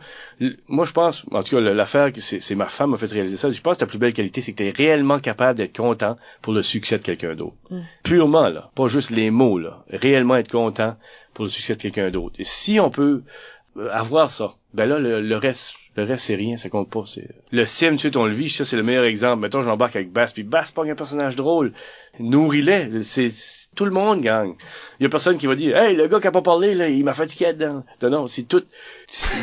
moi, 0.67 0.85
je 0.85 0.91
pense, 0.91 1.25
en 1.31 1.41
tout 1.41 1.55
cas, 1.55 1.61
l'affaire, 1.61 2.11
c'est, 2.17 2.55
ma 2.55 2.67
femme 2.67 2.91
m'a 2.91 2.97
fait 2.97 3.11
réaliser 3.11 3.37
ça. 3.37 3.49
Je 3.49 3.61
pense 3.61 3.77
que 3.77 3.79
ta 3.79 3.87
plus 3.87 3.97
belle 3.97 4.13
qualité, 4.13 4.41
c'est 4.41 4.51
que 4.51 4.57
tu 4.57 4.67
es 4.67 4.71
réellement 4.71 5.19
capable 5.19 5.57
d'être 5.57 5.75
content 5.75 6.17
pour 6.43 6.53
le 6.53 6.61
succès 6.61 6.99
de 6.99 7.03
quelqu'un 7.03 7.33
d'autre. 7.33 7.55
Purement, 8.03 8.49
là. 8.49 8.69
Pas 8.75 8.87
juste 8.87 9.09
les 9.09 9.31
mots, 9.31 9.57
là. 9.57 9.83
Réellement 9.89 10.35
être 10.35 10.51
content 10.51 10.95
pour 11.33 11.45
le 11.45 11.49
succès 11.49 11.75
de 11.75 11.81
quelqu'un 11.81 12.11
d'autre. 12.11 12.35
Et 12.37 12.43
si 12.43 12.79
on 12.79 12.91
peut 12.91 13.23
avoir 13.91 14.29
ça, 14.29 14.55
ben 14.73 14.85
là, 14.87 14.99
le, 14.99 15.21
le 15.21 15.35
reste, 15.37 15.75
le 15.97 16.03
reste, 16.03 16.25
c'est 16.25 16.35
rien, 16.35 16.57
ça 16.57 16.69
compte 16.69 16.89
pas. 16.89 17.03
C'est 17.05 17.27
le 17.51 17.65
sim, 17.65 17.91
tu 17.95 18.09
sais, 18.09 18.17
on 18.17 18.25
le 18.25 18.33
vit, 18.33 18.49
ça, 18.49 18.65
c'est 18.65 18.75
le 18.75 18.83
meilleur 18.83 19.05
exemple. 19.05 19.41
Mettons, 19.41 19.61
j'embarque 19.61 19.95
avec 19.95 20.11
Bass, 20.11 20.33
puis 20.33 20.43
Bass 20.43 20.71
pogne 20.71 20.91
un 20.91 20.95
personnage 20.95 21.35
drôle. 21.35 21.71
Nourris-les. 22.19 23.03
C'est, 23.03 23.29
c'est- 23.29 23.69
tout 23.75 23.85
le 23.85 23.91
monde 23.91 24.21
gagne. 24.21 24.53
Il 24.99 25.03
y 25.03 25.05
a 25.05 25.09
personne 25.09 25.37
qui 25.37 25.47
va 25.47 25.55
dire, 25.55 25.75
hey, 25.77 25.95
le 25.95 26.07
gars 26.07 26.19
qui 26.21 26.27
a 26.27 26.31
pas 26.31 26.41
parlé, 26.41 26.73
là, 26.73 26.87
il 26.89 27.03
m'a 27.03 27.13
fatigué 27.13 27.51
dedans. 27.53 27.83
Non, 28.01 28.09
non, 28.09 28.27
c'est 28.27 28.43
tout, 28.43 28.63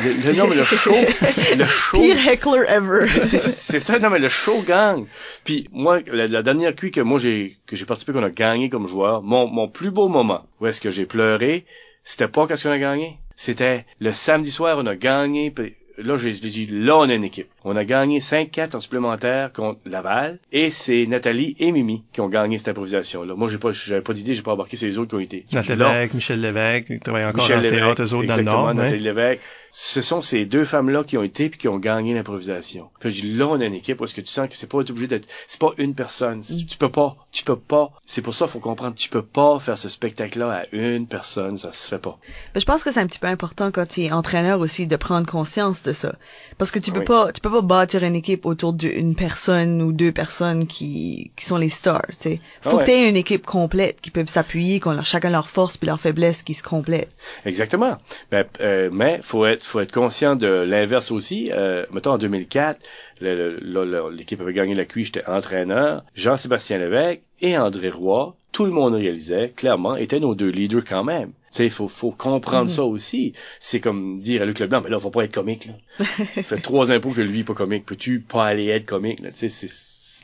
le, 0.03 0.31
le- 0.31 0.37
non, 0.37 0.47
mais 0.47 0.55
le 0.55 0.63
show, 0.63 0.93
le 1.57 1.65
show. 1.65 1.99
Pire 1.99 2.27
heckler 2.27 2.65
ever. 2.67 3.07
C'est- 3.25 3.39
c'est 3.41 3.79
ça, 3.79 3.99
non 3.99 4.09
mais 4.09 4.19
le 4.19 4.29
show 4.29 4.61
gagne. 4.61 5.05
Puis 5.45 5.67
moi, 5.71 5.99
la, 6.07 6.27
la 6.27 6.41
dernière 6.41 6.75
cuit 6.75 6.91
que 6.91 7.01
moi 7.01 7.19
j'ai 7.19 7.57
que 7.67 7.75
j'ai 7.75 7.85
participé 7.85 8.13
qu'on 8.13 8.23
a 8.23 8.29
gagné 8.31 8.69
comme 8.69 8.87
joueur, 8.87 9.21
mon, 9.21 9.47
mon 9.47 9.67
plus 9.67 9.91
beau 9.91 10.07
moment 10.07 10.41
où 10.59 10.67
est-ce 10.67 10.81
que 10.81 10.89
j'ai 10.91 11.05
pleuré, 11.05 11.65
c'était 12.03 12.27
pas 12.27 12.47
qu'est-ce 12.47 12.63
qu'on 12.63 12.71
a 12.71 12.79
gagné, 12.79 13.17
c'était 13.35 13.85
le 13.99 14.11
samedi 14.13 14.51
soir 14.51 14.77
on 14.79 14.85
a 14.85 14.95
gagné. 14.95 15.51
puis 15.51 15.75
Là, 15.97 16.17
j'ai 16.17 16.31
dit, 16.31 16.65
là, 16.71 16.97
on 16.97 17.07
a 17.07 17.13
une 17.13 17.23
équipe. 17.23 17.49
On 17.63 17.75
a 17.75 17.85
gagné 17.85 18.17
5-4 18.19 18.75
en 18.75 18.79
supplémentaire 18.79 19.53
contre 19.53 19.79
Laval. 19.85 20.39
Et 20.51 20.71
c'est 20.71 21.05
Nathalie 21.05 21.55
et 21.59 21.71
Mimi 21.71 22.03
qui 22.11 22.19
ont 22.21 22.29
gagné 22.29 22.57
cette 22.57 22.69
improvisation-là. 22.69 23.35
Moi, 23.35 23.47
j'ai 23.47 23.59
pas, 23.59 23.71
j'avais 23.71 24.01
pas 24.01 24.13
d'idée, 24.13 24.33
j'ai 24.33 24.41
pas 24.41 24.53
embarqué, 24.53 24.75
c'est 24.75 24.87
les 24.87 24.97
autres 24.97 25.09
qui 25.09 25.15
ont 25.15 25.19
été. 25.19 25.45
Nathalie 25.51 25.83
Lévesque, 25.83 26.13
Michel 26.15 26.41
Lévesque, 26.41 26.85
ils 26.89 26.99
travaillent 26.99 27.25
encore 27.25 27.43
Michel 27.43 27.59
en 27.59 27.61
Lévesque, 27.61 27.83
théâtre, 27.83 28.01
eux 28.01 28.13
autres 28.15 28.27
dans 28.27 28.37
le 28.37 28.43
Nord. 28.43 28.73
Lévesque. 28.73 29.41
Ce 29.75 30.03
sont 30.03 30.21
ces 30.21 30.45
deux 30.45 30.65
femmes-là 30.65 31.03
qui 31.03 31.17
ont 31.17 31.23
été 31.23 31.49
puis 31.49 31.57
qui 31.57 31.67
ont 31.67 31.79
gagné 31.79 32.13
l'improvisation. 32.13 32.91
Là, 33.03 33.47
on 33.47 33.59
a 33.59 33.65
une 33.65 33.73
équipe 33.73 33.99
est-ce 34.01 34.13
que 34.13 34.21
tu 34.21 34.27
sens 34.27 34.47
que 34.47 34.55
c'est 34.55 34.69
pas 34.69 34.77
obligé 34.77 35.07
d'être, 35.07 35.27
c'est 35.47 35.59
pas 35.59 35.71
une 35.79 35.95
personne. 35.95 36.39
Mm. 36.47 36.65
Tu 36.69 36.77
peux 36.77 36.89
pas, 36.89 37.15
tu 37.31 37.43
peux 37.43 37.55
pas. 37.57 37.91
C'est 38.05 38.21
pour 38.21 38.35
ça, 38.35 38.45
faut 38.45 38.59
comprendre, 38.59 38.95
tu 38.95 39.09
peux 39.09 39.23
pas 39.23 39.57
faire 39.59 39.75
ce 39.77 39.89
spectacle-là 39.89 40.51
à 40.51 40.65
une 40.73 41.07
personne, 41.07 41.57
ça 41.57 41.71
se 41.71 41.87
fait 41.87 41.97
pas. 41.97 42.19
Mais 42.53 42.61
je 42.61 42.65
pense 42.67 42.83
que 42.83 42.91
c'est 42.91 42.99
un 42.99 43.07
petit 43.07 43.17
peu 43.17 43.25
important 43.25 43.71
quand 43.71 43.87
tu 43.87 44.03
es 44.03 44.11
entraîneur 44.11 44.59
aussi 44.59 44.85
de 44.85 44.95
prendre 44.95 45.25
conscience 45.25 45.81
de 45.81 45.93
ça. 45.93 46.13
Parce 46.59 46.69
que 46.69 46.77
tu 46.77 46.91
peux 46.91 46.99
Oui. 46.99 47.05
pas, 47.05 47.31
tu 47.31 47.41
peux 47.41 47.49
pas 47.51 47.61
bâtir 47.61 48.03
une 48.03 48.15
équipe 48.15 48.45
autour 48.45 48.73
d'une 48.73 49.15
personne 49.15 49.81
ou 49.81 49.91
deux 49.91 50.11
personnes 50.11 50.67
qui, 50.67 51.31
qui 51.35 51.45
sont 51.45 51.57
les 51.57 51.69
stars, 51.69 52.05
tu 52.09 52.15
sais. 52.19 52.39
Faut 52.61 52.69
Ah 52.69 52.75
ouais. 52.75 52.85
que 52.85 52.91
tu 52.91 53.09
une 53.09 53.17
équipe 53.17 53.45
complète 53.45 53.99
qui 54.01 54.11
peuvent 54.11 54.27
s'appuyer, 54.27 54.79
qu'on 54.79 54.91
leur 54.93 55.05
chacun 55.05 55.31
leur 55.31 55.49
force 55.49 55.77
puis 55.77 55.87
leur 55.87 55.99
faiblesse 55.99 56.43
qui 56.43 56.53
se 56.53 56.61
complètent. 56.61 57.09
Exactement. 57.45 57.97
Ben, 58.29 58.45
euh, 58.61 58.89
mais 58.91 59.19
faut 59.23 59.45
être, 59.47 59.62
faut 59.67 59.79
être 59.79 59.91
conscient 59.91 60.35
de 60.35 60.47
l'inverse 60.47 61.11
aussi. 61.11 61.49
Euh, 61.51 61.85
mettons 61.91 62.11
en 62.11 62.17
2004, 62.17 62.79
le- 63.21 63.35
le- 63.35 63.59
le- 63.59 63.85
le- 63.85 64.09
l'équipe 64.15 64.39
avait 64.41 64.53
gagné 64.53 64.75
la 64.75 64.85
cuisse, 64.85 65.07
j'étais 65.07 65.25
entraîneur. 65.25 66.03
Jean-Sébastien 66.15 66.77
Lévesque 66.77 67.21
et 67.41 67.57
André 67.57 67.89
Roy, 67.89 68.35
tout 68.51 68.65
le 68.65 68.71
monde 68.71 68.93
réalisait 68.93 69.51
clairement 69.55 69.95
étaient 69.95 70.19
nos 70.19 70.35
deux 70.35 70.49
leaders 70.49 70.83
quand 70.87 71.03
même. 71.03 71.31
Tu 71.53 71.69
faut, 71.69 71.87
faut 71.87 72.11
comprendre 72.11 72.69
ça 72.69 72.83
aussi. 72.83 73.33
C'est 73.59 73.79
comme 73.79 74.19
dire 74.19 74.41
à 74.41 74.45
Luc 74.45 74.57
Leblanc, 74.59 74.81
mais 74.83 74.89
là, 74.89 74.99
faut 74.99 75.11
pas 75.11 75.23
être 75.23 75.33
comique, 75.33 75.67
là. 75.67 76.05
fait 76.43 76.57
trois 76.57 76.91
impôts 76.91 77.11
que 77.11 77.21
lui 77.21 77.41
est 77.41 77.43
pas 77.43 77.53
comique. 77.53 77.85
Peux-tu 77.85 78.21
pas 78.21 78.45
aller 78.45 78.67
être 78.69 78.87
comique, 78.87 79.19
là? 79.19 79.29
Tu 79.31 79.37
sais, 79.37 79.49
c'est, 79.49 79.67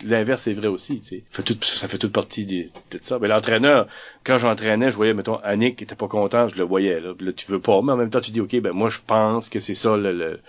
l'inverse 0.04 0.48
est 0.48 0.54
vrai 0.54 0.68
aussi, 0.68 1.00
tu 1.02 1.08
sais. 1.08 1.24
Ça 1.62 1.88
fait 1.88 1.98
toute 1.98 2.12
partie 2.14 2.46
de, 2.46 2.64
de 2.92 3.04
ça. 3.04 3.20
Mais 3.20 3.28
l'entraîneur, 3.28 3.88
quand 4.24 4.38
j'entraînais, 4.38 4.92
je 4.92 4.96
voyais, 4.96 5.14
mettons, 5.14 5.38
Annick 5.38 5.78
qui 5.78 5.84
était 5.84 5.96
pas 5.96 6.08
content, 6.08 6.48
je 6.48 6.56
le 6.56 6.64
voyais, 6.64 7.00
là. 7.00 7.14
Là, 7.20 7.32
tu 7.34 7.52
veux 7.52 7.60
pas, 7.60 7.82
mais 7.82 7.92
en 7.94 7.98
même 7.98 8.10
temps, 8.10 8.22
tu 8.22 8.32
dis, 8.32 8.42
OK, 8.42 8.56
ben, 8.60 8.72
moi, 8.74 8.90
je 8.90 9.00
pense 9.06 9.50
que 9.50 9.60
c'est 9.60 9.74
ça, 9.74 9.98
le- 9.98 10.40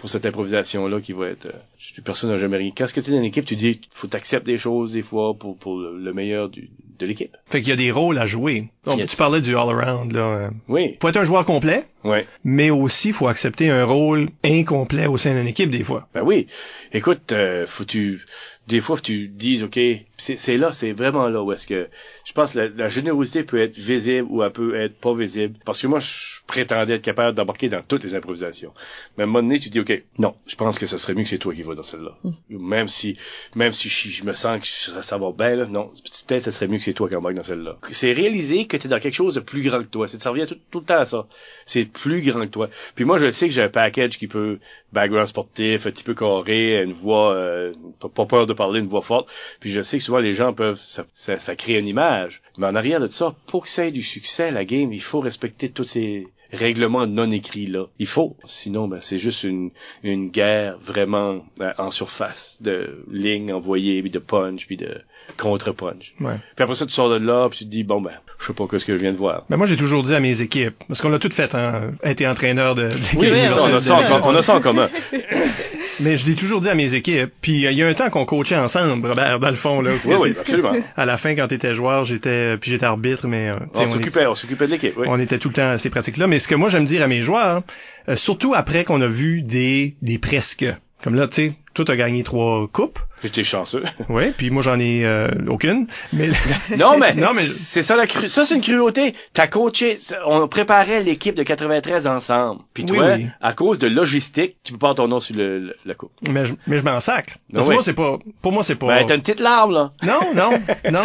pour 0.00 0.08
cette 0.08 0.24
improvisation-là 0.24 1.00
qui 1.02 1.12
va 1.12 1.28
être, 1.28 1.44
euh, 1.46 2.00
personne 2.02 2.30
n'a 2.30 2.38
jamais 2.38 2.56
rien. 2.56 2.70
Quand 2.74 2.86
tu 2.86 2.98
es 3.00 3.02
dans 3.02 3.18
une 3.18 3.24
équipe, 3.24 3.44
tu 3.44 3.54
dis, 3.54 3.80
faut 3.92 4.06
t'accepter 4.06 4.52
des 4.52 4.58
choses, 4.58 4.94
des 4.94 5.02
fois, 5.02 5.34
pour, 5.34 5.58
pour 5.58 5.78
le, 5.78 5.98
le 5.98 6.12
meilleur 6.14 6.48
du, 6.48 6.70
de 6.98 7.04
l'équipe. 7.06 7.36
Fait 7.50 7.60
qu'il 7.60 7.68
y 7.68 7.72
a 7.72 7.76
des 7.76 7.90
rôles 7.90 8.16
à 8.18 8.26
jouer. 8.26 8.70
Donc, 8.86 8.98
a- 8.98 9.06
tu 9.06 9.16
parlais 9.16 9.42
du 9.42 9.54
all-around, 9.56 10.12
là. 10.12 10.20
euh, 10.20 10.50
Oui, 10.68 10.96
Faut 11.02 11.08
être 11.08 11.18
un 11.18 11.24
joueur 11.24 11.44
complet, 11.44 11.84
ouais. 12.04 12.26
mais 12.44 12.70
aussi 12.70 13.12
faut 13.12 13.28
accepter 13.28 13.68
un 13.68 13.84
rôle 13.84 14.30
incomplet 14.42 15.06
au 15.06 15.18
sein 15.18 15.34
d'une 15.34 15.46
équipe 15.46 15.70
des 15.70 15.82
fois. 15.84 16.08
Ben 16.14 16.22
oui. 16.22 16.46
Écoute, 16.94 17.32
euh, 17.32 17.66
faut 17.66 17.84
tu 17.84 18.24
des 18.68 18.80
fois 18.80 18.96
faut 18.96 19.02
tu 19.02 19.26
dises 19.28 19.64
OK, 19.64 19.80
c'est 20.16 20.56
là, 20.56 20.72
c'est 20.72 20.92
vraiment 20.92 21.28
là 21.28 21.42
où 21.42 21.50
est-ce 21.52 21.66
que 21.66 21.88
je 22.24 22.32
pense 22.32 22.54
la, 22.54 22.68
la 22.68 22.88
générosité 22.88 23.42
peut 23.42 23.60
être 23.60 23.76
visible 23.76 24.28
ou 24.30 24.44
elle 24.44 24.52
peut 24.52 24.76
être 24.76 24.94
pas 25.00 25.12
visible 25.12 25.58
parce 25.64 25.82
que 25.82 25.88
moi 25.88 25.98
je 25.98 26.44
prétendais 26.46 26.94
être 26.94 27.02
capable 27.02 27.36
d'embarquer 27.36 27.68
dans 27.68 27.82
toutes 27.82 28.04
les 28.04 28.14
improvisations. 28.14 28.72
Mais 29.16 29.24
à 29.24 29.26
un 29.26 29.26
moment 29.26 29.42
donné, 29.42 29.58
tu 29.58 29.70
dis 29.70 29.80
OK, 29.80 29.89
non, 30.18 30.34
je 30.46 30.54
pense 30.56 30.78
que 30.78 30.86
ce 30.86 30.98
serait 30.98 31.14
mieux 31.14 31.22
que 31.24 31.28
c'est 31.28 31.38
toi 31.38 31.54
qui 31.54 31.62
vas 31.62 31.74
dans 31.74 31.82
celle-là. 31.82 32.16
Même 32.48 32.88
si 32.88 33.16
même 33.54 33.72
si 33.72 33.88
je, 33.88 34.08
je 34.08 34.24
me 34.24 34.32
sens 34.34 34.60
que 34.60 34.66
ça, 34.66 35.02
ça 35.02 35.18
va 35.18 35.32
bien 35.32 35.56
là, 35.56 35.66
non, 35.66 35.90
peut-être 36.26 36.44
ce 36.44 36.50
serait 36.50 36.68
mieux 36.68 36.78
que 36.78 36.84
c'est 36.84 36.92
toi 36.92 37.08
qui 37.08 37.16
embarques 37.16 37.36
dans 37.36 37.42
celle-là. 37.42 37.78
C'est 37.90 38.12
réaliser 38.12 38.66
que 38.66 38.76
tu 38.76 38.86
es 38.86 38.90
dans 38.90 39.00
quelque 39.00 39.14
chose 39.14 39.34
de 39.34 39.40
plus 39.40 39.62
grand 39.62 39.78
que 39.78 39.88
toi, 39.88 40.08
c'est 40.08 40.16
de 40.18 40.22
servir 40.22 40.46
tout, 40.46 40.56
tout 40.70 40.80
le 40.80 40.84
temps 40.84 40.98
à 41.00 41.04
ça. 41.04 41.26
C'est 41.64 41.84
plus 41.84 42.20
grand 42.22 42.40
que 42.40 42.46
toi. 42.46 42.68
Puis 42.94 43.04
moi 43.04 43.18
je 43.18 43.30
sais 43.30 43.46
que 43.48 43.54
j'ai 43.54 43.62
un 43.62 43.68
package 43.68 44.18
qui 44.18 44.26
peut 44.28 44.58
background 44.92 45.26
sportif, 45.26 45.86
un 45.86 45.90
petit 45.90 46.04
peu 46.04 46.14
carré, 46.14 46.82
une 46.82 46.92
voix 46.92 47.34
euh, 47.34 47.72
pas- 48.14 48.26
peur 48.26 48.46
de 48.46 48.52
parler, 48.52 48.80
une 48.80 48.88
voix 48.88 49.02
forte. 49.02 49.30
Puis 49.60 49.70
je 49.70 49.82
sais 49.82 49.98
que 49.98 50.04
souvent 50.04 50.18
les 50.20 50.34
gens 50.34 50.52
peuvent 50.52 50.78
ça, 50.78 51.04
ça, 51.12 51.38
ça 51.38 51.56
crée 51.56 51.78
une 51.78 51.86
image. 51.86 52.42
Mais 52.58 52.66
en 52.66 52.74
arrière 52.74 53.00
de 53.00 53.06
ça, 53.06 53.34
pour 53.46 53.64
que 53.64 53.70
ça 53.70 53.86
ait 53.86 53.90
du 53.90 54.02
succès 54.02 54.50
la 54.50 54.64
game, 54.64 54.92
il 54.92 55.02
faut 55.02 55.20
respecter 55.20 55.70
tous 55.70 55.84
ces 55.84 56.26
règlements 56.52 57.06
non 57.06 57.30
écrits 57.30 57.66
là. 57.66 57.86
Il 57.98 58.06
faut. 58.06 58.36
Sinon 58.44 58.88
ben 58.88 58.98
c'est 59.00 59.18
juste 59.18 59.44
une 59.44 59.70
une 60.02 60.30
guerre 60.30 60.76
vraiment 60.82 61.44
euh, 61.60 61.72
en 61.78 61.90
surface 61.90 62.58
de 62.60 63.04
lignes 63.10 63.52
envoyées 63.52 64.00
puis 64.02 64.10
de 64.10 64.18
punch 64.18 64.66
puis 64.66 64.76
de 64.76 65.00
contre 65.36 65.72
punch. 65.72 66.14
Ouais. 66.20 66.34
Puis 66.56 66.62
après 66.62 66.74
ça 66.74 66.86
tu 66.86 66.92
sors 66.92 67.10
de 67.10 67.16
là 67.24 67.48
puis 67.48 67.58
tu 67.58 67.64
te 67.64 67.70
dis 67.70 67.84
bon 67.84 68.00
ben 68.00 68.12
je 68.38 68.46
sais 68.46 68.52
pas 68.52 68.66
ce 68.70 68.84
que 68.84 68.96
je 68.96 69.00
viens 69.02 69.12
de 69.12 69.16
voir. 69.16 69.44
Ben 69.50 69.56
moi 69.56 69.66
j'ai 69.66 69.76
toujours 69.76 70.02
dit 70.02 70.14
à 70.14 70.20
mes 70.20 70.40
équipes, 70.40 70.74
parce 70.88 71.00
qu'on 71.00 71.08
l'a 71.10 71.18
tout 71.18 71.30
fait, 71.30 71.54
hein, 71.54 71.92
été 72.02 72.26
entraîneur 72.26 72.74
de, 72.74 72.88
de 72.88 72.94
Oui, 73.16 73.28
a 73.30 73.48
ça, 73.48 73.66
de- 73.68 74.24
on 74.24 74.34
a 74.34 74.42
ça 74.42 74.56
en 74.56 74.60
commun. 74.60 74.88
Mais 75.98 76.16
je 76.16 76.26
l'ai 76.26 76.34
toujours 76.34 76.60
dit 76.60 76.68
à 76.68 76.74
mes 76.74 76.94
équipes. 76.94 77.30
Puis 77.40 77.66
euh, 77.66 77.72
il 77.72 77.78
y 77.78 77.82
a 77.82 77.88
un 77.88 77.94
temps 77.94 78.10
qu'on 78.10 78.24
coachait 78.24 78.56
ensemble, 78.56 79.06
Robert, 79.06 79.40
dans 79.40 79.50
le 79.50 79.56
fond 79.56 79.80
là. 79.80 79.92
Oui, 80.06 80.14
oui, 80.18 80.34
absolument. 80.38 80.72
À 80.96 81.04
la 81.04 81.16
fin, 81.16 81.34
quand 81.34 81.48
t'étais 81.48 81.74
joueur, 81.74 82.04
j'étais, 82.04 82.56
puis 82.56 82.70
j'étais 82.70 82.86
arbitre, 82.86 83.26
mais 83.26 83.48
euh, 83.50 83.56
tu 83.74 83.80
On 83.80 83.86
s'occupait, 83.86 84.26
on 84.26 84.34
s'occupait 84.34 84.66
de 84.66 84.72
l'équipe, 84.72 84.96
oui. 84.96 85.06
On 85.08 85.18
était 85.18 85.38
tout 85.38 85.48
le 85.48 85.54
temps 85.54 85.70
à 85.70 85.78
ces 85.78 85.90
pratiques-là. 85.90 86.26
Mais 86.26 86.38
ce 86.38 86.48
que 86.48 86.54
moi 86.54 86.68
j'aime 86.68 86.84
dire 86.84 87.02
à 87.02 87.06
mes 87.06 87.22
joueurs, 87.22 87.62
euh, 88.08 88.16
surtout 88.16 88.54
après 88.54 88.84
qu'on 88.84 89.00
a 89.00 89.08
vu 89.08 89.42
des, 89.42 89.96
des 90.02 90.18
presque. 90.18 90.66
Comme 91.02 91.14
là, 91.14 91.26
tu 91.28 91.34
sais, 91.48 91.52
toi 91.74 91.84
t'as 91.84 91.96
gagné 91.96 92.22
trois 92.24 92.66
coupes. 92.72 92.98
J'étais 93.22 93.44
chanceux. 93.44 93.82
Ouais, 94.08 94.32
puis 94.34 94.48
moi 94.50 94.62
j'en 94.62 94.78
ai 94.80 95.04
euh, 95.04 95.28
aucune. 95.46 95.86
Mais 96.14 96.28
Non, 96.78 96.96
mais, 96.98 97.14
Non, 97.14 97.32
mais- 97.34 97.42
c'est 97.42 97.82
ça 97.82 97.94
la 97.94 98.06
cru... 98.06 98.28
ça 98.28 98.44
c'est 98.46 98.54
une 98.54 98.62
cruauté. 98.62 99.12
T'as 99.34 99.46
coaché, 99.46 99.98
on 100.26 100.48
préparait 100.48 101.02
l'équipe 101.02 101.34
de 101.34 101.42
93 101.42 102.06
ensemble. 102.06 102.62
Puis 102.72 102.84
Oui, 102.88 102.96
toi, 102.96 103.12
oui. 103.16 103.26
à 103.42 103.52
cause 103.52 103.78
de 103.78 103.88
logistique, 103.88 104.56
tu 104.64 104.72
peux 104.72 104.78
pas 104.78 104.86
avoir 104.88 104.96
ton 104.96 105.08
nom 105.08 105.20
sur 105.20 105.36
le, 105.36 105.58
le- 105.58 105.76
la 105.84 105.94
coupe. 105.94 106.12
mais 106.30 106.46
je, 106.46 106.54
mais 106.66 106.78
je 106.78 106.82
m'en 106.82 106.98
sac. 107.00 107.36
Parce 107.52 107.66
Ah 107.66 107.68
que 107.68 107.74
moi 107.74 107.82
c'est 107.82 107.92
pas, 107.92 108.18
pour 108.40 108.52
moi 108.52 108.64
c'est 108.64 108.74
pas. 108.76 108.86
Ben, 108.86 109.04
t'as 109.06 109.14
une 109.16 109.20
petite 109.20 109.40
larme, 109.40 109.72
là. 109.74 109.92
Non, 110.02 110.20
non, 110.34 110.58
non. 110.90 111.04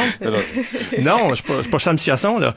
Non, 1.02 1.30
je 1.32 1.36
suis 1.36 1.44
pas, 1.44 1.62
pas 1.70 1.80
Sam 1.80 1.98
Chiasson, 1.98 2.40
là. 2.40 2.56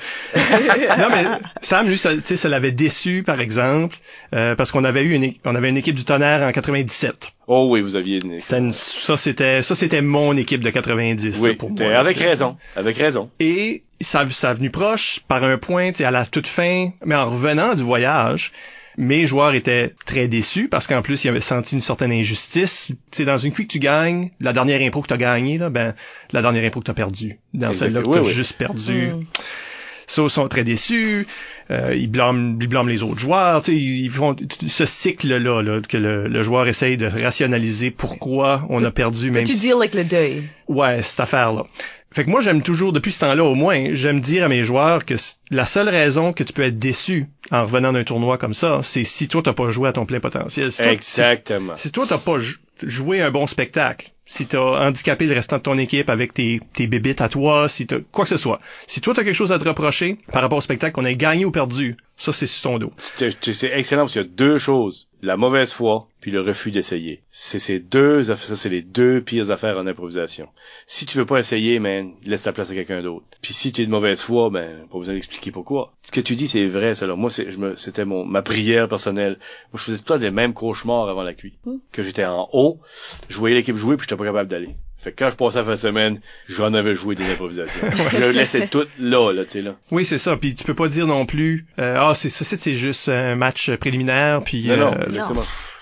non, 0.98 1.09
mais 1.11 1.24
Sam, 1.62 1.88
lui, 1.88 1.98
ça, 1.98 2.14
tu 2.14 2.20
sais, 2.22 2.36
ça 2.36 2.48
l'avait 2.48 2.70
déçu, 2.72 3.22
par 3.24 3.40
exemple, 3.40 3.96
euh, 4.34 4.54
parce 4.54 4.70
qu'on 4.70 4.84
avait 4.84 5.02
eu 5.02 5.12
une, 5.14 5.32
on 5.44 5.54
avait 5.54 5.68
une 5.68 5.76
équipe 5.76 5.96
du 5.96 6.04
tonnerre 6.04 6.46
en 6.46 6.52
97. 6.52 7.32
Oh 7.51 7.66
oui, 7.70 7.80
vous 7.80 7.96
aviez 7.96 8.20
une 8.22 8.38
ça, 8.40 9.16
c'était, 9.16 9.62
ça, 9.62 9.74
c'était 9.74 10.03
mon 10.03 10.36
équipe 10.36 10.61
de 10.62 10.68
90, 10.68 11.36
là, 11.36 11.49
Oui, 11.49 11.57
pour 11.57 11.70
moi. 11.70 11.94
avec 11.96 12.18
raison. 12.18 12.59
Avec 12.76 12.99
raison. 12.99 13.30
Et 13.40 13.84
ça, 14.03 14.28
ça 14.28 14.51
a 14.51 14.55
venu 14.55 14.68
proche 14.70 15.20
par 15.28 15.42
un 15.44 15.57
point, 15.57 15.90
tu 15.90 15.99
sais, 15.99 16.05
à 16.05 16.11
la 16.11 16.26
toute 16.26 16.46
fin, 16.46 16.90
mais 17.07 17.14
en 17.14 17.24
revenant 17.26 17.74
du 17.74 17.82
voyage, 17.82 18.53
mes 18.99 19.26
joueurs 19.26 19.55
étaient 19.55 19.94
très 20.05 20.28
déçus 20.28 20.68
parce 20.68 20.86
qu'en 20.86 21.01
plus, 21.01 21.24
ils 21.24 21.28
avaient 21.28 21.40
senti 21.40 21.74
une 21.74 21.80
certaine 21.80 22.12
injustice. 22.12 22.88
Tu 23.11 23.16
sais, 23.18 23.24
dans 23.24 23.38
une 23.38 23.53
cuite 23.53 23.68
que 23.68 23.72
tu 23.72 23.78
gagnes, 23.78 24.30
la 24.40 24.53
dernière 24.53 24.82
impro 24.82 25.01
que 25.01 25.09
tu 25.09 25.14
as 25.14 25.18
gagnée, 25.18 25.57
là, 25.57 25.70
ben, 25.70 25.94
la 26.32 26.42
dernière 26.42 26.64
impro 26.66 26.80
que 26.80 26.84
tu 26.84 26.90
as 26.90 26.94
perdue. 26.94 27.38
Dans 27.55 27.72
celle-là 27.72 28.03
que 28.03 28.09
Oui, 28.09 28.12
tu 28.14 28.18
as 28.18 28.22
oui. 28.24 28.32
juste 28.32 28.59
perdu. 28.59 28.92
Mm. 29.12 29.24
Ça, 30.07 30.22
ils 30.22 30.30
sont 30.30 30.49
très 30.49 30.64
déçus. 30.64 31.26
Euh, 31.70 31.94
ils 31.94 32.10
blâment, 32.10 32.56
ils 32.60 32.66
blâment 32.66 32.88
les 32.88 33.02
autres 33.02 33.18
joueurs. 33.20 33.62
Tu 33.62 33.72
sais, 33.72 33.76
ils 33.76 34.08
font 34.08 34.34
ce 34.66 34.86
cycle-là, 34.86 35.38
là, 35.62 35.80
que 35.86 35.96
le, 35.98 36.26
le 36.26 36.42
joueur 36.42 36.66
essaye 36.66 36.96
de 36.96 37.06
rationaliser 37.06 37.90
pourquoi 37.90 38.66
on 38.70 38.82
a 38.84 38.90
perdu, 38.90 39.30
même 39.30 39.44
Tu 39.44 39.52
si- 39.52 39.60
deal 39.60 39.74
avec 39.74 39.94
le 39.94 40.04
deuil. 40.04 40.42
Ouais, 40.68 41.02
cette 41.02 41.20
affaire-là. 41.20 41.64
Fait 42.10 42.24
que 42.24 42.30
moi, 42.30 42.40
j'aime 42.40 42.62
toujours, 42.62 42.94
depuis 42.94 43.12
ce 43.12 43.20
temps-là 43.20 43.44
au 43.44 43.54
moins, 43.54 43.88
j'aime 43.92 44.20
dire 44.20 44.44
à 44.44 44.48
mes 44.48 44.62
joueurs 44.62 45.04
que 45.04 45.12
la 45.50 45.66
seule 45.66 45.90
raison 45.90 46.32
que 46.32 46.42
tu 46.42 46.54
peux 46.54 46.62
être 46.62 46.78
déçu 46.78 47.26
en 47.50 47.62
revenant 47.64 47.92
d'un 47.92 48.04
tournoi 48.04 48.38
comme 48.38 48.54
ça, 48.54 48.80
c'est 48.82 49.04
si 49.04 49.28
toi, 49.28 49.42
t'as 49.44 49.52
pas 49.52 49.68
joué 49.68 49.90
à 49.90 49.92
ton 49.92 50.06
plein 50.06 50.20
potentiel. 50.20 50.72
Si 50.72 50.82
toi, 50.82 50.92
Exactement. 50.92 51.74
si 51.76 51.92
toi, 51.92 52.06
t'as 52.08 52.16
pas 52.16 52.38
jou- 52.80 52.88
joué 52.88 53.22
un 53.22 53.30
bon 53.30 53.46
spectacle, 53.46 54.10
si 54.26 54.46
t'as 54.46 54.86
handicapé 54.86 55.26
le 55.26 55.34
restant 55.34 55.56
de 55.58 55.62
ton 55.62 55.78
équipe 55.78 56.10
avec 56.10 56.34
tes, 56.34 56.60
tes 56.74 56.86
bébites 56.86 57.20
à 57.20 57.28
toi, 57.28 57.68
si 57.68 57.86
t'as 57.86 57.98
quoi 58.12 58.24
que 58.24 58.28
ce 58.30 58.36
soit, 58.36 58.60
si 58.86 59.00
toi, 59.00 59.14
t'as 59.14 59.24
quelque 59.24 59.34
chose 59.34 59.52
à 59.52 59.58
te 59.58 59.66
reprocher 59.68 60.18
par 60.32 60.42
rapport 60.42 60.58
au 60.58 60.62
spectacle 60.62 60.92
qu'on 60.94 61.04
ait 61.06 61.16
gagné 61.16 61.44
ou 61.44 61.50
perdu, 61.50 61.96
ça, 62.16 62.32
c'est 62.32 62.46
sur 62.46 62.70
ton 62.70 62.78
dos. 62.78 62.92
C'est 62.96 63.52
c'est 63.52 63.70
excellent 63.78 64.02
parce 64.02 64.12
qu'il 64.14 64.22
y 64.22 64.24
a 64.24 64.28
deux 64.28 64.58
choses. 64.58 65.06
La 65.22 65.36
mauvaise 65.36 65.72
foi, 65.72 66.08
puis 66.20 66.30
le 66.30 66.40
refus 66.40 66.70
d'essayer. 66.70 67.22
C'est 67.30 67.58
ces 67.58 67.80
deux 67.80 68.22
ça 68.24 68.36
c'est 68.36 68.68
les 68.68 68.82
deux 68.82 69.20
pires 69.20 69.50
affaires 69.50 69.78
en 69.78 69.86
improvisation. 69.86 70.48
Si 70.86 71.06
tu 71.06 71.18
veux 71.18 71.26
pas 71.26 71.38
essayer, 71.40 71.78
man, 71.80 72.12
laisse 72.24 72.42
ta 72.42 72.52
place 72.52 72.70
à 72.70 72.74
quelqu'un 72.74 73.02
d'autre. 73.02 73.24
Puis 73.42 73.52
si 73.52 73.72
tu 73.72 73.82
es 73.82 73.86
de 73.86 73.90
mauvaise 73.90 74.20
foi, 74.22 74.48
ben 74.50 74.86
pas 74.90 74.98
besoin 74.98 75.14
d'expliquer 75.14 75.50
pourquoi. 75.50 75.92
Ce 76.02 76.12
que 76.12 76.20
tu 76.20 76.36
dis 76.36 76.46
c'est 76.46 76.66
vrai 76.66 76.94
ça. 76.94 77.04
Alors 77.06 77.16
moi 77.18 77.30
c'est 77.30 77.50
je 77.50 77.56
me 77.58 77.74
c'était 77.76 78.04
mon 78.04 78.24
ma 78.24 78.42
prière 78.42 78.88
personnelle. 78.88 79.38
Moi 79.72 79.78
je 79.80 79.84
faisais 79.84 79.96
tout 79.98 80.04
le 80.12 80.18
temps 80.18 80.22
les 80.22 80.30
mêmes 80.30 80.54
cauchemars 80.54 81.08
avant 81.08 81.22
la 81.22 81.34
cuite. 81.34 81.54
Mm. 81.66 81.76
Que 81.90 82.02
j'étais 82.04 82.24
en 82.24 82.48
haut, 82.52 82.67
je 83.28 83.36
voyais 83.36 83.54
l'équipe 83.54 83.76
jouer 83.76 83.96
puis 83.96 84.06
j'étais 84.08 84.18
pas 84.18 84.24
capable 84.24 84.48
d'aller. 84.48 84.70
Fait 84.96 85.12
que 85.12 85.24
quand 85.24 85.30
je 85.30 85.36
passais 85.36 85.58
la 85.58 85.64
fin 85.64 85.70
de 85.72 85.76
semaine, 85.76 86.20
j'en 86.48 86.74
avais 86.74 86.94
joué 86.96 87.14
des 87.14 87.30
improvisations. 87.30 87.88
je 88.12 88.24
laissais 88.24 88.66
tout 88.66 88.84
là 88.98 89.32
là, 89.32 89.44
tu 89.44 89.50
sais 89.50 89.62
là. 89.62 89.76
Oui, 89.92 90.04
c'est 90.04 90.18
ça. 90.18 90.36
Puis 90.36 90.54
tu 90.54 90.64
peux 90.64 90.74
pas 90.74 90.88
dire 90.88 91.06
non 91.06 91.24
plus, 91.24 91.66
euh, 91.78 91.96
ah, 91.98 92.14
c'est 92.16 92.30
ça, 92.30 92.44
c'est 92.44 92.74
juste 92.74 93.08
un 93.08 93.36
match 93.36 93.70
préliminaire, 93.76 94.42
puis 94.42 94.66
Non 94.66 94.76
non, 94.76 94.94
euh. 94.94 95.06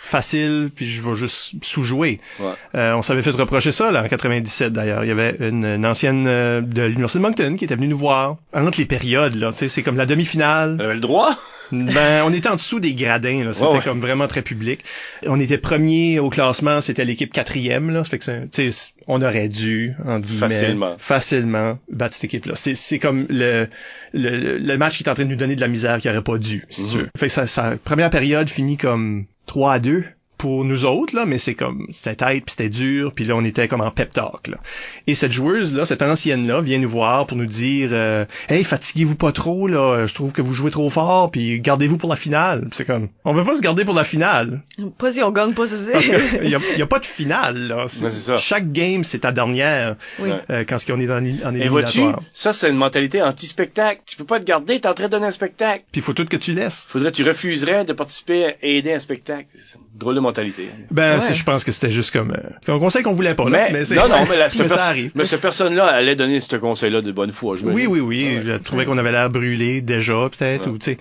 Facile, 0.06 0.70
puis 0.74 0.86
je 0.88 1.02
vais 1.02 1.14
juste 1.14 1.54
sous-jouer. 1.62 2.20
Ouais. 2.40 2.52
Euh, 2.74 2.94
on 2.94 3.02
s'avait 3.02 3.22
fait 3.22 3.30
reprocher 3.30 3.72
ça 3.72 3.90
là, 3.90 4.02
en 4.04 4.08
97 4.08 4.72
d'ailleurs. 4.72 5.04
Il 5.04 5.08
y 5.08 5.12
avait 5.12 5.36
une, 5.40 5.64
une 5.64 5.86
ancienne 5.86 6.26
euh, 6.26 6.60
de 6.60 6.82
l'Université 6.82 7.18
de 7.18 7.24
Moncton 7.24 7.56
qui 7.56 7.64
était 7.64 7.76
venue 7.76 7.88
nous 7.88 7.98
voir 7.98 8.36
entre 8.52 8.78
les 8.78 8.86
périodes. 8.86 9.34
là. 9.34 9.52
Tu 9.52 9.58
sais, 9.58 9.68
C'est 9.68 9.82
comme 9.82 9.96
la 9.96 10.06
demi-finale. 10.06 10.76
On 10.80 10.84
avait 10.84 10.94
le 10.94 11.00
droit? 11.00 11.36
Ben, 11.72 12.22
on 12.24 12.32
était 12.32 12.48
en 12.48 12.54
dessous 12.54 12.78
des 12.78 12.94
gradins. 12.94 13.42
là. 13.42 13.52
C'était 13.52 13.66
Ouais, 13.66 13.74
ouais. 13.78 13.82
comme 13.82 14.00
vraiment 14.00 14.28
très 14.28 14.42
public. 14.42 14.84
On 15.26 15.40
était 15.40 15.58
premier 15.58 16.20
au 16.20 16.30
classement. 16.30 16.80
C'était 16.80 17.04
l'équipe 17.04 17.32
quatrième. 17.32 17.90
Là. 17.90 18.04
Ça 18.04 18.10
fait 18.10 18.18
que 18.20 18.46
tu 18.46 18.70
on 19.08 19.20
aurait 19.20 19.48
dû, 19.48 19.92
entre 20.06 20.28
Facilement. 20.28 20.94
facilement 20.98 21.78
battre 21.90 22.14
cette 22.14 22.24
équipe-là. 22.24 22.54
C'est, 22.54 22.76
c'est 22.76 23.00
comme 23.00 23.26
le, 23.28 23.66
le, 24.14 24.58
le 24.58 24.78
match 24.78 24.96
qui 24.98 25.02
est 25.02 25.08
en 25.08 25.14
train 25.14 25.24
de 25.24 25.30
nous 25.30 25.36
donner 25.36 25.56
de 25.56 25.60
la 25.60 25.66
misère 25.68 25.98
qui 25.98 26.08
aurait 26.08 26.22
pas 26.22 26.38
dû, 26.38 26.64
si 26.70 26.86
tu 26.88 26.96
Mhm. 26.98 27.02
veux. 27.02 27.08
Fait 27.18 27.26
que 27.26 27.32
sa, 27.32 27.46
sa 27.48 27.76
première 27.76 28.10
période 28.10 28.48
finit 28.48 28.76
comme 28.76 29.26
3 29.46 29.72
à 29.72 29.78
2 29.78 30.04
pour 30.38 30.64
nous 30.64 30.84
autres, 30.84 31.14
là, 31.16 31.24
mais 31.26 31.38
c'est 31.38 31.54
comme, 31.54 31.86
c'était 31.90 32.16
tight, 32.16 32.44
puis 32.44 32.54
c'était 32.56 32.68
dur, 32.68 33.12
puis 33.14 33.24
là, 33.24 33.34
on 33.36 33.44
était 33.44 33.68
comme 33.68 33.80
en 33.80 33.90
pep 33.90 34.12
talk, 34.12 34.48
là. 34.48 34.58
Et 35.06 35.14
cette 35.14 35.32
joueuse-là, 35.32 35.84
cette 35.86 36.02
ancienne-là, 36.02 36.60
vient 36.60 36.78
nous 36.78 36.88
voir 36.88 37.26
pour 37.26 37.36
nous 37.36 37.46
dire, 37.46 37.90
euh, 37.92 38.24
hey, 38.48 38.64
fatiguez-vous 38.64 39.16
pas 39.16 39.32
trop, 39.32 39.66
là, 39.68 40.06
je 40.06 40.14
trouve 40.14 40.32
que 40.32 40.42
vous 40.42 40.54
jouez 40.54 40.70
trop 40.70 40.90
fort, 40.90 41.30
puis 41.30 41.60
gardez-vous 41.60 41.96
pour 41.96 42.10
la 42.10 42.16
finale. 42.16 42.68
C'est 42.72 42.84
comme, 42.84 43.08
on 43.24 43.32
veut 43.32 43.44
pas 43.44 43.54
se 43.54 43.62
garder 43.62 43.84
pour 43.84 43.94
la 43.94 44.04
finale. 44.04 44.62
Pas 44.98 45.12
si 45.12 45.22
on 45.22 45.30
gagne 45.30 45.52
pas, 45.54 45.66
ça 45.66 45.76
Parce 45.92 46.04
c'est. 46.04 46.40
qu'il 46.40 46.50
y 46.50 46.54
a, 46.54 46.58
y 46.76 46.82
a 46.82 46.86
pas 46.86 46.98
de 46.98 47.06
finale, 47.06 47.68
là. 47.68 47.84
C'est 47.88 48.10
ça. 48.10 48.36
Chaque 48.36 48.72
game, 48.72 49.04
c'est 49.04 49.20
ta 49.20 49.32
dernière, 49.32 49.96
Oui. 50.18 50.30
Euh, 50.50 50.64
quand 50.68 50.76
on 50.90 51.00
est 51.00 51.06
dans, 51.06 51.18
l'é- 51.18 51.44
en 51.44 51.54
Et 51.54 51.68
vois-tu, 51.68 52.00
ça 52.34 52.52
c'est 52.52 52.68
une 52.70 52.76
mentalité 52.76 53.22
anti-spectacle. 53.22 54.02
Tu 54.06 54.16
peux 54.16 54.24
pas 54.24 54.38
te 54.40 54.44
garder, 54.44 54.80
t'es 54.80 54.88
en 54.88 54.94
train 54.94 55.06
de 55.06 55.10
donner 55.10 55.26
un 55.26 55.30
spectacle. 55.30 55.84
Puis 55.92 56.00
il 56.00 56.04
faut 56.04 56.12
tout 56.12 56.24
que 56.26 56.36
tu 56.36 56.52
laisses. 56.52 56.86
Faudrait 56.88 57.10
tu 57.12 57.22
refuserais 57.24 57.84
de 57.84 57.92
participer 57.92 58.46
à 58.46 58.54
aider 58.62 58.92
un 58.92 58.98
spectacle. 58.98 59.48
C'est 59.54 59.78
drôle 59.94 60.14
de 60.14 60.20
mentalité. 60.26 60.68
Ben, 60.90 61.18
Ouais. 61.18 61.34
je 61.34 61.44
pense 61.44 61.64
que 61.64 61.72
c'était 61.72 61.90
juste 61.90 62.10
comme, 62.12 62.32
euh, 62.32 62.72
un 62.74 62.78
conseil 62.78 63.02
qu'on 63.02 63.12
voulait 63.14 63.34
pas, 63.34 63.48
là. 63.48 63.68
Mais, 63.72 63.84
c'est- 63.84 63.94
non, 63.94 64.08
non, 64.08 64.24
mais, 64.28 64.36
la, 64.36 64.48
mais 64.58 64.68
ça 64.68 64.86
arrive. 64.86 65.12
mais 65.14 65.24
cette 65.24 65.40
personne-là 65.40 65.86
allait 65.86 66.16
donner 66.16 66.40
ce 66.40 66.56
conseil-là 66.56 67.00
de 67.02 67.12
bonne 67.12 67.32
foi. 67.32 67.56
j'imagine. 67.56 67.80
Oui, 67.80 67.86
oui, 67.86 68.00
oui. 68.00 68.40
Je 68.44 68.52
trouvais 68.58 68.84
qu'on 68.84 68.98
avait 68.98 69.12
l'air 69.12 69.30
brûlé 69.30 69.80
déjà, 69.80 70.28
peut-être, 70.36 70.66
Ouais. 70.66 70.72
ou 70.72 70.78
tu 70.78 70.92
sais. 70.92 70.98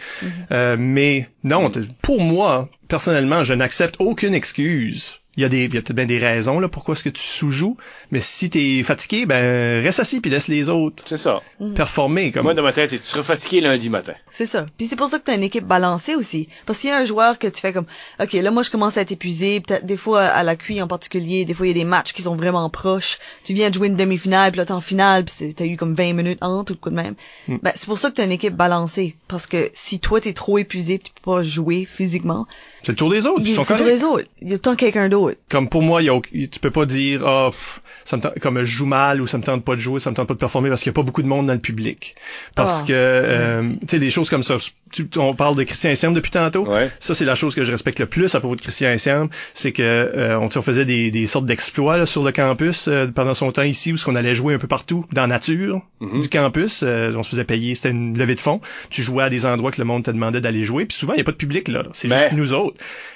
Euh, 0.51 0.75
mais 0.79 1.27
non, 1.43 1.69
t- 1.69 1.81
pour 2.01 2.21
moi, 2.21 2.69
personnellement, 2.87 3.43
je 3.43 3.53
n'accepte 3.53 3.95
aucune 3.99 4.33
excuse 4.33 5.19
il 5.37 5.41
y 5.43 5.45
a 5.45 5.49
des, 5.49 5.65
il 5.65 5.73
y 5.73 5.77
a 5.77 5.81
peut-être 5.81 5.95
bien 5.95 6.05
des 6.05 6.17
raisons 6.17 6.59
là 6.59 6.67
pourquoi 6.69 6.93
est-ce 6.93 7.03
que 7.03 7.09
tu 7.09 7.21
sous-joues, 7.23 7.77
mais 8.11 8.21
si 8.21 8.49
t'es 8.49 8.83
fatigué, 8.83 9.25
ben 9.25 9.81
reste 9.83 9.99
assis 9.99 10.21
puis 10.21 10.31
laisse 10.31 10.47
les 10.47 10.69
autres 10.69 11.03
C'est 11.07 11.17
ça. 11.17 11.41
performer 11.75 12.31
comme. 12.31 12.43
Moi, 12.43 12.53
dans 12.53 12.63
ma 12.63 12.73
tête, 12.73 12.89
tu 12.91 12.97
seras 13.03 13.23
fatigué 13.23 13.61
lundi 13.61 13.89
matin. 13.89 14.13
C'est 14.31 14.45
ça. 14.45 14.65
Puis 14.77 14.87
c'est 14.87 14.95
pour 14.95 15.07
ça 15.07 15.19
que 15.19 15.23
t'as 15.23 15.35
une 15.35 15.43
équipe 15.43 15.65
balancée 15.65 16.15
aussi. 16.15 16.47
Parce 16.65 16.79
qu'il 16.79 16.89
y 16.89 16.93
a 16.93 16.97
un 16.97 17.05
joueur 17.05 17.37
que 17.39 17.47
tu 17.47 17.59
fais 17.61 17.73
comme, 17.73 17.85
ok, 18.21 18.33
là 18.33 18.51
moi 18.51 18.63
je 18.63 18.69
commence 18.71 18.97
à 18.97 19.01
être 19.01 19.11
épuisé. 19.11 19.59
Peut-être 19.59 19.85
des 19.85 19.97
fois 19.97 20.23
à 20.23 20.43
la 20.43 20.55
QI 20.55 20.81
en 20.81 20.87
particulier, 20.87 21.45
des 21.45 21.53
fois 21.53 21.67
il 21.67 21.69
y 21.69 21.79
a 21.79 21.83
des 21.83 21.85
matchs 21.89 22.13
qui 22.13 22.21
sont 22.21 22.35
vraiment 22.35 22.69
proches. 22.69 23.19
Tu 23.43 23.53
viens 23.53 23.69
de 23.69 23.75
jouer 23.75 23.87
une 23.87 23.95
demi-finale, 23.95 24.51
puis 24.51 24.57
là 24.59 24.65
t'es 24.65 24.71
en 24.71 24.81
finale, 24.81 25.25
puis 25.25 25.33
c'est- 25.37 25.53
t'as 25.53 25.65
eu 25.65 25.77
comme 25.77 25.95
20 25.95 26.13
minutes 26.13 26.39
entre 26.41 26.73
ou 26.73 26.75
quoi 26.77 26.91
de 26.91 26.95
même. 26.97 27.15
Mm. 27.47 27.57
Ben 27.61 27.71
c'est 27.75 27.85
pour 27.87 27.97
ça 27.97 28.09
que 28.09 28.15
t'as 28.15 28.25
une 28.25 28.31
équipe 28.31 28.55
balancée. 28.55 29.15
Parce 29.27 29.47
que 29.47 29.69
si 29.73 29.99
toi 29.99 30.21
t'es 30.21 30.33
trop 30.33 30.57
épuisé, 30.57 30.97
pis 30.97 31.05
tu 31.05 31.11
peux 31.21 31.31
pas 31.31 31.43
jouer 31.43 31.85
physiquement, 31.85 32.47
C'est 32.85 32.91
le 32.91 32.97
tour 32.97 33.09
des 33.09 33.25
autres, 33.25 33.41
c'est 33.43 33.49
le 33.57 33.63
corrects. 33.65 33.83
réseau. 33.85 34.19
Il 34.41 34.49
y 34.51 34.53
a 34.53 34.57
temps 34.59 34.75
quelqu'un 34.75 35.09
d'autre. 35.09 35.37
Comme 35.49 35.69
pour 35.69 35.81
moi, 35.81 36.01
il 36.01 36.05
y 36.05 36.09
a, 36.09 36.19
tu 36.21 36.59
peux 36.59 36.69
pas 36.71 36.85
dire 36.85 37.25
ah 37.25 37.49
pff, 37.51 37.81
ça 38.03 38.17
me 38.17 38.21
tente- 38.21 38.37
comme 38.39 38.59
je 38.59 38.65
joue 38.65 38.85
mal 38.85 39.21
ou 39.21 39.27
ça 39.27 39.37
me 39.39 39.43
tente 39.43 39.63
pas 39.65 39.75
de 39.75 39.79
jouer, 39.81 39.99
ça 39.99 40.11
me 40.11 40.15
tente 40.15 40.27
pas 40.27 40.33
de 40.35 40.39
performer 40.39 40.69
parce 40.69 40.81
qu'il 40.83 40.89
y 40.91 40.93
a 40.93 40.93
pas 40.93 41.01
beaucoup 41.01 41.23
de 41.23 41.27
monde 41.27 41.47
dans 41.47 41.53
le 41.53 41.59
public. 41.59 42.15
Parce 42.55 42.81
Ah. 42.83 42.87
que 42.87 42.93
euh, 42.93 43.63
tu 43.81 43.87
sais 43.89 43.99
des 43.99 44.09
choses 44.11 44.29
comme 44.29 44.43
ça. 44.43 44.57
Tu- 44.91 45.07
on 45.17 45.33
parle 45.33 45.55
de 45.55 45.63
Christian 45.63 45.89
Essam 45.91 46.13
depuis 46.13 46.31
tantôt. 46.31 46.65
Ouais. 46.67 46.89
Ça, 46.99 47.15
c'est 47.15 47.25
la 47.25 47.35
chose 47.35 47.55
que 47.55 47.63
je 47.63 47.71
respecte 47.71 47.99
le 47.99 48.05
plus 48.05 48.33
à 48.35 48.39
propos 48.39 48.55
de 48.55 48.61
Christian 48.61 48.91
Essam, 48.91 49.29
c'est 49.55 49.71
que 49.71 49.81
euh, 49.83 50.37
on, 50.39 50.45
on 50.55 50.61
faisait 50.61 50.85
des, 50.85 51.09
des 51.11 51.25
sortes 51.27 51.45
d'exploits 51.47 51.97
là, 51.97 52.05
sur 52.05 52.23
le 52.23 52.31
campus 52.31 52.87
euh, 52.87 53.07
pendant 53.07 53.33
son 53.33 53.51
temps 53.51 53.63
ici, 53.63 53.91
où 53.93 53.97
ce 53.97 54.05
qu'on 54.05 54.15
allait 54.15 54.35
jouer 54.35 54.53
un 54.53 54.59
peu 54.59 54.67
partout 54.67 55.05
dans 55.11 55.21
la 55.21 55.27
nature 55.27 55.81
Mhm. 56.01 56.21
du 56.21 56.29
campus. 56.29 56.81
Euh, 56.83 57.11
on 57.15 57.23
se 57.23 57.29
faisait 57.31 57.43
payer, 57.45 57.73
c'était 57.73 57.89
une 57.89 58.17
levée 58.17 58.35
de 58.35 58.39
fonds. 58.39 58.61
Tu 58.89 59.01
jouais 59.01 59.23
à 59.23 59.29
des 59.29 59.45
endroits 59.45 59.71
que 59.71 59.79
le 59.81 59.85
monde 59.85 60.03
te 60.03 60.11
demandait 60.11 60.41
d'aller 60.41 60.63
jouer, 60.65 60.85
puis 60.85 60.95
souvent 60.97 61.13
il 61.13 61.17
y 61.17 61.21
a 61.21 61.23
pas 61.23 61.31
de 61.31 61.37
public 61.37 61.67
là, 61.67 61.83
c'est 61.93 62.07
Ben. 62.07 62.19
juste 62.19 62.33
nous 62.33 62.53
autres. 62.53 62.74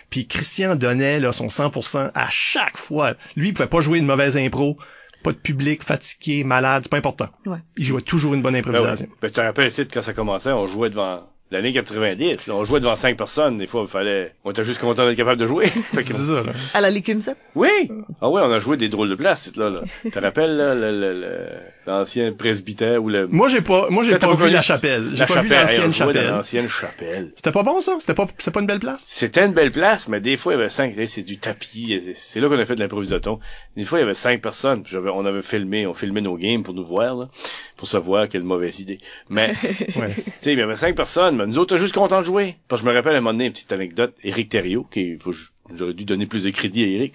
Puis 0.10 0.28
Christian 0.28 0.76
donnait 0.76 1.20
là, 1.20 1.32
son 1.32 1.48
100% 1.48 2.12
à 2.14 2.28
chaque 2.30 2.78
fois. 2.78 3.14
Lui, 3.36 3.50
il 3.50 3.54
pouvait 3.54 3.68
pas 3.70 3.82
jouer 3.82 4.00
une 4.00 4.06
mauvaise 4.06 4.38
impro, 4.38 4.78
pas 5.24 5.32
de 5.32 5.38
public, 5.38 5.84
fatigué, 5.84 6.44
malade, 6.44 6.84
c'est 6.84 6.90
pas 6.92 6.98
important. 6.98 7.28
Ouais. 7.46 7.58
Il 7.78 7.84
jouait 7.86 8.02
toujours 8.02 8.34
une 8.34 8.42
bonne 8.42 8.54
Ben, 8.54 8.64
oui. 8.66 8.70
improvisation. 8.70 9.08
ben, 9.22 9.28
tu 9.28 9.34
te 9.34 9.42
rappelles 9.42 9.68
ici, 9.68 9.86
quand 9.88 10.02
ça 10.02 10.14
commençait, 10.14 10.52
on 10.52 10.66
jouait 10.66 10.90
devant 10.90 11.22
l'année 11.52 11.74
90. 11.74 12.46
Là, 12.48 12.56
on 12.56 12.64
jouait 12.64 12.80
devant 12.80 12.96
cinq 12.96 13.18
personnes. 13.18 13.58
Des 13.58 13.66
fois, 13.66 13.82
il 13.82 13.88
fallait... 13.88 14.36
On 14.44 14.52
était 14.52 14.64
juste 14.64 14.80
content 14.80 15.06
d'être 15.08 15.18
capable 15.18 15.42
de 15.42 15.48
jouer. 15.48 15.66
Fait 15.94 16.04
que- 16.04 16.14
C'est 16.14 16.26
ça, 16.26 16.44
là. 16.44 16.52
À 16.76 16.82
la 16.82 16.90
Licume, 16.92 17.22
ça? 17.24 17.34
Oui! 17.56 17.90
Ah 18.22 18.30
oui, 18.30 18.40
on 18.44 18.52
a 18.52 18.60
joué 18.60 18.78
des 18.78 18.88
drôles 18.88 19.10
de 19.10 19.16
places, 19.16 19.56
là. 19.56 19.70
là. 19.70 19.82
Tu 20.04 20.12
te 20.12 20.20
rappelles, 20.20 20.56
là, 20.56 20.76
le- 20.76 20.92
le- 20.92 21.20
le- 21.20 21.48
l'ancien 21.90 22.32
presbytère 22.34 23.04
ou 23.04 23.10
le... 23.10 23.28
Moi, 23.28 23.50
j'ai 23.50 23.62
pas, 23.62 23.90
moi, 23.90 24.04
j'ai 24.04 24.12
pas, 24.12 24.28
pas 24.28 24.34
vu 24.34 24.50
la 24.50 24.62
chapelle. 24.62 25.12
J'ai 25.14 25.26
pas 25.26 25.34
chapelle. 25.34 25.50
L'ancienne 25.52 25.94
chapelle. 25.94 26.28
l'ancienne 26.28 26.68
chapelle. 26.68 27.32
C'était 27.36 27.52
pas 27.52 27.64
bon, 27.64 27.82
ça? 27.82 27.96
C'était 28.00 28.14
pas, 28.14 28.28
c'était 28.38 28.52
pas 28.52 28.62
une 28.62 28.68
belle 28.68 28.80
place? 28.80 29.04
C'était 29.06 29.46
une 29.46 29.54
belle 29.54 29.72
place, 29.72 30.08
mais 30.08 30.22
des 30.22 30.38
fois, 30.38 30.54
il 30.54 30.58
y 30.58 30.60
avait 30.60 30.70
cinq, 30.70 30.94
c'est 31.08 31.24
du 31.24 31.38
tapis, 31.38 32.02
c'est 32.14 32.40
là 32.40 32.48
qu'on 32.48 32.60
a 32.60 32.66
fait 32.66 32.76
de 32.76 32.82
l'improvisaton. 32.82 33.40
Des 33.76 33.84
fois, 33.84 34.00
il 34.00 34.02
y 34.02 34.06
avait 34.06 34.14
cinq 34.14 34.42
personnes, 34.42 34.84
on 34.94 35.26
avait 35.26 35.42
filmé, 35.42 35.88
on 35.88 35.94
filmait 35.94 36.22
nos 36.22 36.38
games 36.38 36.64
pour 36.64 36.74
nous 36.74 36.86
voir, 36.86 37.16
là, 37.16 37.30
pour 37.78 37.88
savoir 37.88 38.30
quelle 38.30 38.44
mauvaise 38.44 38.80
idée. 38.80 39.00
Mais, 39.30 39.54
Ouais. 39.96 40.14
tu 40.14 40.22
sais, 40.40 40.54
il 40.54 40.60
y 40.60 40.62
avait 40.62 40.76
cinq 40.76 40.96
personnes, 40.96 41.38
mais 41.38 41.46
nous 41.48 41.58
autres, 41.58 41.76
on 41.76 41.78
juste 41.78 41.96
contents 41.96 42.20
de 42.20 42.26
jouer. 42.26 42.56
Parce 42.68 42.82
que 42.82 42.88
je 42.88 42.92
me 42.92 42.96
rappelle 42.96 43.16
à 43.16 43.18
un 43.18 43.22
moment 43.22 43.34
donné, 43.34 43.46
une 43.46 43.52
petite 43.52 43.72
anecdote, 43.72 44.14
Éric 44.24 44.50
Thériault, 44.50 44.88
qui, 44.92 45.18
faut, 45.18 45.34
j'aurais 45.76 45.94
dû 45.94 46.06
donner 46.06 46.26
plus 46.26 46.44
de 46.44 46.50
crédit 46.50 46.84
à 46.84 46.88
Éric. 46.88 47.14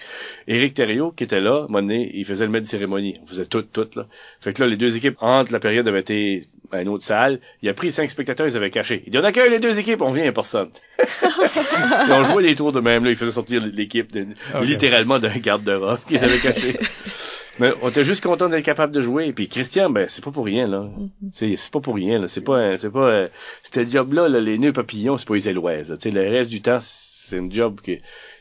Éric 0.48 0.74
Thériault, 0.74 1.12
qui 1.16 1.24
était 1.24 1.40
là, 1.40 1.54
à 1.54 1.58
un 1.58 1.66
moment 1.66 1.82
donné, 1.82 2.10
il 2.14 2.24
faisait 2.24 2.44
le 2.44 2.50
maître 2.50 2.64
de 2.64 2.70
cérémonie. 2.70 3.16
On 3.22 3.26
faisait 3.26 3.46
tout, 3.46 3.62
tout, 3.62 3.88
là. 3.96 4.06
Fait 4.40 4.52
que 4.52 4.62
là, 4.62 4.68
les 4.68 4.76
deux 4.76 4.96
équipes, 4.96 5.16
entre 5.20 5.52
la 5.52 5.60
période, 5.60 5.86
avaient 5.88 6.00
été 6.00 6.44
à 6.72 6.82
une 6.82 6.88
autre 6.88 7.04
salle. 7.04 7.40
Il 7.62 7.68
a 7.68 7.74
pris 7.74 7.92
cinq 7.92 8.10
spectateurs, 8.10 8.46
ils 8.46 8.56
avaient 8.56 8.70
caché. 8.70 9.02
Il 9.06 9.12
dit, 9.12 9.18
on 9.18 9.24
accueille 9.24 9.50
les 9.50 9.58
deux 9.60 9.78
équipes, 9.78 10.02
on 10.02 10.10
vient, 10.10 10.26
a 10.28 10.32
personne. 10.32 10.68
Et 10.98 12.12
on 12.12 12.24
jouait 12.24 12.42
les 12.42 12.54
tours 12.54 12.72
de 12.72 12.80
même, 12.80 13.04
là. 13.04 13.10
Il 13.10 13.16
faisait 13.16 13.32
sortir 13.32 13.64
l'équipe 13.64 14.10
Ok. 14.54 14.64
littéralement 14.64 15.18
d'un 15.18 15.36
garde-robe 15.38 16.00
qu'ils 16.06 16.22
avaient 16.22 16.38
caché. 16.38 16.76
Mais 17.60 17.72
on 17.82 17.88
était 17.88 18.02
juste 18.02 18.24
content 18.24 18.48
d'être 18.48 18.64
capable 18.64 18.92
de 18.92 19.00
jouer. 19.00 19.32
Puis 19.32 19.48
Christian, 19.48 19.88
ben 19.88 20.06
c'est 20.08 20.24
pas 20.24 20.32
pour 20.32 20.44
rien 20.44 20.66
là. 20.66 20.88
C'est 21.30 21.54
c'est 21.54 21.72
pas 21.72 21.78
pour 21.78 21.94
rien 21.94 22.18
là. 22.18 22.26
C'est 22.26 22.40
pas 22.42 22.76
c'est 22.76 22.90
pas 22.90 23.06
euh, 23.08 23.28
ce 23.62 23.88
job 23.88 24.12
là, 24.12 24.28
les 24.28 24.58
nœuds 24.58 24.72
papillons, 24.72 25.16
c'est 25.18 25.28
pas 25.28 25.34
les 25.34 25.48
éloises. 25.48 25.90
là. 25.90 25.96
Tu 25.96 26.08
sais 26.08 26.10
le 26.10 26.28
reste 26.28 26.50
du 26.50 26.62
temps, 26.62 26.78
c'est 26.80 27.38
un 27.38 27.44
job 27.48 27.80
que 27.80 27.92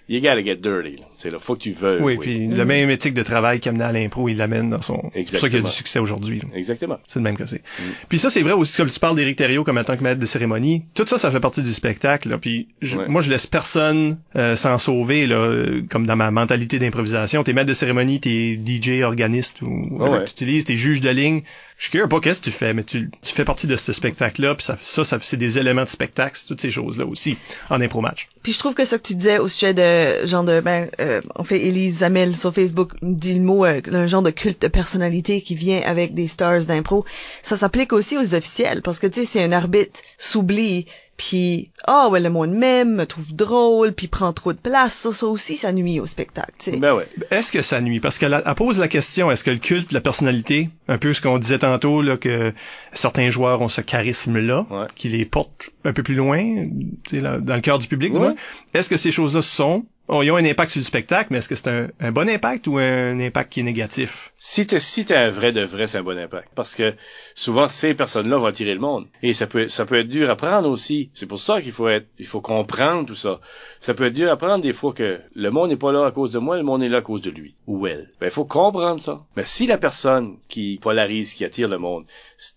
you 0.10 0.20
gotta 0.20 0.44
get 0.44 0.56
dirty. 0.58 0.98
Là. 0.98 1.06
C'est 1.18 1.30
là, 1.30 1.40
faut 1.40 1.56
que 1.56 1.62
tu 1.62 1.72
veux. 1.72 2.02
Oui, 2.02 2.16
jouer. 2.16 2.24
puis 2.24 2.48
le 2.48 2.66
même 2.66 2.90
éthique 2.90 3.14
de 3.14 3.24
travail 3.24 3.60
qu'il 3.60 3.70
amenait 3.70 3.86
à 3.86 3.92
l'impro, 3.92 4.28
il 4.30 4.38
l'amène 4.38 4.70
dans 4.70 4.82
son... 4.82 5.12
C'est 5.14 5.22
pour 5.22 5.40
ça 5.40 5.50
qu'il 5.50 5.58
a 5.58 5.60
Exactement. 5.60 5.64
du 5.70 5.72
succès 5.72 6.00
aujourd'hui. 6.00 6.42
Exactement. 6.54 7.00
C'est 7.08 7.20
le 7.20 7.24
même 7.24 7.38
que 7.38 7.46
c'est. 7.46 7.60
Mm. 7.60 7.84
Puis 8.10 8.20
ça, 8.20 8.30
c'est 8.30 8.42
vrai 8.42 8.54
aussi, 8.54 8.76
comme 8.78 8.90
tu 8.90 9.00
parles 9.00 9.16
d'Éric 9.16 9.38
Thériault 9.38 9.64
comme 9.64 9.78
en 9.78 9.84
tant 9.84 9.96
que 9.98 10.04
maître 10.04 10.20
de 10.20 10.26
cérémonie. 10.26 10.84
Tout 10.94 11.06
ça, 11.08 11.18
ça 11.18 11.32
fait 11.32 11.40
partie 11.40 11.62
du 11.64 11.72
spectacle. 11.74 12.30
Là. 12.30 12.38
Puis 12.38 12.68
je- 12.82 12.98
Ouais. 12.98 13.08
moi, 13.08 13.22
je 13.22 13.30
laisse 13.30 13.48
personne 13.48 14.18
euh, 14.36 14.56
s'en 14.56 14.78
sauver, 14.78 15.26
là, 15.28 15.38
euh, 15.38 15.82
comme 15.90 16.06
dans 16.06 16.16
ma 16.16 16.30
mentalité 16.32 16.80
d'improvisation. 16.80 17.44
T'es 17.44 17.54
maître 17.54 17.68
de 17.70 17.74
cérémonie, 17.74 18.20
t'es 18.20 18.60
DJ, 18.64 19.02
organiste, 19.04 19.62
ou 19.62 19.82
ouais. 20.00 20.26
tu 20.26 20.32
utilises, 20.32 20.66
t'es 20.66 20.78
juge 20.78 21.00
de 21.00 21.10
ligne. 21.10 21.42
Je 21.84 22.00
sais 22.00 22.08
pas 22.08 22.20
qu'est-ce 22.22 22.40
que 22.40 22.46
tu 22.46 22.52
fais, 22.52 22.74
mais 22.74 22.84
tu, 22.84 23.12
tu 23.22 23.34
fais 23.34 23.44
partie 23.44 23.68
de 23.68 23.76
ce 23.76 23.92
spectacle-là. 23.92 24.56
Puis 24.56 24.66
ça, 24.66 24.78
ça, 24.82 25.04
ça 25.04 25.18
c'est 25.22 25.38
des 25.38 25.60
éléments 25.60 25.84
de 25.84 25.90
spectacle, 25.90 26.40
toutes 26.48 26.62
ces 26.62 26.72
choses-là 26.72 27.06
aussi 27.06 27.38
en 27.70 27.82
impro 27.82 28.00
match. 28.00 28.30
Puis 28.42 28.54
je 28.54 28.60
trouve 28.60 28.74
que 28.74 28.86
ça 28.86 28.98
que 28.98 29.04
tu 29.04 29.16
disais 29.16 29.38
au 29.38 29.50
sujet 29.50 29.74
de 29.74 30.26
genre 30.26 30.46
de 30.46 30.62
ben 30.62 30.90
euh, 31.02 31.22
on 31.36 31.44
fait 31.44 31.62
Elise 31.62 32.04
Amel 32.04 32.38
sur 32.38 32.54
Facebook 32.54 32.94
dit 33.02 33.34
le 33.34 33.42
mot 33.42 33.66
euh, 33.66 33.82
un 33.92 34.08
genre 34.08 34.22
de 34.22 34.32
culte 34.32 34.62
de 34.62 34.68
personnalité 34.70 35.42
qui 35.42 35.56
vient 35.56 35.82
avec 35.82 36.14
des 36.14 36.28
stars 36.28 36.66
d'impro, 36.66 37.06
ça 37.42 37.58
s'applique 37.58 37.92
aussi 37.92 38.18
aux 38.18 38.34
officiels 38.34 38.82
parce 38.82 39.00
que 39.00 39.08
tu 39.08 39.22
sais 39.22 39.26
si 39.26 39.40
un 39.42 39.52
arbitre 39.52 40.00
s'oublie 40.18 40.86
puis 41.18 41.70
ah 41.86 42.10
ouais 42.10 42.20
le 42.20 42.30
monde 42.30 42.52
m'aime, 42.52 42.96
me 42.96 43.06
trouve 43.06 43.36
drôle 43.36 43.94
puis 43.94 44.08
prend 44.08 44.34
trop 44.34 44.52
de 44.54 44.58
place, 44.58 44.94
ça 44.94 45.12
ça 45.12 45.28
aussi 45.28 45.58
ça 45.58 45.72
nuit 45.72 46.00
au 46.00 46.06
spectacle, 46.06 46.54
tu 46.58 46.72
sais. 46.72 46.78
Ben 46.78 46.96
ouais. 46.96 47.08
Est-ce 47.30 47.52
que 47.52 47.62
ça 47.62 47.80
nuit? 47.82 48.00
Parce 48.00 48.18
qu'elle 48.18 48.42
pose 48.56 48.80
la 48.80 48.88
question, 48.88 49.30
est-ce 49.32 49.44
que 49.44 49.52
le 49.52 49.58
culte 49.58 49.90
de 49.90 49.94
la 49.94 50.02
personnalité, 50.02 50.70
un 50.88 50.98
peu 50.98 51.14
ce 51.14 51.22
qu'on 51.22 51.38
disait 51.40 51.60
tantôt, 51.60 52.02
là, 52.02 52.18
que 52.18 52.54
certains 52.94 53.30
joueurs 53.30 53.62
ont 53.62 53.70
ce 53.70 53.82
charisme-là, 53.82 54.66
Ouais. 54.70 54.86
qui 54.96 55.10
les 55.10 55.26
porte 55.26 55.70
un 55.86 55.94
peu 55.94 56.04
plus 56.04 56.16
loin, 56.16 56.68
là, 57.12 57.38
dans 57.40 57.56
le 57.56 57.62
cœur 57.62 57.80
du 57.80 57.88
public, 57.88 58.14
Ouais. 58.14 58.34
est-ce 58.74 58.90
que 58.90 58.98
ces 58.98 59.12
choses-là 59.12 59.42
sont, 59.42 59.86
oh, 60.08 60.22
ils 60.24 60.32
ont 60.32 60.36
un 60.38 60.46
impact 60.46 60.72
sur 60.72 60.80
le 60.80 60.86
spectacle, 60.86 61.28
mais 61.32 61.38
est-ce 61.40 61.50
que 61.50 61.56
c'est 61.56 61.70
un, 61.70 61.88
un 62.00 62.12
bon 62.12 62.28
impact 62.30 62.68
ou 62.68 62.78
un 62.78 63.20
impact 63.20 63.52
qui 63.54 63.60
est 63.62 63.64
négatif? 63.64 64.34
Si 64.38 64.66
t'es 64.68 64.80
si 64.80 65.06
t'es 65.06 65.16
un 65.16 65.30
vrai 65.30 65.52
de 65.54 65.62
vrai, 65.62 65.88
c'est 65.88 65.98
un 65.98 66.04
bon 66.04 66.18
impact. 66.18 66.50
Parce 66.56 66.76
que 66.76 66.94
souvent 67.34 67.68
ces 67.70 67.94
personnes-là 67.94 68.38
vont 68.38 68.46
attirer 68.46 68.74
le 68.74 68.80
monde. 68.82 69.08
Et 69.22 69.32
ça 69.34 69.48
peut 69.48 69.68
ça 69.70 69.86
peut 69.86 70.00
être 70.00 70.10
dur 70.10 70.30
à 70.30 70.36
prendre 70.36 70.70
aussi. 70.70 71.10
C'est 71.14 71.26
pour 71.28 71.40
ça 71.40 71.62
qu'il 71.62 71.72
faut 71.72 71.88
être 71.88 72.08
il 72.20 72.26
faut 72.26 72.42
comprendre 72.42 73.06
tout 73.06 73.16
ça. 73.16 73.40
Ça 73.80 73.94
peut 73.94 74.06
être 74.06 74.14
dur 74.14 74.30
à 74.32 74.36
prendre 74.38 74.62
des 74.62 74.74
fois 74.74 74.94
que 74.94 75.20
le 75.34 75.50
monde 75.50 75.70
n'est 75.70 75.78
pas 75.78 75.92
là 75.94 76.06
à 76.06 76.12
cause 76.12 76.32
de 76.34 76.40
moi, 76.40 76.58
le 76.58 76.64
monde 76.64 76.84
est 76.84 76.90
là 76.90 76.98
à 76.98 77.02
cause 77.02 77.22
de 77.22 77.30
lui 77.32 77.56
ou 77.68 77.88
elle. 77.88 78.10
Ben 78.20 78.28
il 78.28 78.32
faut 78.32 78.46
comprendre 78.46 79.00
ça. 79.00 79.22
Mais 79.38 79.46
si 79.46 79.66
la 79.68 79.78
personne 79.78 80.36
qui 80.50 80.73
polarise, 80.80 81.34
qui 81.34 81.46
attire 81.46 81.68
le 81.68 81.78
monde, 81.78 82.06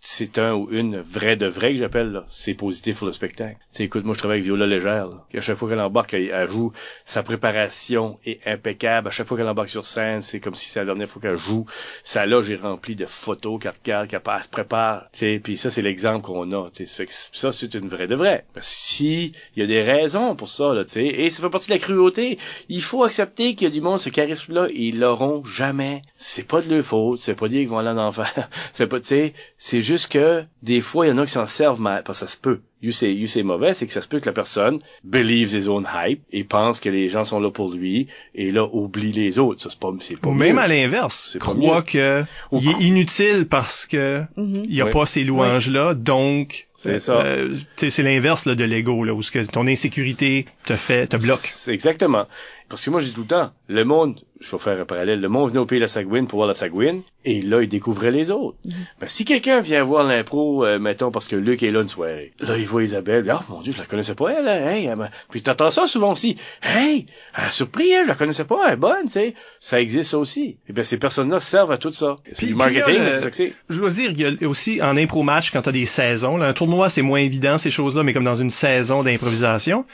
c'est 0.01 0.39
un 0.39 0.55
ou 0.55 0.69
une 0.71 1.01
vrai 1.01 1.37
de 1.37 1.47
vrai 1.47 1.75
que 1.75 1.81
j'appelle 1.81 2.11
là, 2.13 2.25
c'est 2.29 2.55
positif 2.55 2.99
pour 2.99 3.07
le 3.07 3.13
spectacle. 3.13 3.57
Tu 3.73 3.79
sais, 3.79 3.85
écoute, 3.85 4.05
moi 4.05 4.15
je 4.15 4.19
travaille 4.19 4.39
avec 4.39 4.45
Viola 4.45 4.67
Légère. 4.67 5.09
Là. 5.09 5.27
À 5.35 5.41
chaque 5.41 5.57
fois 5.57 5.69
qu'elle 5.69 5.81
embarque, 5.81 6.15
elle, 6.15 6.31
elle 6.33 6.49
joue, 6.49 6.73
sa 7.05 7.23
préparation 7.23 8.19
est 8.25 8.41
impeccable. 8.47 9.09
À 9.09 9.11
chaque 9.11 9.27
fois 9.27 9.37
qu'elle 9.37 9.49
embarque 9.49 9.69
sur 9.69 9.87
scène, 9.87 10.23
c'est 10.23 10.41
comme 10.41 10.55
si 10.55 10.69
c'est 10.69 10.81
la 10.81 10.87
dernière 10.87 11.09
fois 11.09 11.23
qu'elle 11.23 11.37
joue. 11.37 11.67
Ça 12.03 12.27
là, 12.27 12.43
j'ai 12.43 12.57
rempli 12.57 12.97
de 12.97 13.07
photos 13.07 13.61
qu'elle 13.61 13.75
regarde, 13.83 14.09
qu'elle 14.09 14.21
elle 14.27 14.43
se 14.43 14.49
prépare. 14.49 15.09
Tu 15.13 15.19
sais, 15.19 15.41
puis 15.43 15.57
ça 15.57 15.71
c'est 15.71 15.83
l'exemple 15.83 16.25
qu'on 16.25 16.51
a. 16.53 16.71
Tu 16.71 16.87
sais, 16.87 17.07
ça 17.07 17.29
ça 17.33 17.53
c'est 17.53 17.75
une 17.75 17.89
vraie 17.89 18.07
de 18.07 18.15
vrai. 18.15 18.45
Parce 18.55 18.69
que 18.69 18.75
si 18.75 19.33
il 19.55 19.61
y 19.61 19.63
a 19.63 19.67
des 19.67 19.83
raisons 19.83 20.35
pour 20.35 20.49
ça 20.49 20.75
là, 20.75 20.85
tu 20.85 20.93
sais, 20.93 21.07
et 21.07 21.31
ça 21.31 21.43
fait 21.43 21.51
partie 21.51 21.69
de 21.69 21.75
la 21.75 21.79
cruauté. 21.79 22.39
Il 22.69 22.83
faut 22.83 23.05
accepter 23.05 23.55
qu'il 23.55 23.69
y 23.69 23.71
a 23.71 23.71
du 23.71 23.81
monde 23.81 23.99
ce 23.99 24.09
charisme-là, 24.09 24.69
ils 24.75 24.99
l'auront 24.99 25.45
jamais. 25.45 26.03
C'est 26.17 26.47
pas 26.47 26.61
de 26.61 26.75
leur 26.75 26.85
faute. 26.85 27.21
C'est 27.21 27.35
pas 27.35 27.49
dire 27.49 27.61
qu'ils 27.61 27.69
vont 27.69 27.79
aller 27.79 27.89
en 27.89 27.99
enfer. 27.99 28.49
c'est 28.73 28.87
pas, 28.87 29.01
tu 29.01 29.33
sais, 29.59 29.76
c'est 29.77 29.83
juste 29.83 30.09
que 30.09 30.43
des 30.63 30.81
fois 30.81 31.05
il 31.05 31.11
y 31.11 31.13
en 31.13 31.19
a 31.19 31.27
qui 31.27 31.33
s'en 31.33 31.47
servent 31.47 31.83
mal, 31.83 32.03
parce 32.03 32.21
que 32.21 32.27
ça 32.27 32.33
se 32.33 32.39
peut. 32.39 32.63
You 32.87 32.93
c'est, 32.93 33.13
you 33.13 33.27
c'est 33.27 33.43
mauvais, 33.43 33.75
c'est 33.75 33.87
que 33.87 33.93
ça 33.93 34.01
se 34.01 34.07
peut 34.09 34.21
que 34.21 34.27
la 34.27 34.33
personne 34.33 34.79
believes 35.03 35.55
his 35.55 35.69
own 35.69 35.87
hype 35.93 36.23
et 36.33 36.45
pense 36.45 36.79
que 36.79 36.89
les 36.89 37.09
gens 37.09 37.25
sont 37.25 37.41
là 37.41 37.51
pour 37.51 37.73
lui 37.73 38.07
et 38.35 38.53
là 38.53 38.69
oublie 38.73 39.11
les 39.13 39.39
autres. 39.41 39.61
Ça 39.61 39.71
c'est 39.71 39.79
pas, 39.81 39.91
c'est 40.01 40.17
pas 40.21 40.29
Ou 40.29 40.33
même 40.35 40.57
mieux. 40.57 40.63
à 40.63 40.69
l'inverse, 40.69 41.31
C'est 41.33 41.39
croit 41.41 41.83
que 41.83 42.23
Ou 42.53 42.61
il 42.63 42.69
est 42.69 42.81
inutile 42.87 43.47
parce 43.49 43.87
que 43.87 44.23
il 44.37 44.73
y 44.75 44.81
a 44.81 44.85
Oui. 44.87 44.91
pas 44.93 45.05
ces 45.07 45.25
louanges-là, 45.25 45.95
donc 45.95 46.69
C'est 46.77 47.01
ça. 47.01 47.21
euh, 47.25 47.51
tu 47.53 47.65
sais, 47.77 47.91
c'est 47.91 48.03
l'inverse 48.05 48.47
là, 48.47 48.55
de 48.55 48.65
l'ego, 48.65 49.03
là, 49.05 49.15
où 49.15 49.23
ce 49.23 49.31
que 49.33 49.39
ton 49.45 49.67
insécurité 49.67 50.47
te 50.65 50.75
fait, 50.75 51.07
te 51.09 51.17
bloque. 51.17 51.39
C'est 51.43 51.73
exactement. 51.75 52.27
Parce 52.69 52.85
que 52.85 52.91
moi, 52.91 52.99
je 53.01 53.07
dis 53.07 53.13
tout 53.13 53.21
le 53.21 53.27
temps, 53.29 53.53
le 53.69 53.85
monde, 53.85 54.19
je 54.41 54.51
vais 54.51 54.59
faire 54.59 54.81
un 54.81 54.85
parallèle, 54.85 55.21
le 55.21 55.29
monde 55.29 55.51
venait 55.51 55.61
au 55.61 55.67
pays 55.67 55.79
de 55.79 55.85
la 55.85 55.89
Sagouine 55.89 56.27
pour 56.27 56.39
voir 56.39 56.49
la 56.49 56.55
Sagouine, 56.55 57.03
et 57.25 57.41
là, 57.41 57.63
il 57.63 57.69
découvrait 57.69 58.11
les 58.11 58.33
autres. 58.33 58.57
Ben, 59.01 59.07
si 59.07 59.25
quelqu'un 59.25 59.61
vient 59.61 59.85
voir 59.85 60.03
l'impro, 60.05 60.65
euh, 60.65 60.81
mettons, 60.81 61.13
parce 61.13 61.29
que 61.29 61.37
Luc 61.37 61.63
est 61.63 61.71
là 61.71 61.83
une 61.83 61.89
soirée, 61.89 62.33
là, 62.41 62.59
il 62.59 62.67
voit 62.67 62.76
Isabelle, 62.83 63.29
ah, 63.31 63.43
mon 63.49 63.61
Dieu, 63.61 63.73
je 63.73 63.79
la 63.79 63.87
connaissais 63.87 64.15
pas, 64.15 64.31
elle, 64.31 64.49
hein, 64.49 64.93
elle 64.93 65.11
puis 65.31 65.43
t'entends 65.43 65.71
ça 65.71 65.87
souvent 65.87 66.13
aussi, 66.13 66.37
hey, 66.63 67.07
surpris, 67.51 67.95
hein, 67.95 68.03
je 68.05 68.09
la 68.09 68.15
connaissais 68.15 68.45
pas, 68.45 68.67
elle 68.67 68.75
est 68.75 68.77
bonne, 68.77 69.05
tu 69.05 69.13
sais, 69.13 69.35
ça 69.59 69.81
existe 69.81 70.11
ça 70.11 70.19
aussi. 70.19 70.59
Et 70.69 70.73
ben, 70.73 70.85
ces 70.85 70.99
personnes-là 70.99 71.41
servent 71.41 71.73
à 71.73 71.79
tout 71.79 71.93
ça. 71.93 72.19
Puis- 72.37 72.49
du 72.49 72.55
marketing, 72.55 73.03
c'est 73.11 73.21
ça 73.21 73.31
que 73.31 73.37
c'est. 73.37 73.53
Je 73.69 73.79
dois 73.79 73.91
dire, 73.91 74.11
il 74.11 74.21
y 74.21 74.45
a 74.45 74.49
aussi 74.49 74.81
en 74.83 74.97
impro 74.97 75.23
match 75.23 75.51
quand 75.51 75.63
t'as 75.63 75.73
des 75.73 75.87
saisons. 75.87 76.37
Là, 76.37 76.47
un 76.47 76.53
tournoi, 76.53 76.91
c'est 76.91 77.03
moins 77.03 77.21
évident 77.21 77.59
ces 77.59 77.71
choses-là, 77.71 78.03
mais 78.03 78.13
comme 78.13 78.25
dans 78.25 78.37
une 78.37 78.51
saison 78.51 79.03
d'improvisation, 79.03 79.85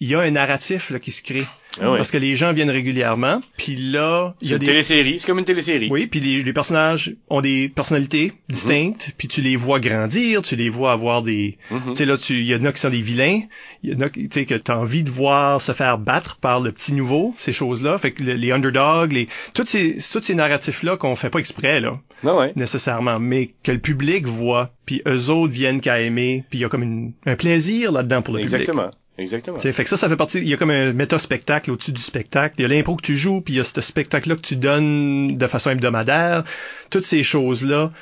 il 0.00 0.08
y 0.08 0.14
a 0.14 0.20
un 0.20 0.30
narratif 0.30 0.90
là, 0.90 0.98
qui 0.98 1.10
se 1.10 1.22
crée. 1.22 1.46
Ah 1.78 1.90
ouais. 1.90 1.98
Parce 1.98 2.10
que 2.10 2.16
les 2.16 2.36
gens 2.36 2.54
viennent 2.54 2.70
régulièrement, 2.70 3.42
puis 3.58 3.76
là, 3.76 4.34
il 4.40 4.48
y 4.48 4.52
a 4.52 4.54
une 4.54 4.60
des... 4.60 4.66
télésérie, 4.66 5.18
c'est 5.18 5.26
comme 5.26 5.38
une 5.40 5.44
télésérie. 5.44 5.88
Oui, 5.90 6.06
puis 6.06 6.20
les, 6.20 6.42
les 6.42 6.52
personnages 6.54 7.14
ont 7.28 7.42
des 7.42 7.68
personnalités 7.68 8.32
distinctes, 8.48 9.12
puis 9.18 9.28
tu 9.28 9.42
les 9.42 9.56
vois 9.56 9.78
grandir, 9.78 10.40
tu 10.40 10.56
les 10.56 10.70
vois 10.70 10.92
avoir 10.92 11.20
des... 11.22 11.58
Mhm. 11.70 11.80
Tu 11.88 11.94
sais, 11.96 12.04
là, 12.06 12.16
tu- 12.16 12.38
il 12.40 12.46
y 12.46 12.54
en 12.54 12.64
a 12.64 12.72
qui 12.72 12.80
sont 12.80 12.88
des 12.88 13.02
vilains, 13.02 13.40
il 13.82 13.92
y 13.92 13.94
en 13.94 14.00
a 14.00 14.08
qui- 14.08 14.26
tu 14.26 14.40
sais, 14.40 14.46
que 14.46 14.54
t'as 14.54 14.76
envie 14.78 15.02
de 15.02 15.10
voir 15.10 15.60
se 15.60 15.72
faire 15.72 15.98
battre 15.98 16.36
par 16.36 16.60
le 16.60 16.72
petit 16.72 16.94
nouveau, 16.94 17.34
ces 17.36 17.52
choses-là. 17.52 17.98
Fait 17.98 18.12
que 18.12 18.22
le- 18.22 18.32
les 18.34 18.52
underdogs, 18.52 19.12
les... 19.12 19.28
Tous 19.52 19.66
ces, 19.66 19.98
tous 20.12 20.22
ces 20.22 20.34
narratifs-là 20.34 20.96
qu'on 20.96 21.14
fait 21.14 21.28
pas 21.28 21.40
exprès, 21.40 21.80
là, 21.82 22.00
Ah 22.24 22.36
ouais. 22.36 22.52
nécessairement, 22.56 23.20
mais 23.20 23.50
que 23.62 23.72
le 23.72 23.80
public 23.80 24.24
voit, 24.26 24.72
puis 24.86 25.02
eux 25.06 25.28
autres 25.28 25.52
viennent 25.52 25.82
qu'à 25.82 26.00
aimer, 26.00 26.44
puis 26.48 26.60
il 26.60 26.62
y 26.62 26.64
a 26.64 26.70
comme 26.70 26.82
une- 26.84 27.12
un 27.26 27.36
plaisir 27.36 27.92
là-dedans 27.92 28.22
pour 28.22 28.32
le 28.32 28.40
public. 28.40 28.60
Exactement. 28.60 28.90
Exactement. 29.18 29.56
Tu 29.58 29.62
sais, 29.62 29.72
fait 29.72 29.84
que 29.84 29.90
ça, 29.90 29.96
ça 29.96 30.08
fait 30.08 30.16
partie. 30.16 30.38
Il 30.38 30.48
y 30.48 30.54
a 30.54 30.56
comme 30.56 30.70
un 30.70 30.92
méta-spectacle 30.92 31.70
au-dessus 31.70 31.92
du 31.92 32.02
spectacle. 32.02 32.54
Il 32.58 32.62
y 32.62 32.64
a 32.64 32.68
l'impro 32.68 32.96
que 32.96 33.02
tu 33.02 33.16
joues, 33.16 33.40
puis 33.40 33.54
il 33.54 33.56
y 33.56 33.60
a 33.60 33.64
ce 33.64 33.80
spectacle-là 33.80 34.36
que 34.36 34.42
tu 34.42 34.56
donnes 34.56 35.38
de 35.38 35.46
façon 35.46 35.70
hebdomadaire. 35.70 36.44
Toutes 36.90 37.04
ces 37.04 37.22
choses-là 37.22 37.92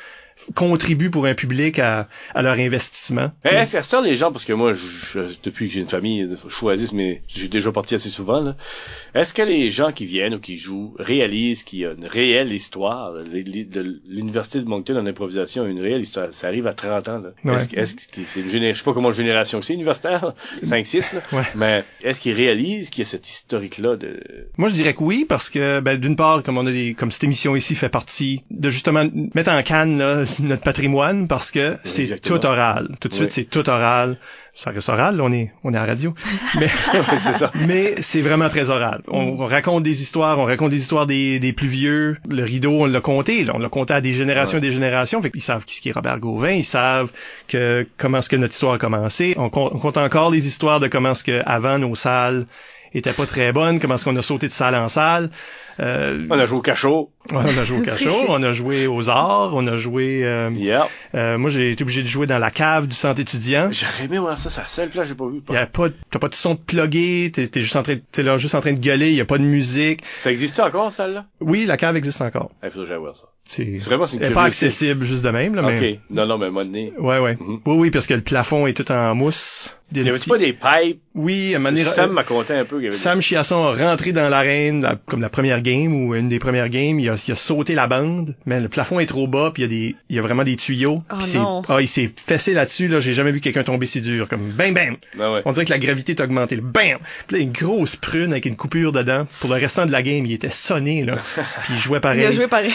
contribuent 0.55 1.11
pour 1.11 1.27
un 1.27 1.35
public 1.35 1.79
à, 1.79 2.09
à 2.35 2.43
leur 2.43 2.55
investissement. 2.55 3.31
Est-ce 3.45 3.73
qu'à 3.73 3.83
ça, 3.83 4.01
les 4.01 4.15
gens, 4.15 4.31
parce 4.33 4.45
que 4.45 4.53
moi, 4.53 4.73
je, 4.73 5.21
depuis 5.43 5.69
que 5.69 5.75
j'ai 5.75 5.81
une 5.81 5.89
famille, 5.89 6.27
je 6.27 6.49
choisisse, 6.53 6.93
mais 6.93 7.23
j'ai 7.29 7.49
déjà 7.49 7.73
parti 7.73 7.95
assez 7.95 8.09
souvent. 8.09 8.55
Est-ce 9.15 9.33
que 9.33 9.43
les 9.43 9.71
gens 9.71 9.93
qui 9.93 10.07
viennent 10.07 10.35
ou 10.35 10.41
qui 10.41 10.57
jouent 10.57 10.95
réalisent 10.99 11.63
qu'il 11.63 11.81
y 11.81 11.87
a 11.87 11.93
une 11.93 12.07
réelle 12.07 12.53
histoire? 12.53 13.13
L'Université 13.25 14.61
de 14.61 14.67
Moncton 14.67 14.97
en 14.97 15.07
improvisation 15.07 15.65
a 15.65 15.69
une 15.69 15.81
réelle 15.81 16.03
histoire. 16.03 16.29
Ça 16.33 16.49
arrive 16.49 16.67
à 16.67 16.73
30 16.73 17.09
ans, 17.09 17.19
là. 17.19 17.31
Ouais. 17.45 17.61
Est-ce 17.75 18.09
que 18.09 18.21
c'est 18.27 18.41
une 18.41 18.49
génération, 18.49 18.75
je 18.75 18.79
sais 18.79 18.85
pas 18.85 18.95
comment 18.95 19.13
génération 19.13 19.61
que 19.61 19.67
c'est 19.67 19.75
universitaire, 19.75 20.35
5-6, 20.65 21.15
là. 21.15 21.21
Ouais. 21.33 21.45
Mais 21.55 21.85
est-ce 22.03 22.21
qu'ils 22.21 22.35
réalisent 22.35 22.91
qu'il 22.91 23.01
y 23.01 23.07
a 23.07 23.09
cette 23.09 23.29
historique-là 23.29 23.97
de... 23.97 24.21
Moi, 24.57 24.69
je 24.69 24.75
dirais 24.75 24.95
que 24.95 25.03
oui, 25.03 25.25
parce 25.29 25.51
que 25.51 25.81
ben, 25.81 25.99
d'une 25.99 26.17
part, 26.17 26.43
comme 26.43 26.59
on 26.59 26.67
a 26.67 26.73
des, 26.73 26.95
comme 26.95 27.11
cette 27.11 27.25
émission 27.25 27.57
ici 27.57 27.75
fait 27.75 27.89
partie 27.89 28.43
de 28.51 28.71
justement 28.71 29.05
mettre 29.35 29.51
en 29.51 29.63
canne 29.63 29.99
là, 29.99 30.24
notre 30.41 30.63
patrimoine, 30.63 31.29
parce 31.29 31.51
que 31.51 31.77
c'est 31.85 32.21
tout 32.21 32.45
oral. 32.47 32.97
Tout 33.01 33.09
de 33.09 33.15
suite, 33.15 33.27
Oui. 33.29 33.33
c'est 33.33 33.45
tout 33.45 33.69
oral. 33.69 34.19
Ça 34.57 34.71
reste 34.71 34.89
oral, 34.89 35.17
là, 35.17 35.25
on 35.25 35.33
est, 35.33 35.53
on 35.65 35.75
est 35.75 35.77
à 35.77 35.81
la 35.81 35.87
radio. 35.87 36.15
Mais 36.61 36.69
c'est 37.19 37.33
ça. 37.35 37.51
Mais 37.67 37.95
c'est 38.01 38.21
vraiment 38.21 38.49
très 38.49 38.71
oral. 38.71 39.03
On, 39.09 39.37
on 39.41 39.47
raconte 39.47 39.83
des 39.83 40.01
histoires, 40.03 40.39
on 40.39 40.45
raconte 40.45 40.71
des 40.71 40.77
histoires 40.81 41.07
des, 41.07 41.41
des 41.41 41.53
plus 41.53 41.67
vieux. 41.67 42.19
Le 42.29 42.45
rideau, 42.45 42.83
on 42.83 42.87
l'a 42.87 43.01
compté, 43.01 43.43
là, 43.45 43.53
on 43.57 43.59
l'a 43.59 43.69
compté 43.69 43.95
à 43.95 44.01
des 44.01 44.13
générations 44.13 44.59
et 44.59 44.61
des 44.61 44.71
générations. 44.73 45.21
Fait 45.23 45.31
qu'ils 45.33 45.43
savent 45.43 45.65
qui 45.65 45.89
est 45.89 45.93
Robert 45.93 46.21
Gauvin, 46.21 46.51
ils 46.53 46.65
savent 46.65 47.11
que 47.49 47.85
comment 47.97 48.19
est-ce 48.19 48.31
que 48.31 48.37
notre 48.37 48.53
histoire 48.55 48.75
a 48.75 48.79
commencé. 48.79 49.35
On, 49.39 49.47
on 49.47 49.49
compte 49.51 49.99
encore 49.99 50.31
les 50.31 50.47
histoires 50.47 50.79
de 50.79 50.87
comment 50.87 51.11
est-ce 51.13 51.25
que 51.25 51.43
avant 51.47 51.79
nos 51.81 51.97
salles 51.97 52.47
étaient 52.97 53.13
pas 53.13 53.27
très 53.27 53.53
bonnes, 53.53 53.81
comment 53.81 53.97
est-ce 53.97 54.05
qu'on 54.05 54.15
a 54.15 54.23
sauté 54.23 54.47
de 54.47 54.53
salle 54.53 54.77
en 54.77 54.89
salle. 54.89 55.31
Euh, 55.81 56.29
On 56.31 56.39
a 56.39 56.47
joué 56.47 56.59
au 56.59 56.63
cachot. 56.63 57.11
On 57.33 57.37
a 57.59 57.65
joué 57.65 57.79
au 57.79 57.83
cachot, 57.83 58.11
on 58.29 58.43
a 58.43 58.53
joué 58.53 58.87
aux 58.87 59.09
arts, 59.09 59.53
on 59.55 59.67
a 59.67 59.77
joué. 59.77 60.21
euh, 60.25 60.51
Yeah. 60.55 60.89
euh, 61.15 61.39
moi, 61.39 61.51
j'ai 61.51 61.71
été 61.71 61.83
obligé 61.83 62.03
de 62.03 62.07
jouer 62.09 62.27
dans 62.27 62.39
la 62.39 62.51
cave 62.51 62.87
du 62.87 62.95
centre 62.95 63.21
étudiant. 63.21 63.69
J'aurais 63.73 64.05
aimé 64.05 64.19
voir 64.19 64.37
ça, 64.39 64.51
ça 64.51 64.67
seule 64.67 64.91
place, 64.91 65.09
j'ai 65.09 65.15
pas 65.15 65.27
vu. 65.27 65.41
Il 65.49 65.55
y 65.55 65.59
a 65.59 65.67
pas, 65.67 65.89
de- 65.89 65.95
t'as 66.11 66.19
pas 66.19 66.29
de 66.29 66.35
son 66.35 66.55
de 66.55 66.59
plugué, 66.61 67.31
t'es, 67.33 67.47
t'es 67.47 67.63
juste 67.63 67.77
en 67.77 67.83
train, 67.83 67.95
de- 67.95 68.03
t'es 68.13 68.23
là 68.23 68.37
juste 68.37 68.55
en 68.55 68.61
train 68.61 68.73
de 68.73 68.79
gueuler, 68.81 69.09
il 69.11 69.17
y 69.17 69.21
a 69.21 69.25
pas 69.25 69.39
de 69.39 69.45
musique. 69.45 70.01
Ça 70.17 70.31
existe 70.31 70.61
encore, 70.61 70.93
celle-là? 70.93 71.25
Oui, 71.41 71.65
la 71.67 71.77
cave 71.77 71.97
existe 71.97 72.21
encore. 72.21 72.51
Il 72.63 72.71
faut 72.71 72.81
que 72.81 72.87
j'aille 72.87 72.99
voir 72.99 73.17
ça. 73.17 73.27
C'est, 73.47 73.77
C'est 73.79 73.85
vraiment, 73.85 74.07
c'est 74.07 74.17
une 74.17 74.23
elle 74.23 74.31
est 74.31 74.35
pas 74.35 74.45
accessible 74.45 75.05
juste 75.05 75.23
de 75.23 75.29
même, 75.29 75.55
là, 75.55 75.61
mais. 75.63 75.93
OK. 75.93 75.99
Non, 76.09 76.27
non, 76.27 76.39
mais 76.39 76.47
moment 76.47 76.65
donné. 76.65 76.95
Ouais, 76.99 77.19
ouais. 77.19 77.37
Mhm. 77.39 77.61
Oui, 77.67 77.77
oui, 77.77 77.91
parce 77.91 78.07
que 78.07 78.15
le 78.15 78.23
plafond 78.23 78.67
est 78.67 78.73
tout 78.73 78.91
en 78.91 79.15
mousse. 79.15 79.79
Des 79.93 80.03
Y 80.03 80.09
avait-tu 80.09 80.31
pas 80.31 80.39
des 80.39 80.55
pipes? 80.55 81.01
Oui, 81.15 81.53
à 81.53 81.57
un 81.57 81.61
moment 81.61 81.69
donné, 81.71 81.85
Sam 81.85 82.11
euh, 82.11 82.13
m'a 82.15 82.25
conté 82.25 82.55
un 82.55 82.65
peu 82.65 82.77
qu'il 82.77 82.87
y 82.87 82.89
avait 82.89 82.97
Sam 82.97 83.21
Chiasson 83.21 83.65
a 83.67 83.75
rentré 83.75 84.13
dans 84.13 84.31
l'arène, 84.31 84.81
la- 84.81 84.97
comme 84.97 85.21
la 85.21 85.29
première 85.29 85.61
game 85.61 85.95
ou 85.95 86.15
une 86.15 86.31
des 86.31 86.39
premières 86.39 86.71
games, 86.71 86.99
il 86.99 87.09
a, 87.11 87.14
il 87.27 87.33
a 87.33 87.35
sauté 87.35 87.75
la 87.75 87.87
bande, 87.87 88.35
mais 88.47 88.61
le 88.61 88.69
plafond 88.69 89.01
est 89.01 89.07
trop 89.07 89.27
bas, 89.29 89.51
puis 89.53 89.63
il 89.63 89.65
y 89.65 89.67
a 89.67 89.69
des, 89.69 89.97
il 90.11 90.17
y 90.17 90.19
a 90.19 90.23
vraiment 90.23 90.45
des 90.45 90.57
tuyaux. 90.57 91.03
Oh 91.11 91.17
non. 91.35 91.63
ah, 91.69 91.81
il 91.81 91.89
s'est 91.89 92.11
fessé 92.17 92.53
là-dessus, 92.53 92.89
là, 92.89 93.01
j'ai 93.01 93.13
jamais 93.15 93.31
vu 93.33 93.41
quelqu'un 93.41 93.63
tomber 93.65 93.87
si 93.87 94.01
dur, 94.01 94.29
comme 94.29 94.51
bam 94.51 94.75
bam. 94.75 94.97
Ah 95.19 95.33
ouais. 95.33 95.43
On 95.45 95.53
dirait 95.53 95.65
que 95.65 95.71
la 95.71 95.79
gravité 95.79 96.15
t'a 96.15 96.25
augmenté. 96.25 96.57
là. 96.57 96.63
Bam! 96.65 96.99
Puis 97.27 97.37
là, 97.37 97.43
une 97.43 97.53
grosse 97.53 97.97
prune 97.97 98.33
avec 98.33 98.47
une 98.47 98.57
coupure 98.57 98.93
dedans. 98.93 99.27
Pour 99.41 99.51
le 99.51 99.57
restant 99.57 99.87
de 99.87 99.93
la 99.93 100.03
game, 100.03 100.25
il 100.27 100.33
était 100.33 100.49
sonné, 100.49 101.05
là. 101.05 101.17
Puis 101.65 101.75
il 101.75 101.79
jouait 101.81 102.01
pareil. 102.01 102.21
Il 102.23 102.27
a 102.27 102.33
joué 102.33 102.47
pareil. 102.47 102.73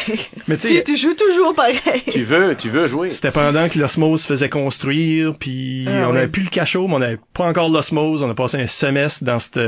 Mais 0.47 0.57
tu 0.57 0.67
tu, 0.67 0.73
sais, 0.75 0.83
tu 0.83 0.97
joues 0.97 1.15
toujours 1.15 1.53
pareil. 1.55 1.79
Tu 2.11 2.23
veux, 2.23 2.55
tu 2.57 2.69
veux 2.69 2.87
jouer? 2.87 3.09
c'était 3.09 3.31
pendant 3.31 3.67
que 3.69 3.77
l'osmose 3.79 4.21
se 4.21 4.27
faisait 4.27 4.49
construire, 4.49 5.33
puis 5.39 5.85
Ah, 5.87 6.07
on 6.07 6.11
oui. 6.11 6.17
avait 6.17 6.27
plus 6.27 6.43
le 6.43 6.49
cachot, 6.49 6.87
mais 6.87 6.95
on 6.95 7.01
avait 7.01 7.19
pas 7.33 7.45
encore 7.45 7.69
l'osmose. 7.69 8.23
On 8.23 8.29
a 8.29 8.33
passé 8.35 8.57
un 8.57 8.67
semestre 8.67 9.23
dans 9.23 9.39
cette 9.39 9.59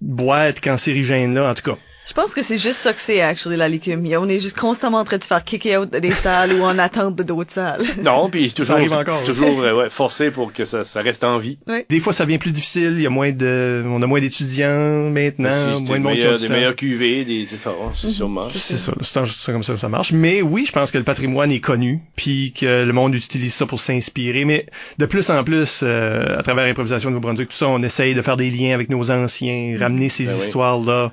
boîte 0.00 0.60
cancérigène-là, 0.60 1.50
en 1.50 1.54
tout 1.54 1.62
cas. 1.72 1.78
Je 2.06 2.12
pense 2.12 2.34
que 2.34 2.42
c'est 2.42 2.58
juste 2.58 2.78
ça 2.78 2.92
que 2.92 3.00
c'est, 3.00 3.20
actually, 3.20 3.56
la 3.56 3.68
légume. 3.68 4.06
On 4.16 4.28
est 4.28 4.38
juste 4.38 4.56
constamment 4.56 4.98
en 4.98 5.04
train 5.04 5.18
de 5.18 5.22
se 5.24 5.28
faire 5.28 5.42
kicker 5.42 5.78
out 5.78 5.90
des 5.90 6.12
salles 6.12 6.52
ou 6.52 6.62
en 6.62 6.78
attente 6.78 7.16
de 7.16 7.22
d'autres 7.24 7.52
salles. 7.52 7.82
Non, 8.06 8.30
puis 8.30 8.52
toujours, 8.52 8.76
arrive 8.76 8.92
encore. 8.92 9.24
toujours 9.26 9.60
euh, 9.60 9.74
ouais, 9.74 9.90
forcé 9.90 10.30
pour 10.30 10.52
que 10.52 10.64
ça, 10.64 10.84
ça 10.84 11.02
reste 11.02 11.24
en 11.24 11.38
vie. 11.38 11.58
Des 11.88 11.98
fois, 11.98 12.12
ça 12.12 12.24
devient 12.24 12.38
plus 12.38 12.52
difficile. 12.52 12.92
Il 12.96 13.02
y 13.02 13.06
a 13.06 13.10
moins 13.10 13.32
de, 13.32 13.82
on 13.86 14.00
a 14.02 14.06
moins 14.06 14.20
d'étudiants 14.20 15.10
maintenant, 15.10 15.50
Si, 15.50 15.82
moins 15.82 15.98
de 15.98 16.04
monde 16.04 16.14
qui 16.14 16.22
a 16.22 16.24
meilleurs, 16.24 16.38
du 16.38 16.46
des 16.46 16.52
meilleurs 16.52 16.76
QV, 16.76 17.24
des, 17.24 17.46
c'est 17.46 17.56
ça, 17.56 17.70
hein, 17.70 17.90
c'est 17.92 18.10
sûrement. 18.10 18.48
C'est 18.50 18.76
ça, 18.76 18.92
c'est 19.02 19.52
comme 19.52 19.64
ça 19.64 19.72
que 19.72 19.80
ça 19.80 19.88
marche. 19.88 20.12
Mais 20.12 20.42
oui, 20.42 20.64
je 20.66 20.72
pense 20.72 20.92
que 20.92 20.98
le 20.98 21.04
patrimoine 21.04 21.50
est 21.50 21.60
connu, 21.60 22.02
puis 22.14 22.52
que 22.52 22.84
le 22.84 22.92
monde 22.92 23.14
utilise 23.14 23.54
ça 23.54 23.66
pour 23.66 23.80
s'inspirer. 23.80 24.44
Mais 24.44 24.66
de 24.98 25.06
plus 25.06 25.28
en 25.30 25.42
plus, 25.42 25.80
euh, 25.82 26.38
à 26.38 26.42
travers 26.44 26.64
l'improvisation 26.66 27.10
de 27.10 27.14
Nouveau-Brunswick, 27.16 27.48
tout 27.48 27.56
ça, 27.56 27.68
on 27.68 27.82
essaye 27.82 28.14
de 28.14 28.22
faire 28.22 28.36
des 28.36 28.50
liens 28.50 28.74
avec 28.74 28.90
nos 28.90 29.10
anciens, 29.10 29.76
ramener 29.80 30.08
ces 30.08 30.24
Ben 30.24 30.32
oui. 30.38 31.10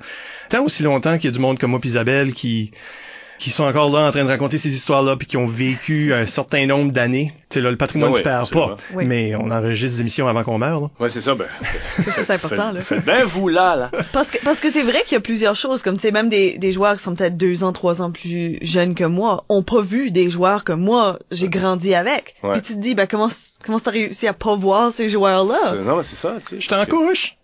Tant 0.48 0.62
aussi 0.64 0.82
longtemps 0.82 1.16
qu'il 1.16 1.26
y 1.26 1.32
a 1.32 1.34
du 1.34 1.40
monde 1.40 1.58
comme 1.58 1.70
moi 1.72 1.80
puis 1.80 1.90
Isabelle 1.90 2.32
qui 2.32 2.70
qui 3.40 3.50
sont 3.50 3.64
encore 3.64 3.90
là 3.90 4.06
en 4.06 4.12
train 4.12 4.22
de 4.24 4.28
raconter 4.28 4.58
ces 4.58 4.72
histoires-là 4.74 5.16
puis 5.16 5.26
qui 5.26 5.36
ont 5.36 5.44
vécu 5.44 6.14
un 6.14 6.24
certain 6.24 6.66
nombre 6.66 6.92
d'années. 6.92 7.32
Tu 7.50 7.54
sais, 7.58 7.60
là, 7.60 7.72
le 7.72 7.76
patrimoine 7.76 8.10
Ben 8.12 8.14
se 8.14 8.18
oui, 8.20 8.22
perd 8.24 8.50
pas. 8.50 8.76
Oui. 8.94 9.04
mais 9.06 9.34
on 9.34 9.50
enregistre 9.50 9.96
des 9.96 10.00
émissions 10.02 10.28
avant 10.28 10.44
qu'on 10.44 10.56
meure. 10.56 10.80
Là. 10.82 10.90
Ouais, 11.00 11.08
c'est 11.10 11.20
ça, 11.20 11.34
ben. 11.34 11.46
Ça, 11.90 12.12
c'est 12.24 12.30
important, 12.32 12.70
là. 12.70 12.80
Faites 12.80 13.04
bien 13.04 13.24
vous 13.24 13.48
là, 13.48 13.74
là. 13.74 13.90
Parce 14.12 14.30
que 14.30 14.38
parce 14.44 14.60
que 14.60 14.70
c'est 14.70 14.84
vrai 14.84 15.02
qu'il 15.02 15.14
y 15.14 15.16
a 15.16 15.20
plusieurs 15.20 15.56
choses 15.56 15.82
comme 15.82 15.96
tu 15.96 16.02
sais 16.02 16.12
même 16.12 16.28
des, 16.28 16.58
des 16.58 16.70
joueurs 16.70 16.94
qui 16.96 17.02
sont 17.02 17.16
peut-être 17.16 17.36
deux 17.36 17.64
ans 17.64 17.72
trois 17.72 18.00
ans 18.02 18.12
plus 18.12 18.58
jeunes 18.62 18.94
que 18.94 19.04
moi 19.04 19.44
ont 19.48 19.64
pas 19.64 19.82
vu 19.82 20.12
des 20.12 20.30
joueurs 20.30 20.62
que 20.62 20.72
moi 20.72 21.18
j'ai 21.32 21.48
grandi 21.48 21.92
avec 21.94 22.36
Ouais. 22.44 22.52
puis 22.52 22.62
tu 22.62 22.74
te 22.74 22.78
dis 22.78 22.94
ben 22.94 23.06
comment 23.08 23.28
comment 23.66 23.80
t'as 23.80 23.90
réussi 23.90 24.28
à 24.28 24.32
pas 24.32 24.54
voir 24.54 24.92
ces 24.92 25.08
joueurs 25.08 25.44
C'est- 25.44 25.76
là 25.76 25.82
Non, 25.82 25.96
mais 25.96 26.02
c'est 26.04 26.16
ça, 26.16 26.34
tu 26.38 26.46
sais. 26.46 26.60
Je 26.60 26.68
t'en 26.68 26.84
que- 26.84 26.90
couche! 26.90 27.36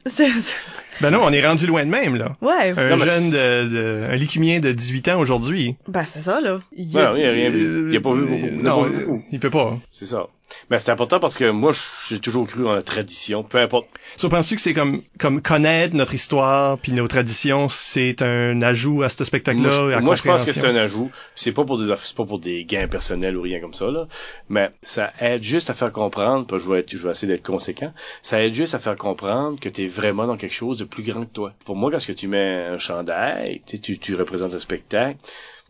Ben 1.00 1.10
non, 1.10 1.20
on 1.22 1.32
est 1.32 1.46
rendu 1.46 1.66
loin 1.66 1.84
de 1.84 1.90
même, 1.90 2.16
là. 2.16 2.36
ouais 2.42 2.72
Un 2.76 2.90
Non, 2.90 2.96
jeune 2.98 3.30
de, 3.30 3.68
de- 3.68 4.04
un 4.10 4.16
licumien 4.16 4.60
de 4.60 4.72
18 4.72 5.08
ans 5.08 5.18
aujourd'hui. 5.18 5.76
ben 5.88 6.04
c'est 6.04 6.20
ça 6.20 6.40
là 6.40 6.60
il 6.76 6.94
Ouais, 6.94 7.02
a- 7.02 7.12
il 7.16 7.24
a 7.24 7.30
rien 7.30 7.50
vu. 7.50 7.88
Il 7.90 7.96
a 7.96 8.00
pas 8.00 8.12
vu 8.12 8.22
beaucoup. 8.26 8.46
Il 8.52 8.60
a 8.66 8.70
Non, 8.70 8.82
pas 8.82 8.88
vu 8.88 9.04
beaucoup. 9.06 9.24
il 9.32 9.40
peut 9.40 9.50
pas. 9.50 9.78
C'est 9.90 10.04
ça. 10.06 10.26
Mais 10.70 10.78
c'est 10.78 10.90
important 10.90 11.20
parce 11.20 11.38
que 11.38 11.50
moi, 11.50 11.72
j'ai 12.08 12.18
toujours 12.18 12.46
cru 12.46 12.66
en 12.66 12.72
la 12.72 12.82
tradition, 12.82 13.42
peu 13.42 13.58
importe. 13.58 13.88
So, 14.16 14.28
penses-tu 14.28 14.56
que 14.56 14.60
c'est 14.60 14.74
comme, 14.74 15.02
comme 15.18 15.40
connaître 15.40 15.94
notre 15.94 16.14
histoire 16.14 16.78
puis 16.78 16.92
nos 16.92 17.08
traditions, 17.08 17.68
c'est 17.68 18.22
un 18.22 18.60
ajout 18.62 19.02
à 19.02 19.08
ce 19.08 19.24
spectacle-là? 19.24 19.70
Moi, 19.70 19.92
je, 19.92 19.98
moi, 19.98 20.14
je 20.16 20.22
pense 20.22 20.44
que 20.44 20.52
c'est 20.52 20.66
un 20.66 20.76
ajout. 20.76 21.10
C'est 21.34 21.52
pas 21.52 21.64
pour 21.64 21.78
des 21.78 21.88
pas 21.88 22.24
pour 22.24 22.38
des 22.38 22.64
gains 22.64 22.88
personnels 22.88 23.36
ou 23.36 23.42
rien 23.42 23.60
comme 23.60 23.74
ça 23.74 23.90
là, 23.90 24.08
mais 24.48 24.70
ça 24.82 25.12
aide 25.20 25.42
juste 25.42 25.70
à 25.70 25.74
faire 25.74 25.92
comprendre. 25.92 26.46
Puis 26.46 26.58
je 26.58 26.70
vais 26.70 26.80
être, 26.80 26.90
je 26.90 26.98
vais 26.98 27.12
essayer 27.12 27.32
d'être 27.32 27.46
conséquent. 27.46 27.92
Ça 28.22 28.42
aide 28.44 28.54
juste 28.54 28.74
à 28.74 28.78
faire 28.78 28.96
comprendre 28.96 29.58
que 29.60 29.68
t'es 29.68 29.86
vraiment 29.86 30.26
dans 30.26 30.36
quelque 30.36 30.54
chose 30.54 30.78
de 30.78 30.84
plus 30.84 31.02
grand 31.02 31.24
que 31.24 31.32
toi. 31.32 31.52
Pour 31.64 31.76
moi, 31.76 31.90
quand 31.90 32.00
que 32.04 32.12
tu 32.12 32.28
mets 32.28 32.66
un 32.66 32.78
chandail, 32.78 33.62
tu 33.66 33.76
sais, 33.76 33.82
tu, 33.82 33.98
tu 33.98 34.14
représentes 34.14 34.54
un 34.54 34.58
spectacle. 34.58 35.18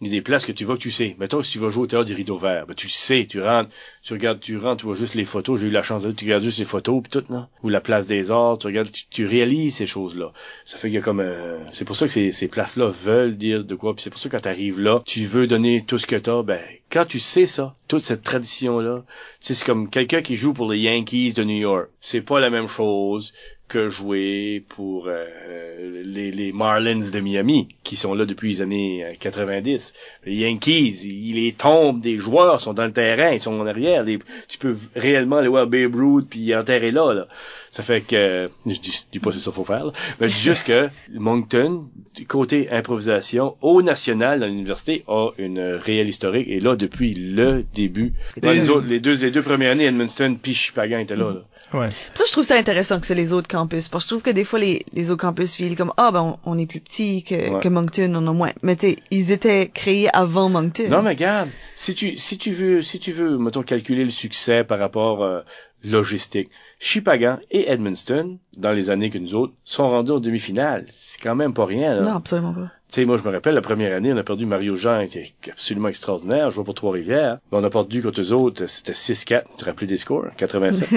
A 0.03 0.09
des 0.09 0.23
places 0.23 0.47
que 0.47 0.53
tu 0.53 0.65
vas 0.65 0.75
que 0.75 0.81
tu 0.81 0.91
sais. 0.91 1.15
Mettons, 1.19 1.43
si 1.43 1.53
tu 1.53 1.59
vas 1.59 1.69
jouer 1.69 1.85
au 1.85 1.87
théâtre 1.87 2.07
des 2.07 2.15
rideaux 2.15 2.39
verts, 2.39 2.67
ben, 2.67 2.75
tu 2.75 2.89
sais, 2.89 3.27
tu 3.29 3.41
rentres, 3.43 3.71
tu 4.03 4.15
regardes, 4.15 4.41
tu 4.41 4.57
rentres, 4.57 4.79
tu 4.79 4.87
vois 4.87 4.95
juste 4.95 5.15
les 5.15 5.27
photos. 5.27 5.61
J'ai 5.61 5.67
eu 5.67 5.71
la 5.71 5.83
chance 5.83 6.03
de 6.03 6.13
tu 6.13 6.25
regardes 6.25 6.43
juste 6.43 6.59
les 6.59 6.65
photos 6.65 7.03
puis 7.03 7.11
tout, 7.11 7.25
non? 7.31 7.47
Ou 7.63 7.69
la 7.69 7.83
place 7.83 8.07
des 8.07 8.31
arts, 8.31 8.59
tu 8.59 8.67
regardes, 8.67 8.89
tu, 9.11 9.27
réalises 9.27 9.77
ces 9.77 9.87
choses-là. 9.87 10.33
Ça 10.65 10.79
fait 10.79 10.91
qu'il 10.91 11.03
comme 11.03 11.21
euh, 11.21 11.59
c'est 11.73 11.85
pour 11.85 11.97
ça 11.97 12.07
que 12.07 12.13
ces, 12.13 12.33
ces 12.33 12.49
places-là 12.49 12.89
veulent 12.89 13.37
dire 13.37 13.65
de 13.65 13.75
quoi. 13.75 13.95
Puis 13.95 14.03
c'est 14.03 14.11
pour 14.11 14.19
ça 14.19 14.29
que 14.31 14.37
quand 14.37 14.43
t'arrives 14.43 14.81
là, 14.81 15.03
tu 15.05 15.25
veux 15.27 15.47
donner 15.47 15.85
tout 15.87 15.99
ce 15.99 16.07
que 16.07 16.17
t'as. 16.17 16.43
Ben, 16.43 16.61
quand 16.91 17.05
tu 17.05 17.21
sais 17.21 17.47
ça, 17.47 17.75
toute 17.87 18.03
cette 18.03 18.23
tradition-là, 18.23 19.05
tu 19.41 19.47
sais, 19.47 19.55
c'est 19.55 19.67
comme 19.67 19.91
quelqu'un 19.91 20.23
qui 20.23 20.37
joue 20.37 20.55
pour 20.55 20.71
les 20.71 20.79
Yankees 20.79 21.35
de 21.35 21.45
New 21.45 21.59
York. 21.59 21.89
C'est 22.01 22.23
pas 22.23 22.41
la 22.41 22.51
même 22.51 22.69
chose 22.69 23.33
que 23.71 23.89
jouer 23.89 24.63
pour 24.69 25.07
euh, 25.09 25.25
les, 26.05 26.31
les 26.33 26.53
Marlins 26.53 26.99
de 27.13 27.21
Miami, 27.21 27.69
qui 27.85 27.97
sont 27.97 28.13
là 28.15 28.27
depuis 28.27 28.51
les 28.51 28.61
années 28.63 29.05
euh, 29.05 29.13
90. 29.19 29.93
Les 30.27 30.35
Yankees, 30.35 31.05
ils 31.05 31.35
les 31.37 31.53
tombent, 31.53 32.01
des 32.01 32.19
joueurs 32.19 32.61
sont 32.61 32.75
dans 32.75 32.85
le 32.85 32.93
terrain, 32.93 33.31
ils 33.31 33.41
sont 33.41 33.59
en 33.59 33.67
arrière. 33.67 34.03
Les- 34.03 34.19
tu 34.49 34.59
peux 34.59 34.77
réellement 34.97 35.37
aller 35.37 35.49
voir 35.49 35.67
Babe 35.67 35.95
Ruth 35.95 36.27
puis 36.29 36.55
enterrer 36.55 36.91
là, 36.91 37.13
là. 37.15 37.29
Ça 37.71 37.83
fait 37.83 38.01
que, 38.01 38.51
je 38.67 38.75
dis, 38.75 38.91
je 38.93 38.99
dis 39.13 39.19
pas 39.21 39.31
c'est 39.33 39.39
ça 39.39 39.45
qu'il 39.51 39.55
faut 39.55 39.65
faire, 39.65 39.85
là, 39.87 39.93
mais 40.21 40.29
je 40.29 40.35
dis 40.35 40.41
juste 40.41 40.67
que 40.67 40.89
Moncton, 41.15 41.85
du 42.17 42.27
côté 42.27 42.69
improvisation, 42.71 43.57
au 43.63 43.83
national 43.83 44.41
dans 44.41 44.47
l'université, 44.47 45.05
a 45.07 45.29
une 45.39 45.61
réelle 45.61 46.09
historique. 46.09 46.49
Et 46.49 46.59
là, 46.61 46.75
depuis 46.77 47.15
le 47.15 47.65
début. 47.75 48.13
Dans 48.43 48.51
les, 48.51 48.69
autres, 48.71 48.87
les, 48.89 48.99
deux, 49.01 49.15
les 49.15 49.31
deux 49.31 49.43
premières 49.43 49.71
années, 49.73 49.85
Edmundston 49.85 50.37
puis 50.43 50.55
Chipagan 50.55 50.99
étaient 50.99 51.15
là. 51.17 51.31
là. 51.35 51.45
Ouais. 51.73 51.87
Ça, 52.15 52.25
je 52.27 52.33
trouve 52.33 52.45
ça 52.45 52.57
intéressant 52.57 52.99
que 53.01 53.07
c'est 53.07 53.15
les 53.15 53.33
autres 53.33 53.49
campus. 53.49 53.89
Parce 53.89 54.05
que 54.05 54.09
je 54.09 54.15
trouve 54.15 54.23
que 54.23 54.31
des 54.31 54.45
fois, 54.45 54.59
les, 54.59 54.85
les 54.93 55.11
autres 55.11 55.21
campus 55.23 55.55
filent 55.55 55.77
comme, 55.77 55.93
ah, 55.97 56.11
ben, 56.13 56.37
on, 56.45 56.53
on 56.53 56.59
est 56.59 56.67
plus 56.67 56.81
petit 56.81 57.23
que, 57.23 57.51
Ouais. 57.51 57.61
que 57.61 57.69
Moncton, 57.69 58.13
on 58.17 58.27
a 58.27 58.33
moins. 58.33 58.51
Mais 58.63 58.75
tu 58.77 58.91
sais, 58.91 58.97
ils 59.11 59.31
étaient 59.31 59.69
créés 59.73 60.09
avant 60.15 60.49
Moncton. 60.49 60.89
Non, 60.89 61.03
mais 61.03 61.11
regarde, 61.11 61.49
si 61.77 61.95
tu, 61.95 62.19
si 62.19 62.39
tu 62.39 62.53
veux, 62.53 62.83
si 62.83 62.99
tu 62.99 63.13
veux, 63.13 63.39
mettons, 63.39 63.63
calculer 63.63 64.03
le 64.05 64.11
succès 64.11 64.65
par 64.65 64.79
rapport 64.81 65.23
euh, 65.23 65.43
logistique, 65.85 66.51
Chipagan 66.79 67.39
et 67.51 67.71
Edmundston, 67.71 68.39
dans 68.59 68.73
les 68.73 68.91
années 68.91 69.11
que 69.11 69.19
nous 69.19 69.35
autres, 69.35 69.53
sont 69.65 69.89
rendus 69.89 70.11
en 70.13 70.21
demi-finale. 70.21 70.87
C'est 70.89 71.21
quand 71.23 71.35
même 71.35 71.55
pas 71.55 71.67
rien, 71.67 71.95
là. 71.95 72.03
Non, 72.03 72.15
absolument 72.17 72.55
pas. 72.55 72.71
Tu 72.91 72.97
sais, 72.97 73.05
moi, 73.05 73.17
je 73.17 73.23
me 73.23 73.33
rappelle, 73.33 73.55
la 73.55 73.61
première 73.61 73.95
année, 73.97 74.13
on 74.13 74.17
a 74.17 74.23
perdu 74.25 74.47
Mario 74.47 74.75
Jean, 74.75 75.07
qui 75.07 75.19
était 75.19 75.51
absolument 75.53 75.89
extraordinaire, 75.89 76.51
jouait 76.51 76.65
pour 76.65 76.75
Trois-Rivières. 76.75 77.39
Mais 77.53 77.59
on 77.59 77.65
a 77.65 77.71
perdu 77.71 78.03
contre 78.03 78.21
eux 78.21 78.33
autres, 78.33 78.67
c'était 78.69 78.93
6-4. 78.93 79.45
Tu 79.51 79.57
te 79.59 79.65
rappelles 79.65 79.87
des 79.89 79.97
scores? 79.97 80.27
87. 80.37 80.89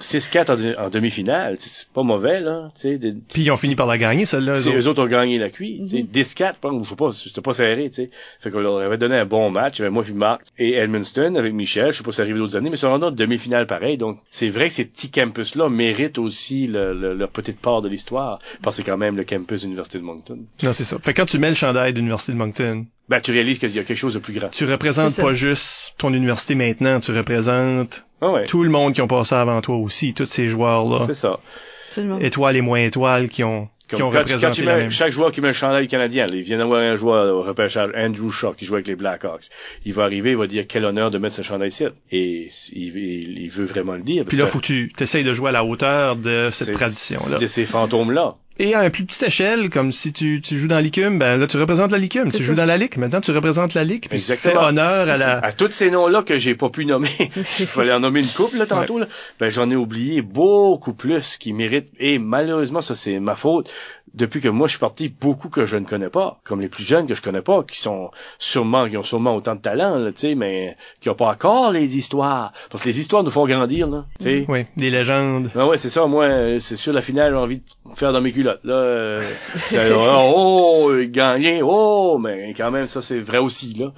6-4 0.00 0.50
en, 0.52 0.56
de- 0.56 0.74
en 0.78 0.90
demi-finale. 0.90 1.56
C'est 1.58 1.88
pas 1.88 2.02
mauvais, 2.02 2.40
là. 2.40 2.68
Tu 2.74 2.80
sais, 2.82 2.98
des- 2.98 3.12
Puis 3.12 3.42
ils 3.42 3.50
ont 3.50 3.56
fini 3.56 3.74
par 3.74 3.86
la 3.86 3.98
gagner, 3.98 4.24
celle-là. 4.24 4.52
eux 4.52 4.54
c'est 4.56 4.68
autres. 4.68 4.78
eux 4.78 4.88
autres 4.88 5.02
ont 5.02 5.06
gagné 5.08 5.38
la 5.38 5.50
cuite. 5.50 5.88
tu 5.88 5.96
sais, 5.98 6.02
10-4, 6.02 6.54
je 6.84 6.88
sais 6.88 6.96
pas, 6.96 7.10
c'était 7.12 7.40
pas 7.40 7.52
serré, 7.52 7.90
tu 7.90 8.04
sais. 8.04 8.10
Fait 8.40 8.50
qu'on 8.50 8.60
leur 8.60 8.78
avait 8.78 8.98
donné 8.98 9.16
un 9.16 9.26
bon 9.26 9.50
match, 9.50 9.80
avec 9.80 9.92
moi 9.92 10.02
puis 10.02 10.12
Marc. 10.12 10.42
Et 10.58 10.74
Edmundston 10.74 11.34
avec 11.34 11.52
Michel, 11.54 11.92
je 11.92 11.98
sais 11.98 12.04
pas 12.04 12.12
si 12.12 12.16
c'est 12.16 12.22
arrivé 12.22 12.38
d'autres 12.38 12.56
années, 12.56 12.70
mais 12.70 12.76
sont 12.76 12.88
rendus 12.90 13.04
en 13.06 13.10
demi-finale 13.10 13.66
pareil. 13.66 13.96
Donc, 13.98 14.18
c'est 14.30 14.48
vrai 14.48 14.68
que 14.68 14.74
ces 14.74 14.84
petits 14.84 15.10
campus-là 15.10 15.68
méritent 15.68 16.18
aussi 16.18 16.66
le- 16.66 16.94
le- 16.94 17.14
leur 17.14 17.30
petite 17.30 17.58
part 17.60 17.82
de 17.82 17.88
l'histoire. 17.88 18.38
Parce 18.62 18.76
que 18.76 18.82
c'est 18.82 18.90
quand 18.90 18.96
même 18.98 19.16
le 19.16 19.24
campus 19.24 19.60
de 19.62 19.66
l'Université 19.66 19.98
de 19.98 20.04
Moncton. 20.04 20.38
Non, 20.62 20.72
c'est 20.72 20.84
ça. 20.84 20.98
Fait 21.00 21.14
quand 21.14 21.31
tu 21.32 21.38
mets 21.38 21.48
le 21.48 21.54
chandail 21.54 21.92
de 21.92 21.98
l'Université 21.98 22.32
de 22.32 22.36
Moncton, 22.38 22.86
Ben, 23.08 23.20
tu 23.20 23.32
réalises 23.32 23.58
qu'il 23.58 23.70
y 23.74 23.78
a 23.78 23.84
quelque 23.84 23.96
chose 23.98 24.14
de 24.14 24.18
plus 24.20 24.32
grand. 24.34 24.48
tu 24.50 24.64
représentes 24.64 25.16
pas 25.20 25.32
juste 25.34 25.94
ton 25.98 26.12
université 26.14 26.54
maintenant, 26.54 27.00
tu 27.00 27.12
représentes 27.12 28.06
Ah 28.20 28.30
ouais. 28.30 28.44
tout 28.46 28.62
le 28.62 28.70
monde 28.70 28.92
qui 28.94 29.02
ont 29.02 29.06
passé 29.08 29.34
avant 29.34 29.60
toi 29.60 29.76
aussi, 29.76 30.14
tous 30.14 30.26
ces 30.26 30.48
joueurs-là. 30.48 31.04
C'est 31.06 31.14
ça. 31.14 31.38
Absolument. 31.88 32.18
Étoiles 32.20 32.56
et 32.56 32.60
moins 32.62 32.80
étoiles 32.80 33.28
qui 33.28 33.44
ont, 33.44 33.68
qui 33.86 33.96
ont 33.96 33.98
quand, 33.98 34.06
tu- 34.06 34.12
quand 34.12 34.18
représenté 34.20 34.52
tu 34.60 34.64
la 34.64 34.76
mets, 34.76 34.80
même. 34.82 34.90
chaque 34.90 35.10
joueur 35.12 35.30
qui 35.30 35.42
met 35.42 35.48
le 35.48 35.52
chandail 35.52 35.86
canadien, 35.88 36.26
là, 36.26 36.34
il 36.36 36.42
vient 36.42 36.56
d'avoir 36.56 36.80
un 36.80 36.96
joueur 36.96 37.34
au 37.36 37.42
repêchage, 37.42 37.90
Andrew 37.94 38.30
Shaw, 38.30 38.54
qui 38.54 38.64
joue 38.64 38.74
avec 38.74 38.86
les 38.86 38.94
Blackhawks. 38.94 39.44
Il 39.84 39.92
va 39.92 40.04
arriver, 40.04 40.30
il 40.30 40.36
va 40.38 40.46
dire 40.46 40.64
quel 40.66 40.86
honneur 40.86 41.10
de 41.10 41.18
mettre 41.18 41.34
ce 41.34 41.42
chandail 41.42 41.68
ici. 41.68 41.84
Et 42.10 42.48
il, 42.72 42.96
il- 42.96 43.38
il 43.42 43.50
veut 43.50 43.66
vraiment 43.66 43.92
le 43.92 44.02
dire. 44.02 44.24
parce 44.24 44.28
Puis 44.30 44.38
là, 44.38 44.44
que 44.44 44.50
faut 44.50 44.60
que 44.60 44.64
tu 44.66 44.90
essayes 45.00 45.24
de 45.24 45.34
jouer 45.34 45.50
à 45.50 45.52
la 45.52 45.64
hauteur 45.64 46.16
de 46.16 46.48
cette 46.50 46.72
tradition-là. 46.72 47.36
De 47.38 47.46
ces 47.46 47.66
fantômes-là. 47.66 48.36
Et 48.62 48.74
à 48.74 48.80
un 48.80 48.90
plus 48.90 49.04
petite 49.04 49.24
échelle, 49.24 49.70
comme 49.70 49.90
si 49.90 50.12
tu, 50.12 50.40
tu 50.40 50.56
joues 50.56 50.68
dans 50.68 50.78
l'ICUM, 50.78 51.18
ben 51.18 51.36
là, 51.36 51.48
tu 51.48 51.56
représentes 51.58 51.90
la 51.90 51.98
LICUM. 51.98 52.30
Tu 52.30 52.36
C'est 52.36 52.44
joues 52.44 52.52
ça. 52.52 52.58
dans 52.58 52.64
la 52.64 52.76
Ligue. 52.76 52.96
Maintenant, 52.96 53.20
tu 53.20 53.32
représentes 53.32 53.74
la 53.74 53.82
Ligue. 53.82 54.06
Puis 54.08 54.20
tu 54.20 54.24
fais 54.24 54.34
Exactement. 54.34 54.66
honneur 54.68 55.10
à 55.10 55.16
la... 55.16 55.38
À 55.38 55.50
tous 55.50 55.72
ces 55.72 55.90
noms-là 55.90 56.22
que 56.22 56.38
j'ai 56.38 56.54
pas 56.54 56.70
pu 56.70 56.84
nommer, 56.84 57.08
il 57.18 57.66
fallait 57.66 57.92
en 57.92 57.98
nommer 57.98 58.20
une 58.20 58.28
couple 58.28 58.58
là 58.58 58.66
tantôt 58.66 59.00
là. 59.00 59.08
Ben 59.40 59.50
j'en 59.50 59.68
ai 59.68 59.74
oublié 59.74 60.22
beaucoup 60.22 60.92
plus 60.92 61.38
qui 61.38 61.52
méritent 61.52 61.90
et 61.98 62.20
malheureusement 62.20 62.82
ça 62.82 62.94
c'est 62.94 63.18
ma 63.18 63.34
faute. 63.34 63.68
Depuis 64.14 64.40
que 64.42 64.48
moi 64.48 64.68
je 64.68 64.72
suis 64.72 64.78
parti, 64.78 65.08
beaucoup 65.08 65.48
que 65.48 65.64
je 65.64 65.76
ne 65.78 65.86
connais 65.86 66.10
pas, 66.10 66.38
comme 66.44 66.60
les 66.60 66.68
plus 66.68 66.84
jeunes 66.84 67.06
que 67.06 67.14
je 67.14 67.22
connais 67.22 67.40
pas, 67.40 67.64
qui 67.64 67.80
sont 67.80 68.10
sûrement 68.38 68.88
qui 68.88 68.96
ont 68.96 69.02
sûrement 69.02 69.34
autant 69.34 69.54
de 69.56 69.60
talent 69.60 69.96
là, 69.98 70.12
tu 70.12 70.20
sais, 70.20 70.34
mais 70.36 70.76
qui 71.00 71.08
ont 71.08 71.14
pas 71.14 71.28
encore 71.30 71.72
les 71.72 71.96
histoires 71.96 72.52
parce 72.70 72.82
que 72.84 72.88
les 72.88 73.00
histoires 73.00 73.24
nous 73.24 73.30
font 73.30 73.46
grandir 73.46 73.88
là, 73.88 74.04
tu 74.20 74.24
sais. 74.26 74.44
Oui, 74.48 74.66
des 74.76 74.90
légendes. 74.90 75.50
Ah 75.56 75.66
ouais, 75.66 75.78
c'est 75.78 75.88
ça. 75.88 76.06
Moi, 76.06 76.24
euh, 76.26 76.58
c'est 76.58 76.76
sûr, 76.76 76.92
la 76.92 77.00
finale, 77.02 77.32
j'ai 77.32 77.36
envie 77.38 77.56
de 77.58 77.62
faire 77.94 78.12
dans 78.12 78.20
mes 78.20 78.32
culottes. 78.32 78.60
Là, 78.64 78.74
euh, 78.74 79.22
oh, 80.34 80.92
gagner, 81.06 81.60
oh, 81.62 82.18
mais 82.18 82.52
quand 82.56 82.70
même, 82.70 82.86
ça, 82.86 83.02
c'est 83.02 83.18
vrai 83.18 83.38
aussi, 83.38 83.74
là. 83.74 83.92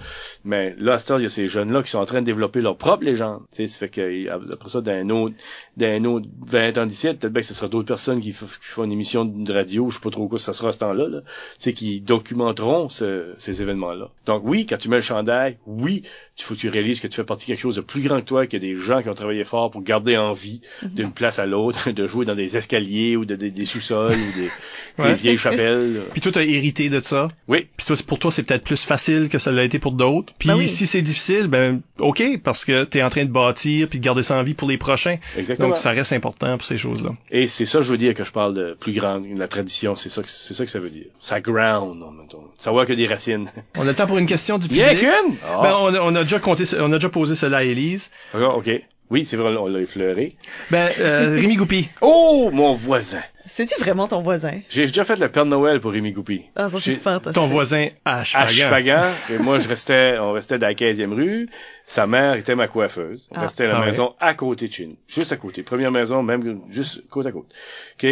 Mais 0.44 0.74
là, 0.78 0.94
à 0.94 0.98
cette 0.98 1.10
heure, 1.10 1.20
il 1.20 1.24
y 1.24 1.26
a 1.26 1.30
ces 1.30 1.48
jeunes-là 1.48 1.82
qui 1.82 1.90
sont 1.90 1.98
en 1.98 2.06
train 2.06 2.20
de 2.20 2.26
développer 2.26 2.60
leur 2.60 2.76
propre 2.76 3.04
légende. 3.04 3.40
Tu 3.50 3.56
sais, 3.56 3.66
ça 3.66 3.78
fait 3.78 3.88
que, 3.88 4.00
euh, 4.00 4.52
après 4.52 4.68
ça, 4.68 4.80
d'un 4.80 5.08
autre, 5.10 5.34
d'un 5.76 6.04
autre 6.04 6.26
20 6.46 6.78
ans 6.78 6.86
d'ici, 6.86 7.06
peut-être 7.08 7.32
bien 7.32 7.40
que 7.40 7.46
ce 7.46 7.54
sera 7.54 7.68
d'autres 7.68 7.86
personnes 7.88 8.20
qui, 8.20 8.32
font 8.32 8.84
une 8.84 8.92
émission 8.92 9.24
de 9.24 9.52
radio, 9.52 9.88
je 9.90 9.94
sais 9.96 10.00
pas 10.02 10.10
trop 10.10 10.28
quoi 10.28 10.38
ça 10.38 10.52
sera 10.52 10.68
à 10.68 10.72
ce 10.72 10.78
temps-là, 10.78 11.08
là. 11.08 11.20
Tu 11.20 11.26
sais, 11.58 11.72
qui 11.72 12.00
documenteront 12.00 12.88
ce- 12.88 13.32
ces 13.38 13.62
événements-là. 13.62 14.10
Donc 14.26 14.42
oui, 14.44 14.66
quand 14.66 14.76
tu 14.78 14.88
mets 14.88 14.96
le 14.96 15.02
chandail, 15.02 15.58
oui, 15.66 16.02
il 16.38 16.42
faut 16.42 16.54
que 16.54 16.60
tu 16.60 16.68
réalises 16.68 17.00
que 17.00 17.06
tu 17.06 17.16
fais 17.16 17.24
partie 17.24 17.46
de 17.46 17.52
quelque 17.52 17.60
chose 17.62 17.76
de 17.76 17.80
plus 17.80 18.00
grand 18.02 18.20
que 18.20 18.26
toi, 18.26 18.46
qu'il 18.46 18.62
y 18.62 18.66
a 18.66 18.74
des 18.74 18.76
gens 18.80 19.02
qui 19.02 19.08
ont 19.08 19.14
travaillé 19.14 19.44
fort 19.44 19.70
pour 19.70 19.82
garder 19.82 20.16
en 20.16 20.32
vie 20.32 20.60
d'une 20.82 21.12
place 21.12 21.38
à 21.38 21.46
l'autre, 21.46 21.90
de 21.92 22.06
jouer 22.06 22.24
dans 22.24 22.34
des 22.34 22.56
escaliers 22.56 23.16
ou 23.16 23.24
de, 23.24 23.34
des- 23.36 23.50
des 23.50 23.64
ou 23.90 25.04
des, 25.06 25.14
vieilles 25.14 25.38
chapelles. 25.38 26.02
Puis 26.12 26.20
toi, 26.20 26.32
t'as 26.32 26.42
hérité 26.42 26.88
de 26.88 27.00
ça. 27.00 27.28
Oui, 27.48 27.66
Puis 27.76 27.86
toi, 27.86 27.96
c'est- 27.96 28.06
pour 28.06 28.18
toi, 28.18 28.30
c'est 28.30 28.42
peut-être 28.42 28.64
plus 28.64 28.82
facile 28.84 29.28
que 29.28 29.38
ça 29.38 29.52
l'a 29.52 29.64
été 29.64 29.78
pour 29.78 29.92
d'autres. 29.92 30.32
Puis 30.38 30.48
Ben 30.48 30.56
oui. 30.56 30.68
si 30.68 30.86
c'est 30.86 31.02
difficile, 31.02 31.46
ben 31.48 31.80
OK, 31.98 32.22
parce 32.42 32.64
que 32.64 32.84
t'es 32.84 33.02
en 33.02 33.10
train 33.10 33.24
de 33.24 33.30
bâtir 33.30 33.88
puis 33.88 33.98
de 33.98 34.04
garder 34.04 34.22
ça 34.22 34.36
en 34.38 34.42
vie 34.42 34.54
pour 34.54 34.68
les 34.68 34.78
prochains. 34.78 35.16
exactement. 35.36 35.68
Donc 35.68 35.76
ça 35.78 35.90
reste 35.90 36.12
important 36.12 36.56
pour 36.56 36.66
ces 36.66 36.78
choses-là. 36.78 37.10
Et 37.30 37.46
c'est 37.48 37.66
ça, 37.66 37.80
je 37.82 37.90
veux 37.90 37.98
dire, 37.98 38.14
que 38.14 38.24
je 38.24 38.32
parle 38.32 38.54
de 38.54 38.76
plus 38.78 38.92
grande, 38.92 39.26
la 39.36 39.48
tradition, 39.48 39.96
c'est 39.96 40.10
ça, 40.10 40.22
que- 40.22 40.28
c'est 40.30 40.54
ça 40.54 40.64
que 40.64 40.70
ça 40.70 40.78
veut 40.80 40.90
dire. 40.90 41.06
Ça 41.20 41.40
ground, 41.40 42.02
en 42.02 42.10
même 42.12 42.28
temps. 42.28 42.44
Savoir 42.58 42.86
que 42.86 42.92
des 42.92 43.06
racines. 43.06 43.50
On 43.78 43.82
a 43.82 43.86
le 43.86 43.94
temps 43.94 44.06
pour 44.06 44.18
une 44.18 44.26
question 44.26 44.58
du 44.58 44.68
public. 44.68 44.84
Bien 44.84 44.94
qu'une! 44.96 45.36
Ah. 45.44 45.60
Ben, 45.62 45.74
on, 45.78 45.94
a, 45.94 46.00
on 46.00 46.14
a 46.14 46.22
déjà 46.22 46.38
compté, 46.38 46.64
on 46.80 46.92
a 46.92 46.96
déjà 46.96 47.08
posé 47.08 47.34
cela 47.34 47.58
à 47.58 47.62
Élise. 47.64 48.10
D'accord, 48.32 48.56
ok. 48.58 48.70
Oui, 49.10 49.24
c'est 49.24 49.36
vrai, 49.36 49.54
on 49.56 49.66
l'a 49.66 49.80
effleuré. 49.80 50.34
Ben, 50.70 50.88
euh, 51.00 51.36
Rémi 51.40 51.56
Goupy. 51.56 51.88
Oh, 52.00 52.50
mon 52.52 52.74
voisin! 52.74 53.20
C'est-tu 53.46 53.78
vraiment 53.80 54.08
ton 54.08 54.22
voisin? 54.22 54.60
J'ai 54.70 54.86
déjà 54.86 55.04
fait 55.04 55.16
le 55.16 55.28
Père 55.28 55.44
Noël 55.44 55.80
pour 55.80 55.92
Rémi 55.92 56.12
Goupy. 56.12 56.42
Ah, 56.56 56.68
ça, 56.68 56.80
c'est 56.80 56.94
fantastique. 56.94 57.34
Ton 57.34 57.46
voisin 57.46 57.88
à 58.04 58.20
à 58.20 58.24
Chupagan. 58.24 58.48
Chupagan, 58.48 59.04
et 59.30 59.38
moi 59.38 59.58
je 59.58 59.68
restais, 59.68 60.16
on 60.18 60.32
restait 60.32 60.58
dans 60.58 60.66
la 60.66 60.74
15e 60.74 61.12
rue. 61.12 61.48
Sa 61.86 62.06
mère 62.06 62.34
était 62.36 62.54
ma 62.54 62.66
coiffeuse. 62.66 63.28
On 63.30 63.36
Ah. 63.36 63.40
restait 63.42 63.64
à 63.64 63.68
la 63.68 63.76
Ah 63.76 63.80
ouais. 63.80 63.86
maison 63.86 64.14
à 64.18 64.32
côté 64.34 64.68
de 64.68 64.72
chez 64.72 64.86
nous, 64.86 64.96
juste 65.06 65.32
à 65.32 65.36
côté, 65.36 65.62
première 65.62 65.90
maison, 65.90 66.22
même 66.22 66.60
juste 66.70 67.06
côte 67.10 67.26
à 67.26 67.32
côte. 67.32 67.52
Ok? 67.98 68.04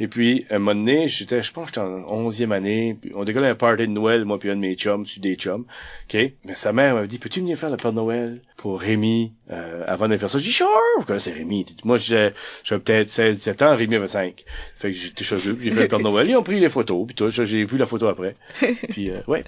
Et 0.00 0.06
puis 0.06 0.46
à 0.50 0.54
un 0.54 0.58
moment 0.60 0.78
donné, 0.78 1.08
j'étais, 1.08 1.42
je 1.42 1.52
pense, 1.52 1.64
que 1.70 1.74
j'étais 1.74 1.80
en 1.84 2.04
11e 2.28 2.52
année. 2.52 2.96
puis 3.00 3.10
on 3.16 3.24
décollait 3.24 3.48
un 3.48 3.56
party 3.56 3.88
de 3.88 3.92
Noël, 3.92 4.24
moi 4.24 4.38
puis 4.38 4.50
un 4.50 4.54
de 4.54 4.60
mes 4.60 4.74
chums, 4.76 5.04
je 5.04 5.10
suis 5.12 5.20
des 5.20 5.34
chums. 5.34 5.64
Ok? 6.08 6.30
Mais 6.44 6.54
sa 6.54 6.72
mère 6.72 6.94
m'avait 6.94 7.08
dit, 7.08 7.18
peux-tu 7.18 7.40
venir 7.40 7.58
faire 7.58 7.70
le 7.70 7.76
Père 7.76 7.92
Noël 7.92 8.40
pour 8.56 8.80
Rémi 8.80 9.32
euh, 9.50 9.82
avant 9.88 10.06
de 10.06 10.16
faire 10.16 10.30
ça? 10.30 10.38
J'ai 10.38 10.44
dit, 10.46 10.52
sure. 10.52 10.68
Vous 10.98 11.04
connaissez 11.04 11.32
Rémi. 11.32 11.66
Moi, 11.84 11.96
j'avais 11.96 12.34
j'avais 12.62 12.80
peut-être 12.80 13.08
16, 13.08 13.36
17 13.38 13.62
ans. 13.62 13.74
Rémi 13.76 13.96
avait 13.96 14.06
5. 14.06 14.44
Fait 14.76 14.92
que 14.92 14.96
j'étais 14.96 15.24
chez 15.24 15.34
eux. 15.34 15.58
J'ai 15.60 15.72
fait 15.72 15.82
le 15.82 15.88
Père 15.88 15.98
Noël. 15.98 16.30
Ils 16.30 16.36
ont 16.36 16.44
pris 16.44 16.60
les 16.60 16.68
photos. 16.68 17.04
Puis 17.06 17.16
tout. 17.16 17.30
J'ai 17.30 17.64
vu 17.64 17.76
la 17.78 17.86
photo 17.86 18.06
après. 18.06 18.36
Puis 18.90 19.10
euh, 19.10 19.20
ouais. 19.26 19.42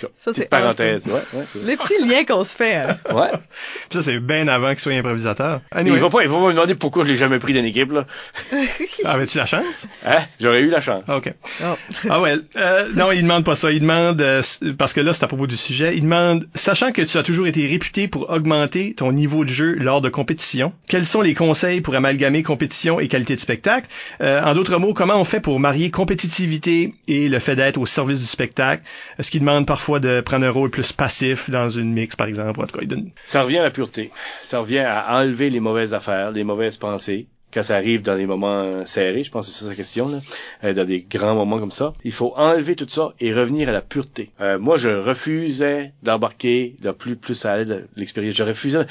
Cas, 0.00 0.06
Ça, 0.18 0.30
petite 0.32 0.48
parenthèse. 0.48 1.06
Ouais, 1.06 1.14
ouais, 1.32 1.44
c'est- 1.52 1.64
Les 1.64 1.76
petits 1.76 2.06
liens 2.06 2.24
qu'on 2.24 2.44
se 2.44 2.54
fait. 2.56 2.74
hein. 2.76 2.98
ouais. 3.12 3.30
Puis 3.32 3.98
ça, 3.98 4.02
c'est 4.02 4.18
bien 4.20 4.46
avant 4.48 4.68
qu'il 4.70 4.78
soit 4.78 4.92
improvisateur. 4.92 5.60
Il 5.72 5.78
Anyway. 5.78 5.98
va 5.98 6.08
pas, 6.10 6.22
il 6.22 6.28
va 6.28 6.36
pas 6.36 6.46
me 6.46 6.52
demander 6.52 6.74
pourquoi 6.74 7.04
je 7.04 7.08
l'ai 7.10 7.16
jamais 7.16 7.38
pris 7.38 7.52
dans 7.52 7.60
une 7.60 7.66
équipe, 7.66 7.92
là. 7.92 8.06
Avais-tu 9.04 9.38
la 9.38 9.46
chance? 9.46 9.86
Hein? 10.06 10.18
J'aurais 10.40 10.60
eu 10.60 10.68
la 10.68 10.80
chance. 10.80 11.02
Ah, 11.08 11.16
OK. 11.16 11.32
Oh. 11.64 11.74
Ah 12.10 12.20
ouais. 12.20 12.36
Euh, 12.56 12.88
non, 12.94 13.12
il 13.12 13.22
demande 13.22 13.44
pas 13.44 13.56
ça. 13.56 13.70
Il 13.72 13.80
demande, 13.80 14.20
euh, 14.20 14.42
parce 14.76 14.92
que 14.92 15.00
là, 15.00 15.14
c'est 15.14 15.24
à 15.24 15.28
propos 15.28 15.46
du 15.46 15.56
sujet, 15.56 15.96
il 15.96 16.02
demande, 16.02 16.46
sachant 16.54 16.92
que 16.92 17.02
tu 17.02 17.16
as 17.18 17.22
toujours 17.22 17.46
été 17.46 17.66
réputé 17.66 18.08
pour 18.08 18.30
augmenter 18.30 18.94
ton 18.94 19.12
niveau 19.12 19.44
de 19.44 19.50
jeu 19.50 19.74
lors 19.74 20.00
de 20.00 20.08
compétitions, 20.08 20.72
quels 20.88 21.06
sont 21.06 21.20
les 21.22 21.34
conseils 21.34 21.80
pour 21.80 21.94
amalgamer 21.94 22.42
compétition 22.42 23.00
et 23.00 23.08
qualité 23.08 23.34
de 23.36 23.40
spectacle? 23.40 23.88
Euh, 24.20 24.42
en 24.42 24.54
d'autres 24.54 24.78
mots, 24.78 24.94
comment 24.94 25.16
on 25.20 25.24
fait 25.24 25.40
pour 25.40 25.58
marier 25.60 25.90
compétitivité 25.90 26.94
et 27.08 27.28
le 27.28 27.38
fait 27.38 27.56
d'être 27.56 27.78
au 27.78 27.86
service 27.86 28.18
du 28.20 28.26
spectacle? 28.26 28.82
Est-ce 29.18 29.30
qu'il 29.30 29.40
demande 29.40 29.66
parfois 29.66 29.87
de 29.96 30.20
prendre 30.20 30.44
un 30.44 30.50
rôle 30.50 30.70
plus 30.70 30.92
passif 30.92 31.48
dans 31.48 31.70
une 31.70 31.92
mix, 31.92 32.16
par 32.16 32.26
exemple? 32.26 32.60
En 32.60 32.66
tout. 32.66 32.78
Ça 33.24 33.42
revient 33.42 33.58
à 33.58 33.62
la 33.62 33.70
pureté. 33.70 34.10
Ça 34.42 34.60
revient 34.60 34.78
à 34.80 35.16
enlever 35.18 35.48
les 35.48 35.60
mauvaises 35.60 35.94
affaires, 35.94 36.30
les 36.30 36.44
mauvaises 36.44 36.76
pensées. 36.76 37.26
Quand 37.52 37.62
ça 37.62 37.76
arrive 37.76 38.02
dans 38.02 38.14
les 38.14 38.26
moments 38.26 38.84
serrés, 38.84 39.24
je 39.24 39.30
pense 39.30 39.46
que 39.46 39.52
c'est 39.52 39.64
ça 39.64 39.70
sa 39.70 39.74
question, 39.74 40.10
là, 40.10 40.18
euh, 40.64 40.74
dans 40.74 40.84
des 40.84 41.00
grands 41.00 41.34
moments 41.34 41.58
comme 41.58 41.70
ça, 41.70 41.94
il 42.04 42.12
faut 42.12 42.34
enlever 42.36 42.76
tout 42.76 42.86
ça 42.88 43.14
et 43.20 43.32
revenir 43.32 43.70
à 43.70 43.72
la 43.72 43.80
pureté. 43.80 44.30
Euh, 44.42 44.58
moi, 44.58 44.76
je 44.76 44.90
refusais 44.90 45.92
d'embarquer 46.02 46.76
le 46.82 46.92
plus 46.92 47.16
plus 47.16 47.46
à 47.46 47.64
l'expérience. 47.96 48.34
Je 48.34 48.42
refusais. 48.42 48.84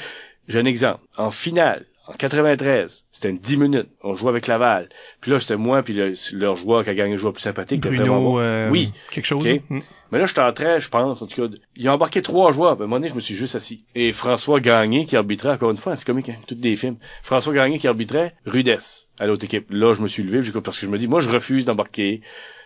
J'ai 0.48 0.58
un 0.58 0.64
exemple. 0.64 1.00
En 1.16 1.30
finale, 1.30 1.84
en 2.08 2.14
93, 2.14 3.04
c'était 3.10 3.28
une 3.30 3.38
10 3.38 3.56
minutes. 3.58 3.88
On 4.02 4.14
jouait 4.14 4.30
avec 4.30 4.46
Laval. 4.46 4.88
Puis 5.20 5.30
là, 5.30 5.40
c'était 5.40 5.56
moi 5.56 5.82
puis 5.82 5.92
le- 5.92 6.12
leur 6.32 6.56
joueur 6.56 6.82
qui 6.84 6.90
a 6.90 6.94
gagné 6.94 7.12
le 7.12 7.16
joueur 7.18 7.34
plus 7.34 7.42
sympathique. 7.42 7.80
Bruno, 7.82 8.04
bon. 8.20 8.38
euh, 8.40 8.70
Oui. 8.70 8.92
quelque 9.10 9.26
chose. 9.26 9.46
Ok. 9.46 9.60
Hmm. 9.68 9.80
Mais 10.10 10.18
là, 10.18 10.24
j'étais 10.24 10.40
en 10.40 10.52
train, 10.54 10.78
je 10.78 10.88
pense, 10.88 11.20
en 11.20 11.26
tout 11.26 11.48
cas, 11.48 11.54
ils 11.76 11.86
ont 11.88 11.92
embarqué 11.92 12.22
trois 12.22 12.50
joueurs. 12.50 12.76
Ben, 12.76 12.82
à 12.82 12.84
un 12.84 12.88
moment 12.88 12.96
donné, 12.96 13.08
je 13.10 13.14
me 13.14 13.20
suis 13.20 13.34
juste 13.34 13.54
assis. 13.56 13.84
Et 13.94 14.12
François 14.12 14.58
Gagné, 14.58 15.04
qui 15.04 15.16
arbitrait, 15.16 15.50
encore 15.50 15.70
une 15.70 15.76
fois, 15.76 15.96
c'est 15.96 16.06
comme 16.06 16.22
tous 16.46 16.54
des 16.54 16.76
films. 16.76 16.96
François 17.22 17.52
Gagné 17.52 17.78
qui 17.78 17.86
arbitrait, 17.88 18.34
Rudesse, 18.46 19.10
à 19.18 19.26
l'autre 19.26 19.44
équipe. 19.44 19.66
Là, 19.68 19.92
je 19.92 20.00
me 20.00 20.08
suis 20.08 20.22
levé, 20.22 20.40
parce 20.64 20.78
que 20.78 20.86
je 20.86 20.90
me 20.90 20.96
dis, 20.96 21.08
moi, 21.08 21.20
je 21.20 21.28
refuse 21.28 21.66
d'embarquer 21.66 22.22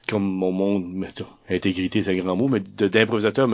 comme 0.09 0.25
mon 0.25 0.51
monde, 0.53 0.93
mettons, 0.93 1.27
intégrité, 1.49 2.03
c'est 2.03 2.11
un 2.11 2.17
grand 2.17 2.35
mot, 2.37 2.49
mais 2.49 2.61
d'improvisateur, 2.61 3.49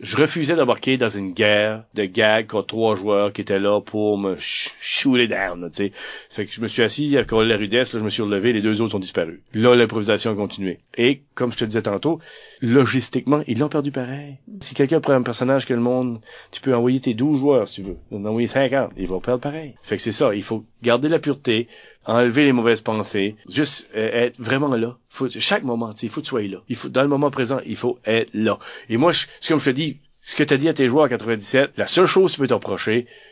je 0.00 0.16
refusais 0.16 0.56
d'embarquer 0.56 0.96
dans 0.96 1.08
une 1.08 1.32
guerre 1.32 1.84
de 1.94 2.04
gags 2.04 2.46
contre 2.48 2.66
trois 2.66 2.94
joueurs 2.96 3.32
qui 3.32 3.42
étaient 3.42 3.60
là 3.60 3.80
pour 3.80 4.18
me 4.18 4.34
sh- 4.36 4.70
shoot 4.80 5.20
it 5.20 5.30
down, 5.30 5.70
tu 5.70 5.84
sais. 5.84 5.92
Fait 6.30 6.46
que 6.46 6.52
je 6.52 6.60
me 6.60 6.66
suis 6.66 6.82
assis 6.82 7.16
à 7.16 7.24
coller 7.24 7.48
la 7.48 7.56
rudesse, 7.56 7.92
là, 7.92 8.00
je 8.00 8.04
me 8.04 8.10
suis 8.10 8.22
relevé, 8.22 8.52
les 8.52 8.60
deux 8.60 8.80
autres 8.80 8.92
sont 8.92 8.98
disparus. 8.98 9.40
Là, 9.54 9.74
l'improvisation 9.76 10.32
a 10.32 10.34
continué. 10.34 10.80
Et, 10.96 11.22
comme 11.34 11.52
je 11.52 11.58
te 11.58 11.64
disais 11.64 11.82
tantôt, 11.82 12.18
logistiquement, 12.60 13.42
ils 13.46 13.58
l'ont 13.58 13.68
perdu 13.68 13.92
pareil. 13.92 14.36
Si 14.60 14.74
quelqu'un 14.74 15.00
prend 15.00 15.12
un 15.12 15.22
personnage 15.22 15.66
que 15.66 15.74
le 15.74 15.80
monde, 15.80 16.20
tu 16.50 16.60
peux 16.60 16.74
envoyer 16.74 17.00
tes 17.00 17.14
12 17.14 17.38
joueurs, 17.38 17.68
si 17.68 17.76
tu 17.76 17.82
veux. 17.82 17.96
En 18.12 18.24
envoyer 18.24 18.48
50, 18.48 18.92
ils 18.96 19.06
vont 19.06 19.20
perdre 19.20 19.40
pareil. 19.40 19.74
Fait 19.82 19.96
que 19.96 20.02
c'est 20.02 20.12
ça, 20.12 20.34
il 20.34 20.42
faut 20.42 20.64
garder 20.82 21.08
la 21.08 21.18
pureté, 21.18 21.68
enlever 22.06 22.44
les 22.44 22.52
mauvaises 22.52 22.80
pensées, 22.80 23.36
juste 23.48 23.88
euh, 23.96 24.26
être 24.26 24.40
vraiment 24.40 24.74
là. 24.76 24.96
Faut, 25.08 25.28
chaque 25.30 25.62
moment, 25.62 25.90
il 26.02 26.08
faut 26.08 26.20
que 26.20 26.26
tu 26.26 26.30
sois 26.30 26.42
là. 26.42 26.58
Il 26.68 26.76
faut, 26.76 26.88
dans 26.88 27.02
le 27.02 27.08
moment 27.08 27.30
présent, 27.30 27.60
il 27.66 27.76
faut 27.76 27.98
être 28.04 28.30
là. 28.34 28.58
Et 28.88 28.96
moi, 28.96 29.12
je, 29.12 29.26
comme 29.48 29.60
je 29.60 29.66
te 29.66 29.70
dis, 29.70 29.98
ce 30.26 30.36
que 30.36 30.42
t'as 30.42 30.56
dit 30.56 30.70
à 30.70 30.72
tes 30.72 30.88
joueurs 30.88 31.04
en 31.04 31.08
97, 31.08 31.72
la 31.76 31.86
seule 31.86 32.06
chose 32.06 32.34
que 32.34 32.42
tu 32.46 32.48
peux 32.48 32.76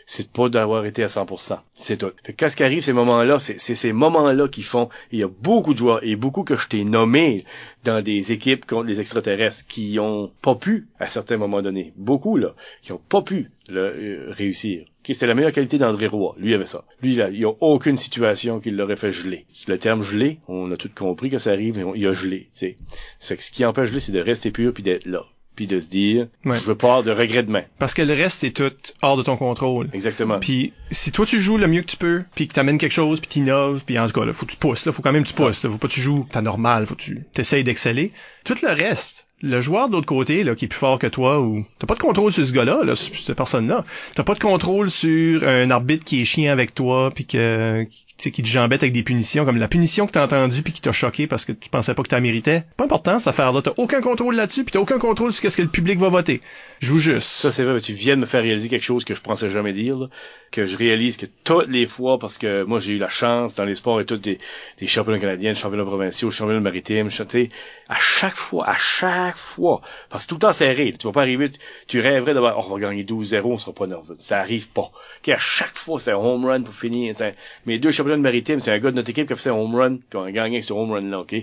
c'est 0.05 0.25
de 0.25 0.29
pas 0.29 0.51
d'avoir 0.51 0.85
été 0.85 1.03
à 1.03 1.07
100%. 1.07 1.59
C'est 1.73 1.97
tout. 1.97 2.13
Fait 2.23 2.35
quand 2.35 2.51
ce 2.51 2.57
qui 2.57 2.65
arrive, 2.65 2.83
ces 2.83 2.93
moments-là, 2.93 3.39
c'est, 3.39 3.59
ces 3.59 3.93
moments-là 3.95 4.47
qui 4.47 4.63
font, 4.63 4.91
il 5.11 5.21
y 5.21 5.23
a 5.23 5.29
beaucoup 5.29 5.73
de 5.73 5.79
joueurs 5.79 6.05
et 6.05 6.17
beaucoup 6.17 6.43
que 6.43 6.55
je 6.55 6.69
t'ai 6.69 6.85
nommés 6.85 7.47
dans 7.85 8.03
des 8.03 8.33
équipes 8.33 8.67
contre 8.67 8.89
les 8.89 9.01
extraterrestres 9.01 9.67
qui 9.67 9.99
ont 9.99 10.31
pas 10.43 10.55
pu, 10.55 10.87
à 11.01 11.09
certains 11.09 11.39
moments 11.39 11.63
donnés, 11.63 11.95
beaucoup, 11.97 12.37
là, 12.37 12.55
qui 12.83 12.93
ont 12.93 13.01
pas 13.09 13.23
pu 13.23 13.51
le, 13.69 13.81
euh, 13.81 14.27
réussir. 14.29 14.85
Okay, 15.01 15.15
c'est 15.15 15.27
la 15.27 15.35
meilleure 15.35 15.53
qualité 15.53 15.79
d'André 15.79 16.09
Roy. 16.09 16.35
Lui 16.39 16.53
avait 16.53 16.67
ça. 16.67 16.85
Lui, 17.03 17.15
là, 17.15 17.31
il 17.31 17.39
n'y 17.39 17.47
a 17.47 17.53
aucune 17.61 17.97
situation 17.97 18.61
qui 18.61 18.71
l'aurait 18.71 18.97
fait 18.97 19.13
geler. 19.13 19.47
Le 19.67 19.79
terme 19.79 20.03
geler, 20.03 20.41
on 20.47 20.71
a 20.71 20.77
tout 20.77 20.91
compris 20.95 21.31
que 21.31 21.39
ça 21.39 21.53
arrive, 21.53 21.79
mais 21.79 21.85
on- 21.85 21.95
il 21.95 22.07
a 22.07 22.13
gelé, 22.13 22.51
ce 22.53 23.35
qui 23.51 23.65
empêche 23.65 23.89
geler, 23.89 24.01
c'est 24.01 24.13
de 24.13 24.21
rester 24.21 24.51
pur 24.51 24.75
puis 24.75 24.83
d'être 24.83 25.07
là. 25.07 25.25
Puis 25.55 25.67
de 25.67 25.81
se 25.81 25.89
dire, 25.89 26.29
Ouais. 26.47 26.57
je 26.59 26.65
veux 26.65 26.75
pas 26.75 26.87
avoir 26.89 27.03
de 27.03 27.11
regret 27.11 27.43
demain. 27.43 27.63
Parce 27.79 27.93
que 27.93 28.01
le 28.01 28.15
reste, 28.15 28.41
c'est 28.41 28.53
tout 28.53 28.73
hors 29.03 29.19
de 29.19 29.23
ton 29.23 29.37
contrôle. 29.37 29.91
Exactement. 29.93 30.39
Puis 30.41 30.73
si 30.91 31.13
toi 31.13 31.27
tu 31.27 31.41
joues 31.43 31.59
le 31.59 31.67
mieux 31.69 31.83
que 31.83 31.87
tu 31.91 31.99
peux, 31.99 32.23
puis 32.35 32.49
que 32.49 32.55
t'amènes 32.55 32.79
quelque 32.79 32.93
chose, 32.93 33.21
puis 33.21 33.29
t'innoves, 33.29 33.83
puis 33.85 33.99
en 33.99 34.07
tout 34.07 34.19
cas, 34.19 34.25
là, 34.25 34.33
faut 34.33 34.47
que 34.47 34.53
tu 34.53 34.57
pousses, 34.57 34.87
là, 34.87 34.93
faut 34.93 35.03
quand 35.03 35.13
même 35.13 35.25
que 35.25 35.29
tu 35.29 35.35
pousses, 35.35 35.63
là, 35.65 35.71
faut 35.71 35.77
pas 35.79 35.89
que 35.89 35.93
tu 35.93 36.01
joues 36.01 36.27
ta 36.31 36.41
normale, 36.41 36.87
faut 36.87 36.95
que 36.95 37.03
tu 37.03 37.23
t'essayes 37.35 37.65
d'exceller. 37.65 38.13
Tout 38.45 38.57
le 38.63 38.71
reste, 38.71 39.29
le 39.43 39.61
joueur 39.61 39.89
de 39.89 39.95
l'autre 39.95 40.07
côté, 40.07 40.45
là, 40.45 40.55
qui 40.55 40.67
est 40.67 40.69
plus 40.69 40.79
fort 40.79 40.99
que 40.99 41.09
toi, 41.09 41.41
ou 41.41 41.65
t'as 41.79 41.87
pas 41.87 41.95
de 41.95 42.01
contrôle 42.01 42.31
sur 42.31 42.47
ce 42.47 42.53
gars-là, 42.53 42.85
là, 42.85 42.95
cette 42.95 43.35
personne-là. 43.35 43.85
T'as 44.15 44.23
pas 44.23 44.35
de 44.35 44.39
contrôle 44.39 44.89
sur 44.89 45.43
un 45.43 45.71
arbitre 45.71 46.05
qui 46.05 46.23
est 46.23 46.25
chien 46.25 46.53
avec 46.53 46.75
toi, 46.75 47.11
puis 47.13 47.27
que, 47.27 47.85
qui, 48.19 48.31
qui 48.31 48.43
te 48.43 48.47
jambette 48.47 48.85
avec 48.85 48.93
des 48.93 49.03
punitions, 49.03 49.45
comme 49.45 49.57
la 49.57 49.67
punition 49.67 50.07
que 50.07 50.13
t'as 50.13 50.25
entendue, 50.25 50.63
puis 50.63 50.73
qui 50.73 50.81
t'a 50.81 50.93
choqué 50.93 51.27
parce 51.27 51.45
que 51.45 51.53
tu 51.53 51.69
pensais 51.71 51.93
pas 51.95 52.05
que 52.05 52.09
t'as 52.09 52.21
méritais. 52.21 52.65
Pas 52.77 52.85
important 52.85 53.19
cette 53.19 53.29
affaire-là, 53.29 53.63
t'as 53.63 53.73
aucun 53.77 54.01
contrôle 54.01 54.37
là-dessus, 54.37 54.63
puis 54.63 54.73
t'as 54.73 54.79
aucun 54.79 54.99
contrôle 54.99 55.33
sur 55.33 55.43
qu'est-ce 55.43 55.57
que 55.57 55.63
le 55.63 55.69
public 55.69 55.99
va 55.99 56.09
voter. 56.09 56.41
Joue 56.81 56.99
juste. 56.99 57.23
Ça, 57.23 57.51
c'est 57.51 57.65
vrai, 57.65 57.75
mais 57.75 57.81
tu 57.81 57.95
viens 57.95 58.15
de 58.17 58.21
me 58.21 58.27
faire 58.27 58.43
réaliser 58.43 58.69
quelque 58.69 58.85
chose 58.85 59.05
que 59.05 59.15
je 59.15 59.21
pensais 59.21 59.51
jamais 59.51 59.73
dire, 59.73 59.99
là, 59.99 60.07
que 60.53 60.67
je 60.67 60.77
réalise 60.77 61.17
que 61.17 61.27
toutes 61.45 61.69
les 61.69 61.87
fois, 61.87 62.19
parce 62.19 62.39
que 62.39 62.63
moi, 62.63 62.79
j'ai 62.79 62.93
eu 62.93 62.99
la 62.99 63.09
chance 63.09 63.57
dans 63.57 63.65
les 63.65 63.75
sports 63.75 64.01
et 64.01 64.05
tout, 64.05 64.19
des, 64.19 64.39
des 64.79 64.87
championnats 64.87 65.19
canadiens, 65.19 65.53
championnats 65.53 65.85
provinciaux, 65.85 66.31
championnats 66.31 66.61
maritimes, 66.61 67.09
tu 67.09 67.25
sais, 67.29 67.49
à 67.89 67.99
chaque 67.99 68.37
fois, 68.37 68.69
à 68.69 68.77
chaque 68.77 69.32
fois, 69.37 69.81
parce 70.11 70.25
que 70.25 70.31
tout 70.31 70.35
le 70.37 70.41
temps 70.41 70.53
serré, 70.53 70.93
tu 70.99 71.07
vas 71.07 71.13
pas 71.13 71.23
arriver, 71.23 71.51
tu, 71.89 72.01
rêverais 72.01 72.35
d'avoir, 72.35 72.59
oh, 72.59 72.65
on 72.71 72.75
va 72.75 72.81
gagner 72.81 73.05
12-0, 73.05 73.53
on 73.53 73.59
sera 73.59 73.73
pas 73.73 73.87
nerveux. 73.87 74.17
Ça 74.19 74.39
arrive 74.41 74.71
pas. 74.71 74.91
Ok, 75.19 75.29
à 75.29 75.39
chaque 75.39 75.75
fois, 75.77 75.99
c'est 76.01 76.13
un 76.13 76.17
home 76.17 76.45
run 76.47 76.63
pour 76.63 76.75
finir. 76.75 77.15
un- 77.21 77.33
Mes 77.67 77.79
deux 77.79 77.91
championnats 77.91 78.17
de 78.19 78.23
maritime, 78.23 78.61
c'est 78.61 78.71
un 78.73 78.79
gars 78.79 78.91
de 78.91 78.97
notre 78.97 79.11
équipe 79.11 79.27
qui 79.27 79.33
a 79.33 79.37
fait 79.37 79.51
un 79.51 79.55
home 79.55 79.75
run, 79.77 79.97
puis 79.97 80.19
on 80.19 80.23
a 80.25 80.33
gagné 80.33 80.61
ce 80.63 80.73
home 80.73 80.93
run-là, 80.93 81.21
ok? 81.21 81.35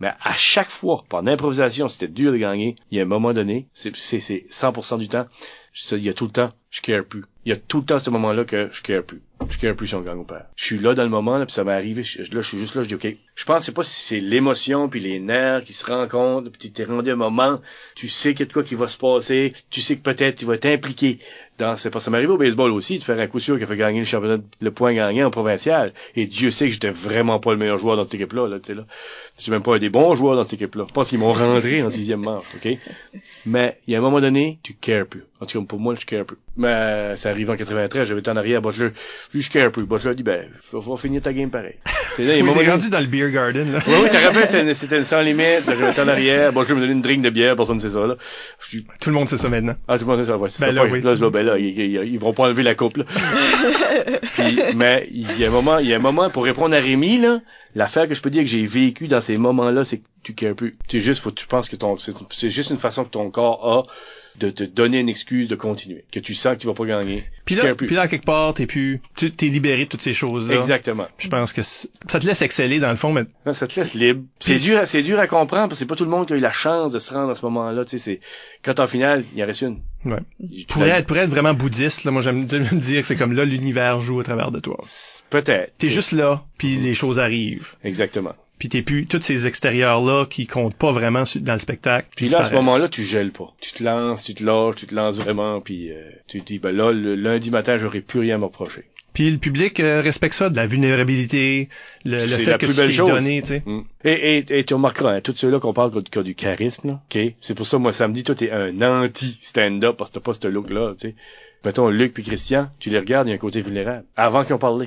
Mais 0.00 0.12
à 0.22 0.34
chaque 0.34 0.68
fois, 0.68 1.04
pendant 1.08 1.30
l'improvisation, 1.30 1.88
c'était 1.88 2.08
dur 2.08 2.32
de 2.32 2.36
gagner. 2.36 2.76
Il 2.90 2.98
y 2.98 3.00
a 3.00 3.04
un 3.04 3.06
moment 3.06 3.32
donné, 3.32 3.68
c'est, 3.72 3.94
c'est, 3.96 4.20
c'est 4.20 4.46
100% 4.50 4.98
du 4.98 5.08
temps, 5.08 5.26
il 5.92 5.98
y 6.04 6.08
a 6.08 6.14
tout 6.14 6.24
le 6.26 6.32
temps, 6.32 6.52
je 6.70 6.80
care 6.80 7.04
plus. 7.04 7.24
Il 7.44 7.50
y 7.50 7.52
a 7.52 7.56
tout 7.56 7.78
le 7.80 7.84
temps 7.86 7.98
ce 7.98 8.10
moment-là 8.10 8.44
que 8.44 8.68
je 8.72 8.82
care 8.82 9.02
plus. 9.02 9.22
Je 9.48 9.58
care 9.58 9.76
plus 9.76 9.86
si 9.86 9.94
on 9.94 10.00
gagne 10.00 10.18
ou 10.18 10.24
perd. 10.24 10.46
Je 10.56 10.64
suis 10.64 10.78
là 10.78 10.94
dans 10.94 11.02
le 11.02 11.08
moment, 11.10 11.42
puis 11.44 11.52
ça 11.52 11.64
m'est 11.64 11.72
arrivé. 11.72 12.02
je- 12.02 12.22
là, 12.22 12.40
je 12.40 12.48
suis 12.48 12.58
juste 12.58 12.74
là, 12.74 12.82
je 12.82 12.88
dis 12.88 12.94
OK. 12.94 13.06
Je 13.34 13.44
pense, 13.44 13.64
c'est 13.64 13.72
pas 13.74 13.84
si 13.84 14.00
c'est 14.00 14.18
l'émotion 14.18 14.88
puis 14.88 15.00
les 15.00 15.20
nerfs 15.20 15.62
qui 15.62 15.72
se 15.74 15.84
rencontrent, 15.86 16.50
puis 16.50 16.72
t'es 16.72 16.84
rendu 16.84 17.10
un 17.10 17.16
moment, 17.16 17.60
tu 17.94 18.08
sais 18.08 18.32
qu'il 18.34 18.46
y 18.46 18.48
a 18.48 18.52
quoi 18.52 18.64
qui 18.64 18.74
va 18.74 18.88
se 18.88 18.96
passer, 18.98 19.52
tu 19.70 19.80
sais 19.82 19.96
que 19.96 20.02
peut-être 20.02 20.36
tu 20.38 20.44
vas 20.46 20.56
t'impliquer 20.58 21.18
dans 21.58 21.76
c'est 21.76 21.90
pas 21.90 22.00
ça 22.00 22.10
m'est 22.10 22.18
arrivé 22.18 22.32
au 22.32 22.36
baseball 22.38 22.70
aussi 22.72 22.98
de 22.98 23.02
faire 23.04 23.18
un 23.18 23.26
coup 23.26 23.38
sûr 23.40 23.56
qui 23.58 23.64
a 23.64 23.66
fait 23.66 23.76
gagner 23.76 24.00
le 24.00 24.04
championnat 24.04 24.38
le 24.60 24.70
point 24.70 24.92
gagné 24.94 25.24
en 25.24 25.30
provincial. 25.30 25.92
Et 26.14 26.26
Dieu 26.26 26.50
sait 26.50 26.66
que 26.66 26.72
j'étais 26.72 26.90
vraiment 26.90 27.38
pas 27.40 27.52
le 27.52 27.58
meilleur 27.58 27.78
joueur 27.78 27.96
dans 27.96 28.02
cette 28.02 28.14
équipe 28.14 28.32
là 28.32 28.46
là 28.48 28.58
tu 28.58 28.66
sais 28.66 28.74
là. 28.74 28.84
J'étais 29.38 29.50
même 29.50 29.62
pas 29.62 29.74
un 29.76 29.78
des 29.78 29.88
bons 29.90 30.14
joueurs 30.14 30.36
dans 30.36 30.44
cette 30.44 30.54
équipe 30.54 30.74
là 30.74 30.84
je 30.88 30.92
pense 30.92 31.08
qu'ils 31.08 31.18
m'ont 31.18 31.32
rentré 31.32 31.82
en 31.82 31.90
sixième 31.90 32.20
manche 32.20 32.44
ok? 32.56 32.78
Mais 33.46 33.78
il 33.86 33.92
y 33.92 33.94
a 33.94 33.98
un 33.98 34.02
moment 34.02 34.20
donné 34.20 34.58
tu 34.62 34.74
cares 34.74 35.06
plus. 35.06 35.22
En 35.40 35.44
tout 35.46 35.60
cas 35.60 35.66
pour 35.66 35.78
moi 35.80 35.94
je 35.98 36.04
care 36.06 36.24
plus. 36.24 36.36
Mais 36.56 37.14
ça 37.16 37.30
arrive 37.30 37.50
en 37.50 37.56
93 37.56 38.08
j'avais 38.08 38.20
été 38.20 38.30
en 38.30 38.36
arrière 38.36 38.62
Butler 38.62 38.90
je 39.34 39.50
care 39.50 39.70
plus. 39.70 39.84
Butler 39.84 40.14
dit 40.14 40.22
ben 40.22 40.46
faut, 40.60 40.80
faut 40.80 40.96
finir 40.96 41.22
ta 41.22 41.32
game 41.32 41.50
pareil. 41.50 41.74
C'est 42.14 42.24
là 42.24 42.36
il 42.36 42.38
y 42.38 42.40
a 42.40 42.44
un 42.44 42.46
Oui, 42.46 42.48
moment 42.48 42.60
t'es 42.60 42.64
donné- 42.66 42.70
rendu 42.72 42.90
dans 42.90 43.00
le 43.00 43.06
beer 43.06 43.30
garden, 43.30 43.72
là. 43.72 43.78
oui, 43.86 43.94
oui, 44.02 44.08
t'as 44.10 44.20
rappelé, 44.20 44.46
c'était 44.46 44.96
une 44.98 45.04
sans 45.04 45.20
limite, 45.20 45.62
j'avais 45.66 45.90
été 45.90 46.00
en 46.00 46.08
arrière, 46.08 46.52
je 46.66 46.74
me 46.74 46.80
donner 46.80 46.92
une 46.92 47.02
drink 47.02 47.22
de 47.22 47.30
bière, 47.30 47.54
personne 47.56 47.76
ne 47.76 47.80
sait 47.80 47.90
ça, 47.90 48.06
là. 48.06 48.16
Tout 49.00 49.10
le 49.10 49.14
monde 49.14 49.28
sait 49.28 49.36
ça 49.36 49.48
maintenant. 49.48 49.74
ah, 49.88 49.98
tout 49.98 50.04
le 50.04 50.10
monde 50.10 50.18
sait 50.24 50.30
ça, 50.30 50.36
ouais, 50.38 50.48
Ben 50.60 50.72
là, 50.74 50.82
pas- 50.84 50.88
oui. 50.90 51.02
là, 51.02 51.14
là, 51.14 51.30
ben 51.30 51.45
là, 51.46 51.58
ils, 51.58 51.78
ils- 51.78 52.04
ils 52.12 52.18
vont 52.18 52.32
pas 52.32 52.44
enlever 52.44 52.62
la 52.62 52.74
coupe, 52.74 52.98
là. 52.98 53.04
Puis, 54.34 54.58
mais, 54.74 55.08
il 55.12 55.38
y 55.38 55.44
a 55.44 55.48
un 55.48 55.50
moment, 55.50 55.78
il 55.78 55.88
y 55.88 55.92
a 55.92 55.96
un 55.96 56.00
moment, 56.00 56.30
pour 56.30 56.44
répondre 56.44 56.74
à 56.74 56.78
Rémi, 56.78 57.18
là, 57.18 57.40
l'affaire 57.74 58.08
que 58.08 58.14
je 58.14 58.20
peux 58.20 58.30
dire 58.30 58.42
que 58.42 58.48
j'ai 58.48 58.64
vécu 58.64 59.08
dans 59.08 59.20
ces 59.20 59.36
moments-là, 59.36 59.84
c'est 59.84 59.98
que 59.98 60.04
tu 60.22 60.34
cares 60.34 60.54
plus. 60.54 60.76
C'est 60.88 61.00
juste, 61.00 61.22
faut 61.22 61.30
que 61.30 61.36
tu 61.40 61.46
penses 61.46 61.68
que 61.68 61.76
ton, 61.76 61.96
c'est 62.30 62.50
juste 62.50 62.70
une 62.70 62.78
façon 62.78 63.04
que 63.04 63.10
ton 63.10 63.30
corps 63.30 63.66
a 63.88 63.92
de 64.38 64.50
te 64.50 64.64
donner 64.64 64.98
une 65.00 65.08
excuse 65.08 65.48
de 65.48 65.54
continuer. 65.56 66.04
Que 66.12 66.20
tu 66.20 66.34
sens 66.34 66.56
que 66.56 66.60
tu 66.60 66.66
vas 66.66 66.74
pas 66.74 66.84
gagner. 66.84 67.24
Puis 67.46 67.54
tu 67.54 67.62
là, 67.62 67.74
puis 67.74 67.94
là, 67.96 68.06
quelque 68.06 68.26
part, 68.26 68.52
t'es 68.52 68.66
plus, 68.66 69.00
tu 69.16 69.30
t'es 69.30 69.46
libéré 69.46 69.84
de 69.84 69.88
toutes 69.88 70.02
ces 70.02 70.12
choses-là. 70.12 70.56
Exactement. 70.56 71.06
Je 71.16 71.28
pense 71.28 71.54
que 71.54 71.62
ça 71.62 71.88
te 72.18 72.26
laisse 72.26 72.42
exceller 72.42 72.78
dans 72.78 72.90
le 72.90 72.96
fond, 72.96 73.12
mais 73.12 73.22
Non, 73.46 73.54
ça 73.54 73.66
te 73.66 73.80
laisse 73.80 73.94
libre. 73.94 74.24
C'est 74.38 74.56
dur, 74.58 74.78
à- 74.78 74.84
c'est 74.84 75.02
dur 75.02 75.18
à 75.18 75.26
comprendre 75.26 75.68
parce 75.68 75.74
que 75.74 75.76
c'est 75.78 75.86
pas 75.86 75.96
tout 75.96 76.04
le 76.04 76.10
monde 76.10 76.26
qui 76.26 76.34
a 76.34 76.36
eu 76.36 76.40
la 76.40 76.52
chance 76.52 76.92
de 76.92 76.98
se 76.98 77.14
rendre 77.14 77.30
à 77.30 77.34
ce 77.34 77.42
moment-là. 77.46 77.84
Tu 77.86 77.92
sais, 77.92 77.98
c'est 77.98 78.20
quand 78.62 78.78
en 78.78 78.86
finale, 78.86 79.24
il 79.34 79.42
en 79.42 79.46
reste 79.46 79.62
une. 79.62 79.78
Ouais. 80.06 80.20
Tu 80.40 80.66
pour 80.66 80.84
être, 80.84 81.06
pour 81.06 81.16
être 81.16 81.30
vraiment 81.30 81.54
bouddhiste, 81.54 82.04
là, 82.04 82.10
moi 82.10 82.22
j'aime 82.22 82.42
me 82.42 82.80
dire 82.80 83.00
que 83.00 83.06
c'est 83.06 83.16
comme 83.16 83.32
là 83.32 83.44
l'univers 83.44 84.00
joue 84.00 84.20
à 84.20 84.24
travers 84.24 84.50
de 84.50 84.60
toi. 84.60 84.78
Peut-être. 85.30 85.72
T'es 85.78 85.88
juste 85.88 86.12
là, 86.12 86.44
puis 86.58 86.76
les 86.76 86.94
choses 86.94 87.18
arrivent. 87.18 87.74
Exactement. 87.82 88.34
Puis 88.58 88.68
t'es 88.68 88.82
plus 88.82 89.06
tous 89.06 89.20
ces 89.20 89.46
extérieurs 89.46 90.02
là 90.02 90.24
qui 90.24 90.46
comptent 90.46 90.76
pas 90.76 90.92
vraiment 90.92 91.24
dans 91.40 91.52
le 91.52 91.58
spectacle. 91.58 92.08
Puis 92.16 92.28
là, 92.28 92.38
à 92.38 92.44
ce 92.44 92.54
moment-là, 92.54 92.88
tu 92.88 93.02
gèles 93.02 93.32
pas. 93.32 93.52
Tu 93.60 93.72
te 93.72 93.84
lances, 93.84 94.24
tu 94.24 94.34
te 94.34 94.44
lâches, 94.44 94.76
tu 94.76 94.86
te 94.86 94.94
lances 94.94 95.18
vraiment, 95.18 95.60
puis 95.60 95.92
euh, 95.92 96.08
tu 96.26 96.40
te 96.40 96.46
dis, 96.46 96.58
ben 96.58 96.74
là, 96.74 96.92
le 96.92 97.14
lundi 97.14 97.50
matin, 97.50 97.76
j'aurai 97.76 98.00
plus 98.00 98.20
rien 98.20 98.36
à 98.36 98.38
me 98.38 98.44
reprocher. 98.44 98.84
Puis 99.16 99.30
le 99.30 99.38
public 99.38 99.80
euh, 99.80 100.02
respecte 100.02 100.34
ça, 100.34 100.50
de 100.50 100.56
la 100.56 100.66
vulnérabilité, 100.66 101.70
le, 102.04 102.18
fait 102.18 102.44
la 102.50 102.58
que 102.58 102.66
plus 102.66 102.74
tu 102.74 102.80
belle 102.82 102.88
t'es 102.88 102.92
chose. 102.92 103.08
donné, 103.08 103.40
tu 103.40 103.48
sais. 103.48 103.62
Mm. 103.64 103.80
Et, 104.04 104.36
et, 104.36 104.58
et 104.58 104.64
tu 104.64 104.74
remarqueras, 104.74 105.14
hein, 105.14 105.20
tous 105.22 105.32
ceux-là 105.34 105.58
qu'on 105.58 105.72
parle 105.72 105.90
qui 106.04 106.18
ont- 106.18 106.22
du 106.22 106.34
charisme, 106.34 106.88
là, 106.88 107.02
ok? 107.10 107.32
C'est 107.40 107.54
pour 107.54 107.66
ça, 107.66 107.78
moi, 107.78 107.94
samedi, 107.94 108.24
toi, 108.24 108.34
t'es 108.34 108.50
un 108.50 108.78
anti-stand-up 108.82 109.96
parce 109.96 110.10
que 110.10 110.16
t'as 110.16 110.20
pas 110.20 110.34
ce 110.34 110.46
look-là, 110.48 110.92
tu 111.00 111.08
sais. 111.08 111.14
Mettons, 111.64 111.88
Luc 111.88 112.12
puis 112.12 112.24
Christian, 112.24 112.68
tu 112.78 112.90
les 112.90 112.98
regardes, 112.98 113.26
il 113.26 113.30
y 113.30 113.32
a 113.32 113.36
un 113.36 113.38
côté 113.38 113.62
vulnérable. 113.62 114.04
Avant 114.16 114.44
qu'ils 114.44 114.54
ont 114.54 114.58
parlé. 114.58 114.86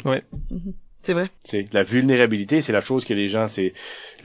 C'est 1.01 1.13
vrai. 1.13 1.29
C'est 1.43 1.73
la 1.73 1.83
vulnérabilité, 1.83 2.59
c'est 2.61 2.73
la 2.73 2.81
chose 2.81 3.05
que 3.05 3.13
les 3.13 3.27
gens, 3.27 3.47
c'est 3.47 3.73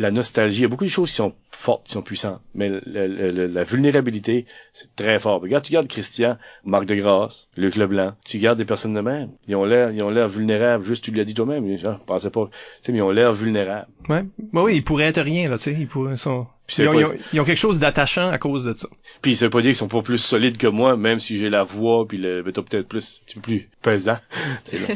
la 0.00 0.10
nostalgie. 0.10 0.58
Il 0.58 0.62
y 0.62 0.64
a 0.64 0.68
beaucoup 0.68 0.84
de 0.84 0.90
choses 0.90 1.08
qui 1.10 1.14
sont 1.16 1.32
fortes, 1.50 1.86
qui 1.86 1.92
sont 1.92 2.02
puissantes, 2.02 2.40
mais 2.54 2.68
le- 2.68 2.82
le- 2.84 3.30
le- 3.30 3.46
la 3.46 3.62
vulnérabilité, 3.64 4.44
c'est 4.72 4.94
très 4.96 5.18
fort. 5.20 5.40
Regarde, 5.40 5.62
tu 5.64 5.70
regardes 5.70 5.86
Christian, 5.86 6.36
Marc 6.64 6.86
de 6.86 6.96
Grasse, 6.96 7.48
Luc 7.56 7.76
Leblanc, 7.76 8.14
tu 8.26 8.38
gardes 8.38 8.58
des 8.58 8.64
personnes 8.64 8.92
de 8.94 9.00
même. 9.00 9.30
Ils 9.46 9.54
ont 9.54 9.64
l'air, 9.64 9.92
ils 9.92 10.02
ont 10.02 10.10
l'air 10.10 10.28
vulnérables. 10.28 10.84
Juste, 10.84 11.04
tu 11.04 11.12
l'as 11.12 11.24
dit 11.24 11.34
toi-même. 11.34 11.64
Les 11.66 11.78
gens 11.78 11.98
pensaient 12.06 12.30
pas, 12.30 12.46
tu 12.50 12.58
sais, 12.82 12.92
mais 12.92 12.98
ils 12.98 13.02
ont 13.02 13.10
l'air 13.10 13.32
vulnérables. 13.32 13.86
Ouais. 14.08 14.24
Ouais, 14.52 14.62
oui, 14.62 14.76
ils 14.76 14.84
pourraient 14.84 15.04
être 15.06 15.20
rien, 15.22 15.48
là, 15.48 15.56
tu 15.58 15.64
sais. 15.64 15.72
Ils 15.78 15.86
pourraient, 15.86 16.16
sont... 16.16 16.46
Puis 16.66 16.76
c'est 16.76 16.82
Ils 16.84 16.88
ont, 16.88 16.92
pas- 16.94 17.00
ils 17.00 17.04
ont- 17.04 17.14
ils 17.34 17.40
ont 17.40 17.44
quelque 17.44 17.58
chose 17.58 17.78
d'attachant 17.78 18.30
à 18.30 18.38
cause 18.38 18.64
de 18.64 18.72
ça. 18.76 18.88
Puis 19.22 19.36
ça 19.36 19.44
veut 19.46 19.50
pas 19.50 19.60
dire 19.60 19.70
qu'ils 19.70 19.76
sont 19.76 19.86
pas 19.88 20.02
plus 20.02 20.18
solides 20.18 20.56
que 20.56 20.66
moi, 20.66 20.96
même 20.96 21.20
si 21.20 21.36
j'ai 21.38 21.50
la 21.50 21.62
voix, 21.62 22.06
puis 22.08 22.18
le, 22.18 22.42
mettons 22.42 22.62
peut-être 22.62 22.88
plus, 22.88 23.20
un 23.22 23.24
petit 23.26 23.34
peu 23.36 23.40
plus 23.42 23.68
pesant. 23.82 24.18
C'est 24.64 24.78
là. 24.78 24.94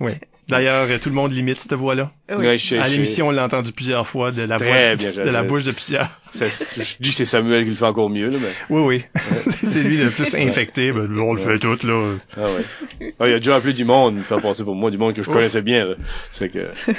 Oui. 0.00 0.12
D'ailleurs, 0.48 0.86
euh, 0.90 0.98
tout 0.98 1.08
le 1.08 1.14
monde 1.14 1.32
limite 1.32 1.60
cette 1.60 1.72
voix-là. 1.72 2.12
Oui. 2.28 2.36
Ouais, 2.36 2.58
je 2.58 2.66
sais, 2.66 2.78
À 2.78 2.88
l'émission, 2.88 3.28
on 3.28 3.30
l'a 3.30 3.44
entendu 3.44 3.72
plusieurs 3.72 4.06
fois 4.06 4.30
de 4.30 4.42
la 4.42 4.58
Très 4.58 4.94
voix, 4.94 5.10
bien, 5.10 5.24
de 5.24 5.30
la 5.30 5.42
bouche 5.42 5.64
de 5.64 5.72
plusieurs. 5.72 6.08
Ça, 6.32 6.46
je 6.46 6.96
dis 7.00 7.10
que 7.10 7.16
c'est 7.16 7.24
Samuel 7.24 7.64
qui 7.64 7.70
le 7.70 7.76
fait 7.76 7.84
encore 7.84 8.10
mieux, 8.10 8.28
là, 8.28 8.38
mais. 8.40 8.52
Oui, 8.68 8.82
oui. 8.82 9.20
c'est 9.50 9.82
lui 9.82 9.96
le 9.96 10.10
plus 10.10 10.34
infecté. 10.34 10.92
Ben, 10.92 11.08
on 11.18 11.32
le 11.32 11.40
fait 11.40 11.58
tout, 11.58 11.78
là. 11.86 12.14
Ah 12.36 12.40
ouais. 12.42 13.14
Ah, 13.20 13.28
il 13.28 13.34
a 13.34 13.38
déjà 13.38 13.56
appelé 13.56 13.72
du 13.72 13.84
monde, 13.84 14.16
me 14.16 14.22
faire 14.22 14.40
passer 14.40 14.64
pour 14.64 14.74
moi, 14.74 14.90
du 14.90 14.98
monde 14.98 15.14
que 15.14 15.22
je 15.22 15.28
Ouf. 15.28 15.34
connaissais 15.34 15.62
bien, 15.62 15.86
là. 15.86 15.94
C'est 16.30 16.50
que. 16.50 16.70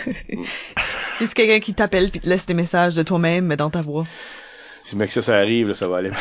C'est 1.17 1.33
quelqu'un 1.33 1.59
qui 1.59 1.73
t'appelle 1.73 2.09
puis 2.09 2.19
te 2.19 2.27
laisse 2.27 2.45
des 2.45 2.53
messages 2.53 2.95
de 2.95 3.03
toi-même 3.03 3.45
mais 3.45 3.57
dans 3.57 3.69
ta 3.69 3.81
voix. 3.81 4.05
Si 4.87 4.95
mec 4.95 5.11
ça, 5.11 5.23
ça 5.23 5.35
arrive, 5.37 5.69
là, 5.69 5.73
ça 5.73 5.87
va 5.87 5.97
aller 5.97 6.11
mal. 6.11 6.19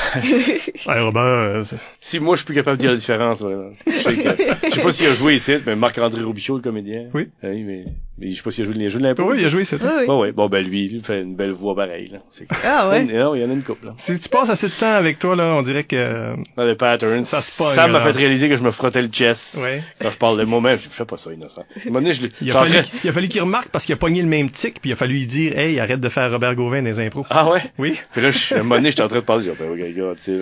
Robert, 1.04 1.22
euh, 1.22 1.62
c'est- 1.64 1.76
Si 2.00 2.18
moi, 2.18 2.34
je 2.34 2.38
suis 2.38 2.46
plus 2.46 2.54
capable 2.54 2.78
de 2.78 2.82
dire 2.82 2.90
la 2.92 2.96
différence, 2.96 3.40
vraiment. 3.42 3.70
Je 3.86 3.92
sais, 3.92 4.14
que- 4.14 4.68
je 4.70 4.74
sais 4.74 4.80
pas 4.80 4.90
s'il 4.90 5.06
a 5.06 5.12
joué 5.12 5.34
ici, 5.34 5.56
mais 5.66 5.76
Marc-André 5.76 6.22
Robichaud, 6.22 6.56
le 6.56 6.62
comédien. 6.62 7.04
Oui. 7.12 7.28
Oui, 7.42 7.62
mais, 7.62 7.84
mais 8.18 8.30
je 8.30 8.36
sais 8.36 8.42
pas 8.42 8.50
s'il 8.50 8.64
a 8.64 8.66
joué, 8.66 8.76
il 8.78 8.86
a 8.86 8.88
joué 8.88 9.02
de 9.02 9.06
l'impro. 9.06 9.24
oui, 9.30 9.36
il 9.38 9.44
a 9.44 9.48
joué 9.50 9.64
ça. 9.64 9.76
Oui, 9.80 9.86
oui. 9.98 10.06
Bon, 10.06 10.20
ouais. 10.22 10.32
Bon, 10.32 10.48
ben, 10.48 10.64
lui, 10.64 10.84
il 10.90 11.02
fait 11.04 11.20
une 11.20 11.36
belle 11.36 11.50
voix 11.52 11.74
pareille, 11.76 12.08
là. 12.08 12.18
C'est- 12.30 12.46
Ah 12.64 12.88
ouais. 12.88 13.04
Non, 13.04 13.34
il 13.34 13.42
y 13.42 13.44
en 13.44 13.50
a 13.50 13.52
une 13.52 13.62
couple, 13.62 13.84
là. 13.86 13.92
Si 13.98 14.18
tu 14.18 14.28
passes 14.30 14.48
assez 14.48 14.68
de 14.68 14.72
temps 14.72 14.94
avec 14.94 15.18
toi, 15.18 15.36
là, 15.36 15.44
on 15.56 15.62
dirait 15.62 15.84
que... 15.84 16.34
Dans 16.56 16.64
le 16.64 16.74
pattern. 16.74 17.24
Ça 17.26 17.42
se 17.42 17.62
Ça 17.62 17.86
m'a 17.86 17.98
là. 17.98 18.04
fait 18.04 18.12
réaliser 18.18 18.48
que 18.48 18.56
je 18.56 18.62
me 18.62 18.70
frottais 18.70 19.02
le 19.02 19.08
chest. 19.08 19.58
Ouais. 19.62 19.82
Quand 20.00 20.10
je 20.10 20.16
parle 20.16 20.38
de 20.38 20.44
moi-même, 20.44 20.78
je 20.82 20.88
fais 20.88 21.04
pas 21.04 21.16
ça, 21.18 21.32
innocent. 21.32 21.60
À 21.60 21.64
un 21.80 21.86
moment 21.90 22.00
donné, 22.00 22.14
je 22.14 22.22
Il 22.40 22.50
a 22.50 22.54
fallu, 22.54 22.74
il 23.04 23.10
a 23.10 23.12
fallu 23.12 23.28
qu'il 23.28 23.42
remarque 23.42 23.68
parce 23.68 23.84
qu'il 23.84 23.92
a 23.92 23.96
pogné 23.98 24.22
le 24.22 24.28
même 24.28 24.50
tic, 24.50 24.80
puis 24.80 24.88
il 24.90 24.92
a 24.94 24.96
fallu 24.96 25.12
lui 25.14 25.26
dire, 25.26 25.58
hey, 25.58 25.78
arrête 25.80 26.00
de 26.00 26.08
faire 26.08 26.30
Robert 26.30 26.54
Gauvin 26.54 26.80
les 26.80 26.98
impros. 27.00 27.26
Ah 27.28 27.50
ouais? 27.50 27.60
Oui. 27.78 27.94
Puis 28.12 28.22
là, 28.22 28.30
je- 28.30 28.53
c'est. 30.18 30.36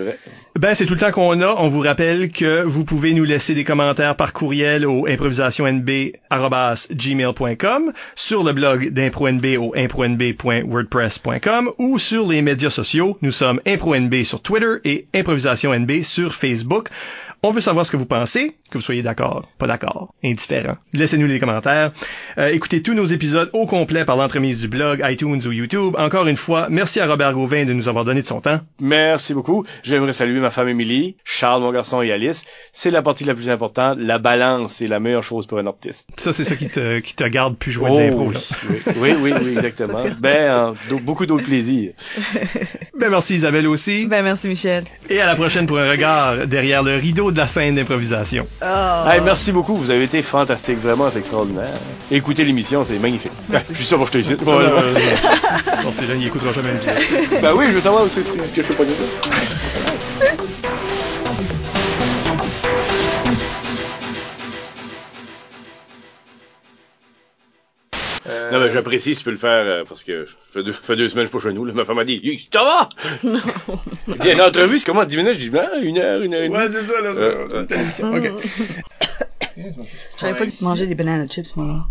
Ben, 0.59 0.73
c'est 0.73 0.85
tout 0.85 0.93
le 0.93 0.99
temps 0.99 1.11
qu'on 1.11 1.41
a. 1.41 1.55
On 1.57 1.67
vous 1.67 1.81
rappelle 1.81 2.31
que 2.31 2.63
vous 2.63 2.85
pouvez 2.85 3.13
nous 3.13 3.23
laisser 3.23 3.53
des 3.53 3.63
commentaires 3.63 4.15
par 4.15 4.33
courriel 4.33 4.83
au 4.85 5.07
improvisationnb.gmail.com, 5.07 7.93
sur 8.15 8.43
le 8.43 8.53
blog 8.53 8.89
d'ImproNB 8.89 9.45
au 9.59 9.73
impronb.wordpress.com 9.75 11.71
ou 11.77 11.99
sur 11.99 12.27
les 12.27 12.41
médias 12.41 12.69
sociaux. 12.69 13.17
Nous 13.21 13.31
sommes 13.31 13.61
ImproNB 13.65 14.23
sur 14.23 14.41
Twitter 14.41 14.75
et 14.85 15.07
ImprovisationNB 15.13 16.03
sur 16.03 16.33
Facebook. 16.33 16.89
On 17.45 17.51
veut 17.51 17.59
savoir 17.59 17.85
ce 17.85 17.91
que 17.91 17.97
vous 17.97 18.05
pensez, 18.05 18.55
que 18.71 18.77
vous 18.77 18.81
soyez 18.81 19.01
d'accord, 19.01 19.49
pas 19.57 19.67
d'accord, 19.67 20.13
indifférent. 20.23 20.77
Laissez-nous 20.93 21.27
les 21.27 21.41
commentaires. 21.41 21.91
Euh, 22.37 22.47
écoutez 22.47 22.81
tous 22.81 22.93
nos 22.93 23.03
épisodes 23.03 23.49
au 23.51 23.65
complet 23.65 24.05
par 24.05 24.15
l'entremise 24.15 24.61
du 24.61 24.69
blog, 24.69 25.03
iTunes 25.03 25.41
ou 25.45 25.51
YouTube. 25.51 25.93
Encore 25.97 26.27
une 26.27 26.37
fois, 26.37 26.67
merci 26.69 27.01
à 27.01 27.05
Robert 27.05 27.33
Gauvin 27.33 27.65
de 27.65 27.73
nous 27.73 27.89
avoir 27.89 28.02
donné 28.03 28.21
de 28.21 28.27
son 28.27 28.41
temps. 28.41 28.59
Merci 28.79 29.33
beaucoup. 29.33 29.65
J'aimerais 29.83 30.13
saluer 30.13 30.39
ma 30.39 30.49
femme 30.49 30.67
Émilie, 30.69 31.15
Charles, 31.23 31.61
mon 31.61 31.71
garçon 31.71 32.01
et 32.01 32.11
Alice. 32.11 32.43
C'est 32.71 32.91
la 32.91 33.01
partie 33.01 33.23
la 33.25 33.33
plus 33.35 33.49
importante. 33.49 33.97
La 33.99 34.17
balance 34.19 34.81
est 34.81 34.87
la 34.87 34.99
meilleure 34.99 35.23
chose 35.23 35.45
pour 35.47 35.57
un 35.59 35.67
artiste. 35.67 36.07
Ça, 36.17 36.33
c'est 36.33 36.43
ça 36.45 36.55
qui 36.55 36.69
te, 36.69 36.99
qui 36.99 37.15
te 37.15 37.23
garde 37.23 37.55
plus 37.57 37.71
jouer 37.71 37.89
de 37.89 37.95
Oh, 37.95 37.99
l'impro. 38.31 38.31
oui, 38.97 39.13
oui, 39.21 39.33
oui, 39.41 39.51
exactement. 39.55 40.03
Ben, 40.19 40.73
euh, 40.89 40.97
beaucoup 41.01 41.25
d'autres 41.25 41.45
plaisirs. 41.45 41.93
Ben, 42.97 43.09
merci 43.09 43.35
Isabelle 43.35 43.67
aussi. 43.67 44.05
Ben 44.05 44.23
merci 44.23 44.47
Michel. 44.47 44.83
Et 45.09 45.19
à 45.19 45.25
la 45.25 45.35
prochaine 45.35 45.65
pour 45.65 45.79
un 45.79 45.89
regard 45.89 46.45
derrière 46.47 46.83
le 46.83 46.95
rideau 46.95 47.31
de 47.31 47.37
la 47.37 47.47
scène 47.47 47.75
d'improvisation. 47.75 48.47
Oh. 48.61 49.09
Hey, 49.09 49.19
merci 49.21 49.51
beaucoup. 49.51 49.75
Vous 49.75 49.89
avez 49.89 50.03
été 50.03 50.21
fantastique. 50.21 50.77
Vraiment, 50.77 51.09
c'est 51.09 51.19
extraordinaire. 51.19 51.73
Écoutez 52.11 52.43
l'émission, 52.45 52.85
c'est 52.85 52.99
magnifique. 52.99 53.31
Ben, 53.49 53.61
je 53.71 53.75
suis 53.75 53.85
sûr 53.85 53.97
pour 53.97 54.07
je 54.07 54.11
te 54.13 54.17
ici. 54.19 54.35
Bon, 54.35 54.59
c'est 55.91 56.07
là, 56.07 56.13
il 56.15 56.25
écoutera 56.27 56.53
jamais. 56.53 56.69
Ben 57.41 57.53
oui, 57.55 57.65
je 57.73 57.79
savoir 57.83 58.03
aussi 58.03 58.23
ce 58.23 58.53
que 58.53 58.61
je 58.61 58.67
peux 58.69 58.75
pas 58.75 58.85
dire. 58.85 58.95
Non, 68.53 68.59
mais 68.61 68.69
j'apprécie 68.69 69.15
si 69.15 69.19
tu 69.19 69.25
peux 69.25 69.31
le 69.31 69.37
faire 69.37 69.65
euh, 69.65 69.83
parce 69.83 70.03
que 70.03 70.27
ça 70.53 70.63
fait 70.63 70.71
fait 70.71 70.95
deux 70.95 71.09
semaines 71.09 71.25
que 71.27 71.33
je 71.33 71.37
suis 71.39 71.45
pas 71.45 71.49
chez 71.49 71.53
nous. 71.53 71.65
Là. 71.65 71.73
Ma 71.73 71.83
femme 71.83 71.97
m'a 71.97 72.05
dit 72.05 72.21
Hey, 72.23 72.47
Ça 72.53 72.63
va? 72.63 72.89
Non. 73.23 73.39
Il 74.07 74.25
y 74.25 74.29
a 74.29 74.33
une 74.33 74.41
entrevue, 74.41 74.79
c'est 74.79 74.85
comment 74.85 75.03
10 75.03 75.17
minutes? 75.17 75.33
Je 75.33 75.39
dis 75.39 75.49
ben, 75.49 75.67
une 75.81 75.97
heure, 75.97 76.21
une 76.21 76.33
heure 76.33 76.43
demie. 76.43 76.55
Ouais, 76.55 76.67
c'est 76.71 76.83
ça, 76.83 77.01
là. 77.01 77.09
Euh, 77.09 77.65
une 77.69 77.79
émission. 77.79 78.15
OK. 78.15 78.31
J'aurais 80.21 80.37
pas 80.37 80.45
dû 80.45 80.51
te 80.51 80.63
manger 80.63 80.87
des 80.87 80.95
bananes 80.95 81.29
chips, 81.29 81.53
moi. 81.57 81.85